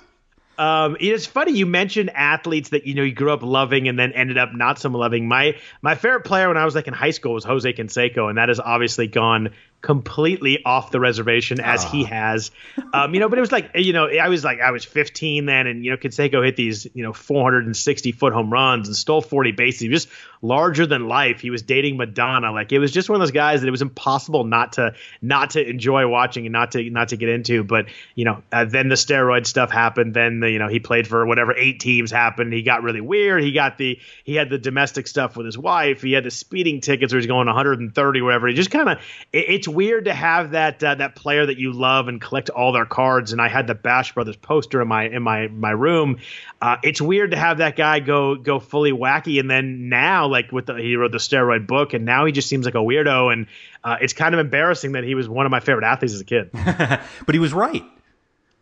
Um, 0.58 0.96
it's 1.00 1.26
funny 1.26 1.52
you 1.52 1.66
mentioned 1.66 2.12
athletes 2.12 2.70
that 2.70 2.88
you 2.88 2.96
know 2.96 3.04
you 3.04 3.14
grew 3.14 3.34
up 3.34 3.44
loving 3.44 3.90
and 3.90 4.00
then 4.00 4.14
ended 4.14 4.38
up 4.38 4.54
not 4.54 4.80
so 4.80 4.90
loving. 4.90 5.28
My 5.28 5.58
my 5.82 5.96
favorite 5.96 6.22
player 6.22 6.48
when 6.48 6.56
I 6.56 6.64
was 6.64 6.76
like 6.76 6.88
in 6.88 6.94
high 6.94 7.12
school 7.12 7.34
was 7.34 7.44
Jose 7.44 7.74
Canseco, 7.74 8.30
and 8.30 8.38
that 8.38 8.48
has 8.48 8.62
obviously 8.62 9.08
gone 9.08 9.50
completely 9.86 10.66
off 10.66 10.90
the 10.90 11.00
reservation 11.00 11.60
as 11.60 11.84
he 11.84 12.04
has. 12.04 12.50
Um, 12.92 13.14
you 13.14 13.20
know, 13.20 13.30
but 13.30 13.38
it 13.38 13.42
was 13.42 13.52
like 13.52 13.70
you 13.76 13.94
know 13.94 14.08
I 14.08 14.30
was 14.30 14.44
like 14.44 14.60
I 14.60 14.72
was 14.72 14.84
15 14.84 15.46
then, 15.46 15.68
and 15.68 15.86
you 15.86 15.92
know 15.92 15.98
Canseco 15.98 16.44
hit 16.44 16.56
these 16.56 16.88
you 16.96 17.04
know 17.04 17.14
460 17.14 18.12
foot 18.12 18.34
home 18.34 18.52
runs 18.52 18.88
and 18.88 18.98
stole 18.98 19.22
40 19.22 19.52
bases. 19.52 19.82
He 19.82 19.90
was 19.90 20.06
just 20.06 20.16
larger 20.42 20.86
than 20.86 21.08
life. 21.08 21.40
He 21.40 21.50
was 21.50 21.62
dating 21.62 21.98
Madonna. 21.98 22.52
Like 22.52 22.72
it 22.72 22.80
was 22.80 22.92
just 22.92 23.10
one 23.10 23.16
of 23.16 23.22
those 23.22 23.32
guys 23.32 23.62
that 23.62 23.68
it 23.68 23.72
was 23.72 23.84
impossible 23.84 24.44
not 24.44 24.74
to 24.74 24.96
not 25.22 25.52
to 25.52 25.68
enjoy 25.68 26.08
watching 26.08 26.46
and 26.46 26.54
not 26.54 26.72
to 26.72 26.90
not 26.90 27.10
to 27.10 27.18
get 27.18 27.30
into. 27.30 27.64
But 27.64 27.86
you 28.16 28.26
know, 28.26 28.42
uh, 28.52 28.66
then 28.66 28.90
the 28.90 28.96
steroid 28.96 29.46
stuff 29.46 29.72
happened. 29.72 30.14
Then 30.14 30.40
the, 30.40 30.50
you 30.50 30.60
know 30.60 30.68
he 30.68 30.80
played 30.80 31.08
for 31.08 31.26
whatever 31.26 31.56
eight 31.56 31.80
teams 31.80 32.12
happened. 32.12 32.54
He 32.54 32.64
got 32.64 32.84
really 32.84 33.02
weird. 33.02 33.44
He 33.44 33.52
got 33.52 33.78
the 33.78 34.00
he 34.24 34.34
had 34.36 34.50
the 34.50 34.58
domestic 34.58 35.08
stuff 35.08 35.38
with 35.38 35.46
his 35.46 35.58
wife. 35.58 36.02
He 36.02 36.14
had 36.14 36.24
the 36.24 36.32
speeding 36.32 36.82
tickets 36.82 37.14
where 37.14 37.20
he's 37.20 37.28
going 37.28 37.46
130 37.48 38.22
whatever. 38.22 38.48
He 38.48 38.56
just 38.56 38.72
kind 38.72 38.90
of 38.90 38.98
it, 39.32 39.46
it's 39.50 39.68
weird 39.76 40.06
to 40.06 40.14
have 40.14 40.52
that 40.52 40.84
uh, 40.84 40.96
that 40.96 41.16
player 41.16 41.46
that 41.46 41.58
you 41.58 41.74
love 41.74 42.08
and 42.08 42.20
collect 42.20 42.50
all 42.50 42.72
their 42.72 42.86
cards. 42.86 43.32
And 43.32 43.42
I 43.42 43.48
had 43.48 43.68
the 43.68 43.76
Bash 43.76 44.14
Brothers 44.14 44.36
poster 44.36 44.82
in 44.82 44.88
my 44.88 45.04
in 45.04 45.22
my 45.22 45.48
my 45.48 45.72
room. 45.72 46.20
Uh, 46.62 46.78
it's 46.84 47.02
weird 47.02 47.32
to 47.32 47.38
have 47.38 47.60
that 47.60 47.76
guy 47.76 48.00
go 48.00 48.36
go 48.36 48.60
fully 48.60 48.92
wacky. 48.92 49.40
And 49.40 49.50
then 49.50 49.90
now 49.90 50.28
like 50.28 50.52
with 50.52 50.66
the 50.66 50.76
he 50.76 50.96
wrote 50.96 51.12
the 51.12 51.20
steroid 51.20 51.68
book, 51.68 51.94
and 51.94 52.06
now 52.06 52.26
he 52.26 52.32
just 52.32 52.50
seems 52.50 52.66
like 52.66 52.76
a 52.76 52.80
weirdo. 52.80 53.32
And 53.32 53.48
uh, 53.84 53.98
it's 54.02 54.14
kind 54.14 54.34
of 54.34 54.40
embarrassing 54.40 54.94
that 54.94 55.04
he 55.04 55.14
was 55.14 55.30
one 55.30 55.46
of 55.46 55.52
my 55.52 55.60
favorite 55.60 55.86
athletes 55.86 56.14
as 56.14 56.22
a 56.22 56.26
kid. 56.26 56.50
but 56.54 57.34
he 57.34 57.40
was 57.40 57.54
right. 57.54 57.84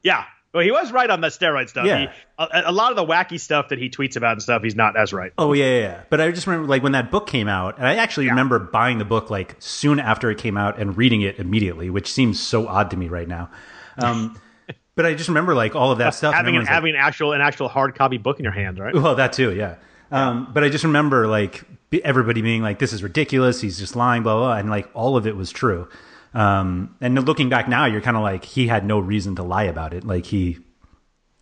Yeah. 0.01 0.25
Well, 0.53 0.63
he 0.63 0.71
was 0.71 0.91
right 0.91 1.09
on 1.09 1.19
the 1.21 1.29
steroid 1.29 1.67
stuff. 1.67 1.87
Yeah. 1.87 1.99
He, 1.99 2.07
a, 2.37 2.63
a 2.65 2.71
lot 2.71 2.91
of 2.91 2.95
the 2.95 3.05
wacky 3.05 3.39
stuff 3.39 3.69
that 3.69 3.79
he 3.79 3.89
tweets 3.89 4.15
about 4.15 4.33
and 4.33 4.41
stuff, 4.41 4.61
he's 4.61 4.75
not 4.75 4.95
as 4.95 5.11
right. 5.11 5.33
Oh 5.37 5.53
yeah, 5.53 5.65
yeah, 5.65 5.79
yeah. 5.79 6.01
But 6.11 6.21
I 6.21 6.29
just 6.31 6.45
remember 6.45 6.67
like 6.67 6.83
when 6.83 6.91
that 6.91 7.09
book 7.09 7.25
came 7.25 7.47
out, 7.47 7.77
and 7.79 7.87
I 7.87 7.95
actually 7.95 8.29
remember 8.29 8.59
buying 8.59 8.99
the 8.99 9.05
book 9.05 9.31
like 9.31 9.55
soon 9.57 9.99
after 9.99 10.29
it 10.29 10.37
came 10.37 10.55
out 10.55 10.77
and 10.79 10.95
reading 10.95 11.21
it 11.21 11.39
immediately, 11.39 11.89
which 11.89 12.11
seems 12.11 12.39
so 12.39 12.67
odd 12.67 12.91
to 12.91 12.97
me 12.97 13.07
right 13.09 13.27
now. 13.27 13.49
Um, 13.97 14.39
but 14.95 15.07
I 15.07 15.15
just 15.15 15.27
remember 15.27 15.55
like 15.55 15.75
all 15.75 15.91
of 15.91 15.97
that 15.97 16.13
stuff. 16.13 16.35
having 16.35 16.55
an, 16.55 16.67
everyone's 16.67 16.83
like- 16.95 17.01
an 17.01 17.07
actual 17.07 17.33
an 17.33 17.41
actual 17.41 17.67
hard 17.67 17.95
copy 17.95 18.17
book 18.17 18.37
in 18.37 18.43
your 18.43 18.53
hands, 18.53 18.79
right? 18.79 18.93
Well, 18.93 19.15
that 19.15 19.33
too, 19.33 19.55
yeah. 19.55 19.75
Um, 20.11 20.51
but 20.53 20.63
I 20.63 20.69
just 20.69 20.83
remember 20.83 21.25
like 21.25 21.63
everybody 22.03 22.43
being 22.43 22.61
like, 22.61 22.77
"This 22.77 22.93
is 22.93 23.01
ridiculous. 23.01 23.59
He's 23.61 23.79
just 23.79 23.95
lying." 23.95 24.21
Blah 24.21 24.35
blah, 24.35 24.43
blah. 24.49 24.57
and 24.57 24.69
like 24.69 24.87
all 24.93 25.17
of 25.17 25.25
it 25.25 25.35
was 25.35 25.51
true. 25.51 25.87
Um, 26.33 26.95
and 26.99 27.25
looking 27.25 27.49
back 27.49 27.67
now, 27.67 27.85
you're 27.85 28.01
kind 28.01 28.17
of 28.17 28.23
like 28.23 28.43
he 28.43 28.67
had 28.67 28.85
no 28.85 28.99
reason 28.99 29.35
to 29.35 29.43
lie 29.43 29.63
about 29.63 29.93
it. 29.93 30.03
Like 30.03 30.25
he 30.25 30.59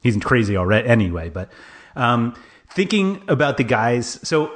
he's 0.02 0.18
crazy 0.18 0.58
already 0.58 0.88
anyway. 0.88 1.30
But 1.30 1.50
um, 1.96 2.36
thinking 2.74 3.24
about 3.28 3.58
the 3.58 3.64
guys, 3.64 4.20
so 4.24 4.52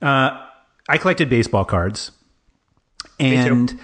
uh, 0.00 0.46
I 0.88 0.98
collected 0.98 1.28
baseball 1.28 1.64
cards, 1.64 2.12
and 3.20 3.78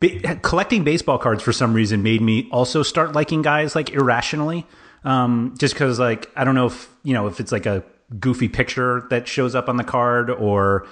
ba- 0.00 0.36
collecting 0.36 0.84
baseball 0.84 1.18
cards 1.18 1.42
for 1.42 1.52
some 1.52 1.74
reason 1.74 2.02
made 2.02 2.22
me 2.22 2.48
also 2.50 2.82
start 2.82 3.12
liking 3.12 3.42
guys 3.42 3.74
like 3.74 3.90
irrationally. 3.90 4.66
Um, 5.04 5.54
just 5.58 5.74
because, 5.74 5.98
like, 5.98 6.30
I 6.34 6.44
don't 6.44 6.54
know 6.54 6.66
if 6.66 6.88
you 7.02 7.12
know 7.12 7.26
if 7.26 7.40
it's 7.40 7.52
like 7.52 7.66
a 7.66 7.84
goofy 8.18 8.48
picture 8.48 9.06
that 9.10 9.28
shows 9.28 9.54
up 9.54 9.68
on 9.68 9.76
the 9.76 9.84
card, 9.84 10.30
or 10.30 10.86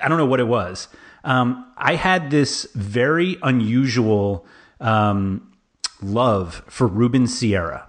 I 0.00 0.08
don't 0.08 0.18
know 0.18 0.26
what 0.26 0.40
it 0.40 0.48
was. 0.48 0.88
Um, 1.24 1.72
I 1.76 1.94
had 1.94 2.30
this 2.30 2.66
very 2.74 3.38
unusual 3.42 4.46
um, 4.80 5.52
love 6.02 6.62
for 6.66 6.86
Ruben 6.86 7.26
Sierra. 7.26 7.88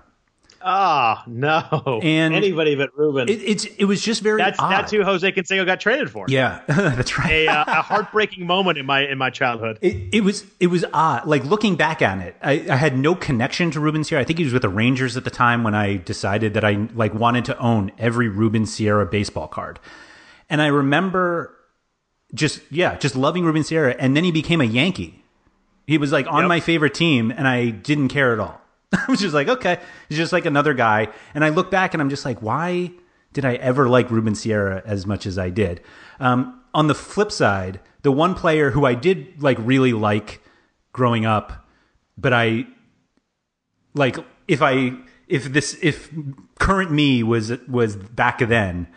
Oh 0.65 1.17
no! 1.27 1.99
And 2.01 2.33
anybody 2.33 2.75
but 2.75 2.97
Ruben. 2.97 3.27
It, 3.27 3.41
it's 3.43 3.65
it 3.65 3.83
was 3.83 4.01
just 4.01 4.21
very 4.21 4.37
that's 4.37 4.57
odd. 4.59 4.71
that's 4.71 4.91
who 4.91 5.03
Jose 5.03 5.29
Canseco 5.29 5.65
got 5.65 5.81
traded 5.81 6.09
for. 6.09 6.25
Yeah, 6.29 6.61
that's 6.67 7.19
right. 7.19 7.31
A, 7.31 7.47
uh, 7.47 7.63
a 7.67 7.81
heartbreaking 7.81 8.47
moment 8.47 8.77
in 8.77 8.85
my 8.85 9.05
in 9.05 9.17
my 9.17 9.29
childhood. 9.29 9.77
It, 9.81 10.13
it 10.13 10.21
was 10.21 10.45
it 10.61 10.67
was 10.67 10.85
odd. 10.93 11.27
Like 11.27 11.43
looking 11.43 11.75
back 11.75 12.01
on 12.01 12.21
it, 12.21 12.37
I, 12.41 12.65
I 12.69 12.77
had 12.77 12.97
no 12.97 13.13
connection 13.13 13.71
to 13.71 13.81
Ruben 13.81 14.05
Sierra. 14.05 14.21
I 14.21 14.25
think 14.25 14.39
he 14.39 14.45
was 14.45 14.53
with 14.53 14.61
the 14.61 14.69
Rangers 14.69 15.17
at 15.17 15.25
the 15.25 15.29
time 15.29 15.63
when 15.63 15.75
I 15.75 15.97
decided 15.97 16.53
that 16.53 16.63
I 16.63 16.87
like 16.93 17.13
wanted 17.13 17.43
to 17.45 17.57
own 17.57 17.91
every 17.97 18.29
Ruben 18.29 18.65
Sierra 18.65 19.05
baseball 19.05 19.49
card. 19.49 19.81
And 20.49 20.61
I 20.61 20.67
remember 20.67 21.57
just 22.33 22.61
yeah, 22.71 22.95
just 22.97 23.15
loving 23.15 23.43
Ruben 23.43 23.63
Sierra. 23.63 23.95
And 23.99 24.15
then 24.17 24.23
he 24.23 24.31
became 24.31 24.61
a 24.61 24.65
Yankee. 24.65 25.23
He 25.87 25.97
was 25.97 26.11
like 26.11 26.27
on 26.27 26.41
Yep. 26.43 26.47
my 26.49 26.59
favorite 26.59 26.93
team, 26.93 27.31
and 27.31 27.47
I 27.47 27.69
didn't 27.69 28.07
care 28.09 28.33
at 28.33 28.39
all. 28.39 28.61
I 28.93 29.05
was 29.09 29.19
just 29.19 29.33
like, 29.33 29.47
okay, 29.47 29.79
he's 30.09 30.17
just 30.17 30.31
like 30.33 30.45
another 30.45 30.73
guy. 30.73 31.09
And 31.33 31.43
I 31.43 31.49
look 31.49 31.69
back 31.71 31.93
and 31.93 32.01
I'm 32.01 32.09
just 32.09 32.25
like, 32.25 32.41
why 32.41 32.91
did 33.33 33.43
I 33.45 33.55
ever 33.55 33.89
like 33.89 34.09
Ruben 34.11 34.35
Sierra 34.35 34.81
as 34.85 35.05
much 35.05 35.25
as 35.25 35.37
I 35.37 35.49
did? 35.49 35.81
Um, 36.19 36.61
on 36.73 36.87
the 36.87 36.95
flip 36.95 37.31
side, 37.31 37.79
the 38.03 38.11
one 38.11 38.33
player 38.35 38.71
who 38.71 38.85
I 38.85 38.93
did 38.93 39.41
like 39.41 39.57
really 39.59 39.93
like 39.93 40.41
growing 40.93 41.25
up, 41.25 41.65
but 42.17 42.33
I 42.33 42.67
like 43.93 44.17
if 44.47 44.61
I 44.61 44.93
if 45.27 45.51
this 45.53 45.77
if 45.81 46.09
current 46.59 46.91
me 46.91 47.23
was 47.23 47.51
was 47.67 47.95
back 47.95 48.39
then, 48.39 48.87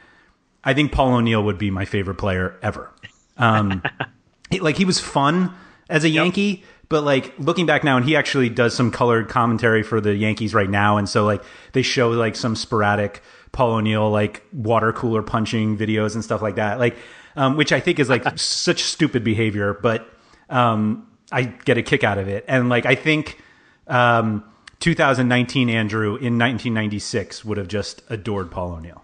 I 0.64 0.74
think 0.74 0.92
Paul 0.92 1.14
O'Neill 1.14 1.42
would 1.42 1.58
be 1.58 1.70
my 1.70 1.84
favorite 1.84 2.16
player 2.16 2.56
ever. 2.62 2.90
Um, 3.38 3.82
he- 4.50 4.60
like 4.60 4.76
he 4.76 4.84
was 4.84 5.00
fun 5.00 5.52
as 5.88 6.04
a 6.04 6.08
Yankee, 6.08 6.64
but 6.88 7.02
like 7.02 7.34
looking 7.38 7.66
back 7.66 7.84
now, 7.84 7.96
and 7.96 8.04
he 8.06 8.16
actually 8.16 8.48
does 8.48 8.74
some 8.74 8.90
colored 8.90 9.28
commentary 9.28 9.82
for 9.82 10.00
the 10.00 10.14
Yankees 10.14 10.54
right 10.54 10.70
now, 10.70 10.96
and 10.96 11.08
so 11.08 11.24
like 11.24 11.42
they 11.72 11.82
show 11.82 12.10
like 12.10 12.36
some 12.36 12.56
sporadic 12.56 13.22
Paul 13.52 13.72
O'Neill 13.72 14.10
like 14.10 14.42
water 14.52 14.92
cooler 14.92 15.22
punching 15.22 15.76
videos 15.78 16.14
and 16.14 16.22
stuff 16.24 16.42
like 16.42 16.56
that, 16.56 16.78
like 16.78 16.96
um, 17.36 17.56
which 17.56 17.72
I 17.72 17.80
think 17.80 17.98
is 17.98 18.08
like 18.08 18.24
such 18.38 18.82
stupid 18.82 19.24
behavior, 19.24 19.74
but 19.74 20.08
um, 20.48 21.06
I 21.32 21.42
get 21.42 21.76
a 21.78 21.82
kick 21.82 22.04
out 22.04 22.18
of 22.18 22.28
it, 22.28 22.44
and 22.48 22.68
like 22.68 22.86
I 22.86 22.94
think. 22.94 23.40
Um, 23.88 24.42
2019 24.80 25.70
Andrew 25.70 26.10
in 26.16 26.38
1996 26.38 27.46
would 27.46 27.56
have 27.56 27.66
just 27.66 28.02
adored 28.10 28.50
Paul 28.50 28.72
O'Neill. 28.72 29.02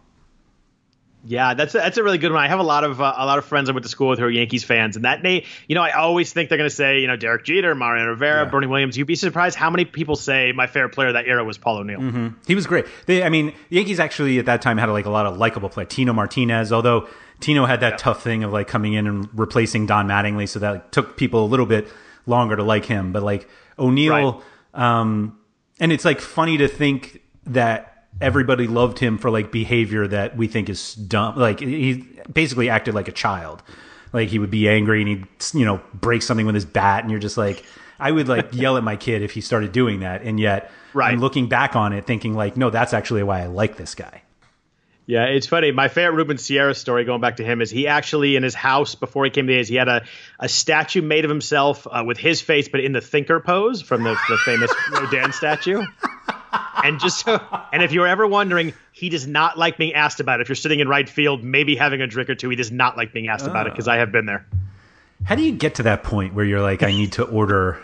Yeah, 1.24 1.54
that's 1.54 1.74
a, 1.74 1.78
that's 1.78 1.98
a 1.98 2.02
really 2.02 2.18
good 2.18 2.32
one. 2.32 2.42
I 2.42 2.48
have 2.48 2.58
a 2.58 2.64
lot 2.64 2.82
of 2.82 3.00
uh, 3.00 3.14
a 3.16 3.24
lot 3.26 3.38
of 3.38 3.44
friends 3.44 3.68
I 3.68 3.72
went 3.72 3.84
to 3.84 3.88
school 3.88 4.08
with 4.08 4.18
who 4.18 4.24
are 4.24 4.30
Yankees 4.30 4.64
fans, 4.64 4.96
and 4.96 5.04
that 5.04 5.22
name, 5.22 5.44
you 5.68 5.76
know, 5.76 5.82
I 5.82 5.92
always 5.92 6.32
think 6.32 6.48
they're 6.48 6.58
going 6.58 6.68
to 6.68 6.74
say, 6.74 6.98
you 7.00 7.06
know, 7.06 7.14
Derek 7.14 7.44
Jeter, 7.44 7.74
Mariano 7.76 8.10
Rivera, 8.10 8.44
Yeah. 8.44 8.50
Bernie 8.50 8.66
Williams. 8.66 8.96
You'd 8.98 9.06
be 9.06 9.14
surprised 9.14 9.56
how 9.56 9.70
many 9.70 9.84
people 9.84 10.16
say 10.16 10.50
my 10.52 10.66
favorite 10.66 10.90
player 10.90 11.08
of 11.08 11.14
that 11.14 11.26
era 11.28 11.44
was 11.44 11.58
Paul 11.58 11.78
O'Neill. 11.78 12.32
He 12.46 12.54
was 12.56 12.66
great. 12.66 12.86
They, 13.06 13.22
I 13.22 13.28
mean, 13.28 13.54
the 13.70 13.76
Yankees 13.76 14.00
actually 14.00 14.38
at 14.40 14.46
that 14.46 14.62
time 14.62 14.78
had 14.78 14.88
like 14.88 15.06
a 15.06 15.10
lot 15.10 15.26
of 15.26 15.36
likable 15.36 15.68
play. 15.68 15.84
Tino 15.84 16.12
Martinez, 16.12 16.72
although 16.72 17.06
Tino 17.38 17.66
had 17.66 17.80
that 17.80 17.98
tough 17.98 18.22
thing 18.22 18.42
of 18.42 18.52
like 18.52 18.66
coming 18.66 18.94
in 18.94 19.06
and 19.06 19.28
replacing 19.32 19.86
Don 19.86 20.08
Mattingly, 20.08 20.48
so 20.48 20.58
that 20.58 20.90
took 20.90 21.16
people 21.16 21.44
a 21.44 21.46
little 21.46 21.66
bit 21.66 21.86
longer 22.26 22.56
to 22.56 22.64
like 22.64 22.84
him. 22.84 23.12
But 23.12 23.22
like 23.22 23.48
O'Neill, 23.78 24.42
um, 24.74 25.38
and 25.78 25.92
it's 25.92 26.04
like 26.04 26.20
funny 26.20 26.56
to 26.58 26.66
think 26.68 27.20
that 27.46 27.91
everybody 28.22 28.66
loved 28.66 28.98
him 28.98 29.18
for 29.18 29.30
like 29.30 29.52
behavior 29.52 30.06
that 30.08 30.36
we 30.36 30.46
think 30.46 30.68
is 30.68 30.94
dumb. 30.94 31.36
Like 31.36 31.60
he 31.60 32.06
basically 32.32 32.70
acted 32.70 32.94
like 32.94 33.08
a 33.08 33.12
child. 33.12 33.62
Like 34.12 34.28
he 34.28 34.38
would 34.38 34.50
be 34.50 34.68
angry 34.68 35.00
and 35.00 35.08
he'd 35.08 35.26
you 35.52 35.64
know 35.64 35.80
break 35.92 36.22
something 36.22 36.46
with 36.46 36.54
his 36.54 36.64
bat, 36.64 37.02
and 37.02 37.10
you're 37.10 37.20
just 37.20 37.36
like. 37.36 37.64
I 38.00 38.10
would 38.10 38.26
like 38.26 38.48
yell 38.52 38.76
at 38.76 38.82
my 38.82 38.96
kid 38.96 39.22
if 39.22 39.30
he 39.30 39.40
started 39.40 39.70
doing 39.70 40.00
that, 40.00 40.22
and 40.22 40.40
yet 40.40 40.72
Right. 40.94 41.12
I'm 41.12 41.20
looking 41.20 41.48
back 41.48 41.74
on 41.76 41.92
it 41.92 42.06
thinking 42.06 42.34
like, 42.34 42.56
no, 42.56 42.70
that's 42.70 42.92
actually 42.92 43.22
why 43.22 43.42
I 43.42 43.46
like 43.46 43.76
this 43.76 43.94
guy. 43.94 44.22
Yeah, 45.04 45.24
it's 45.24 45.46
funny. 45.46 45.72
My 45.72 45.88
favorite 45.88 46.16
Ruben 46.16 46.38
Sierra 46.38 46.74
story, 46.74 47.04
going 47.04 47.20
back 47.20 47.36
to 47.36 47.44
him, 47.44 47.60
is 47.60 47.70
he 47.70 47.88
actually 47.88 48.36
in 48.36 48.42
his 48.42 48.54
house 48.54 48.94
before 48.94 49.24
he 49.24 49.30
came 49.30 49.46
to 49.46 49.52
the 49.52 49.58
A's, 49.58 49.68
he 49.68 49.74
had 49.74 49.88
a, 49.88 50.04
a 50.38 50.48
statue 50.48 51.02
made 51.02 51.24
of 51.24 51.28
himself 51.28 51.86
uh, 51.90 52.04
with 52.06 52.18
his 52.18 52.40
face, 52.40 52.68
but 52.68 52.80
in 52.80 52.92
the 52.92 53.00
thinker 53.00 53.40
pose 53.40 53.82
from 53.82 54.04
the, 54.04 54.16
the 54.28 54.38
famous 54.38 54.72
Rodin 54.92 55.32
statue. 55.32 55.82
And 56.84 56.98
just 57.00 57.24
so, 57.24 57.40
and 57.72 57.82
if 57.82 57.92
you're 57.92 58.06
ever 58.06 58.26
wondering, 58.26 58.72
he 58.92 59.08
does 59.08 59.26
not 59.26 59.58
like 59.58 59.76
being 59.76 59.94
asked 59.94 60.20
about 60.20 60.40
it. 60.40 60.42
If 60.42 60.48
you're 60.48 60.56
sitting 60.56 60.80
in 60.80 60.88
right 60.88 61.08
field, 61.08 61.44
maybe 61.44 61.76
having 61.76 62.00
a 62.00 62.06
drink 62.06 62.30
or 62.30 62.34
two, 62.34 62.48
he 62.48 62.56
does 62.56 62.72
not 62.72 62.96
like 62.96 63.12
being 63.12 63.28
asked 63.28 63.46
about 63.46 63.66
it 63.66 63.72
because 63.72 63.88
I 63.88 63.96
have 63.96 64.10
been 64.12 64.26
there. 64.26 64.46
How 65.24 65.34
do 65.34 65.42
you 65.42 65.52
get 65.52 65.74
to 65.76 65.82
that 65.84 66.02
point 66.02 66.34
where 66.34 66.44
you're 66.44 66.60
like, 66.62 66.82
I 66.82 66.90
need 66.90 67.12
to 67.12 67.24
order 67.24 67.80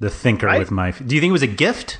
the 0.00 0.08
thinker 0.10 0.46
Right? 0.46 0.58
with 0.58 0.70
my? 0.70 0.92
Do 0.92 1.14
you 1.14 1.20
think 1.20 1.30
it 1.30 1.32
was 1.32 1.42
a 1.42 1.46
gift? 1.46 1.98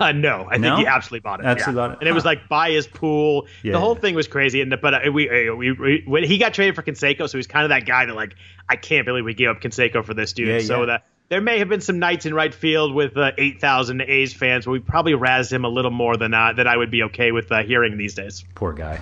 Uh, 0.00 0.12
no, 0.12 0.46
I 0.50 0.58
No? 0.58 0.76
think 0.76 0.80
he 0.80 0.86
absolutely 0.86 1.20
bought 1.20 1.40
it. 1.40 1.46
Absolutely 1.46 1.80
yeah. 1.82 1.88
bought 1.88 1.94
it. 1.94 1.98
and 2.00 2.08
it 2.08 2.12
was 2.12 2.24
like 2.24 2.48
by 2.48 2.70
his 2.70 2.86
pool. 2.86 3.46
Yeah. 3.64 3.72
The 3.72 3.80
whole 3.80 3.94
thing 3.96 4.14
was 4.14 4.28
crazy. 4.28 4.60
And 4.60 4.72
but 4.80 4.94
uh, 5.06 5.10
we, 5.12 5.28
uh, 5.48 5.54
we 5.54 5.72
we 5.72 6.02
when 6.06 6.22
he 6.22 6.38
got 6.38 6.54
traded 6.54 6.74
for 6.76 6.82
Canseco, 6.82 7.28
so 7.28 7.36
he's 7.38 7.46
kind 7.48 7.64
of 7.64 7.70
that 7.70 7.84
guy 7.86 8.06
that 8.06 8.14
like 8.14 8.36
I 8.68 8.76
can't 8.76 9.04
believe 9.06 9.24
we 9.24 9.34
gave 9.34 9.48
up 9.48 9.60
Canseco 9.60 10.04
for 10.04 10.14
this 10.14 10.32
dude. 10.32 10.48
Yeah, 10.48 10.58
so 10.60 10.80
yeah. 10.80 10.86
that 10.86 11.06
there 11.28 11.40
may 11.40 11.58
have 11.58 11.68
been 11.68 11.80
some 11.80 11.98
nights 11.98 12.26
in 12.26 12.34
right 12.34 12.54
field 12.54 12.94
with 12.94 13.16
uh, 13.16 13.32
eight 13.36 13.60
thousand 13.60 14.02
A's 14.02 14.32
fans 14.32 14.66
where 14.66 14.72
we 14.72 14.80
probably 14.80 15.12
razzed 15.12 15.52
him 15.52 15.64
a 15.64 15.68
little 15.68 15.90
more 15.90 16.16
than 16.16 16.32
uh, 16.34 16.52
that 16.54 16.66
I 16.66 16.76
would 16.76 16.90
be 16.90 17.04
okay 17.04 17.32
with 17.32 17.52
uh, 17.52 17.62
hearing 17.62 17.98
these 17.98 18.14
days. 18.14 18.44
Poor 18.54 18.72
guy. 18.72 19.00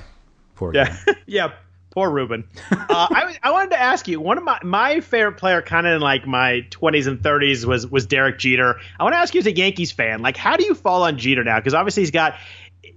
Poor 0.56 0.72
guy. 0.72 0.96
Yeah, 1.06 1.14
yeah. 1.26 1.52
Poor 1.90 2.10
Ruben. 2.10 2.44
uh, 2.70 2.76
I, 2.90 3.38
I 3.42 3.52
wanted 3.52 3.70
to 3.70 3.80
ask 3.80 4.06
you 4.06 4.20
one 4.20 4.36
of 4.36 4.44
my 4.44 4.58
my 4.62 5.00
favorite 5.00 5.38
player, 5.38 5.62
kind 5.62 5.86
of 5.86 5.94
in 5.94 6.00
like 6.02 6.26
my 6.26 6.60
twenties 6.70 7.06
and 7.06 7.22
thirties, 7.22 7.64
was 7.64 7.86
was 7.86 8.06
Derek 8.06 8.38
Jeter. 8.38 8.78
I 8.98 9.02
want 9.04 9.14
to 9.14 9.18
ask 9.18 9.34
you 9.34 9.40
as 9.40 9.46
a 9.46 9.52
Yankees 9.52 9.92
fan, 9.92 10.20
like 10.20 10.36
how 10.36 10.56
do 10.56 10.64
you 10.64 10.74
fall 10.74 11.04
on 11.04 11.16
Jeter 11.16 11.44
now? 11.44 11.58
Because 11.58 11.74
obviously 11.74 12.02
he's 12.02 12.10
got. 12.10 12.34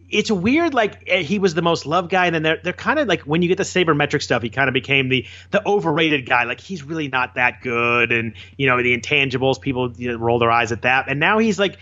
It's 0.09 0.31
weird, 0.31 0.73
like 0.73 1.03
eh, 1.07 1.21
he 1.21 1.39
was 1.39 1.53
the 1.53 1.61
most 1.61 1.85
loved 1.85 2.09
guy, 2.09 2.25
and 2.25 2.35
then 2.35 2.43
they're 2.43 2.59
they're 2.63 2.73
kind 2.73 2.99
of 2.99 3.07
like 3.07 3.21
when 3.21 3.41
you 3.41 3.47
get 3.47 3.57
the 3.57 3.63
sabermetric 3.63 4.21
stuff, 4.21 4.41
he 4.41 4.49
kind 4.49 4.67
of 4.67 4.73
became 4.73 5.09
the 5.09 5.25
the 5.51 5.65
overrated 5.67 6.25
guy. 6.25 6.45
Like 6.45 6.59
he's 6.59 6.83
really 6.83 7.07
not 7.07 7.35
that 7.35 7.61
good, 7.61 8.11
and 8.11 8.33
you 8.57 8.67
know 8.67 8.81
the 8.81 8.97
intangibles, 8.97 9.61
people 9.61 9.91
you 9.97 10.11
know, 10.11 10.17
roll 10.17 10.39
their 10.39 10.51
eyes 10.51 10.71
at 10.71 10.83
that, 10.83 11.09
and 11.09 11.19
now 11.19 11.37
he's 11.37 11.59
like 11.59 11.77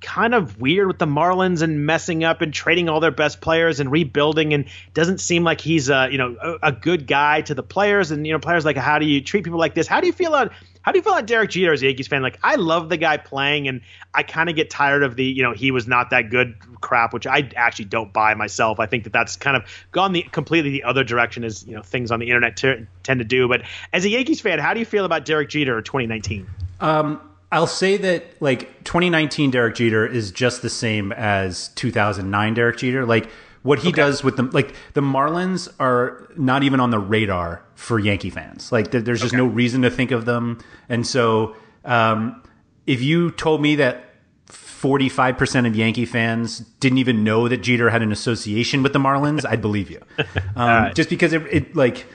kind 0.00 0.34
of 0.34 0.60
weird 0.60 0.86
with 0.86 0.98
the 0.98 1.06
Marlins 1.06 1.62
and 1.62 1.84
messing 1.84 2.24
up 2.24 2.40
and 2.40 2.54
trading 2.54 2.88
all 2.88 3.00
their 3.00 3.10
best 3.10 3.40
players 3.40 3.80
and 3.80 3.90
rebuilding 3.90 4.54
and 4.54 4.64
doesn't 4.94 5.18
seem 5.18 5.44
like 5.44 5.60
he's 5.60 5.90
a 5.90 6.08
you 6.10 6.18
know 6.18 6.36
a, 6.40 6.68
a 6.68 6.72
good 6.72 7.06
guy 7.06 7.42
to 7.42 7.54
the 7.54 7.62
players 7.62 8.10
and 8.10 8.26
you 8.26 8.32
know 8.32 8.38
players 8.38 8.64
like 8.64 8.76
how 8.76 8.98
do 8.98 9.06
you 9.06 9.20
treat 9.20 9.44
people 9.44 9.58
like 9.58 9.74
this? 9.74 9.86
How 9.86 10.00
do 10.00 10.06
you 10.06 10.12
feel 10.12 10.34
on 10.34 10.50
how 10.82 10.92
do 10.92 10.98
you 10.98 11.02
feel 11.02 11.12
on 11.12 11.26
Derek 11.26 11.50
Jeter 11.50 11.72
as 11.72 11.82
a 11.82 11.86
Yankees 11.86 12.08
fan? 12.08 12.22
Like 12.22 12.38
I 12.42 12.56
love 12.56 12.88
the 12.88 12.96
guy 12.96 13.16
playing 13.16 13.68
and 13.68 13.80
I 14.14 14.22
kind 14.22 14.48
of 14.48 14.56
get 14.56 14.70
tired 14.70 15.02
of 15.02 15.16
the 15.16 15.24
you 15.24 15.42
know 15.42 15.52
he 15.52 15.70
was 15.70 15.86
not 15.86 16.10
that 16.10 16.30
good 16.30 16.54
crap, 16.80 17.12
which 17.12 17.26
I 17.26 17.50
actually 17.56 17.86
don't 17.86 18.12
buy 18.12 18.34
myself. 18.34 18.80
I 18.80 18.86
think 18.86 19.04
that 19.04 19.12
that's 19.12 19.36
kind 19.36 19.56
of 19.56 19.64
gone 19.92 20.12
the 20.12 20.22
completely 20.22 20.70
the 20.70 20.84
other 20.84 21.04
direction 21.04 21.44
as 21.44 21.66
you 21.66 21.74
know 21.74 21.82
things 21.82 22.10
on 22.10 22.20
the 22.20 22.26
internet 22.26 22.56
t- 22.56 22.86
tend 23.02 23.20
to 23.20 23.24
do. 23.24 23.48
But 23.48 23.62
as 23.92 24.04
a 24.04 24.08
Yankees 24.08 24.40
fan, 24.40 24.58
how 24.58 24.74
do 24.74 24.80
you 24.80 24.86
feel 24.86 25.04
about 25.04 25.24
Derek 25.24 25.50
Jeter 25.50 25.78
in 25.78 25.84
2019? 25.84 26.48
Um, 26.80 27.20
I'll 27.52 27.66
say 27.66 27.96
that 27.96 28.40
like 28.40 28.84
2019 28.84 29.50
Derek 29.50 29.74
Jeter 29.74 30.06
is 30.06 30.30
just 30.30 30.62
the 30.62 30.70
same 30.70 31.12
as 31.12 31.68
2009 31.74 32.54
Derek 32.54 32.78
Jeter. 32.78 33.04
Like 33.04 33.28
what 33.62 33.80
he 33.80 33.92
does 33.92 34.24
with 34.24 34.36
them, 34.36 34.50
like 34.52 34.74
the 34.94 35.00
Marlins 35.02 35.68
are 35.78 36.28
not 36.36 36.62
even 36.62 36.80
on 36.80 36.90
the 36.90 36.98
radar 36.98 37.62
for 37.74 37.98
Yankee 37.98 38.30
fans. 38.30 38.72
Like 38.72 38.90
there, 38.90 39.02
there's 39.02 39.20
just 39.20 39.34
no 39.34 39.44
reason 39.44 39.82
to 39.82 39.90
think 39.90 40.10
of 40.10 40.24
them. 40.24 40.58
And 40.88 41.06
so, 41.06 41.56
um, 41.84 42.42
if 42.86 43.02
you 43.02 43.30
told 43.30 43.60
me 43.60 43.76
that 43.76 44.06
45% 44.48 45.66
of 45.66 45.76
Yankee 45.76 46.06
fans 46.06 46.58
didn't 46.58 46.98
even 46.98 47.22
know 47.22 47.48
that 47.48 47.58
Jeter 47.58 47.90
had 47.90 48.00
an 48.02 48.12
association 48.12 48.82
with 48.82 48.94
the 48.94 48.98
Marlins, 48.98 49.44
I'd 49.46 49.60
believe 49.60 49.90
you. 49.90 50.00
Um, 50.56 50.92
Just 50.94 51.10
because 51.10 51.32
it, 51.32 51.42
it 51.50 51.76
like 51.76 52.06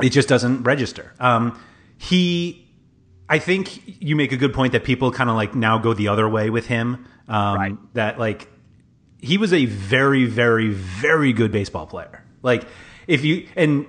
it 0.00 0.10
just 0.10 0.28
doesn't 0.28 0.62
register. 0.62 1.12
Um, 1.18 1.58
he, 1.96 2.68
I 3.28 3.38
think 3.38 3.82
you 4.02 4.14
make 4.14 4.32
a 4.32 4.36
good 4.36 4.54
point 4.54 4.72
that 4.72 4.84
people 4.84 5.10
kind 5.10 5.28
of 5.28 5.36
like 5.36 5.54
now 5.54 5.78
go 5.78 5.94
the 5.94 6.08
other 6.08 6.28
way 6.28 6.50
with 6.50 6.66
him. 6.66 7.06
Um, 7.28 7.56
Right. 7.56 7.94
That 7.94 8.18
like 8.18 8.48
he 9.20 9.38
was 9.38 9.52
a 9.52 9.66
very, 9.66 10.24
very, 10.24 10.70
very 10.70 11.32
good 11.32 11.52
baseball 11.52 11.86
player. 11.86 12.24
Like 12.42 12.64
if 13.06 13.24
you 13.24 13.48
and 13.56 13.86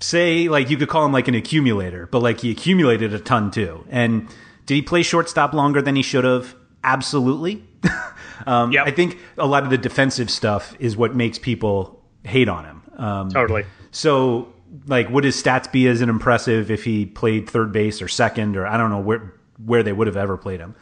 say 0.00 0.48
like 0.48 0.70
you 0.70 0.76
could 0.76 0.88
call 0.88 1.04
him 1.06 1.12
like 1.12 1.28
an 1.28 1.34
accumulator, 1.34 2.06
but 2.06 2.20
like 2.20 2.40
he 2.40 2.50
accumulated 2.50 3.14
a 3.14 3.18
ton 3.20 3.50
too. 3.50 3.84
And 3.88 4.28
did 4.66 4.74
he 4.74 4.82
play 4.82 5.02
shortstop 5.02 5.52
longer 5.54 5.80
than 5.82 5.96
he 5.96 6.02
should 6.02 6.24
have? 6.24 6.54
Absolutely. 6.82 7.64
um, 8.46 8.72
Yep. 8.72 8.86
I 8.86 8.90
think 8.90 9.18
a 9.38 9.46
lot 9.46 9.62
of 9.62 9.70
the 9.70 9.78
defensive 9.78 10.30
stuff 10.30 10.76
is 10.78 10.96
what 10.96 11.14
makes 11.14 11.38
people 11.38 12.02
hate 12.24 12.48
on 12.48 12.64
him. 12.64 12.82
Um, 12.96 13.30
Totally. 13.30 13.64
so, 13.90 14.52
like, 14.86 15.08
would 15.10 15.24
his 15.24 15.40
stats 15.42 15.70
be 15.70 15.88
as 15.88 16.00
impressive 16.02 16.70
if 16.70 16.84
he 16.84 17.06
played 17.06 17.48
third 17.48 17.72
base 17.72 18.00
or 18.02 18.08
second, 18.08 18.56
or 18.56 18.66
I 18.66 18.76
don't 18.76 18.90
know 18.90 19.00
where 19.00 19.34
where 19.64 19.82
they 19.82 19.92
would 19.92 20.06
have 20.06 20.16
ever 20.16 20.36
played 20.36 20.60
him? 20.60 20.74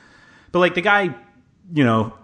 But 0.51 0.59
like 0.61 0.75
the 0.75 0.81
guy, 0.81 1.15
you 1.73 1.85
know, 1.85 2.15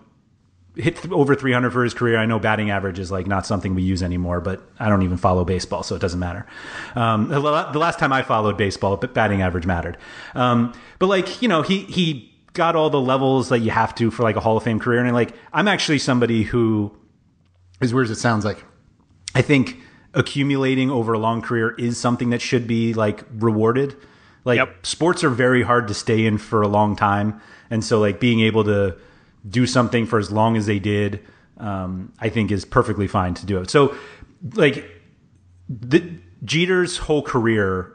hit 0.79 0.97
th- 0.97 1.12
over 1.12 1.35
300 1.35 1.70
for 1.72 1.83
his 1.83 1.93
career. 1.93 2.18
I 2.18 2.24
know 2.26 2.39
batting 2.39 2.70
average 2.70 2.99
is 2.99 3.11
like 3.11 3.26
not 3.26 3.45
something 3.45 3.74
we 3.74 3.83
use 3.83 4.03
anymore, 4.03 4.41
but 4.41 4.62
I 4.79 4.89
don't 4.89 5.03
even 5.03 5.16
follow 5.16 5.45
baseball, 5.45 5.83
so 5.83 5.97
it 5.97 5.99
doesn't 5.99 6.20
matter. 6.20 6.47
Um, 6.95 7.29
the, 7.29 7.41
last 7.41 7.99
time 7.99 8.12
I 8.12 8.22
followed 8.22 8.57
baseball, 8.57 8.97
but 8.97 9.12
batting 9.12 9.43
average 9.43 9.66
mattered. 9.66 9.97
Um, 10.35 10.72
but 10.99 11.09
like, 11.09 11.43
you 11.43 11.49
know, 11.49 11.62
he 11.62 11.81
he 11.85 12.33
got 12.55 12.76
all 12.76 12.91
the 12.91 13.01
levels 13.01 13.49
that 13.51 13.59
you 13.59 13.70
have 13.70 13.95
to 13.97 14.11
for 14.11 14.22
like 14.22 14.37
a 14.37 14.41
Hall 14.41 14.57
of 14.57 14.62
Fame 14.62 14.79
career, 14.79 15.05
and 15.05 15.12
like, 15.12 15.35
I'm 15.53 15.68
actually 15.68 15.99
somebody 15.99 16.45
who, 16.45 16.97
as 17.81 17.93
weird 17.93 18.07
as 18.07 18.12
it 18.12 18.20
sounds, 18.20 18.45
like 18.45 18.64
I 19.35 19.43
think 19.43 19.79
accumulating 20.14 20.91
over 20.91 21.12
a 21.12 21.18
long 21.18 21.43
career 21.43 21.74
is 21.79 21.99
something 21.99 22.31
that 22.31 22.41
should 22.41 22.66
be 22.66 22.95
like 22.95 23.24
rewarded. 23.35 23.97
Like 24.45 24.57
Yep. 24.57 24.87
sports 24.87 25.24
are 25.24 25.31
very 25.31 25.62
hard 25.62 25.89
to 25.89 25.95
stay 25.95 26.24
in 26.24 26.39
for 26.39 26.62
a 26.62 26.68
long 26.68 26.97
time, 26.97 27.41
and 27.70 27.85
so 27.85 28.01
like 28.01 28.20
being 28.20 28.41
able 28.41 28.64
to 28.64 28.97
do 29.49 29.66
something 29.66 30.07
for 30.07 30.18
as 30.18 30.30
long 30.30 30.57
as 30.57 30.66
they 30.66 30.78
did, 30.78 31.20
um, 31.59 32.12
I 32.20 32.28
think 32.28 32.51
is 32.51 32.64
perfectly 32.64 33.09
fine 33.09 33.34
to 33.34 33.47
do 33.47 33.61
it. 33.61 33.70
So, 33.70 33.97
like 34.55 34.84
the 35.68 36.18
Jeter's 36.45 36.97
whole 36.97 37.22
career, 37.22 37.93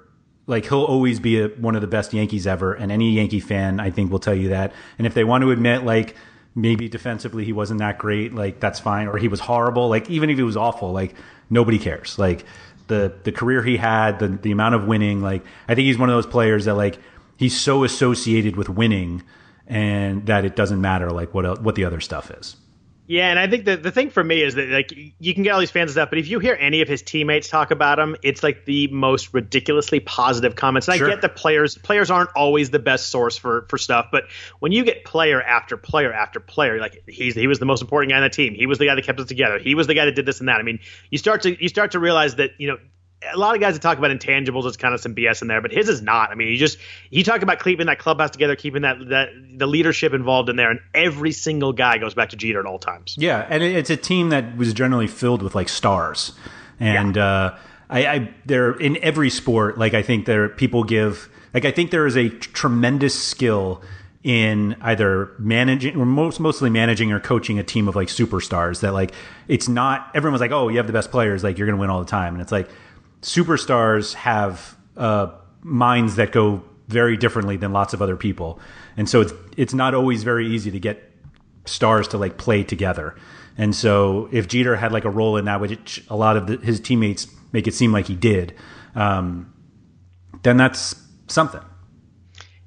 like 0.47 0.65
he'll 0.65 0.83
always 0.83 1.19
be 1.19 1.39
a, 1.39 1.47
one 1.47 1.75
of 1.75 1.81
the 1.81 1.87
best 1.87 2.13
Yankees 2.13 2.45
ever, 2.45 2.73
and 2.73 2.91
any 2.91 3.11
Yankee 3.11 3.39
fan 3.39 3.79
I 3.79 3.89
think 3.89 4.11
will 4.11 4.19
tell 4.19 4.35
you 4.35 4.49
that. 4.49 4.73
And 4.97 5.07
if 5.07 5.13
they 5.13 5.23
want 5.23 5.43
to 5.43 5.51
admit 5.51 5.83
like 5.83 6.15
maybe 6.55 6.87
defensively 6.87 7.45
he 7.45 7.53
wasn't 7.53 7.79
that 7.79 7.97
great, 7.97 8.33
like 8.33 8.59
that's 8.59 8.79
fine, 8.79 9.07
or 9.07 9.17
he 9.17 9.27
was 9.27 9.39
horrible, 9.39 9.89
like 9.89 10.09
even 10.09 10.29
if 10.29 10.37
he 10.37 10.43
was 10.43 10.57
awful, 10.57 10.91
like 10.91 11.15
nobody 11.49 11.79
cares. 11.79 12.19
Like 12.19 12.45
the 12.87 13.13
the 13.23 13.31
career 13.31 13.63
he 13.63 13.77
had, 13.77 14.19
the 14.19 14.27
the 14.27 14.51
amount 14.51 14.75
of 14.75 14.85
winning, 14.85 15.21
like 15.21 15.43
I 15.67 15.75
think 15.75 15.85
he's 15.85 15.97
one 15.97 16.09
of 16.09 16.15
those 16.15 16.27
players 16.27 16.65
that 16.65 16.75
like 16.75 16.99
he's 17.37 17.59
so 17.59 17.83
associated 17.83 18.55
with 18.55 18.69
winning, 18.69 19.23
and 19.67 20.25
that 20.27 20.45
it 20.45 20.55
doesn't 20.55 20.81
matter 20.81 21.09
like 21.11 21.33
what 21.33 21.61
what 21.61 21.75
the 21.75 21.85
other 21.85 21.99
stuff 21.99 22.31
is. 22.31 22.55
Yeah, 23.05 23.29
and 23.29 23.37
I 23.37 23.47
think 23.47 23.65
the 23.65 23.75
the 23.75 23.91
thing 23.91 24.09
for 24.11 24.23
me 24.23 24.41
is 24.41 24.55
that 24.55 24.69
like 24.69 24.93
you 25.19 25.33
can 25.33 25.43
get 25.43 25.49
all 25.51 25.59
these 25.59 25.71
fans 25.71 25.91
and 25.91 25.95
stuff, 25.95 26.09
but 26.09 26.19
if 26.19 26.29
you 26.29 26.39
hear 26.39 26.55
any 26.57 26.81
of 26.81 26.87
his 26.87 27.01
teammates 27.01 27.49
talk 27.49 27.71
about 27.71 27.99
him, 27.99 28.15
it's 28.23 28.41
like 28.43 28.63
the 28.63 28.87
most 28.87 29.33
ridiculously 29.33 29.99
positive 29.99 30.55
comments. 30.55 30.87
And 30.87 30.97
Sure. 30.97 31.07
I 31.07 31.09
get 31.11 31.21
that 31.21 31.35
players 31.35 31.77
players 31.77 32.09
aren't 32.09 32.29
always 32.33 32.69
the 32.69 32.79
best 32.79 33.09
source 33.09 33.37
for 33.37 33.65
for 33.69 33.77
stuff, 33.77 34.07
but 34.09 34.23
when 34.59 34.71
you 34.71 34.85
get 34.85 35.03
player 35.03 35.41
after 35.41 35.75
player 35.75 36.13
after 36.13 36.39
player, 36.39 36.79
like 36.79 37.03
he's 37.05 37.35
he 37.35 37.45
was 37.47 37.59
the 37.59 37.65
most 37.65 37.81
important 37.81 38.11
guy 38.11 38.17
on 38.17 38.23
the 38.23 38.29
team, 38.29 38.53
he 38.53 38.67
was 38.67 38.77
the 38.77 38.85
guy 38.85 38.95
that 38.95 39.03
kept 39.03 39.19
us 39.19 39.27
together, 39.27 39.59
he 39.59 39.75
was 39.75 39.85
the 39.87 39.95
guy 39.95 40.05
that 40.05 40.15
did 40.15 40.25
this 40.25 40.39
and 40.39 40.47
that. 40.47 40.59
I 40.59 40.63
mean, 40.63 40.79
you 41.09 41.17
start 41.17 41.41
to 41.41 41.61
you 41.61 41.67
start 41.67 41.91
to 41.91 41.99
realize 41.99 42.35
that 42.35 42.51
you 42.57 42.69
know. 42.69 42.77
A 43.31 43.37
lot 43.37 43.55
of 43.55 43.61
guys 43.61 43.73
that 43.75 43.81
talk 43.81 43.97
about 43.97 44.11
intangibles, 44.11 44.65
it's 44.65 44.77
kind 44.77 44.93
of 44.93 44.99
some 44.99 45.15
BS 45.15 45.41
in 45.41 45.47
there, 45.47 45.61
but 45.61 45.71
his 45.71 45.89
is 45.89 46.01
not. 46.01 46.31
I 46.31 46.35
mean, 46.35 46.49
he 46.49 46.57
just 46.57 46.77
he 47.09 47.23
talked 47.23 47.43
about 47.43 47.63
keeping 47.63 47.87
that 47.87 47.99
clubhouse 47.99 48.31
together, 48.31 48.55
keeping 48.55 48.81
that 48.81 48.97
that 49.09 49.29
the 49.55 49.67
leadership 49.67 50.13
involved 50.13 50.49
in 50.49 50.55
there, 50.55 50.71
and 50.71 50.79
every 50.93 51.31
single 51.31 51.73
guy 51.73 51.97
goes 51.97 52.13
back 52.13 52.29
to 52.29 52.35
Jeter 52.35 52.59
at 52.59 52.65
all 52.65 52.79
times. 52.79 53.15
Yeah, 53.17 53.45
and 53.49 53.63
it's 53.63 53.89
a 53.89 53.97
team 53.97 54.29
that 54.29 54.57
was 54.57 54.73
generally 54.73 55.07
filled 55.07 55.41
with 55.41 55.55
like 55.55 55.69
stars, 55.69 56.33
and 56.79 57.17
uh, 57.17 57.55
I, 57.89 58.05
I 58.05 58.33
they're 58.45 58.73
in 58.73 58.97
every 59.03 59.29
sport. 59.29 59.77
Like 59.77 59.93
I 59.93 60.01
think 60.01 60.25
there 60.25 60.49
people 60.49 60.83
give 60.83 61.29
like 61.53 61.65
I 61.65 61.71
think 61.71 61.91
there 61.91 62.07
is 62.07 62.17
a 62.17 62.29
tremendous 62.29 63.21
skill 63.21 63.81
in 64.23 64.75
either 64.81 65.31
managing 65.37 65.97
or 65.99 66.05
most 66.05 66.39
mostly 66.39 66.69
managing 66.69 67.11
or 67.11 67.19
coaching 67.19 67.59
a 67.59 67.63
team 67.63 67.87
of 67.87 67.95
like 67.95 68.07
superstars 68.07 68.79
that 68.79 68.93
like 68.93 69.11
it's 69.49 69.67
not 69.67 70.09
everyone's 70.15 70.39
like 70.39 70.51
oh 70.51 70.69
you 70.69 70.77
have 70.77 70.87
the 70.87 70.93
best 70.93 71.11
players 71.11 71.43
like 71.43 71.57
you're 71.57 71.67
gonna 71.67 71.77
win 71.77 71.89
all 71.89 71.99
the 71.99 72.09
time 72.09 72.33
and 72.33 72.41
it's 72.41 72.51
like 72.51 72.69
superstars 73.23 74.13
have 74.13 74.77
uh, 74.95 75.27
minds 75.61 76.15
that 76.17 76.31
go 76.31 76.63
very 76.87 77.17
differently 77.17 77.57
than 77.57 77.73
lots 77.73 77.93
of 77.93 78.01
other 78.01 78.15
people 78.15 78.59
and 78.97 79.09
so 79.09 79.21
it's 79.21 79.33
it's 79.57 79.73
not 79.73 79.93
always 79.93 80.23
very 80.23 80.47
easy 80.47 80.71
to 80.71 80.79
get 80.79 81.11
stars 81.65 82.07
to 82.09 82.17
like 82.17 82.37
play 82.37 82.63
together. 82.63 83.15
And 83.57 83.75
so 83.75 84.29
if 84.31 84.47
Jeter 84.47 84.75
had 84.75 84.91
like 84.91 85.05
a 85.05 85.09
role 85.09 85.37
in 85.37 85.45
that, 85.45 85.61
which 85.61 86.03
a 86.09 86.15
lot 86.15 86.37
of 86.37 86.47
the, 86.47 86.57
his 86.57 86.79
teammates 86.79 87.27
make 87.51 87.67
it 87.67 87.73
seem 87.73 87.91
like 87.91 88.07
he 88.07 88.15
did, 88.15 88.55
um, 88.95 89.53
then 90.41 90.57
that's 90.57 90.95
something. 91.27 91.61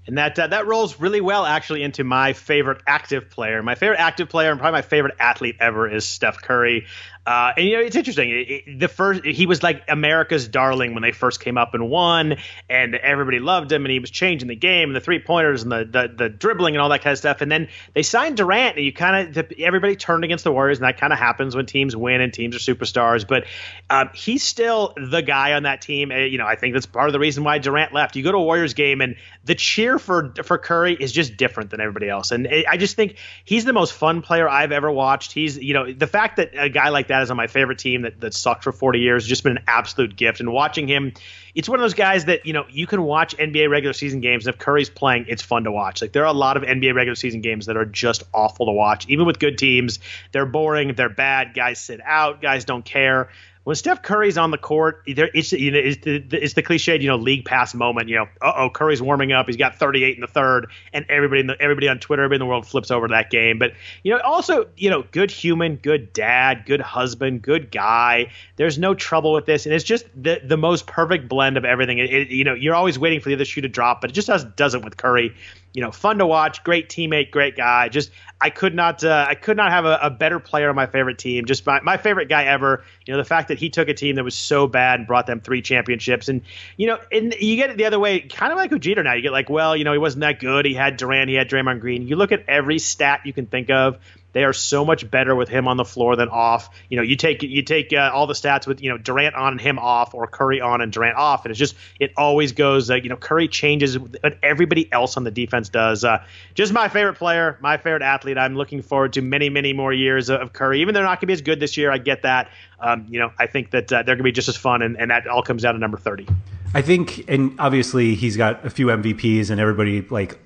And 0.07 0.19
that 0.19 0.39
uh, 0.39 0.47
that 0.47 0.69
rolls 0.69 1.01
really 1.01 1.21
well 1.21 1.45
actually 1.45 1.83
into 1.83 2.05
my 2.05 2.33
favorite 2.33 2.81
active 2.87 3.29
player. 3.29 3.61
My 3.63 3.75
favorite 3.75 3.99
active 3.99 4.29
player 4.29 4.53
and 4.53 4.61
probably 4.61 4.79
my 4.79 4.83
favorite 4.83 5.17
athlete 5.19 5.57
ever 5.59 5.93
is 5.93 6.05
Steph 6.05 6.41
Curry. 6.41 6.87
Uh, 7.27 7.53
and 7.57 7.67
you 7.67 7.77
know, 7.77 7.83
it's 7.83 7.97
interesting. 7.97 8.31
It, 8.31 8.51
it, 8.51 8.79
the 8.79 8.87
first 8.87 9.25
he 9.25 9.47
was 9.47 9.61
like 9.61 9.83
America's 9.89 10.47
darling 10.47 10.95
when 10.95 11.03
they 11.03 11.11
first 11.11 11.41
came 11.41 11.59
up 11.59 11.75
and 11.75 11.91
won, 11.91 12.37
and 12.71 12.95
everybody 12.95 13.41
loved 13.41 13.73
him, 13.73 13.85
and 13.85 13.91
he 13.91 13.99
was 13.99 14.11
changing 14.11 14.47
the 14.47 14.55
game 14.55 14.91
and 14.91 14.97
the 14.97 15.01
three 15.01 15.19
pointers 15.19 15.65
and 15.65 15.73
the, 15.73 15.85
the 15.85 16.15
the 16.17 16.29
dribbling 16.29 16.77
and 16.77 16.83
all 16.83 16.91
that 16.91 17.03
kind 17.03 17.13
of 17.13 17.19
stuff. 17.19 17.41
And 17.41 17.51
then 17.51 17.69
they 17.95 18.05
signed 18.05 18.37
Durant, 18.37 18.77
and 18.77 18.85
you 18.85 18.93
kind 18.93 19.37
of 19.37 19.53
everybody 19.59 19.97
turned 19.97 20.25
against 20.25 20.45
the 20.45 20.53
Warriors, 20.53 20.79
and 20.79 20.87
that 20.87 21.01
kind 21.01 21.13
of 21.13 21.19
happens 21.19 21.57
when 21.57 21.67
teams 21.67 21.97
win 21.97 22.21
and 22.21 22.33
teams 22.33 22.55
are 22.55 22.75
superstars. 22.75 23.27
But 23.27 23.47
um, 23.91 24.11
he's 24.15 24.45
still 24.45 24.95
the 24.97 25.21
guy 25.21 25.55
on 25.55 25.65
that 25.65 25.81
team. 25.81 26.13
And, 26.13 26.31
you 26.31 26.39
know, 26.39 26.47
I 26.47 26.55
think 26.55 26.75
that's 26.75 26.87
part 26.87 27.09
of 27.09 27.13
the 27.13 27.19
reason 27.19 27.43
why 27.43 27.59
Durant 27.59 27.93
left. 27.93 28.15
You 28.15 28.23
go 28.23 28.31
to 28.31 28.39
a 28.39 28.43
Warriors 28.43 28.75
game, 28.75 29.01
and 29.01 29.17
the 29.45 29.57
cheer 29.57 29.99
for 29.99 30.33
for 30.45 30.59
Curry 30.59 30.97
is 30.99 31.11
just 31.11 31.37
different 31.37 31.71
than 31.71 31.81
everybody 31.81 32.09
else. 32.09 32.31
And 32.31 32.49
I 32.69 32.77
just 32.77 32.95
think 32.95 33.17
he's 33.45 33.65
the 33.65 33.73
most 33.73 33.93
fun 33.95 34.23
player 34.23 34.49
I've 34.49 34.71
ever 34.71 34.93
watched. 34.93 35.33
He's 35.33 35.59
you 35.59 35.75
know 35.75 35.93
the 35.93 36.07
fact 36.07 36.37
that 36.37 36.53
a 36.57 36.69
guy 36.69 36.91
like 36.91 37.09
that 37.09 37.16
is 37.23 37.31
on 37.31 37.37
my 37.37 37.47
favorite 37.47 37.79
team 37.79 38.03
that, 38.03 38.21
that 38.21 38.35
sucked 38.35 38.65
for 38.65 38.73
40 38.73 38.99
years 38.99 39.27
just 39.27 39.43
been 39.43 39.57
an 39.57 39.65
absolute 39.67 40.17
gift. 40.17 40.41
And 40.41 40.53
watching 40.53 40.89
him, 40.89 41.13
it's 41.55 41.69
one 41.69 41.79
of 41.79 41.83
those 41.85 41.95
guys 41.95 42.27
that, 42.27 42.47
you 42.47 42.53
know, 42.53 42.65
you 42.71 42.87
can 42.87 43.03
watch 43.03 43.37
NBA 43.37 43.71
regular 43.71 43.93
season 43.93 44.21
games. 44.21 44.47
And 44.47 44.55
if 44.55 44.61
Curry's 44.61 44.91
playing, 44.91 45.27
it's 45.29 45.43
fun 45.43 45.65
to 45.65 45.73
watch. 45.73 46.03
Like 46.03 46.13
there 46.13 46.23
are 46.23 46.33
a 46.33 46.33
lot 46.33 46.57
of 46.57 46.63
NBA 46.63 46.95
regular 46.95 47.15
season 47.15 47.41
games 47.41 47.67
that 47.67 47.77
are 47.77 47.85
just 47.85 48.25
awful 48.35 48.67
to 48.67 48.73
watch. 48.73 49.07
Even 49.09 49.27
with 49.27 49.39
good 49.39 49.59
teams, 49.59 49.99
they're 50.33 50.47
boring, 50.47 50.95
they're 50.95 51.09
bad. 51.09 51.55
Guys 51.55 51.81
sit 51.81 52.01
out, 52.05 52.43
guys 52.43 52.65
don't 52.65 52.85
care 52.85 53.29
when 53.67 53.75
Steph 53.75 54.01
Curry's 54.01 54.39
on 54.39 54.53
the 54.53 54.59
court, 54.59 55.03
it's 55.07 55.51
you 55.51 55.73
know 55.73 55.79
it's 55.81 55.97
the, 56.05 56.23
it's 56.31 56.55
the 56.55 56.63
cliched 56.63 57.01
you 57.01 57.09
know 57.09 57.17
league 57.17 57.45
pass 57.45 57.75
moment. 57.75 58.09
You 58.09 58.15
know, 58.15 58.29
uh 58.41 58.53
oh, 58.59 58.71
Curry's 58.71 59.03
warming 59.03 59.33
up. 59.33 59.47
He's 59.47 59.57
got 59.57 59.75
38 59.75 60.15
in 60.15 60.21
the 60.21 60.29
third, 60.29 60.69
and 60.93 61.05
everybody 61.09 61.41
in 61.41 61.49
the, 61.49 61.61
everybody 61.61 61.89
on 61.89 61.99
Twitter, 61.99 62.23
everybody 62.23 62.37
in 62.37 62.47
the 62.47 62.47
world 62.47 62.65
flips 62.65 62.93
over 62.93 63.09
to 63.09 63.13
that 63.13 63.29
game. 63.29 63.59
But 63.59 63.73
you 64.05 64.15
know, 64.15 64.21
also 64.21 64.69
you 64.77 64.89
know, 64.89 65.03
good 65.11 65.33
human, 65.33 65.75
good 65.75 66.13
dad, 66.13 66.63
good 66.65 66.81
husband, 66.81 67.43
good 67.43 67.73
guy. 67.73 68.31
There's 68.55 68.79
no 68.79 68.95
trouble 68.95 69.33
with 69.33 69.47
this, 69.47 69.67
and 69.67 69.75
it's 69.75 69.83
just 69.83 70.07
the 70.15 70.41
the 70.45 70.57
most 70.57 70.87
perfect 70.87 71.29
blend 71.29 71.57
of 71.57 71.65
everything. 71.65 71.99
It, 71.99 72.15
it, 72.15 72.29
you 72.29 72.45
know, 72.45 72.55
you're 72.55 72.77
always 72.77 73.01
waiting 73.01 73.19
for 73.19 73.31
the 73.31 73.35
other 73.35 73.45
shoe 73.45 73.63
to 73.63 73.69
drop, 73.69 74.01
but 74.01 74.11
it 74.11 74.13
just 74.13 74.29
does, 74.29 74.45
doesn't 74.45 74.85
with 74.85 74.97
Curry 74.97 75.35
you 75.77 75.83
know, 75.83 75.91
fun 75.91 76.17
to 76.17 76.27
watch, 76.27 76.65
great 76.65 76.89
teammate, 76.89 77.31
great 77.31 77.55
guy. 77.55 77.91
Just 77.91 78.11
I 78.41 78.49
could 78.49 78.75
not 78.75 79.05
uh, 79.05 79.27
I 79.29 79.35
could 79.35 79.59
not 79.59 79.71
have 79.71 79.85
a, 79.85 79.99
a, 80.05 80.11
better 80.11 80.41
player 80.41 80.71
on 80.71 80.75
my 80.75 80.87
favorite 80.87 81.19
team. 81.19 81.45
Just 81.45 81.67
my, 81.67 81.83
my 81.83 81.99
favorite 81.99 82.31
guy 82.31 82.45
ever. 82.45 82.83
You 83.05 83.13
know, 83.13 83.19
the 83.19 83.27
fact 83.27 83.49
that 83.49 83.59
he 83.59 83.69
took 83.69 83.91
a 83.91 83.93
team 83.93 84.17
that 84.17 84.25
was 84.25 84.35
so 84.35 84.67
bad 84.67 85.01
and 85.01 85.07
brought 85.07 85.27
them 85.27 85.43
three 85.43 85.61
championships. 85.61 86.31
And 86.31 86.41
you 86.79 86.87
know, 86.87 86.99
and 87.13 87.35
you 87.39 87.57
get 87.57 87.69
it 87.69 87.77
the 87.77 87.85
other 87.85 87.99
way, 87.99 88.21
kind 88.21 88.53
of 88.53 88.57
like 88.57 88.75
Jeter 88.81 89.03
now. 89.03 89.13
You 89.13 89.21
get 89.21 89.33
like, 89.33 89.51
well, 89.51 89.77
you 89.77 89.85
know, 89.85 89.93
he 89.93 89.99
wasn't 89.99 90.23
that 90.23 90.41
good. 90.41 90.65
He 90.65 90.73
had 90.73 90.97
Durant, 90.97 91.29
he 91.29 91.35
had 91.35 91.51
Draymond 91.51 91.81
Green. 91.81 92.09
You 92.09 92.17
look 92.17 92.33
at 92.33 92.49
every 92.49 92.79
stat 92.79 93.21
you 93.27 93.35
can 93.35 93.45
think 93.45 93.69
of 93.69 93.99
they 94.37 94.45
are 94.45 94.53
so 94.53 94.85
much 94.85 95.11
better 95.11 95.35
with 95.35 95.49
him 95.49 95.67
on 95.67 95.79
the 95.79 95.85
floor 95.85 96.15
than 96.15 96.29
off. 96.29 96.69
You 96.91 96.99
know, 96.99 97.03
you 97.03 97.17
take 97.17 97.43
you 97.43 97.63
take 97.63 97.95
uh, 97.95 98.11
all 98.13 98.27
the 98.27 98.35
stats 98.35 98.67
with 98.67 98.83
you 98.83 98.91
know 98.91 98.99
Durant 98.99 99.35
on 99.35 99.53
and 99.53 99.61
him 99.61 99.79
off, 99.79 100.13
or 100.13 100.27
Curry 100.27 100.61
on 100.61 100.83
and 100.83 100.93
Durant 100.93 101.17
off, 101.17 101.47
and 101.47 101.51
it's 101.51 101.59
just 101.59 101.75
it 101.99 102.13
always 102.19 102.53
goes. 102.53 102.91
Uh, 102.91 102.97
you 102.97 103.09
know, 103.09 103.17
Curry 103.17 103.49
changes 103.49 103.97
but 103.97 104.39
everybody 104.43 104.93
else 104.93 105.17
on 105.17 105.25
the 105.25 105.31
defense 105.31 105.71
does. 105.71 106.05
Uh, 106.05 106.23
just 106.53 106.75
my 106.75 106.91
favorite 106.91 107.15
player, 107.15 107.57
my 107.63 107.79
favorite 107.79 108.03
athlete. 108.03 108.37
I'm 108.37 108.57
looking 108.57 108.83
forward 108.83 109.15
to 109.15 109.23
many 109.23 109.49
many 109.49 109.73
more 109.73 109.91
years 109.91 110.29
of 110.29 110.53
Curry. 110.53 110.83
Even 110.83 110.93
they're 110.93 111.03
not 111.03 111.19
going 111.19 111.21
to 111.21 111.27
be 111.29 111.33
as 111.33 111.41
good 111.41 111.59
this 111.59 111.79
year, 111.79 111.91
I 111.91 111.97
get 111.97 112.21
that. 112.25 112.51
Um, 112.79 113.07
you 113.09 113.19
know, 113.19 113.33
I 113.39 113.47
think 113.47 113.71
that 113.71 113.91
uh, 113.91 114.03
they're 114.03 114.17
going 114.17 114.19
to 114.19 114.25
be 114.25 114.33
just 114.33 114.51
as 114.51 114.57
fun, 114.59 114.83
and, 114.83 115.01
and 115.01 115.11
that 115.11 115.27
all 115.27 115.43
comes 115.43 115.63
down 115.63 115.73
to 115.73 115.81
number 115.81 115.97
thirty. 115.97 116.29
I 116.75 116.83
think, 116.83 117.25
and 117.27 117.59
obviously 117.59 118.15
he's 118.15 118.37
got 118.37 118.67
a 118.67 118.69
few 118.69 118.89
MVPs, 118.89 119.49
and 119.49 119.59
everybody 119.59 120.03
like 120.03 120.39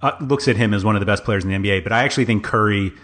uh, 0.00 0.12
looks 0.20 0.48
at 0.48 0.56
him 0.56 0.72
as 0.72 0.82
one 0.82 0.96
of 0.96 1.00
the 1.00 1.06
best 1.06 1.24
players 1.24 1.44
in 1.44 1.50
the 1.50 1.56
NBA. 1.58 1.82
But 1.82 1.92
I 1.92 2.04
actually 2.04 2.24
think 2.24 2.42
Curry 2.42 2.94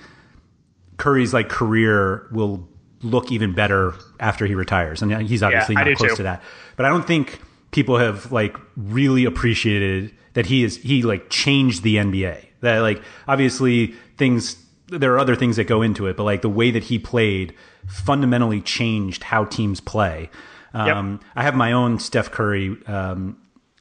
Curry's 0.97 1.34
like 1.34 1.49
career 1.49 2.26
will 2.30 2.68
look 3.03 3.30
even 3.30 3.53
better 3.53 3.95
after 4.20 4.47
he 4.47 4.55
retires, 4.55 5.03
and 5.03 5.26
he's 5.26 5.42
obviously 5.42 5.74
yeah, 5.74 5.84
not 5.84 5.97
close 5.97 6.11
too. 6.11 6.16
to 6.16 6.22
that. 6.24 6.42
But 6.76 6.86
I 6.86 6.88
don't 6.88 7.07
think 7.07 7.40
people 7.70 7.99
have 7.99 8.30
like 8.32 8.57
really 8.76 9.24
appreciated 9.24 10.14
that 10.34 10.47
he 10.47 10.64
is 10.64 10.76
he 10.78 11.03
like 11.03 11.30
changed 11.30 11.82
the 11.82 11.97
NBA. 11.97 12.47
That 12.61 12.80
like 12.80 13.03
obviously 13.26 13.95
things 14.16 14.57
there 14.88 15.12
are 15.14 15.18
other 15.18 15.36
things 15.36 15.57
that 15.57 15.64
go 15.64 15.82
into 15.82 16.07
it, 16.07 16.16
but 16.16 16.24
like 16.24 16.42
the 16.42 16.49
way 16.49 16.70
that 16.70 16.84
he 16.84 16.99
played 16.99 17.55
fundamentally 17.86 18.61
changed 18.61 19.24
how 19.24 19.45
teams 19.45 19.80
play. 19.80 20.30
Um, 20.72 21.12
yep. 21.12 21.30
I 21.36 21.42
have 21.42 21.55
my 21.55 21.72
own 21.72 21.99
Steph 21.99 22.30
Curry 22.30 22.76
um, 22.86 23.38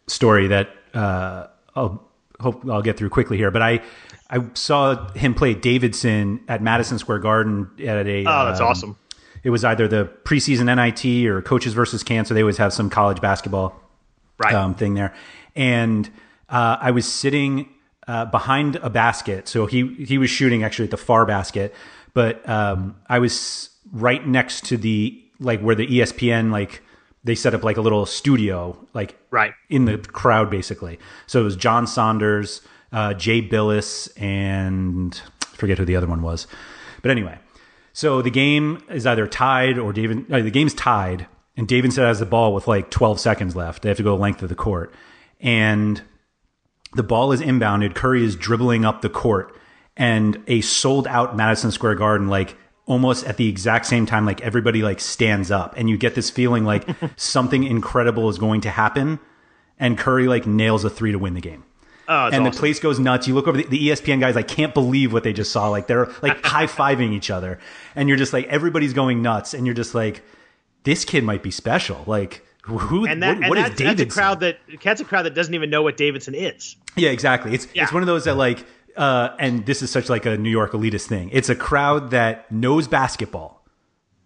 story 0.08 0.48
that 0.48 0.70
uh, 0.94 1.48
I'll 1.76 2.10
hope 2.40 2.68
I'll 2.70 2.82
get 2.82 2.98
through 2.98 3.10
quickly 3.10 3.38
here, 3.38 3.52
but 3.52 3.62
I 3.62 3.82
I 4.30 4.44
saw 4.54 5.12
him 5.14 5.34
play 5.34 5.54
Davidson 5.54 6.44
at 6.48 6.62
Madison 6.62 6.98
Square 6.98 7.20
Garden 7.20 7.70
at 7.80 8.08
a. 8.08 8.20
Oh, 8.22 8.46
that's 8.46 8.60
um, 8.60 8.68
awesome. 8.68 8.98
It 9.44 9.50
was 9.50 9.64
either 9.66 9.88
the 9.88 10.10
preseason 10.24 10.74
NIT 10.74 11.28
or 11.28 11.42
Coaches 11.42 11.74
versus 11.74 12.04
Cancer. 12.04 12.34
They 12.34 12.42
always 12.42 12.58
have 12.58 12.74
some 12.74 12.90
college 12.90 13.20
basketball 13.22 13.80
right. 14.38 14.54
um, 14.54 14.74
thing 14.74 14.94
there, 14.94 15.14
and 15.56 16.10
uh, 16.50 16.78
I 16.80 16.92
was 16.92 17.12
sitting 17.12 17.70
uh, 18.08 18.26
behind 18.26 18.78
a 18.78 18.90
basket. 18.90 19.48
So 19.48 19.66
he 19.66 19.94
he 20.06 20.18
was 20.18 20.30
shooting 20.30 20.64
actually 20.64 20.86
at 20.86 20.92
the 20.92 20.98
far 20.98 21.26
basket, 21.26 21.76
but 22.14 22.48
um, 22.48 22.96
I 23.08 23.20
was 23.20 23.70
right 23.92 24.26
next 24.26 24.66
to 24.66 24.78
the 24.78 25.22
like 25.40 25.62
where 25.62 25.76
the 25.76 25.88
ESPN 25.88 26.52
like 26.52 26.82
they 27.24 27.36
set 27.36 27.54
up 27.54 27.64
like 27.64 27.78
a 27.78 27.82
little 27.82 28.06
studio 28.06 28.78
like 28.94 29.18
right 29.32 29.54
in 29.70 29.86
the 29.86 29.98
crowd 29.98 30.50
basically. 30.50 31.00
So 31.28 31.42
it 31.42 31.44
was 31.44 31.56
John 31.56 31.88
Saunders, 31.88 32.62
uh, 32.94 33.14
Jay 33.16 33.42
Bilas, 33.42 34.10
and 34.22 35.20
I 35.42 35.56
forget 35.58 35.78
who 35.78 35.86
the 35.86 35.96
other 35.96 36.08
one 36.08 36.22
was. 36.22 36.48
But 37.02 37.12
anyway, 37.12 37.40
so 37.92 38.22
the 38.22 38.30
game 38.30 38.84
is 38.90 39.06
either 39.06 39.28
tied 39.28 39.78
or 39.78 39.92
David. 39.92 40.32
Uh, 40.32 40.42
the 40.42 40.52
game's 40.52 40.74
tied, 40.74 41.28
and 41.58 41.68
Davidson 41.68 42.06
has 42.06 42.20
the 42.20 42.26
ball 42.26 42.54
with 42.54 42.68
like 42.68 42.92
12 42.92 43.20
seconds 43.20 43.56
left. 43.56 43.82
They 43.82 43.90
have 43.90 43.98
to 43.98 44.04
go 44.04 44.16
the 44.16 44.22
length 44.22 44.44
of 44.44 44.50
the 44.50 44.56
court, 44.56 44.94
and 45.42 46.02
the 46.94 47.04
ball 47.04 47.32
is 47.32 47.42
inbounded. 47.42 47.96
Curry 47.96 48.24
is 48.24 48.36
dribbling 48.36 48.86
up 48.86 49.02
the 49.02 49.10
court, 49.10 49.58
and 49.98 50.42
a 50.48 50.62
sold 50.62 51.08
out 51.08 51.36
Madison 51.36 51.72
Square 51.72 51.96
Garden 51.96 52.28
like 52.28 52.56
almost 52.86 53.26
at 53.26 53.38
the 53.38 53.48
exact 53.48 53.86
same 53.86 54.06
time 54.06 54.26
like 54.26 54.42
everybody 54.42 54.84
like 54.84 55.00
stands 55.00 55.50
up 55.50 55.74
and 55.78 55.90
you 55.90 55.98
get 55.98 56.16
this 56.16 56.30
feeling 56.30 56.66
like 56.66 56.86
something 57.16 57.64
incredible 57.64 58.28
is 58.28 58.38
going 58.38 58.60
to 58.60 58.70
happen 58.70 59.18
and 59.80 59.98
Curry 59.98 60.28
like 60.28 60.46
nails 60.46 60.84
a 60.84 60.90
3 60.90 61.14
to 61.14 61.18
win 61.18 61.34
the 61.34 61.40
game. 61.40 61.64
Oh, 62.08 62.26
and 62.26 62.36
awesome. 62.36 62.44
the 62.44 62.52
place 62.52 62.80
goes 62.80 63.00
nuts. 63.00 63.28
You 63.28 63.34
look 63.34 63.48
over 63.48 63.58
the, 63.58 63.66
the 63.66 63.90
ESPN 63.90 64.20
guys, 64.20 64.36
I 64.36 64.42
can't 64.42 64.74
believe 64.74 65.14
what 65.14 65.24
they 65.24 65.34
just 65.34 65.52
saw. 65.52 65.70
Like 65.70 65.88
they're 65.88 66.12
like 66.22 66.44
high 66.46 66.68
fiving 66.68 67.14
each 67.14 67.30
other, 67.30 67.60
and 67.96 68.10
you're 68.10 68.18
just 68.18 68.34
like 68.34 68.48
everybody's 68.48 68.94
going 68.94 69.22
nuts, 69.22 69.54
and 69.54 69.66
you're 69.66 69.76
just 69.76 69.96
like, 69.96 70.24
this 70.84 71.06
kid 71.06 71.24
might 71.24 71.44
be 71.44 71.52
special. 71.52 72.04
Like 72.06 72.46
who? 72.64 73.06
And 73.06 73.22
that, 73.24 73.40
what, 73.40 73.50
what 73.50 73.58
and 73.58 73.72
is 73.72 73.78
Davidson? 73.78 73.98
That's 73.98 74.16
a 74.16 74.20
crowd 74.20 74.40
that 74.42 74.58
that's 74.84 75.02
a 75.02 75.06
crowd 75.06 75.24
that 75.24 75.34
doesn't 75.34 75.54
even 75.54 75.70
know 75.70 75.82
what 75.82 75.98
Davidson 75.98 76.36
is. 76.36 76.76
Yeah, 76.96 77.10
exactly. 77.10 77.54
It's 77.54 77.68
yeah. 77.74 77.84
it's 77.84 77.94
one 77.94 78.04
of 78.04 78.08
those 78.08 78.26
that 78.26 78.36
like, 78.36 78.66
uh, 78.96 79.30
and 79.40 79.66
this 79.66 79.82
is 79.82 79.92
such 79.92 80.10
like 80.10 80.26
a 80.26 80.38
New 80.38 80.50
York 80.50 80.72
elitist 80.72 81.08
thing. 81.08 81.30
It's 81.32 81.50
a 81.50 81.56
crowd 81.56 82.12
that 82.12 82.52
knows 82.52 82.88
basketball. 82.88 83.64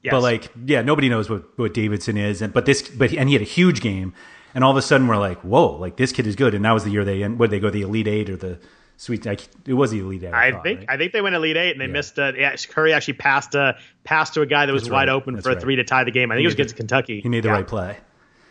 Yes. 0.04 0.12
But 0.12 0.22
like, 0.22 0.52
yeah, 0.66 0.82
nobody 0.84 1.10
knows 1.10 1.30
what, 1.30 1.58
what 1.58 1.74
Davidson 1.74 2.18
is, 2.18 2.42
and 2.42 2.54
but 2.54 2.66
this, 2.66 2.88
but 2.88 3.12
and 3.14 3.28
he 3.28 3.34
had 3.34 3.42
a 3.42 3.46
huge 3.46 3.82
game, 3.82 4.14
and 4.58 4.64
all 4.64 4.72
of 4.72 4.78
a 4.78 4.82
sudden 4.82 5.06
we're 5.06 5.18
like, 5.18 5.40
whoa, 5.42 5.68
like 5.76 5.98
this 5.98 6.12
kid 6.12 6.26
is 6.26 6.36
good. 6.36 6.56
And 6.56 6.66
that 6.66 6.72
was 6.72 6.84
the 6.84 6.90
year 6.90 7.06
they 7.06 7.22
end. 7.22 7.38
where 7.38 7.48
they 7.48 7.60
go 7.60 7.70
the 7.70 7.84
Elite 7.84 8.08
Eight 8.08 8.28
or 8.28 8.38
the 8.38 8.58
Sweet. 9.00 9.24
Like, 9.24 9.48
it 9.68 9.76
was 9.76 9.92
the 9.92 10.00
Elite 10.00 10.24
Eight. 10.24 10.34
I, 10.34 10.48
I 10.48 10.52
thought, 10.52 10.64
think 10.64 10.80
right? 10.80 10.90
I 10.90 10.98
think 10.98 11.14
they 11.14 11.22
went 11.22 11.36
Elite 11.36 11.56
Eight 11.56 11.74
and 11.74 11.80
they 11.80 11.86
yeah. 11.86 11.92
missed. 11.92 12.18
Uh, 12.18 12.34
yeah, 12.36 12.56
Curry 12.56 12.92
actually 12.92 13.14
passed 13.14 13.56
uh, 13.56 13.74
passed 14.04 14.34
to 14.34 14.42
a 14.42 14.48
guy 14.48 14.66
that 14.66 14.74
was 14.74 14.82
That's 14.82 14.92
wide 14.92 15.10
right. 15.10 15.14
open 15.14 15.36
That's 15.36 15.46
for 15.46 15.52
a 15.52 15.62
three 15.62 15.76
to 15.76 15.84
tie 15.84 16.06
the 16.06 16.10
game. 16.10 16.32
I 16.32 16.34
think 16.34 16.40
He 16.40 16.46
it 16.46 16.48
was 16.48 16.54
against 16.56 16.76
Kentucky. 16.76 17.22
He 17.22 17.30
made 17.30 17.44
the 17.44 17.50
yeah. 17.50 17.54
right 17.54 17.68
play. 17.68 17.98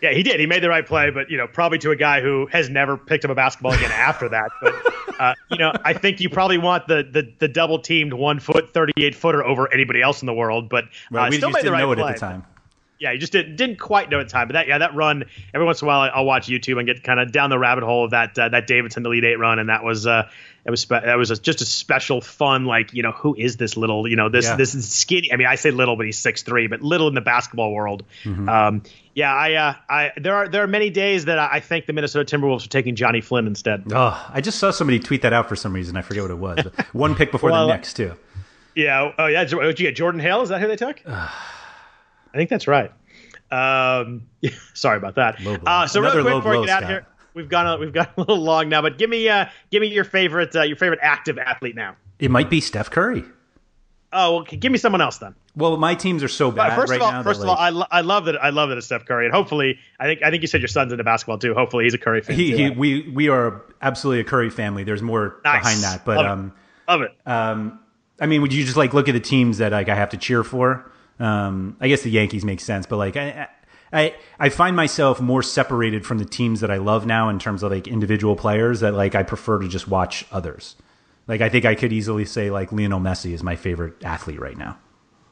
Yeah, 0.01 0.13
he 0.13 0.23
did. 0.23 0.39
He 0.39 0.47
made 0.47 0.63
the 0.63 0.69
right 0.69 0.87
play, 0.87 1.11
but 1.11 1.29
you 1.29 1.39
know, 1.39 1.49
probably 1.49 1.79
to 1.79 1.91
a 1.91 1.97
guy 1.97 2.21
who 2.21 2.47
has 2.53 2.71
never 2.71 2.97
picked 2.97 3.25
up 3.25 3.33
a 3.33 3.35
basketball 3.35 3.73
again 3.73 3.91
after 3.93 4.29
that. 4.29 4.53
But 4.63 4.75
uh, 5.19 5.35
you 5.51 5.59
know, 5.59 5.73
I 5.85 5.93
think 5.93 6.21
you 6.21 6.31
probably 6.31 6.59
want 6.59 6.87
the 6.87 7.03
the, 7.03 7.33
the 7.41 7.49
double 7.49 7.81
teamed 7.81 8.13
one 8.13 8.39
foot 8.39 8.73
thirty 8.73 8.93
eight 8.99 9.17
footer 9.17 9.45
over 9.45 9.73
anybody 9.73 10.03
else 10.03 10.23
in 10.23 10.27
the 10.27 10.35
world. 10.35 10.69
But 10.69 10.85
uh, 10.85 10.89
Well, 11.11 11.31
we 11.31 11.39
still 11.39 11.51
just 11.51 11.65
made 11.65 11.67
the 11.67 11.73
right 11.73 11.81
know 11.81 11.91
it 11.91 11.99
play. 11.99 12.11
at 12.11 12.15
the 12.15 12.21
time. 12.21 12.45
Yeah, 12.99 13.13
you 13.13 13.19
just 13.19 13.33
didn't 13.33 13.57
didn't 13.57 13.79
quite 13.79 14.09
know 14.11 14.21
at 14.21 14.29
the 14.29 14.33
time. 14.33 14.49
But 14.49 14.55
that 14.55 14.69
yeah, 14.69 14.79
that 14.79 14.95
run 14.95 15.25
every 15.53 15.67
once 15.67 15.83
in 15.83 15.87
a 15.87 15.89
while 15.89 16.11
I'll 16.15 16.25
watch 16.25 16.47
YouTube 16.49 16.79
and 16.79 16.87
get 16.87 17.03
kind 17.05 17.21
of 17.21 17.31
down 17.31 17.51
the 17.51 17.59
rabbit 17.59 17.85
hole 17.85 18.05
of 18.07 18.13
that 18.13 18.39
uh, 18.39 18.49
that 18.49 18.67
Davidson 18.67 19.05
Elite 19.05 19.25
Eight 19.25 19.37
run, 19.39 19.59
and 19.59 19.69
that 19.69 19.85
was 19.85 20.07
uh 20.07 20.31
it 20.65 20.71
was 20.71 20.81
spe- 20.81 21.05
that 21.05 21.17
was 21.19 21.31
a, 21.31 21.37
just 21.37 21.61
a 21.61 21.67
special 21.67 22.23
fun 22.23 22.65
like 22.65 22.95
you 22.95 23.03
know 23.03 23.13
who 23.13 23.35
is 23.37 23.59
this 23.59 23.77
little 23.77 24.09
you 24.09 24.17
know 24.17 24.31
this 24.31 24.47
Yeah. 24.47 24.57
this 24.57 24.75
is 24.75 24.91
skinny 24.91 25.31
I 25.31 25.37
mean 25.37 25.47
I 25.47 25.57
say 25.57 25.71
little 25.73 25.95
but 25.97 26.07
he's 26.07 26.19
six 26.19 26.43
three 26.43 26.69
but 26.69 26.81
little 26.81 27.07
in 27.09 27.15
the 27.15 27.21
basketball 27.21 27.73
world. 27.75 28.03
Mm-hmm. 28.25 28.49
Um, 28.49 28.83
yeah, 29.15 29.35
I 29.35 29.53
uh, 29.55 29.75
I 29.91 30.13
there 30.17 30.35
are 30.35 30.49
there 30.49 30.63
are 30.63 30.67
many 30.67 30.89
days 30.89 31.27
that 31.27 31.39
I, 31.39 31.49
I 31.57 31.61
think 31.61 31.85
the 31.85 31.93
Minnesota 31.93 32.37
Timberwolves 32.37 32.65
are 32.65 32.71
taking 32.71 32.97
Jonny 32.97 33.21
Flynn 33.21 33.47
instead. 33.47 33.85
Oh, 33.93 34.27
I 34.33 34.41
just 34.41 34.59
saw 34.59 34.71
somebody 34.71 35.01
tweet 35.01 35.21
that 35.21 35.35
out 35.35 35.51
for 35.51 35.57
some 35.57 35.75
reason. 35.75 35.99
I 35.99 36.03
forget 36.03 36.23
what 36.23 36.31
it 36.31 36.39
was. 36.39 36.59
One 36.95 37.15
pick 37.15 37.31
before 37.31 37.51
Well, 37.51 37.67
the 37.67 37.75
next 37.75 37.95
too. 37.95 38.15
Yeah. 38.75 39.13
Oh 39.19 39.27
yeah. 39.27 39.45
Did 39.45 39.79
you 39.79 39.87
get? 39.87 39.97
Jordan 39.97 40.21
Hill? 40.21 40.41
Is 40.41 40.49
that 40.49 40.63
who 40.63 40.69
they 40.69 40.77
took? 40.77 41.01
I 42.37 42.39
think 42.39 42.51
that's 42.51 42.67
right. 42.69 42.93
Um, 43.51 44.27
sorry 44.75 44.99
about 44.99 45.15
that. 45.15 45.37
Uh, 45.67 45.87
so 45.87 46.01
Another 46.01 46.19
real 46.19 46.25
quick 46.25 46.35
low 46.35 46.41
before 46.41 46.61
we 46.61 46.67
get 46.67 46.71
out 46.71 46.81
Scott. 46.81 46.91
here, 46.91 47.07
we've 47.33 47.49
gone 47.49 47.67
a, 47.67 47.79
we've 47.79 47.93
gone 47.93 48.09
a 48.17 48.21
little 48.21 48.37
long 48.43 48.69
now, 48.69 48.83
but 48.83 48.99
give 48.99 49.09
me 49.09 49.27
uh 49.29 49.47
give 49.71 49.81
me 49.81 49.89
your 49.89 50.05
favorite 50.05 50.55
uh, 50.55 50.63
your 50.63 50.77
favorite 50.77 50.99
active 51.03 51.39
athlete 51.39 51.75
now. 51.75 51.97
It 52.19 52.31
might 52.31 52.51
be 52.51 52.61
Steph 52.61 52.91
Curry. 52.91 53.25
Oh, 54.13 54.35
well, 54.37 54.43
give 54.45 54.71
me 54.71 54.79
someone 54.79 55.01
else 55.01 55.19
then. 55.19 55.35
Well, 55.57 55.77
my 55.79 55.95
teams 55.95 56.23
are 56.23 56.29
so 56.29 56.51
bad 56.51 56.75
first 56.77 56.91
right 56.91 56.97
of 57.01 57.03
all, 57.07 57.13
now. 57.13 57.23
first 57.23 57.41
that, 57.41 57.47
of 57.47 57.51
all, 57.51 57.57
I, 57.57 57.71
lo- 57.71 57.87
I 57.91 58.01
love 58.03 58.27
that 58.27 58.43
I 58.43 58.51
love 58.51 58.69
that 58.69 58.77
it's 58.79 58.87
Steph 58.87 59.07
Curry, 59.07 59.25
and 59.27 59.35
hopefully, 59.35 59.79
I 59.99 60.05
think 60.07 60.23
I 60.23 60.31
think 60.31 60.43
you 60.43 60.49
said 60.49 60.61
your 60.61 60.69
son's 60.69 60.93
into 60.93 61.03
basketball 61.05 61.39
too. 61.39 61.55
Hopefully, 61.55 61.85
he's 61.85 61.95
a 61.95 61.99
Curry 61.99 62.21
fan. 62.21 62.37
he, 62.37 62.51
too. 62.51 62.57
he, 62.57 62.71
we 62.71 63.09
we 63.11 63.29
are 63.29 63.63
absolutely 63.81 64.21
a 64.21 64.25
Curry 64.25 64.51
family. 64.51 64.85
There's 64.85 65.03
more 65.03 65.41
Nice. 65.45 65.63
behind 65.63 65.83
that, 65.83 66.05
but 66.05 66.17
Love 66.17 66.27
it. 66.27 66.31
um, 66.31 66.53
love 66.89 67.03
it. 67.03 67.11
um, 67.27 67.81
I 68.21 68.27
mean, 68.27 68.43
would 68.43 68.53
you 68.53 68.65
just 68.65 68.77
like 68.77 68.95
look 68.95 69.09
at 69.09 69.13
the 69.13 69.21
teams 69.21 69.59
that 69.59 69.73
like 69.73 69.89
I 69.89 69.95
have 69.95 70.11
to 70.11 70.17
cheer 70.17 70.43
for? 70.45 70.91
Um, 71.19 71.77
I 71.81 71.89
guess 71.89 72.03
the 72.03 72.11
Yankees 72.11 72.45
make 72.45 72.61
sense, 72.61 72.87
but 72.87 72.97
like 72.99 73.17
I, 73.17 73.49
I 73.93 74.15
I 74.39 74.49
find 74.51 74.77
myself 74.77 75.21
more 75.21 75.43
separated 75.43 76.05
from 76.05 76.19
the 76.19 76.25
teams 76.25 76.61
that 76.61 76.71
I 76.71 76.77
love 76.77 77.07
now 77.07 77.29
in 77.29 77.39
terms 77.39 77.63
of 77.63 77.73
like 77.73 77.87
individual 77.89 78.37
players 78.37 78.81
that 78.81 78.95
like 78.95 79.15
I 79.15 79.23
prefer 79.23 79.59
to 79.61 79.69
just 79.69 79.89
watch 79.89 80.27
others. 80.31 80.77
Like 81.27 81.41
I 81.41 81.49
think 81.49 81.65
I 81.65 81.75
could 81.75 81.93
easily 81.93 82.25
say 82.25 82.51
like 82.51 82.71
Lionel 82.73 83.01
Messi 83.01 83.33
is 83.33 83.43
my 83.43 83.57
favorite 83.57 84.05
athlete 84.05 84.41
right 84.41 84.57
now. 84.57 84.79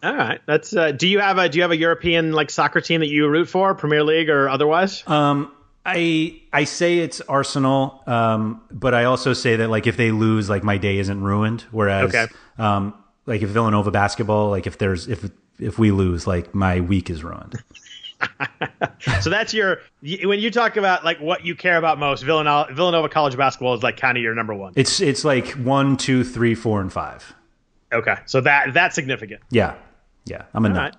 All 0.03 0.15
right, 0.15 0.41
that's. 0.47 0.75
Uh, 0.77 0.91
do 0.93 1.09
you 1.09 1.19
have 1.21 1.39
a 1.39 1.49
do 1.49 1.57
you 1.59 1.63
have 1.63 1.71
a 1.71 1.77
European 1.77 2.33
like 2.33 2.51
soccer 2.51 2.81
team 2.81 3.01
that 3.01 3.09
you 3.09 3.27
root 3.29 3.49
for, 3.49 3.75
Premier 3.75 4.05
League 4.05 4.29
or 4.29 4.49
otherwise? 4.51 5.03
Um, 5.07 5.51
I 5.87 6.41
I 6.53 6.65
say 6.65 6.99
it's 6.99 7.21
Arsenal, 7.23 8.03
um, 8.07 8.61
but 8.71 8.93
I 8.95 9.05
also 9.05 9.33
say 9.33 9.57
that 9.57 9.71
like 9.71 9.87
if 9.87 9.97
they 9.97 10.11
lose, 10.11 10.51
like 10.51 10.63
my 10.63 10.77
day 10.79 10.99
isn't 10.99 11.23
ruined. 11.23 11.63
Whereas, 11.71 12.15
Okay. 12.15 12.27
um, 12.59 12.93
like 13.27 13.41
if 13.43 13.49
Villanova 13.49 13.91
basketball, 13.91 14.51
like 14.51 14.67
if 14.67 14.77
there's 14.77 15.09
if 15.09 15.31
if 15.59 15.79
we 15.79 15.91
lose, 15.91 16.27
like 16.27 16.55
my 16.55 16.81
week 16.81 17.11
is 17.11 17.25
ruined. 17.25 17.63
so 19.21 19.31
that's 19.31 19.53
your 19.53 19.81
when 20.03 20.41
you 20.41 20.51
talk 20.51 20.77
about 20.77 21.05
like 21.05 21.21
what 21.21 21.45
you 21.45 21.55
care 21.55 21.77
about 21.77 21.99
most. 21.99 22.23
Villanova, 22.23 22.73
Villanova 22.73 23.09
college 23.09 23.37
basketball 23.37 23.75
is 23.75 23.83
like 23.83 23.97
kind 23.97 24.17
of 24.17 24.23
your 24.23 24.35
number 24.35 24.55
one. 24.55 24.73
It's 24.77 25.01
it's 25.01 25.25
like 25.25 25.49
one, 25.53 25.97
two, 25.97 26.25
three, 26.25 26.55
four, 26.55 26.81
and 26.81 26.93
five. 26.93 27.35
Okay, 27.93 28.17
so 28.27 28.41
that 28.41 28.73
that's 28.75 28.95
significant. 28.95 29.41
Yeah, 29.51 29.75
yeah. 30.25 30.45
I'm 30.55 30.65
a 30.65 30.69
nut. 30.69 30.77
right. 30.77 30.97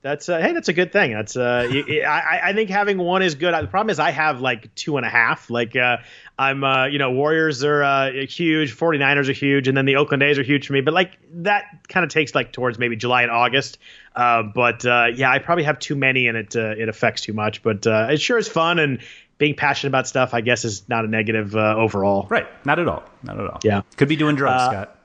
That's 0.00 0.28
uh, 0.28 0.38
hey, 0.38 0.52
that's 0.52 0.68
a 0.68 0.72
good 0.72 0.92
thing. 0.92 1.12
That's 1.12 1.36
uh, 1.36 1.68
I, 2.06 2.40
I 2.44 2.52
think 2.52 2.70
having 2.70 2.98
one 2.98 3.22
is 3.22 3.34
good. 3.34 3.52
The 3.52 3.66
problem 3.66 3.90
is 3.90 3.98
I 3.98 4.10
have 4.10 4.40
like 4.40 4.72
two 4.74 4.96
and 4.96 5.04
a 5.04 5.08
half. 5.08 5.50
Like 5.50 5.74
uh, 5.74 5.98
I'm 6.38 6.62
uh, 6.62 6.86
you 6.86 6.98
know 6.98 7.10
Warriors 7.10 7.64
are 7.64 7.82
uh, 7.82 8.12
huge, 8.28 8.76
49ers 8.76 9.28
are 9.28 9.32
huge, 9.32 9.68
and 9.68 9.76
then 9.76 9.86
the 9.86 9.96
Oakland 9.96 10.22
A's 10.22 10.38
are 10.38 10.42
huge 10.42 10.66
for 10.66 10.72
me. 10.72 10.80
But 10.80 10.94
like 10.94 11.18
that 11.42 11.64
kind 11.88 12.04
of 12.04 12.10
takes 12.10 12.34
like 12.34 12.52
towards 12.52 12.78
maybe 12.78 12.96
July 12.96 13.22
and 13.22 13.30
August. 13.30 13.78
Uh, 14.14 14.42
but 14.42 14.84
uh, 14.86 15.06
yeah, 15.14 15.30
I 15.30 15.38
probably 15.38 15.64
have 15.64 15.78
too 15.78 15.96
many, 15.96 16.28
and 16.28 16.36
it 16.36 16.54
uh, 16.54 16.74
it 16.78 16.88
affects 16.88 17.22
too 17.22 17.32
much. 17.32 17.62
But 17.62 17.86
uh, 17.86 18.08
it 18.10 18.20
sure 18.20 18.38
is 18.38 18.46
fun, 18.48 18.78
and 18.78 19.00
being 19.38 19.54
passionate 19.54 19.90
about 19.90 20.06
stuff, 20.06 20.34
I 20.34 20.40
guess, 20.40 20.64
is 20.64 20.88
not 20.88 21.04
a 21.04 21.08
negative 21.08 21.56
uh, 21.56 21.74
overall. 21.76 22.26
Right? 22.28 22.46
Not 22.64 22.78
at 22.78 22.88
all. 22.88 23.04
Not 23.22 23.40
at 23.40 23.46
all. 23.46 23.60
Yeah. 23.64 23.82
Could 23.96 24.08
be 24.08 24.16
doing 24.16 24.36
drugs, 24.36 24.64
Scott. 24.64 24.96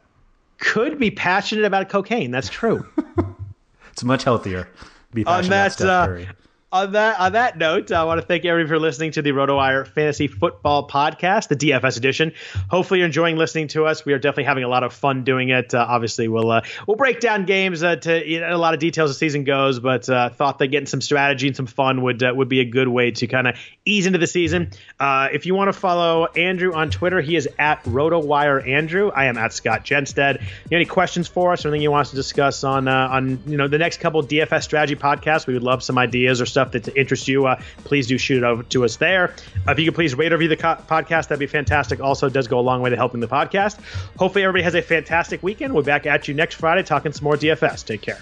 Could 0.60 0.97
be 0.99 1.11
passionate 1.11 1.65
about 1.65 1.89
cocaine. 1.89 2.31
That's 2.31 2.49
true. 2.49 2.88
It's 3.93 4.03
much 4.03 4.23
healthier. 4.23 4.68
Be 5.14 5.23
on 5.23 5.47
passionate 5.47 5.85
about 5.85 6.18
that. 6.18 6.35
On 6.73 6.93
that 6.93 7.19
on 7.19 7.33
that 7.33 7.55
note, 7.55 7.91
I 7.91 8.03
want 8.05 8.19
to 8.19 8.25
thank 8.25 8.45
everyone 8.45 8.67
for 8.67 8.79
listening 8.79 9.11
to 9.11 9.21
the 9.21 9.29
RotoWire 9.29 9.85
Fantasy 9.85 10.25
Football 10.25 10.87
Podcast, 10.87 11.47
the 11.47 11.55
DFS 11.55 11.97
edition. 11.97 12.33
Hopefully, 12.67 13.01
you're 13.01 13.05
enjoying 13.05 13.37
listening 13.37 13.67
to 13.67 13.85
us. 13.85 14.03
We 14.03 14.13
are 14.13 14.17
definitely 14.17 14.45
having 14.45 14.63
a 14.63 14.67
lot 14.67 14.81
of 14.81 14.91
fun 14.91 15.23
doing 15.23 15.49
it. 15.49 15.75
Uh, 15.75 15.85
obviously, 15.87 16.27
we'll 16.27 16.49
uh, 16.49 16.61
we'll 16.87 16.97
break 16.97 17.19
down 17.19 17.45
games 17.45 17.83
uh, 17.83 17.97
to 17.97 18.27
you 18.27 18.39
know, 18.39 18.55
a 18.55 18.57
lot 18.57 18.73
of 18.73 18.79
details 18.79 19.11
as 19.11 19.17
the 19.17 19.19
season 19.19 19.43
goes, 19.43 19.79
but 19.79 20.09
uh, 20.09 20.29
thought 20.29 20.57
that 20.57 20.69
getting 20.69 20.87
some 20.87 20.99
strategy 20.99 21.45
and 21.45 21.55
some 21.55 21.67
fun 21.67 22.01
would 22.01 22.23
uh, 22.23 22.33
would 22.35 22.49
be 22.49 22.59
a 22.61 22.65
good 22.65 22.87
way 22.87 23.11
to 23.11 23.27
kind 23.27 23.47
of 23.47 23.55
ease 23.85 24.07
into 24.07 24.17
the 24.17 24.25
season. 24.25 24.71
Uh, 24.99 25.27
if 25.31 25.45
you 25.45 25.53
want 25.53 25.67
to 25.67 25.73
follow 25.73 26.25
Andrew 26.25 26.73
on 26.73 26.89
Twitter, 26.89 27.21
he 27.21 27.35
is 27.35 27.47
at 27.59 27.83
RotoWire 27.83 28.67
Andrew. 28.67 29.11
I 29.13 29.25
am 29.25 29.37
at 29.37 29.53
Scott 29.53 29.85
Jenstad. 29.85 30.41
You 30.41 30.47
have 30.47 30.71
any 30.71 30.85
questions 30.85 31.27
for 31.27 31.53
us 31.53 31.65
or 31.65 31.67
anything 31.67 31.83
you 31.83 31.91
want 31.91 32.07
us 32.07 32.09
to 32.09 32.15
discuss 32.15 32.63
on 32.63 32.87
on 32.87 33.43
you 33.45 33.57
know 33.57 33.67
the 33.67 33.77
next 33.77 33.99
couple 33.99 34.23
DFS 34.23 34.63
strategy 34.63 34.95
podcasts? 34.95 35.45
We 35.45 35.53
would 35.53 35.61
love 35.61 35.83
some 35.83 35.99
ideas 35.99 36.41
or 36.41 36.47
stuff 36.47 36.62
that 36.72 36.88
interests 36.95 37.27
you. 37.27 37.45
Uh, 37.45 37.61
please 37.84 38.07
do 38.07 38.18
shoot 38.18 38.38
it 38.38 38.44
over 38.44 38.64
to 38.64 38.85
us 38.85 38.98
there. 38.98 39.35
Uh, 39.68 39.72
if 39.72 39.80
you 39.80 39.85
could 39.85 39.95
please 39.95 40.15
rate 40.15 40.31
or 40.31 40.38
review 40.38 40.49
the 40.49 40.57
co- 40.57 40.76
podcast, 40.76 41.27
that'd 41.27 41.40
be 41.40 41.45
fantastic. 41.45 41.99
Also, 41.99 42.30
does 42.30 42.48
go 42.48 42.60
a 42.60 42.61
long 42.61 42.81
way 42.81 42.90
to 42.90 42.95
helping 42.95 43.19
the 43.19 43.27
podcast. 43.27 43.80
Hopefully, 44.18 44.44
everybody 44.44 44.64
has 44.64 44.76
a 44.76 44.81
fantastic 44.81 45.44
weekend. 45.44 45.73
We're 45.73 45.84
back 45.84 46.06
at 46.06 46.27
you 46.27 46.34
next 46.34 46.56
Friday 46.56 46.84
talking 46.84 47.11
some 47.11 47.26
more 47.26 47.35
DFS. 47.35 47.85
Take 47.85 48.02
care. 48.02 48.22